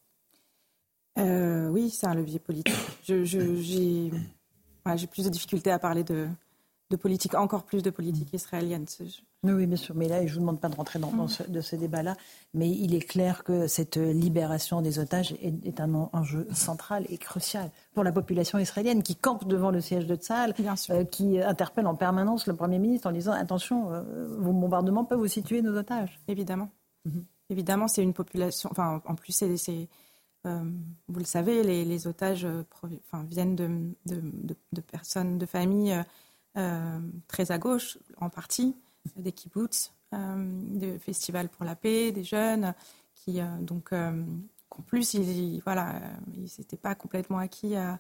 euh, 1.20 1.70
Oui, 1.70 1.90
c'est 1.90 2.08
un 2.08 2.16
levier 2.16 2.40
politique. 2.40 2.76
J'ai 3.04 4.12
plus 5.08 5.26
de 5.26 5.30
difficultés 5.30 5.72
à 5.72 5.80
parler 5.80 6.04
de, 6.04 6.28
de 6.92 6.96
politique, 6.96 7.34
encore 7.34 7.64
plus 7.64 7.82
de 7.82 7.90
politique 7.90 8.34
israélienne. 8.34 8.86
Oui, 9.44 9.66
bien 9.66 9.78
sûr. 9.78 9.96
Mais 9.96 10.08
là, 10.08 10.20
je 10.26 10.26
ne 10.26 10.34
vous 10.34 10.40
demande 10.42 10.60
pas 10.60 10.70
de 10.70 10.76
rentrer 10.76 11.00
dans, 11.00 11.28
ce, 11.28 11.44
de 11.44 11.62
ce 11.62 11.76
débat-là. 11.76 12.16
Mais 12.54 12.70
il 12.70 12.94
est 12.94 13.02
clair 13.02 13.44
que 13.44 13.68
cette 13.68 13.98
libération 13.98 14.82
des 14.82 15.00
otages 15.00 15.34
est, 15.42 15.80
un 15.80 15.94
enjeu 15.94 16.48
central 16.54 17.06
et 17.10 17.18
crucial 17.18 17.70
pour 17.94 18.04
la 18.04 18.12
population 18.12 18.60
israélienne 18.60 19.04
qui 19.04 19.16
campe 19.16 19.48
devant 19.48 19.72
le 19.72 19.82
siège 19.82 20.06
de 20.06 20.16
Tzal, 20.16 20.54
euh, 20.90 21.04
qui 21.06 21.42
interpelle 21.42 21.88
en 21.88 21.96
permanence 21.96 22.48
le 22.48 22.56
Premier 22.56 22.80
ministre 22.80 23.08
en 23.08 23.12
disant 23.12 23.34
attention, 23.34 23.92
euh, 23.92 24.02
vos 24.40 24.54
bombardements 24.54 25.06
peuvent 25.06 25.20
vous 25.20 25.28
situer 25.28 25.62
nos 25.62 25.76
otages. 25.78 26.20
Évidemment. 26.28 26.70
Mm-hmm. 27.08 27.24
Évidemment, 27.50 27.88
c'est 27.88 28.02
une 28.02 28.14
population. 28.14 28.70
Enfin, 28.72 29.02
en 29.06 29.16
plus, 29.16 29.32
c'est. 29.32 29.88
Euh, 30.46 30.64
vous 31.08 31.20
le 31.20 31.26
savez, 31.26 31.64
les, 31.64 32.08
otages 32.08 32.48
enfin, 32.74 33.24
viennent 33.24 33.56
de, 33.56 34.82
personnes, 34.82 35.38
de 35.38 35.46
familles 35.46 36.04
très 37.28 37.52
à 37.52 37.58
gauche, 37.58 37.98
en 38.18 38.30
partie 38.30 38.76
des 39.16 39.32
kibbutz, 39.32 39.92
euh, 40.14 40.36
des 40.78 41.00
festivals 41.00 41.50
pour 41.50 41.66
la 41.66 41.76
paix, 41.76 42.12
des 42.12 42.24
jeunes 42.24 42.74
qui, 43.14 43.42
euh, 43.42 43.46
donc, 43.60 43.92
euh, 43.94 44.24
en 44.70 44.82
plus, 44.82 45.14
ils, 45.14 45.62
voilà, 45.64 46.02
ils 46.34 46.50
n'étaient 46.58 46.78
pas 46.78 46.96
complètement 46.96 47.38
acquis 47.38 47.76
à 47.76 48.00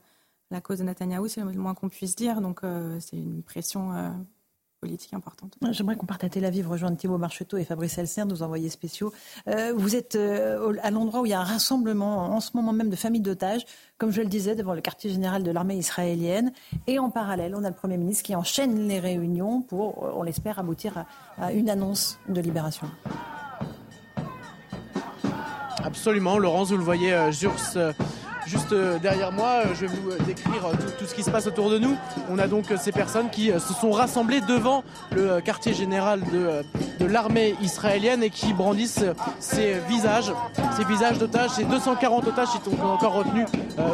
la 0.51 0.61
cause 0.61 0.79
de 0.79 0.83
Netanyahou, 0.83 1.27
c'est 1.27 1.41
le 1.41 1.51
moins 1.53 1.73
qu'on 1.73 1.89
puisse 1.89 2.15
dire. 2.15 2.41
Donc, 2.41 2.61
c'est 2.99 3.15
une 3.15 3.43
pression 3.43 3.93
politique 4.85 5.15
importante. 5.15 5.55
J'aimerais 5.71 5.95
qu'on 5.95 6.05
parte 6.05 6.23
à 6.23 6.29
Tel 6.29 6.45
Aviv, 6.45 6.69
rejoindre 6.69 6.95
Thibault 6.95 7.17
Marcheteau 7.17 7.57
et 7.57 7.63
Fabrice 7.63 7.97
Elser, 7.97 8.23
nos 8.25 8.43
envoyés 8.43 8.69
spéciaux. 8.69 9.11
Euh, 9.47 9.73
vous 9.75 9.95
êtes 9.95 10.15
euh, 10.15 10.73
à 10.83 10.91
l'endroit 10.91 11.21
où 11.21 11.25
il 11.25 11.29
y 11.29 11.33
a 11.33 11.39
un 11.39 11.43
rassemblement 11.43 12.35
en 12.35 12.39
ce 12.39 12.51
moment 12.53 12.71
même 12.71 12.91
de 12.91 12.95
familles 12.95 13.21
d'otages, 13.21 13.65
comme 13.97 14.11
je 14.11 14.21
le 14.21 14.27
disais, 14.27 14.53
devant 14.53 14.75
le 14.75 14.81
quartier 14.81 15.09
général 15.09 15.41
de 15.41 15.49
l'armée 15.49 15.77
israélienne. 15.77 16.51
Et 16.85 16.99
en 16.99 17.09
parallèle, 17.09 17.55
on 17.55 17.63
a 17.63 17.69
le 17.69 17.75
Premier 17.75 17.97
ministre 17.97 18.23
qui 18.23 18.35
enchaîne 18.35 18.87
les 18.87 18.99
réunions 18.99 19.63
pour, 19.63 20.03
on 20.15 20.21
l'espère, 20.21 20.59
aboutir 20.59 21.05
à, 21.39 21.51
une 21.51 21.69
annonce 21.69 22.19
de 22.29 22.39
libération. 22.39 22.87
Absolument, 25.83 26.37
Laurence, 26.37 26.69
vous 26.69 26.77
le 26.77 26.83
voyez, 26.83 27.11
euh, 27.11 27.31
Jurs 27.31 27.75
Juste 28.45 28.73
euh, 28.73 28.99
derrière 28.99 29.31
moi, 29.31 29.63
euh, 29.65 29.73
je 29.73 29.81
vais 29.81 29.87
vous 29.87 30.11
euh, 30.11 30.17
décrire 30.25 30.69
tout, 30.99 31.05
ce 31.05 31.15
qui 31.15 31.23
se 31.23 31.31
passe 31.31 31.47
autour 31.47 31.71
de 31.71 31.79
nous. 31.79 31.95
On 32.29 32.37
a 32.37 32.47
donc 32.47 32.65
ces 32.79 32.91
personnes 32.91 33.29
qui 33.31 33.51
se 33.51 33.73
sont 33.73 33.91
rassemblées 33.91 34.41
devant 34.41 34.83
le 35.11 35.41
quartier 35.41 35.73
général 35.73 36.21
de, 36.31 37.05
l'armée 37.05 37.55
israélienne 37.61 38.23
et 38.23 38.29
qui 38.29 38.53
brandissent 38.53 39.05
ces 39.39 39.75
visages, 39.87 40.31
ces 40.75 40.83
visages 40.85 41.19
d'otages, 41.19 41.51
ces 41.51 41.63
240 41.63 42.27
otages 42.27 42.47
qui 42.49 42.69
sont 42.69 42.83
encore 42.83 43.13
retenus 43.13 43.45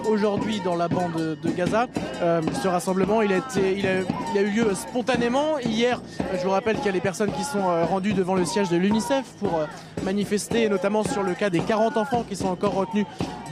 aujourd'hui 0.09 0.61
dans 0.63 0.75
la 0.75 0.87
bande 0.87 1.37
de 1.41 1.49
Gaza. 1.51 1.87
ce 2.21 2.67
rassemblement, 2.67 3.21
il 3.21 3.33
a, 3.33 3.37
été, 3.37 3.77
il, 3.77 3.85
a, 3.85 4.41
eu 4.41 4.49
lieu 4.49 4.73
spontanément. 4.75 5.59
Hier, 5.59 6.01
je 6.33 6.43
vous 6.43 6.51
rappelle 6.51 6.77
qu'il 6.77 6.85
y 6.85 6.89
a 6.89 6.93
les 6.93 7.01
personnes 7.01 7.33
qui 7.33 7.43
sont 7.43 7.63
rendues 7.89 8.13
devant 8.13 8.35
le 8.35 8.45
siège 8.45 8.69
de 8.69 8.77
l'UNICEF 8.77 9.25
pour 9.39 9.59
manifester, 10.05 10.69
notamment 10.69 11.03
sur 11.03 11.23
le 11.23 11.33
cas 11.33 11.49
des 11.49 11.59
40 11.59 11.97
enfants 11.97 12.23
qui 12.27 12.37
sont 12.37 12.47
encore 12.47 12.75
retenus 12.75 13.05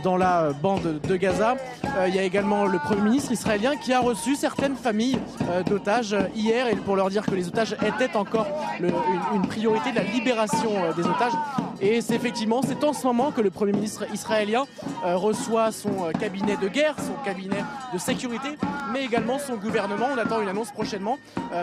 dans 0.03 0.17
la 0.17 0.51
bande 0.53 0.99
de 1.01 1.15
Gaza. 1.15 1.55
Euh, 1.97 2.07
il 2.07 2.15
y 2.15 2.19
a 2.19 2.23
également 2.23 2.65
le 2.65 2.79
Premier 2.79 3.01
ministre 3.01 3.31
israélien 3.31 3.75
qui 3.75 3.93
a 3.93 3.99
reçu 3.99 4.35
certaines 4.35 4.75
familles 4.75 5.19
euh, 5.49 5.63
d'otages 5.63 6.15
hier 6.35 6.67
et 6.67 6.75
pour 6.75 6.95
leur 6.95 7.09
dire 7.09 7.25
que 7.25 7.35
les 7.35 7.47
otages 7.47 7.75
étaient 7.85 8.15
encore 8.15 8.47
une, 8.79 9.47
priorité 9.47 9.91
de 9.91 9.97
la 9.97 10.03
libération 10.03 10.71
euh, 10.83 10.93
des 10.93 11.03
otages. 11.03 11.33
Et 11.81 12.01
c'est 12.01 12.15
effectivement, 12.15 12.61
c'est 12.61 12.83
en 12.83 12.93
ce 12.93 13.05
moment 13.07 13.31
que 13.31 13.41
le 13.41 13.49
Premier 13.49 13.71
ministre 13.71 14.05
israélien 14.13 14.65
reçoit 15.01 15.71
son 15.71 16.11
cabinet 16.19 16.57
de 16.57 16.67
guerre, 16.67 16.93
son 16.97 17.13
cabinet 17.23 17.63
de 17.93 17.97
sécurité, 17.97 18.49
mais 18.91 19.05
également 19.05 19.39
son 19.39 19.55
gouvernement. 19.55 20.07
On 20.13 20.17
attend 20.17 20.41
une 20.41 20.49
annonce 20.49 20.71
prochainement 20.71 21.17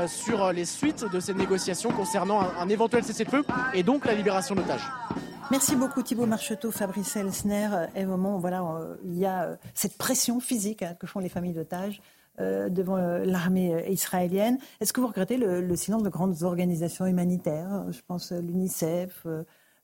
sur 0.06 0.54
les 0.54 0.64
suites 0.64 1.04
de 1.12 1.20
ces 1.20 1.34
négociations 1.34 1.90
concernant 1.90 2.40
un, 2.40 2.48
un 2.60 2.68
éventuel 2.70 3.04
cessez-le-feu 3.04 3.44
et 3.74 3.82
donc 3.82 4.06
la 4.06 4.14
libération 4.14 4.54
d'otages. 4.54 4.88
Merci 5.52 5.76
beaucoup 5.76 6.02
Thibault 6.02 6.26
Marcheteau, 6.26 6.72
Fabrice 6.72 7.14
Elsner. 7.14 7.86
Et 7.94 8.04
moment 8.04 8.38
voilà, 8.38 8.62
euh, 8.62 8.96
il 9.04 9.16
y 9.16 9.26
a 9.26 9.44
euh, 9.44 9.56
cette 9.74 9.96
pression 9.96 10.40
physique 10.40 10.82
hein, 10.82 10.96
que 10.98 11.06
font 11.06 11.20
les 11.20 11.28
familles 11.28 11.52
d'otages 11.52 12.02
euh, 12.40 12.68
devant 12.68 12.96
l'armée 12.96 13.88
israélienne. 13.88 14.58
Est-ce 14.80 14.92
que 14.92 15.00
vous 15.00 15.06
regrettez 15.06 15.36
le, 15.36 15.76
silence 15.76 16.02
de 16.02 16.08
grandes 16.08 16.42
organisations 16.42 17.06
humanitaires 17.06 17.86
Je 17.90 18.00
pense 18.06 18.32
l'UNICEF, 18.32 19.26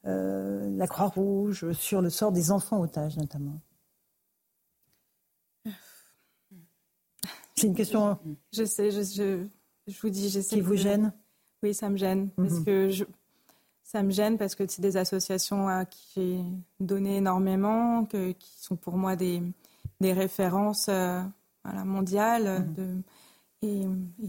la 0.05 0.86
Croix-Rouge, 0.89 1.70
sur 1.72 2.02
le 2.02 2.10
sort 2.10 2.32
des 2.32 2.51
enfants 2.51 2.80
otages 2.80 3.16
notamment? 3.16 3.60
C'est 7.55 7.68
une 7.68 7.74
question. 7.76 8.18
Je 8.52 8.64
sais, 8.64 8.90
je, 8.90 9.47
vous 10.02 10.10
dis, 10.10 10.28
j'essaie. 10.28 10.56
Qui 10.56 10.60
vous 10.60 10.74
gêne? 10.74 11.12
Oui, 11.62 11.72
ça 11.72 11.89
me 11.89 11.97
gêne. 11.97 12.30
Parce 12.30 12.55
mhm. 12.55 12.64
que 12.64 12.89
je, 12.89 13.05
ça 13.93 14.02
me 14.02 14.10
gêne 14.10 14.39
parce 14.39 14.55
que 14.55 14.64
c'est 14.66 14.81
des 14.81 14.97
associations 14.97 15.69
à 15.69 15.85
qui 15.85 16.01
j'ai 16.16 16.40
donné 16.81 17.19
énormément, 17.19 18.06
que, 18.06 18.32
qui 18.32 18.51
sont 18.59 18.74
pour 18.74 18.97
moi 18.97 19.16
des, 19.16 19.43
des 20.01 20.14
références 20.14 20.86
euh, 20.89 21.20
mondiales 21.85 22.60
mmh. 22.60 22.73
de, 22.73 23.02
et, 23.60 23.82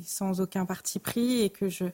sans 0.03 0.41
aucun 0.41 0.65
parti 0.65 0.99
pris 0.99 1.41
et 1.41 1.49
que 1.49 1.69
je 1.69 1.85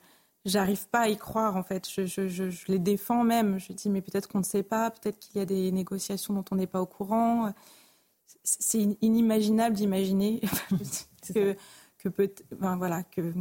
j'arrive 0.46 0.88
pas 0.88 1.02
à 1.02 1.10
y 1.10 1.18
croire 1.18 1.58
en 1.58 1.64
fait. 1.64 1.88
Je, 1.88 2.08
je, 2.08 2.28
je, 2.28 2.50
je 2.50 2.66
les 2.70 2.80
défends 2.80 3.24
même. 3.24 3.60
Je 3.60 3.72
dis 3.74 3.90
mais 3.90 4.02
peut-être 4.02 4.28
qu'on 4.28 4.40
ne 4.40 4.44
sait 4.44 4.64
pas, 4.64 4.90
peut-être 4.90 5.20
qu'il 5.20 5.38
y 5.38 5.42
a 5.42 5.46
des 5.46 5.72
négociations 5.72 6.34
dont 6.34 6.46
on 6.50 6.56
n'est 6.56 6.66
pas 6.66 6.82
au 6.82 6.88
courant. 6.88 7.54
C'est 8.44 8.98
inimaginable 9.02 9.76
d'imaginer 9.76 10.42
que, 11.36 11.56
que 12.00 12.10
peut, 12.10 12.34
ben, 12.58 12.78
voilà 12.78 13.04
que 13.04 13.32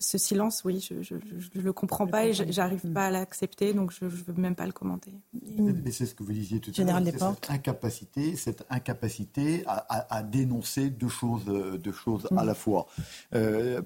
ce 0.00 0.16
silence, 0.16 0.62
oui, 0.64 0.80
je 0.80 1.14
ne 1.14 1.62
le 1.62 1.72
comprends 1.72 2.06
pas 2.06 2.26
et 2.26 2.32
j'arrive 2.32 2.92
pas 2.92 3.06
à 3.06 3.10
l'accepter, 3.10 3.74
donc 3.74 3.92
je 3.92 4.04
ne 4.04 4.10
veux 4.10 4.32
même 4.34 4.54
pas 4.54 4.66
le 4.66 4.72
commenter. 4.72 5.12
Mais 5.56 5.90
c'est 5.90 6.06
ce 6.06 6.14
que 6.14 6.22
vous 6.22 6.32
disiez 6.32 6.60
tout 6.60 6.72
à 6.78 6.84
l'heure, 6.84 7.02
cette 7.04 7.50
incapacité, 7.50 8.36
cette 8.36 8.64
incapacité 8.70 9.64
à, 9.66 10.22
dénoncer 10.22 10.90
deux 10.90 11.08
choses, 11.08 11.44
deux 11.46 11.92
choses 11.92 12.28
à 12.36 12.44
la 12.44 12.54
fois. 12.54 12.86
Euh, 13.34 13.82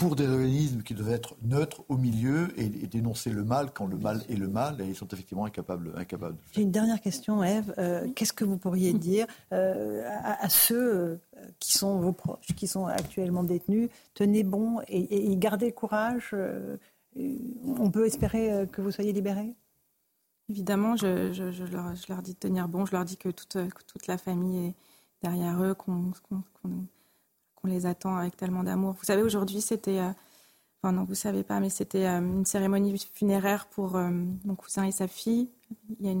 pour 0.00 0.16
des 0.16 0.26
organismes 0.26 0.82
qui 0.82 0.94
doivent 0.94 1.12
être 1.12 1.36
neutres 1.42 1.84
au 1.88 1.98
milieu 1.98 2.48
et, 2.58 2.68
dénoncer 2.68 3.28
le 3.28 3.44
mal 3.44 3.70
quand 3.70 3.86
le 3.86 3.98
mal 3.98 4.22
est 4.30 4.34
le 4.34 4.48
mal, 4.48 4.80
et 4.80 4.86
ils 4.86 4.96
sont 4.96 5.06
effectivement 5.08 5.44
incapables. 5.44 5.92
incapables 5.94 6.36
J'ai 6.52 6.62
une 6.62 6.70
dernière 6.70 7.00
question, 7.00 7.44
Eve. 7.44 7.74
Euh, 7.76 8.08
qu'est-ce 8.16 8.32
que 8.32 8.44
vous 8.44 8.56
pourriez 8.56 8.94
dire 8.94 9.26
euh, 9.52 10.08
à, 10.22 10.48
ceux 10.48 10.94
euh, 10.94 11.16
qui 11.58 11.72
sont 11.72 12.00
vos 12.00 12.12
proches, 12.12 12.46
qui 12.56 12.66
sont 12.66 12.86
actuellement 12.86 13.42
détenus? 13.42 13.90
Tenez 14.14 14.42
bon 14.42 14.80
et, 14.88 15.36
gardez 15.36 15.70
courage. 15.72 16.34
on 17.14 17.90
peut 17.90 18.06
espérer 18.06 18.66
que 18.72 18.80
vous 18.80 18.90
soyez 18.90 19.12
libérés? 19.12 19.54
Évidemment, 20.48 20.96
je, 20.96 22.08
leur, 22.08 22.22
dis 22.22 22.32
de 22.32 22.38
tenir 22.38 22.68
bon. 22.68 22.86
Je 22.86 22.92
leur 22.92 23.04
dis 23.04 23.18
que 23.18 23.28
toute, 23.28 23.58
toute 23.86 24.06
la 24.06 24.16
famille 24.16 24.68
est 24.68 24.74
derrière 25.22 25.62
eux, 25.62 25.74
qu'on 25.74 26.12
on 27.64 27.68
les 27.68 27.86
attend 27.86 28.16
avec 28.16 28.36
tellement 28.36 28.64
d'amour. 28.64 28.94
Vous 28.94 29.04
savez, 29.04 29.22
aujourd'hui, 29.22 29.60
c'était, 29.60 29.98
euh, 29.98 30.10
enfin 30.82 30.92
non, 30.92 31.04
vous 31.04 31.14
savez 31.14 31.42
pas, 31.42 31.60
mais 31.60 31.70
c'était 31.70 32.06
euh, 32.06 32.20
une 32.20 32.46
cérémonie 32.46 32.98
funéraire 33.14 33.66
pour 33.66 33.96
euh, 33.96 34.10
mon 34.44 34.54
cousin 34.54 34.84
et 34.84 34.92
sa 34.92 35.08
fille. 35.08 35.50
Il 36.00 36.06
y 36.06 36.08
a 36.08 36.12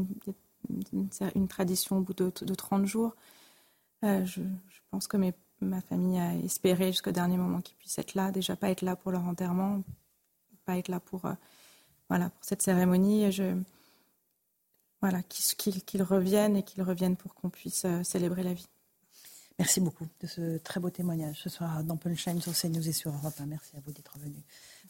une, 1.34 1.48
tradition 1.48 1.98
au 1.98 2.00
bout 2.00 2.14
de, 2.14 2.30
30 2.30 2.86
jours. 2.86 3.16
Je, 4.02 4.42
pense 4.90 5.06
que 5.06 5.16
ma 5.60 5.80
famille 5.80 6.18
a 6.18 6.36
espéré 6.36 6.88
jusqu'au 6.88 7.12
dernier 7.12 7.36
moment 7.36 7.60
qu'ils 7.60 7.76
puissent 7.76 7.98
être 7.98 8.14
là. 8.14 8.30
Déjà, 8.30 8.56
pas 8.56 8.70
être 8.70 8.82
là 8.82 8.96
pour 8.96 9.10
leur 9.12 9.24
enterrement, 9.24 9.82
pas 10.64 10.78
être 10.78 10.88
là 10.88 11.00
pour, 11.00 11.22
voilà, 12.08 12.30
pour 12.30 12.44
cette 12.44 12.62
cérémonie. 12.62 13.32
Je, 13.32 13.56
voilà, 15.00 15.22
qu'ils 15.22 16.02
reviennent 16.02 16.56
et 16.56 16.62
qu'ils 16.62 16.82
reviennent 16.82 17.16
pour 17.16 17.34
qu'on 17.34 17.50
puisse 17.50 17.86
célébrer 18.02 18.42
la 18.42 18.54
vie. 18.54 18.68
Merci 19.60 19.80
beaucoup 19.80 20.06
de 20.22 20.26
ce 20.26 20.56
très 20.56 20.80
beau 20.80 20.88
témoignage 20.88 21.36
ce 21.42 21.50
soir 21.50 21.84
dans 21.84 21.98
Punchline 21.98 22.40
sur 22.40 22.54
CNews 22.54 22.88
et 22.88 22.92
sur 22.92 23.10
Europe 23.10 23.34
1. 23.38 23.44
Merci 23.44 23.76
à 23.76 23.80
vous 23.84 23.92
d'être 23.92 24.18
venu 24.18 24.42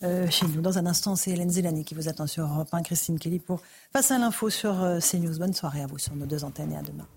euh, 0.04 0.30
chez 0.30 0.46
nous. 0.46 0.60
Dans 0.60 0.78
un 0.78 0.86
instant, 0.86 1.16
c'est 1.16 1.32
Hélène 1.32 1.50
Zélani 1.50 1.84
qui 1.84 1.96
vous 1.96 2.08
attend 2.08 2.28
sur 2.28 2.44
Europe 2.44 2.68
1, 2.70 2.82
Christine 2.82 3.18
Kelly 3.18 3.40
pour 3.40 3.62
Face 3.92 4.12
à 4.12 4.18
l'info 4.18 4.48
sur 4.48 4.80
euh, 4.80 5.00
CNews. 5.00 5.36
Bonne 5.40 5.54
soirée 5.54 5.82
à 5.82 5.88
vous 5.88 5.98
sur 5.98 6.14
nos 6.14 6.24
deux 6.24 6.44
antennes 6.44 6.70
et 6.70 6.76
à 6.76 6.82
demain. 6.82 7.08